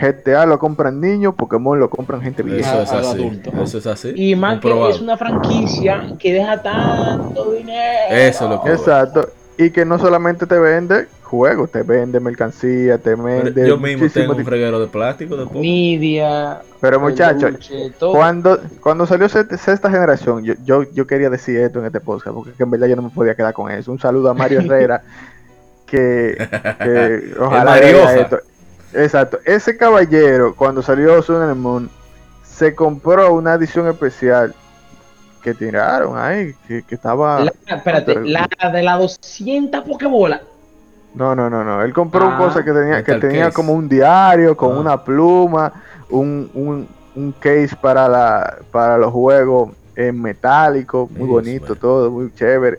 GTA 0.00 0.46
lo 0.46 0.58
compran 0.58 1.00
niños, 1.00 1.34
Pokémon 1.34 1.78
lo 1.78 1.90
compran 1.90 2.20
gente 2.22 2.42
vieja. 2.42 2.82
Eso 2.82 2.82
es 2.82 2.92
así. 2.92 3.20
adulto. 3.22 3.50
Eso 3.62 3.78
es 3.78 3.86
así. 3.86 4.12
Y 4.14 4.36
más 4.36 4.60
que 4.60 4.88
es 4.90 5.00
una 5.00 5.16
franquicia 5.16 6.14
que 6.18 6.32
deja 6.32 6.62
tanto 6.62 7.52
dinero. 7.52 7.98
Eso 8.10 8.44
es 8.44 8.50
lo 8.50 8.62
que- 8.62 8.70
Exacto. 8.70 9.28
Y 9.56 9.70
que 9.70 9.84
no 9.84 9.98
solamente 9.98 10.46
te 10.46 10.56
vende 10.58 11.08
juegos, 11.24 11.70
te 11.72 11.82
vende 11.82 12.20
mercancía, 12.20 12.96
te 12.96 13.16
Pero 13.16 13.22
vende. 13.24 13.66
yo 13.68 13.76
mismo 13.76 14.08
tengo 14.08 14.34
un 14.34 14.44
freguero 14.44 14.78
de 14.80 14.86
plástico 14.86 15.36
de 15.36 15.44
poco. 15.46 15.58
Media. 15.58 16.60
Pero 16.80 17.00
muchachos, 17.00 17.68
cuando, 18.12 18.60
cuando 18.80 19.04
salió 19.04 19.28
se- 19.28 19.58
sexta 19.58 19.90
generación, 19.90 20.44
yo, 20.44 20.54
yo, 20.64 20.84
yo 20.92 21.06
quería 21.08 21.28
decir 21.28 21.56
esto 21.58 21.80
en 21.80 21.86
este 21.86 21.98
podcast, 22.00 22.34
porque 22.36 22.52
que 22.52 22.62
en 22.62 22.70
verdad 22.70 22.86
yo 22.86 22.94
no 22.96 23.02
me 23.02 23.10
podía 23.10 23.34
quedar 23.34 23.52
con 23.52 23.68
eso. 23.70 23.90
Un 23.90 23.98
saludo 23.98 24.30
a 24.30 24.34
Mario 24.34 24.60
Herrera, 24.64 25.02
que, 25.84 26.36
que 26.78 27.34
ojalá 27.40 27.78
Exacto. 28.94 29.38
Ese 29.44 29.76
caballero, 29.76 30.54
cuando 30.56 30.82
salió 30.82 31.20
Sun 31.22 31.42
and 31.42 31.56
Moon, 31.60 31.90
se 32.42 32.74
compró 32.74 33.32
una 33.34 33.54
edición 33.54 33.86
especial 33.88 34.54
que 35.42 35.54
tiraron 35.54 36.18
ahí, 36.18 36.54
que, 36.66 36.82
que 36.82 36.94
estaba... 36.94 37.40
La, 37.44 37.52
espérate, 37.66 38.20
la 38.22 38.48
de 38.72 38.82
la 38.82 38.96
200 38.96 39.82
Pokébola. 39.84 40.42
No, 41.14 41.34
no, 41.34 41.48
no, 41.48 41.64
no. 41.64 41.82
Él 41.82 41.92
compró 41.92 42.26
Ah. 42.28 42.36
cosas 42.38 42.64
que 42.64 42.72
tenía, 42.72 43.02
que 43.02 43.14
tenía 43.14 43.44
case. 43.46 43.54
como 43.54 43.72
un 43.72 43.88
diario, 43.88 44.56
con 44.56 44.76
Ah. 44.76 44.80
una 44.80 45.04
pluma, 45.04 45.72
un, 46.10 46.50
un, 46.54 46.88
un 47.14 47.32
case 47.32 47.70
para 47.80 48.08
la 48.08 48.56
para 48.70 48.98
los 48.98 49.12
juegos 49.12 49.70
en 49.96 50.20
metálico, 50.20 51.06
muy 51.10 51.18
Dios 51.18 51.28
bonito 51.28 51.74
todo, 51.76 52.10
muy 52.10 52.32
chévere. 52.34 52.78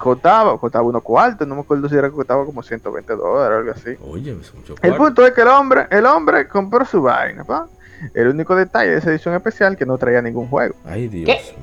Costaba, 0.00 0.58
costaba 0.58 0.84
unos 0.84 1.02
cuartos, 1.02 1.46
no 1.46 1.54
me 1.54 1.60
acuerdo 1.60 1.88
si 1.88 1.94
era 1.94 2.08
que 2.08 2.14
costaba 2.14 2.44
como 2.44 2.62
120 2.62 3.16
dólares 3.16 3.56
o 3.56 3.58
algo 3.58 3.70
así. 3.72 3.96
Oye, 4.10 4.32
es 4.32 4.54
mucho 4.54 4.74
El 4.74 4.78
cuarto. 4.80 4.96
punto 4.96 5.26
es 5.26 5.32
que 5.32 5.42
el 5.42 5.48
hombre, 5.48 5.86
el 5.90 6.06
hombre 6.06 6.48
compró 6.48 6.84
su 6.84 7.02
vaina, 7.02 7.44
¿pa? 7.44 7.66
El 8.14 8.28
único 8.28 8.56
detalle 8.56 8.92
de 8.92 8.98
esa 8.98 9.10
edición 9.10 9.34
especial 9.34 9.76
que 9.76 9.84
no 9.84 9.98
traía 9.98 10.22
ningún 10.22 10.48
juego. 10.48 10.74
Ay, 10.86 11.08
Dios. 11.08 11.54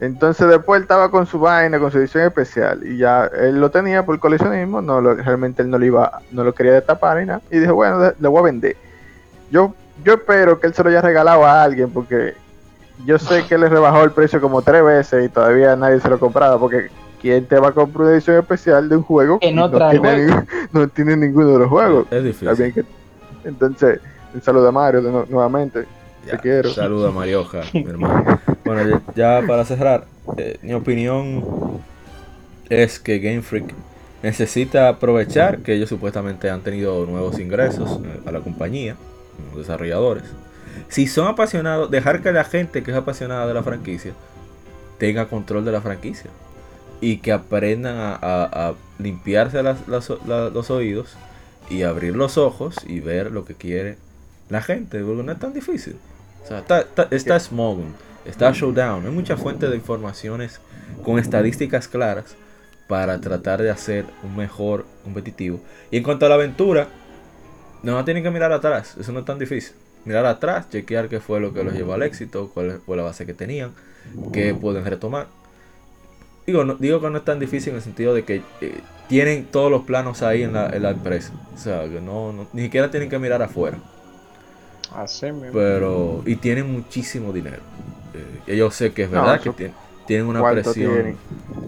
Entonces 0.00 0.46
después 0.48 0.76
él 0.76 0.82
estaba 0.82 1.10
con 1.10 1.26
su 1.26 1.38
vaina, 1.38 1.78
con 1.78 1.90
su 1.90 1.98
edición 1.98 2.24
especial, 2.24 2.86
y 2.86 2.98
ya 2.98 3.24
él 3.24 3.58
lo 3.58 3.70
tenía 3.70 4.04
por 4.04 4.18
coleccionismo, 4.20 4.82
no 4.82 5.00
lo, 5.00 5.14
realmente 5.14 5.62
él 5.62 5.70
no 5.70 5.78
lo 5.78 5.86
iba, 5.86 6.20
no 6.32 6.44
lo 6.44 6.54
quería 6.54 6.72
destapar 6.72 7.16
ni 7.18 7.24
nada, 7.24 7.40
y 7.50 7.58
dijo, 7.58 7.74
bueno, 7.74 8.12
le 8.18 8.28
voy 8.28 8.40
a 8.40 8.42
vender. 8.42 8.76
Yo, 9.50 9.74
yo 10.04 10.14
espero 10.14 10.60
que 10.60 10.66
él 10.66 10.74
se 10.74 10.82
lo 10.82 10.90
haya 10.90 11.00
regalado 11.00 11.46
a 11.46 11.62
alguien, 11.62 11.90
porque 11.90 12.34
yo 13.04 13.18
sé 13.18 13.44
que 13.46 13.58
le 13.58 13.68
rebajó 13.68 14.02
el 14.04 14.10
precio 14.12 14.40
como 14.40 14.62
tres 14.62 14.82
veces 14.82 15.26
y 15.26 15.28
todavía 15.28 15.76
nadie 15.76 16.00
se 16.00 16.08
lo 16.08 16.18
compraba, 16.18 16.58
porque 16.58 16.88
¿quién 17.20 17.44
te 17.46 17.58
va 17.58 17.68
a 17.68 17.72
comprar 17.72 18.04
una 18.06 18.12
edición 18.14 18.38
especial 18.38 18.88
de 18.88 18.96
un 18.96 19.02
juego 19.02 19.38
Que 19.38 19.52
no 19.52 19.70
trae 19.70 19.98
tiene, 19.98 20.26
ningún- 20.26 20.46
no 20.72 20.88
tiene 20.88 21.16
ninguno 21.16 21.52
de 21.52 21.58
los 21.60 21.68
juegos? 21.68 22.06
Es 22.10 22.24
difícil. 22.24 22.72
que- 22.72 22.84
entonces, 23.44 24.00
un 24.34 24.42
saludo 24.42 24.68
a 24.68 24.72
Mario 24.72 25.02
de 25.02 25.10
nuevamente. 25.28 25.84
Ya, 26.26 26.32
te 26.32 26.38
quiero. 26.38 26.70
Saluda 26.70 27.08
a 27.08 27.12
Marioja, 27.12 27.60
mi 27.72 27.80
hermano. 27.88 28.38
Bueno, 28.64 29.00
ya, 29.14 29.40
ya 29.40 29.46
para 29.46 29.64
cerrar, 29.64 30.06
eh, 30.36 30.58
mi 30.62 30.72
opinión 30.74 31.44
es 32.68 32.98
que 32.98 33.18
Game 33.20 33.42
Freak 33.42 33.72
necesita 34.22 34.88
aprovechar 34.88 35.58
que 35.58 35.74
ellos 35.74 35.88
supuestamente 35.88 36.50
han 36.50 36.62
tenido 36.62 37.06
nuevos 37.06 37.38
ingresos 37.38 38.00
eh, 38.04 38.20
a 38.26 38.32
la 38.32 38.40
compañía, 38.40 38.96
los 39.50 39.58
desarrolladores. 39.58 40.24
Si 40.88 41.06
son 41.06 41.28
apasionados, 41.28 41.90
dejar 41.90 42.22
que 42.22 42.32
la 42.32 42.44
gente 42.44 42.82
que 42.82 42.90
es 42.90 42.96
apasionada 42.96 43.46
de 43.46 43.54
la 43.54 43.62
franquicia 43.62 44.12
tenga 44.98 45.28
control 45.28 45.64
de 45.64 45.72
la 45.72 45.80
franquicia 45.80 46.30
y 47.00 47.18
que 47.18 47.32
aprendan 47.32 47.96
a, 47.96 48.14
a- 48.14 48.68
a 48.68 48.74
limpiarse 48.98 49.62
las- 49.62 49.86
las- 49.88 50.10
la- 50.26 50.48
los 50.50 50.70
oídos 50.70 51.16
y 51.68 51.82
abrir 51.82 52.16
los 52.16 52.38
ojos 52.38 52.76
y 52.86 53.00
ver 53.00 53.30
lo 53.32 53.44
que 53.44 53.54
quiere 53.54 53.98
la 54.48 54.62
gente, 54.62 55.02
porque 55.02 55.22
no 55.22 55.32
es 55.32 55.38
tan 55.38 55.52
difícil. 55.52 55.96
O 56.44 56.46
sea, 56.48 56.58
está, 56.60 56.80
está, 56.80 57.08
está 57.10 57.40
Smogon, 57.40 57.92
está 58.24 58.52
Showdown, 58.52 59.04
hay 59.04 59.10
muchas 59.12 59.40
fuentes 59.40 59.68
de 59.68 59.76
informaciones 59.76 60.60
con 61.04 61.18
estadísticas 61.18 61.88
claras 61.88 62.36
para 62.86 63.20
tratar 63.20 63.60
de 63.60 63.70
hacer 63.70 64.04
un 64.22 64.36
mejor 64.36 64.86
competitivo. 65.02 65.60
Y 65.90 65.96
en 65.98 66.04
cuanto 66.04 66.24
a 66.24 66.28
la 66.28 66.36
aventura, 66.36 66.86
no 67.82 68.04
tienen 68.04 68.22
que 68.22 68.30
mirar 68.30 68.52
atrás, 68.52 68.96
eso 68.98 69.10
no 69.12 69.18
es 69.20 69.24
tan 69.24 69.38
difícil. 69.38 69.74
Mirar 70.06 70.26
atrás, 70.26 70.70
chequear 70.70 71.08
qué 71.10 71.20
fue 71.20 71.40
lo 71.40 71.52
que 71.52 71.64
los 71.64 71.74
llevó 71.74 71.94
al 71.94 72.02
éxito, 72.02 72.50
cuál 72.54 72.80
fue 72.86 72.96
la 72.96 73.04
base 73.04 73.26
que 73.26 73.34
tenían, 73.34 73.72
qué 74.32 74.54
pueden 74.54 74.84
retomar. 74.84 75.28
Digo, 76.46 76.64
no, 76.64 76.74
digo 76.76 77.00
que 77.00 77.10
no 77.10 77.18
es 77.18 77.24
tan 77.24 77.40
difícil 77.40 77.70
en 77.70 77.76
el 77.76 77.82
sentido 77.82 78.14
de 78.14 78.24
que 78.24 78.42
eh, 78.60 78.80
tienen 79.08 79.46
todos 79.46 79.70
los 79.70 79.82
planos 79.84 80.22
ahí 80.22 80.42
en 80.44 80.52
la, 80.52 80.68
en 80.70 80.82
la 80.82 80.90
empresa. 80.90 81.32
O 81.54 81.58
sea, 81.58 81.82
que 81.88 82.00
no, 82.00 82.32
no- 82.32 82.48
ni 82.52 82.62
siquiera 82.62 82.90
tienen 82.90 83.10
que 83.10 83.18
mirar 83.18 83.42
afuera. 83.42 83.78
Así 84.90 85.30
mismo. 85.32 85.52
Pero, 85.52 86.22
y 86.26 86.36
tienen 86.36 86.70
muchísimo 86.70 87.32
dinero. 87.32 87.62
Eh, 88.46 88.56
yo 88.56 88.70
sé 88.70 88.92
que 88.92 89.04
es 89.04 89.10
verdad 89.10 89.40
que 89.40 89.50
tien- 89.54 89.74
tienen 90.04 90.26
una 90.26 90.42
¿Cuánto 90.42 90.48
presión 90.48 91.16
tienen? 91.16 91.20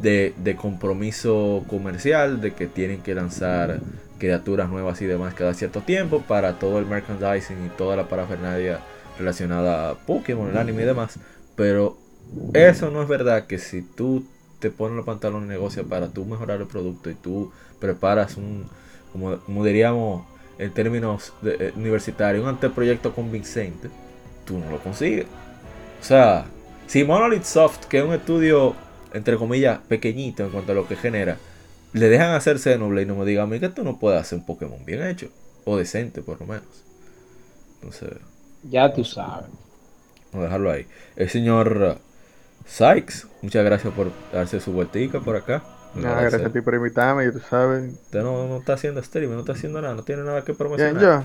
de, 0.03 0.35
de 0.37 0.57
compromiso 0.57 1.65
comercial, 1.69 2.41
de 2.41 2.55
que 2.55 2.67
tienen 2.67 3.03
que 3.03 3.15
lanzar 3.15 3.83
criaturas 4.19 4.69
nuevas 4.69 5.01
y 5.03 5.07
demás 5.07 5.35
cada 5.35 5.55
cierto 5.55 5.83
tiempo 5.83 6.23
para 6.23 6.59
todo 6.59 6.79
el 6.79 6.87
merchandising 6.87 7.67
y 7.67 7.69
toda 7.71 7.97
la 7.97 8.09
parafernalia 8.09 8.81
relacionada 9.19 9.91
a 9.91 9.95
Pokémon, 9.95 10.49
el 10.51 10.57
anime 10.57 10.83
y 10.83 10.87
demás. 10.87 11.19
Pero 11.57 11.99
eso 12.53 12.91
no 12.91 13.03
es 13.03 13.09
verdad 13.09 13.47
que 13.47 13.59
si 13.59 13.83
tú 13.83 14.25
te 14.59 14.71
pones 14.71 14.97
los 14.97 15.07
pantalones 15.07 15.49
de 15.49 15.55
negocio 15.55 15.87
para 15.89 16.09
tú 16.09 16.25
mejorar 16.25 16.61
el 16.61 16.67
producto 16.67 17.11
y 17.11 17.15
tú 17.15 17.53
preparas 17.81 18.37
un, 18.37 18.69
como, 19.13 19.39
como 19.41 19.65
diríamos 19.65 20.27
en 20.59 20.73
términos 20.73 21.33
de- 21.43 21.57
eh, 21.69 21.73
universitarios, 21.77 22.43
un 22.43 22.49
anteproyecto 22.51 23.15
convincente, 23.15 23.91
tú 24.45 24.59
no 24.59 24.71
lo 24.71 24.81
consigues. 24.83 25.27
O 26.01 26.05
sea, 26.05 26.47
si 26.87 27.05
Monolith 27.05 27.45
Soft, 27.45 27.87
que 27.87 27.99
es 27.99 28.05
un 28.05 28.15
estudio, 28.15 28.75
entre 29.13 29.37
comillas, 29.37 29.81
pequeñito 29.89 30.45
en 30.45 30.51
cuanto 30.51 30.73
a 30.73 30.75
lo 30.75 30.87
que 30.89 30.97
genera, 30.97 31.39
le 31.93 32.09
dejan 32.09 32.33
hacer 32.35 32.59
Xenoblade 32.59 33.03
y 33.05 33.07
no 33.07 33.17
me 33.17 33.25
digan 33.27 33.45
a 33.45 33.47
mí 33.47 33.61
que 33.61 33.69
tú 33.69 33.85
no 33.85 33.99
puedes 33.99 34.21
hacer 34.21 34.39
un 34.39 34.47
Pokémon 34.47 34.85
bien 34.85 35.03
hecho, 35.07 35.31
o 35.65 35.77
decente 35.77 36.23
por 36.23 36.41
lo 36.41 36.47
menos. 36.47 36.87
Entonces, 37.81 38.19
Ya 38.63 38.93
tú 38.93 39.05
sabes. 39.05 39.51
vamos 40.33 40.45
a 40.45 40.49
dejarlo 40.49 40.71
ahí. 40.71 40.87
El 41.17 41.29
señor 41.29 41.99
uh, 41.99 41.99
Sykes, 42.67 43.27
muchas 43.43 43.65
gracias 43.65 43.93
por 43.95 44.13
darse 44.33 44.61
su 44.61 44.73
vueltica 44.73 45.21
por 45.21 45.37
acá. 45.37 45.65
Nada, 45.95 46.21
gracias 46.23 46.45
a 46.45 46.53
ti 46.53 46.61
por 46.61 46.75
invitarme, 46.75 47.27
y 47.27 47.33
tú 47.33 47.41
sabes. 47.41 47.95
Usted 48.05 48.23
no, 48.23 48.47
no 48.49 48.59
está 48.59 48.75
haciendo 48.75 49.01
streaming, 49.01 49.35
no 49.35 49.41
está 49.41 49.53
haciendo 49.53 49.81
nada, 49.83 49.95
no 49.95 50.05
tiene 50.05 50.23
nada 50.23 50.45
que 50.45 50.53
Bien, 50.53 50.59
promocionar. 50.59 51.03
yo. 51.03 51.25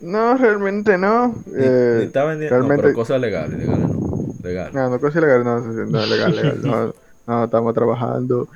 No, 0.00 0.36
realmente 0.36 0.98
no. 0.98 1.44
Ni, 1.46 1.64
Eh, 1.64 1.94
ni 1.94 2.04
está 2.04 2.24
vendiendo, 2.24 2.62
no, 2.62 2.74
pero 2.74 2.92
cosas 2.92 3.20
legales, 3.20 3.58
legales 3.58 3.88
no. 3.88 4.02
Legales. 4.42 4.74
No, 4.74 4.88
no 4.90 5.00
cosa 5.00 5.18
ilegal, 5.18 5.44
no, 5.44 5.60
no, 5.60 5.86
no, 5.86 6.06
legal, 6.06 6.34
legal. 6.34 6.60
No, 6.62 6.94
no, 7.26 7.44
estamos 7.44 7.74
trabajando 7.74 8.48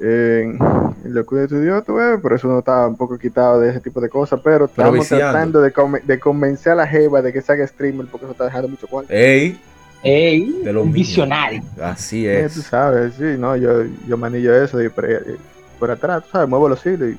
en, 0.00 0.58
en 1.04 1.14
lo 1.14 1.24
que 1.26 1.34
uno 1.34 1.44
estudió, 1.44 1.82
tú 1.82 1.94
ves, 1.94 2.18
por 2.20 2.32
eso 2.32 2.48
uno 2.48 2.60
está 2.60 2.86
un 2.86 2.96
poco 2.96 3.18
quitado 3.18 3.60
de 3.60 3.70
ese 3.70 3.80
tipo 3.80 4.00
de 4.00 4.08
cosas, 4.08 4.40
pero 4.42 4.64
estamos 4.64 4.94
viciando. 4.94 5.30
tratando 5.30 5.60
de, 5.60 5.72
conven- 5.72 6.02
de 6.04 6.18
convencer 6.18 6.72
a 6.72 6.76
la 6.76 6.86
jeva 6.86 7.20
de 7.22 7.32
que 7.32 7.42
se 7.42 7.52
haga 7.52 7.66
streamer 7.66 8.06
porque 8.06 8.24
eso 8.24 8.32
está 8.32 8.44
dejando 8.46 8.68
mucho 8.68 8.86
cuarto. 8.86 9.12
¡Ey! 9.12 9.60
Ey, 10.02 10.62
De 10.64 10.72
lo 10.72 10.80
un 10.82 10.86
mío. 10.88 10.94
visionario. 10.94 11.62
Así 11.82 12.26
Eh, 12.26 12.44
es. 12.46 12.54
tú 12.54 12.62
sabes, 12.62 13.12
sí, 13.18 13.24
no, 13.38 13.54
yo, 13.56 13.82
yo 14.08 14.16
manillo 14.16 14.54
eso 14.54 14.80
y 14.82 14.88
por, 14.88 15.04
ahí- 15.04 15.36
por 15.78 15.90
atrás, 15.90 16.24
tú 16.24 16.30
sabes, 16.32 16.48
muevo 16.48 16.68
los 16.68 16.84
hilos 16.86 17.10
y 17.10 17.18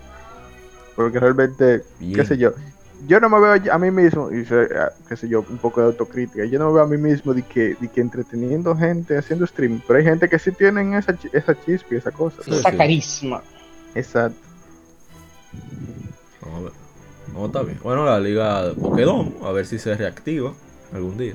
porque 0.95 1.19
realmente, 1.19 1.83
Bien. 1.99 2.15
qué 2.15 2.25
sé 2.25 2.37
yo, 2.37 2.51
yo 3.07 3.19
no 3.19 3.29
me 3.29 3.39
veo 3.39 3.73
a 3.73 3.77
mí 3.79 3.91
mismo, 3.91 4.31
y 4.31 4.45
sé, 4.45 4.67
ah, 4.77 4.91
qué 5.07 5.15
sé 5.15 5.27
yo, 5.27 5.43
un 5.49 5.57
poco 5.57 5.81
de 5.81 5.87
autocrítica, 5.87 6.45
yo 6.45 6.59
no 6.59 6.67
me 6.67 6.73
veo 6.75 6.83
a 6.83 6.87
mí 6.87 6.97
mismo 6.97 7.33
de 7.33 7.43
que, 7.43 7.75
de 7.79 7.87
que 7.89 8.01
entreteniendo 8.01 8.75
gente 8.75 9.17
haciendo 9.17 9.45
streaming, 9.45 9.79
pero 9.87 9.99
hay 9.99 10.05
gente 10.05 10.29
que 10.29 10.37
sí 10.39 10.51
tienen 10.51 10.93
esa, 10.93 11.17
chi- 11.17 11.29
esa 11.33 11.59
chispa 11.63 11.95
y 11.95 11.97
esa 11.97 12.11
cosa. 12.11 12.41
Sí, 12.43 12.51
Esa 12.51 12.71
sí. 12.71 12.77
carisma. 12.77 13.41
Exacto. 13.95 14.37
Vamos 16.41 16.59
a 16.59 16.63
ver. 16.63 16.71
No, 17.33 17.45
está 17.45 17.61
bien. 17.63 17.77
Bueno, 17.83 18.05
la 18.05 18.19
liga 18.19 18.67
de 18.67 18.73
Pokédom, 18.75 19.31
a 19.43 19.51
ver 19.51 19.65
si 19.65 19.79
se 19.79 19.95
reactiva 19.95 20.53
algún 20.93 21.17
día. 21.17 21.33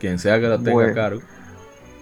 Quien 0.00 0.18
sea 0.18 0.40
que 0.40 0.48
la 0.48 0.58
tenga 0.58 0.86
a 0.86 0.94
cargo. 0.94 1.22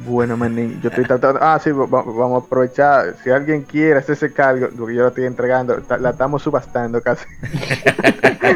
Bueno, 0.05 0.37
manín, 0.37 0.81
yo 0.83 0.89
estoy 0.89 1.05
tratando, 1.05 1.39
ah, 1.43 1.61
sí, 1.63 1.71
va- 1.71 1.87
va- 1.87 2.03
vamos 2.03 2.43
a 2.43 2.47
aprovechar, 2.47 3.15
si 3.23 3.31
alguien 3.31 3.63
quiere 3.63 3.99
hacerse 4.01 4.33
cargo, 4.33 4.69
lo 4.77 4.87
que 4.87 4.95
yo 4.95 5.03
lo 5.03 5.09
estoy 5.09 5.25
entregando, 5.27 5.81
la 6.01 6.11
estamos 6.11 6.43
subastando 6.43 7.01
casi. 7.01 7.25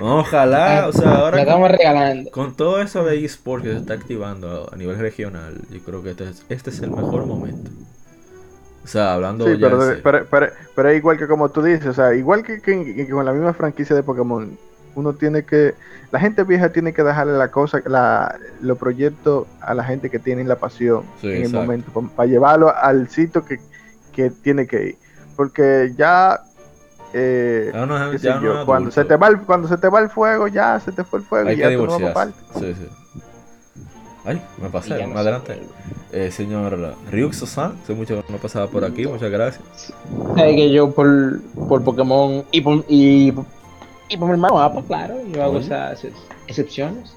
Ojalá, 0.00 0.86
o 0.88 0.92
sea, 0.92 1.04
La 1.10 1.18
ahora 1.20 1.40
estamos 1.40 1.70
regalando. 1.70 2.30
con 2.30 2.54
todo 2.54 2.80
eso 2.82 3.04
de 3.04 3.24
eSport 3.24 3.64
que 3.64 3.72
se 3.72 3.78
está 3.78 3.94
activando 3.94 4.68
a 4.72 4.76
nivel 4.76 4.98
regional, 4.98 5.60
yo 5.70 5.80
creo 5.80 6.02
que 6.02 6.10
este 6.10 6.24
es, 6.28 6.44
este 6.48 6.70
es 6.70 6.80
el 6.80 6.90
mejor 6.90 7.26
momento. 7.26 7.70
O 8.84 8.88
sea, 8.88 9.14
hablando 9.14 9.46
Sí, 9.46 9.58
ya 9.58 9.66
pero, 9.68 9.84
de- 9.86 9.96
pero, 9.96 10.26
pero, 10.30 10.46
pero 10.74 10.88
es 10.90 10.96
igual 10.98 11.18
que 11.18 11.26
como 11.26 11.48
tú 11.48 11.62
dices, 11.62 11.86
o 11.86 11.94
sea, 11.94 12.14
igual 12.14 12.42
que, 12.44 12.60
que- 12.60 12.94
que 12.94 13.08
con 13.08 13.24
la 13.24 13.32
misma 13.32 13.54
franquicia 13.54 13.96
de 13.96 14.02
Pokémon, 14.02 14.56
uno 14.96 15.12
tiene 15.12 15.44
que, 15.44 15.74
la 16.10 16.18
gente 16.18 16.42
vieja 16.42 16.70
tiene 16.70 16.92
que 16.92 17.04
dejarle 17.04 17.34
la 17.34 17.50
cosa, 17.50 17.80
la, 17.86 18.36
los 18.60 18.76
proyectos 18.78 19.46
a 19.60 19.74
la 19.74 19.84
gente 19.84 20.10
que 20.10 20.18
tiene 20.18 20.42
la 20.44 20.56
pasión 20.56 21.02
Sí, 21.20 21.28
en 21.28 21.36
exacto. 21.36 21.60
el 21.60 21.66
momento, 21.66 22.10
para 22.16 22.28
llevarlo 22.28 22.74
al 22.74 23.08
sitio 23.08 23.44
que, 23.44 23.60
que 24.12 24.30
tiene 24.30 24.66
que 24.66 24.88
ir. 24.88 24.96
Porque 25.36 25.92
ya, 25.96 26.40
eh, 27.12 27.70
Ya 27.72 27.86
no 27.86 28.12
ya 28.16 28.36
no 28.36 28.42
yo, 28.42 28.66
cuando, 28.66 28.90
se 28.90 29.04
te 29.04 29.16
va 29.16 29.28
el, 29.28 29.40
cuando 29.42 29.68
se 29.68 29.76
te 29.76 29.88
va 29.88 30.00
el 30.00 30.08
fuego, 30.08 30.48
ya 30.48 30.80
se 30.80 30.92
te 30.92 31.04
fue 31.04 31.20
el 31.20 31.24
fuego 31.26 31.48
Hay 31.48 31.54
y 31.54 31.58
que 31.58 31.70
ya 31.70 31.76
tú 31.76 31.86
no. 31.86 31.98
Sí, 32.58 32.74
sí. 32.74 32.88
Ay, 34.24 34.42
me 34.60 34.68
pasé, 34.70 35.06
no 35.06 35.16
adelante. 35.16 35.60
Eh, 36.10 36.32
señor 36.32 36.96
Ryuxo-san, 37.12 37.76
hace 37.82 37.94
mucho 37.94 38.24
que 38.26 38.32
no 38.32 38.38
pasaba 38.38 38.66
por 38.66 38.84
aquí, 38.84 39.06
muchas 39.06 39.30
gracias. 39.30 39.62
Sabes 40.34 40.56
que 40.56 40.72
yo 40.72 40.90
por, 40.90 41.40
por 41.68 41.84
Pokémon 41.84 42.44
y 42.50 42.60
por, 42.60 42.84
y, 42.88 43.32
y 44.08 44.16
por 44.16 44.28
mi 44.28 44.32
hermano 44.34 44.58
Apa, 44.60 44.82
claro, 44.82 45.16
yo 45.32 45.42
hago 45.42 45.58
esas 45.58 46.04
ex- 46.04 46.14
excepciones. 46.46 47.14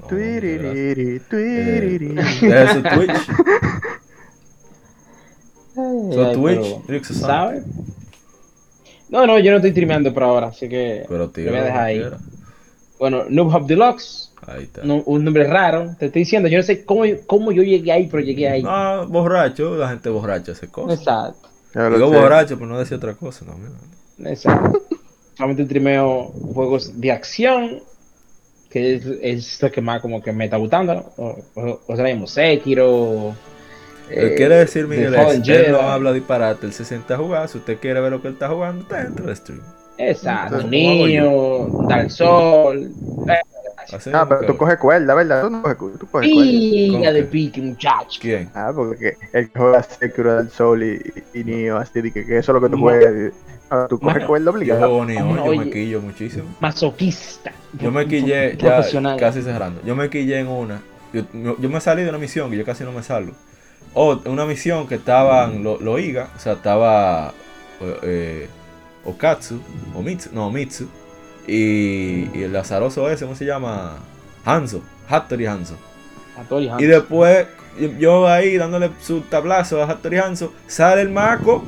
No. 0.00 0.06
Tuiriri, 0.08 0.68
Eh, 1.16 1.20
tuiriri. 1.28 2.08
deja 2.08 2.74
su 2.74 2.82
Twitch. 2.94 3.26
Su 5.74 6.22
Ay, 6.24 6.34
Twitch, 6.34 6.60
pero, 6.60 6.82
Ryuxo-san. 6.88 7.20
¿Sabes? 7.28 7.64
No, 9.08 9.26
no, 9.26 9.38
yo 9.38 9.50
no 9.50 9.58
estoy 9.58 9.70
streameando 9.70 10.12
por 10.12 10.22
ahora, 10.24 10.48
así 10.48 10.68
que 10.68 11.04
Pero 11.08 11.28
tío, 11.30 11.50
voy 11.50 11.58
a 11.60 11.64
dejar 11.64 11.82
ahí. 11.84 12.02
Bueno, 12.98 13.24
Noob 13.28 13.54
Hub 13.54 13.66
Deluxe, 13.66 14.32
Ahí 14.46 14.64
está. 14.64 14.82
no- 14.84 15.02
un 15.06 15.22
nombre 15.24 15.44
raro, 15.46 15.94
te 15.98 16.06
estoy 16.06 16.22
diciendo, 16.22 16.48
yo 16.48 16.56
no 16.56 16.62
sé 16.64 16.84
cómo, 16.84 17.02
cómo 17.26 17.52
yo 17.52 17.62
llegué 17.62 17.92
ahí, 17.92 18.08
pero 18.10 18.22
llegué 18.22 18.48
ahí. 18.48 18.62
Ah, 18.66 19.04
borracho, 19.06 19.76
la 19.76 19.90
gente 19.90 20.08
borracha 20.08 20.52
hace 20.52 20.68
cosas. 20.68 20.98
Exacto, 20.98 21.48
Digo 21.74 22.10
borracho, 22.10 22.56
pero 22.56 22.66
no 22.70 22.78
decía 22.78 22.96
otra 22.96 23.14
cosa, 23.14 23.44
no, 23.44 23.54
mira. 23.58 24.30
exacto. 24.32 24.80
Solamente 25.36 25.64
streameo 25.64 26.32
juegos 26.54 26.98
de 27.00 27.12
acción 27.12 27.82
que 28.70 28.96
es, 28.96 29.06
es 29.22 29.62
lo 29.62 29.70
que 29.70 29.80
más 29.80 30.02
como 30.02 30.22
que 30.22 30.32
me 30.32 30.44
está 30.44 30.56
gustando, 30.56 30.94
¿no? 30.94 31.12
O, 31.16 31.38
o, 31.54 31.80
o 31.86 31.96
sea, 31.96 32.04
mismo 32.04 32.26
Sekiro. 32.26 33.34
Eh, 34.10 34.34
quiere 34.36 34.56
decir, 34.56 34.86
Miguel, 34.86 35.14
es, 35.14 35.48
él 35.48 35.72
no 35.72 35.80
habla 35.80 36.12
disparate, 36.12 36.66
él 36.66 36.72
se 36.72 36.84
sienta 36.84 37.14
a 37.14 37.18
jugar. 37.18 37.48
Si 37.48 37.58
usted 37.58 37.78
quiere 37.78 38.00
ver 38.00 38.12
lo 38.12 38.22
que 38.22 38.28
él 38.28 38.34
está 38.34 38.48
jugando, 38.48 38.82
está 38.82 39.02
dentro 39.02 39.26
del 39.26 39.36
stream. 39.36 39.62
Exacto, 39.98 40.62
niño, 40.62 41.86
Dark 41.88 42.10
Sol. 42.10 42.90
Así 43.92 44.10
ah, 44.12 44.26
pero 44.28 44.44
tú 44.46 44.56
coges 44.56 44.78
cuerda, 44.78 45.14
¿verdad? 45.14 45.42
Tú 45.42 45.50
no 45.50 45.62
coges, 45.62 45.98
tú 45.98 46.06
coges 46.08 46.30
cuerda. 46.32 47.12
de 47.12 47.22
pique, 47.22 47.60
muchacho. 47.60 48.18
¿Quién? 48.20 48.50
Ah, 48.52 48.72
porque 48.74 49.16
el 49.32 49.48
que 49.48 49.58
juega 49.58 49.82
Sekiro 49.84 50.36
del 50.36 50.50
Sol 50.50 50.82
y, 50.82 51.00
y, 51.32 51.44
Nio, 51.44 51.76
así 51.76 52.00
de 52.00 52.12
que, 52.12 52.26
que, 52.26 52.38
eso 52.38 52.52
es 52.52 52.54
lo 52.54 52.60
que 52.60 52.74
tú 52.74 52.80
juegas. 52.80 53.32
Ah, 53.70 53.86
tú 53.88 53.98
coges 53.98 54.24
cuerda 54.24 54.50
obligado. 54.50 55.06
Yo, 55.06 55.14
yo 55.14 55.56
me 55.56 55.70
quillo 55.70 56.00
muchísimo. 56.00 56.44
Masoquista. 56.60 57.52
Yo 57.80 57.90
me 57.90 58.06
quillé, 58.06 58.56
ya 58.56 58.82
casi 59.18 59.42
cerrando. 59.42 59.80
Yo 59.84 59.96
me 59.96 60.08
quillé 60.08 60.40
en 60.40 60.48
una. 60.48 60.82
Yo, 61.12 61.22
yo, 61.58 61.68
me 61.68 61.80
salí 61.80 62.02
de 62.02 62.10
una 62.10 62.18
misión 62.18 62.50
que 62.50 62.56
yo 62.56 62.64
casi 62.64 62.84
no 62.84 62.92
me 62.92 63.02
salgo. 63.02 63.32
O 63.94 64.20
una 64.26 64.44
misión 64.44 64.86
que 64.86 64.96
estaban 64.96 65.62
los 65.64 65.80
lo 65.80 65.98
Iga, 65.98 66.28
o 66.36 66.38
sea, 66.38 66.54
estaba 66.54 67.32
eh, 68.02 68.48
Okatsu, 69.04 69.60
o 69.94 70.02
Mitsu, 70.02 70.30
no, 70.32 70.50
Mitsu, 70.50 70.88
y, 71.46 72.28
y, 72.34 72.42
el 72.42 72.54
azaroso 72.56 73.08
ese, 73.08 73.24
¿cómo 73.24 73.36
se 73.36 73.44
llama? 73.44 73.96
Hanzo, 74.44 74.82
Hattori 75.08 75.46
Hanzo. 75.46 75.76
Hattori 76.36 76.68
Hanzo. 76.68 76.84
Y 76.84 76.86
después, 76.86 77.46
yo 77.98 78.28
ahí 78.28 78.56
dándole 78.56 78.90
su 79.00 79.20
tablazo 79.22 79.82
a 79.82 79.86
Hattori 79.86 80.18
Hanzo, 80.18 80.52
sale 80.66 81.02
el 81.02 81.10
maco. 81.10 81.64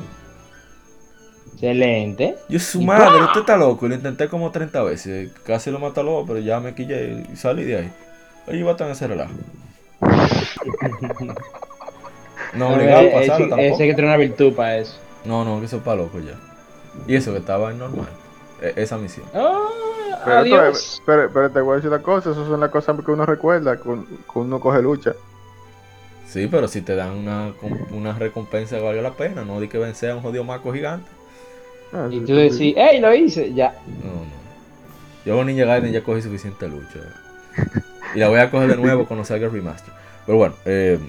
Excelente. 1.61 2.37
Yo, 2.47 2.57
su 2.57 2.81
madre, 2.81 3.21
usted 3.21 3.41
está 3.41 3.57
loco. 3.57 3.85
Lo 3.85 3.93
intenté 3.93 4.29
como 4.29 4.49
30 4.49 4.81
veces. 4.81 5.29
Casi 5.45 5.69
lo 5.69 5.79
mató 5.79 6.01
luego, 6.03 6.25
pero 6.25 6.39
ya 6.39 6.61
me 6.61 6.73
quillé 6.73 7.25
y 7.31 7.35
salí 7.35 7.65
de 7.65 7.77
ahí. 7.79 7.91
Oye, 8.47 8.59
iba 8.59 8.71
a 8.71 8.77
tener 8.77 8.93
ese 8.93 9.07
relajo. 9.07 9.33
no, 12.53 12.69
obligado 12.69 13.09
a 13.09 13.11
pasarlo 13.11 13.49
tampoco. 13.49 13.61
Ese 13.61 13.87
que 13.87 13.93
tiene 13.93 14.05
una 14.07 14.15
virtud 14.15 14.53
para 14.53 14.77
eso. 14.77 14.97
No, 15.25 15.43
no, 15.43 15.59
que 15.59 15.65
eso 15.65 15.77
es 15.77 15.83
para 15.83 15.97
loco 15.97 16.19
ya. 16.19 16.35
Y 17.07 17.15
eso 17.15 17.33
que 17.33 17.39
estaba 17.39 17.71
en 17.71 17.79
normal. 17.79 18.07
E, 18.61 18.73
esa 18.77 18.97
misión. 18.97 19.27
Oh, 19.33 19.67
pero, 20.23 20.37
adiós. 20.37 21.03
Pero, 21.05 21.29
pero, 21.33 21.51
te 21.51 21.59
voy 21.59 21.73
a 21.73 21.75
decir 21.75 21.89
una 21.89 22.01
cosa, 22.01 22.31
esas 22.31 22.47
son 22.47 22.61
las 22.61 22.69
cosas 22.69 22.95
que 23.03 23.11
uno 23.11 23.25
recuerda, 23.25 23.75
que 23.75 23.89
uno 24.35 24.59
coge 24.61 24.81
lucha. 24.81 25.13
Sí, 26.25 26.47
pero 26.49 26.69
si 26.69 26.81
te 26.81 26.95
dan 26.95 27.17
una, 27.17 27.51
una 27.91 28.13
recompensa 28.13 28.77
que 28.77 28.83
valga 28.83 29.01
la 29.01 29.11
pena, 29.11 29.43
no 29.43 29.59
di 29.59 29.67
que 29.67 29.77
vencer 29.77 30.11
a 30.11 30.15
un 30.15 30.21
jodido 30.21 30.45
maco 30.45 30.71
gigante. 30.71 31.18
Ah, 31.91 32.07
y 32.11 32.19
tú 32.21 32.35
decís, 32.35 32.75
¡Ey, 32.77 32.99
lo 32.99 33.13
hice! 33.13 33.53
Ya. 33.53 33.73
No, 34.03 34.11
no. 34.11 34.39
Yo 35.25 35.35
con 35.35 35.47
Ninja 35.47 35.65
Gaiden 35.65 35.91
ya 35.91 36.01
cogí 36.01 36.21
suficiente 36.21 36.67
lucha. 36.67 36.99
y 38.15 38.19
la 38.19 38.29
voy 38.29 38.39
a 38.39 38.49
coger 38.49 38.69
de 38.69 38.77
nuevo 38.77 39.05
cuando 39.05 39.25
salga 39.25 39.47
el 39.47 39.51
remaster. 39.51 39.93
Pero 40.25 40.37
bueno, 40.37 40.55
eh, 40.65 40.99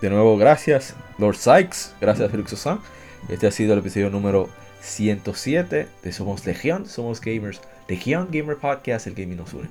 de 0.00 0.10
nuevo, 0.10 0.36
gracias, 0.38 0.94
Lord 1.18 1.36
Sykes. 1.36 1.94
Gracias, 2.00 2.30
Felix 2.30 2.52
Osan. 2.52 2.80
Este 3.28 3.46
ha 3.46 3.50
sido 3.50 3.74
el 3.74 3.80
episodio 3.80 4.10
número 4.10 4.48
107 4.80 5.88
de 6.02 6.12
Somos 6.12 6.46
Legión, 6.46 6.86
Somos 6.86 7.20
Gamers, 7.20 7.60
Legión 7.88 8.28
Gamer 8.30 8.56
Podcast, 8.56 9.06
el 9.06 9.14
gaming 9.14 9.36
nos 9.36 9.52
une. 9.52 9.68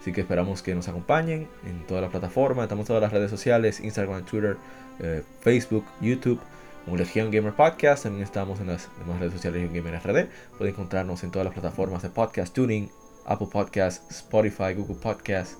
Así 0.00 0.12
que 0.12 0.20
esperamos 0.20 0.62
que 0.62 0.74
nos 0.74 0.86
acompañen 0.86 1.48
en 1.66 1.86
todas 1.86 2.02
las 2.02 2.10
plataformas, 2.10 2.64
estamos 2.64 2.84
en 2.84 2.88
todas 2.88 3.02
las 3.02 3.12
redes 3.12 3.30
sociales, 3.30 3.80
Instagram, 3.80 4.24
Twitter, 4.24 4.58
eh, 5.00 5.22
Facebook, 5.40 5.86
YouTube, 6.00 6.38
como 6.84 6.96
Legión 6.96 7.30
Gamer 7.30 7.54
Podcast, 7.54 8.02
también 8.04 8.24
estamos 8.24 8.60
en 8.60 8.68
las 8.68 8.88
demás 8.98 9.18
redes 9.18 9.32
sociales 9.32 9.62
Legión 9.62 9.84
Gamer 9.84 10.00
RD, 10.00 10.28
pueden 10.58 10.74
encontrarnos 10.74 11.24
en 11.24 11.30
todas 11.30 11.44
las 11.44 11.54
plataformas 11.54 12.02
de 12.02 12.10
podcast 12.10 12.54
tuning, 12.54 12.90
Apple 13.24 13.48
Podcast, 13.50 14.10
Spotify, 14.10 14.74
Google 14.76 14.96
Podcast, 14.96 15.58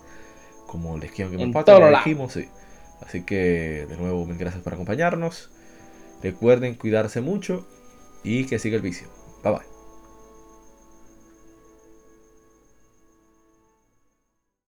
como 0.66 0.98
Legión 0.98 1.32
Gamer 1.32 1.52
Podcast, 1.52 2.04
dijimos, 2.04 2.32
sí. 2.32 2.48
Así 3.00 3.22
que 3.22 3.86
de 3.88 3.96
nuevo, 3.96 4.24
mil 4.26 4.38
gracias 4.38 4.62
por 4.62 4.74
acompañarnos. 4.74 5.50
Recuerden 6.22 6.74
cuidarse 6.74 7.20
mucho 7.20 7.66
y 8.22 8.46
que 8.46 8.58
siga 8.58 8.76
el 8.76 8.82
vicio. 8.82 9.08
Bye 9.42 9.52
bye. 9.52 9.73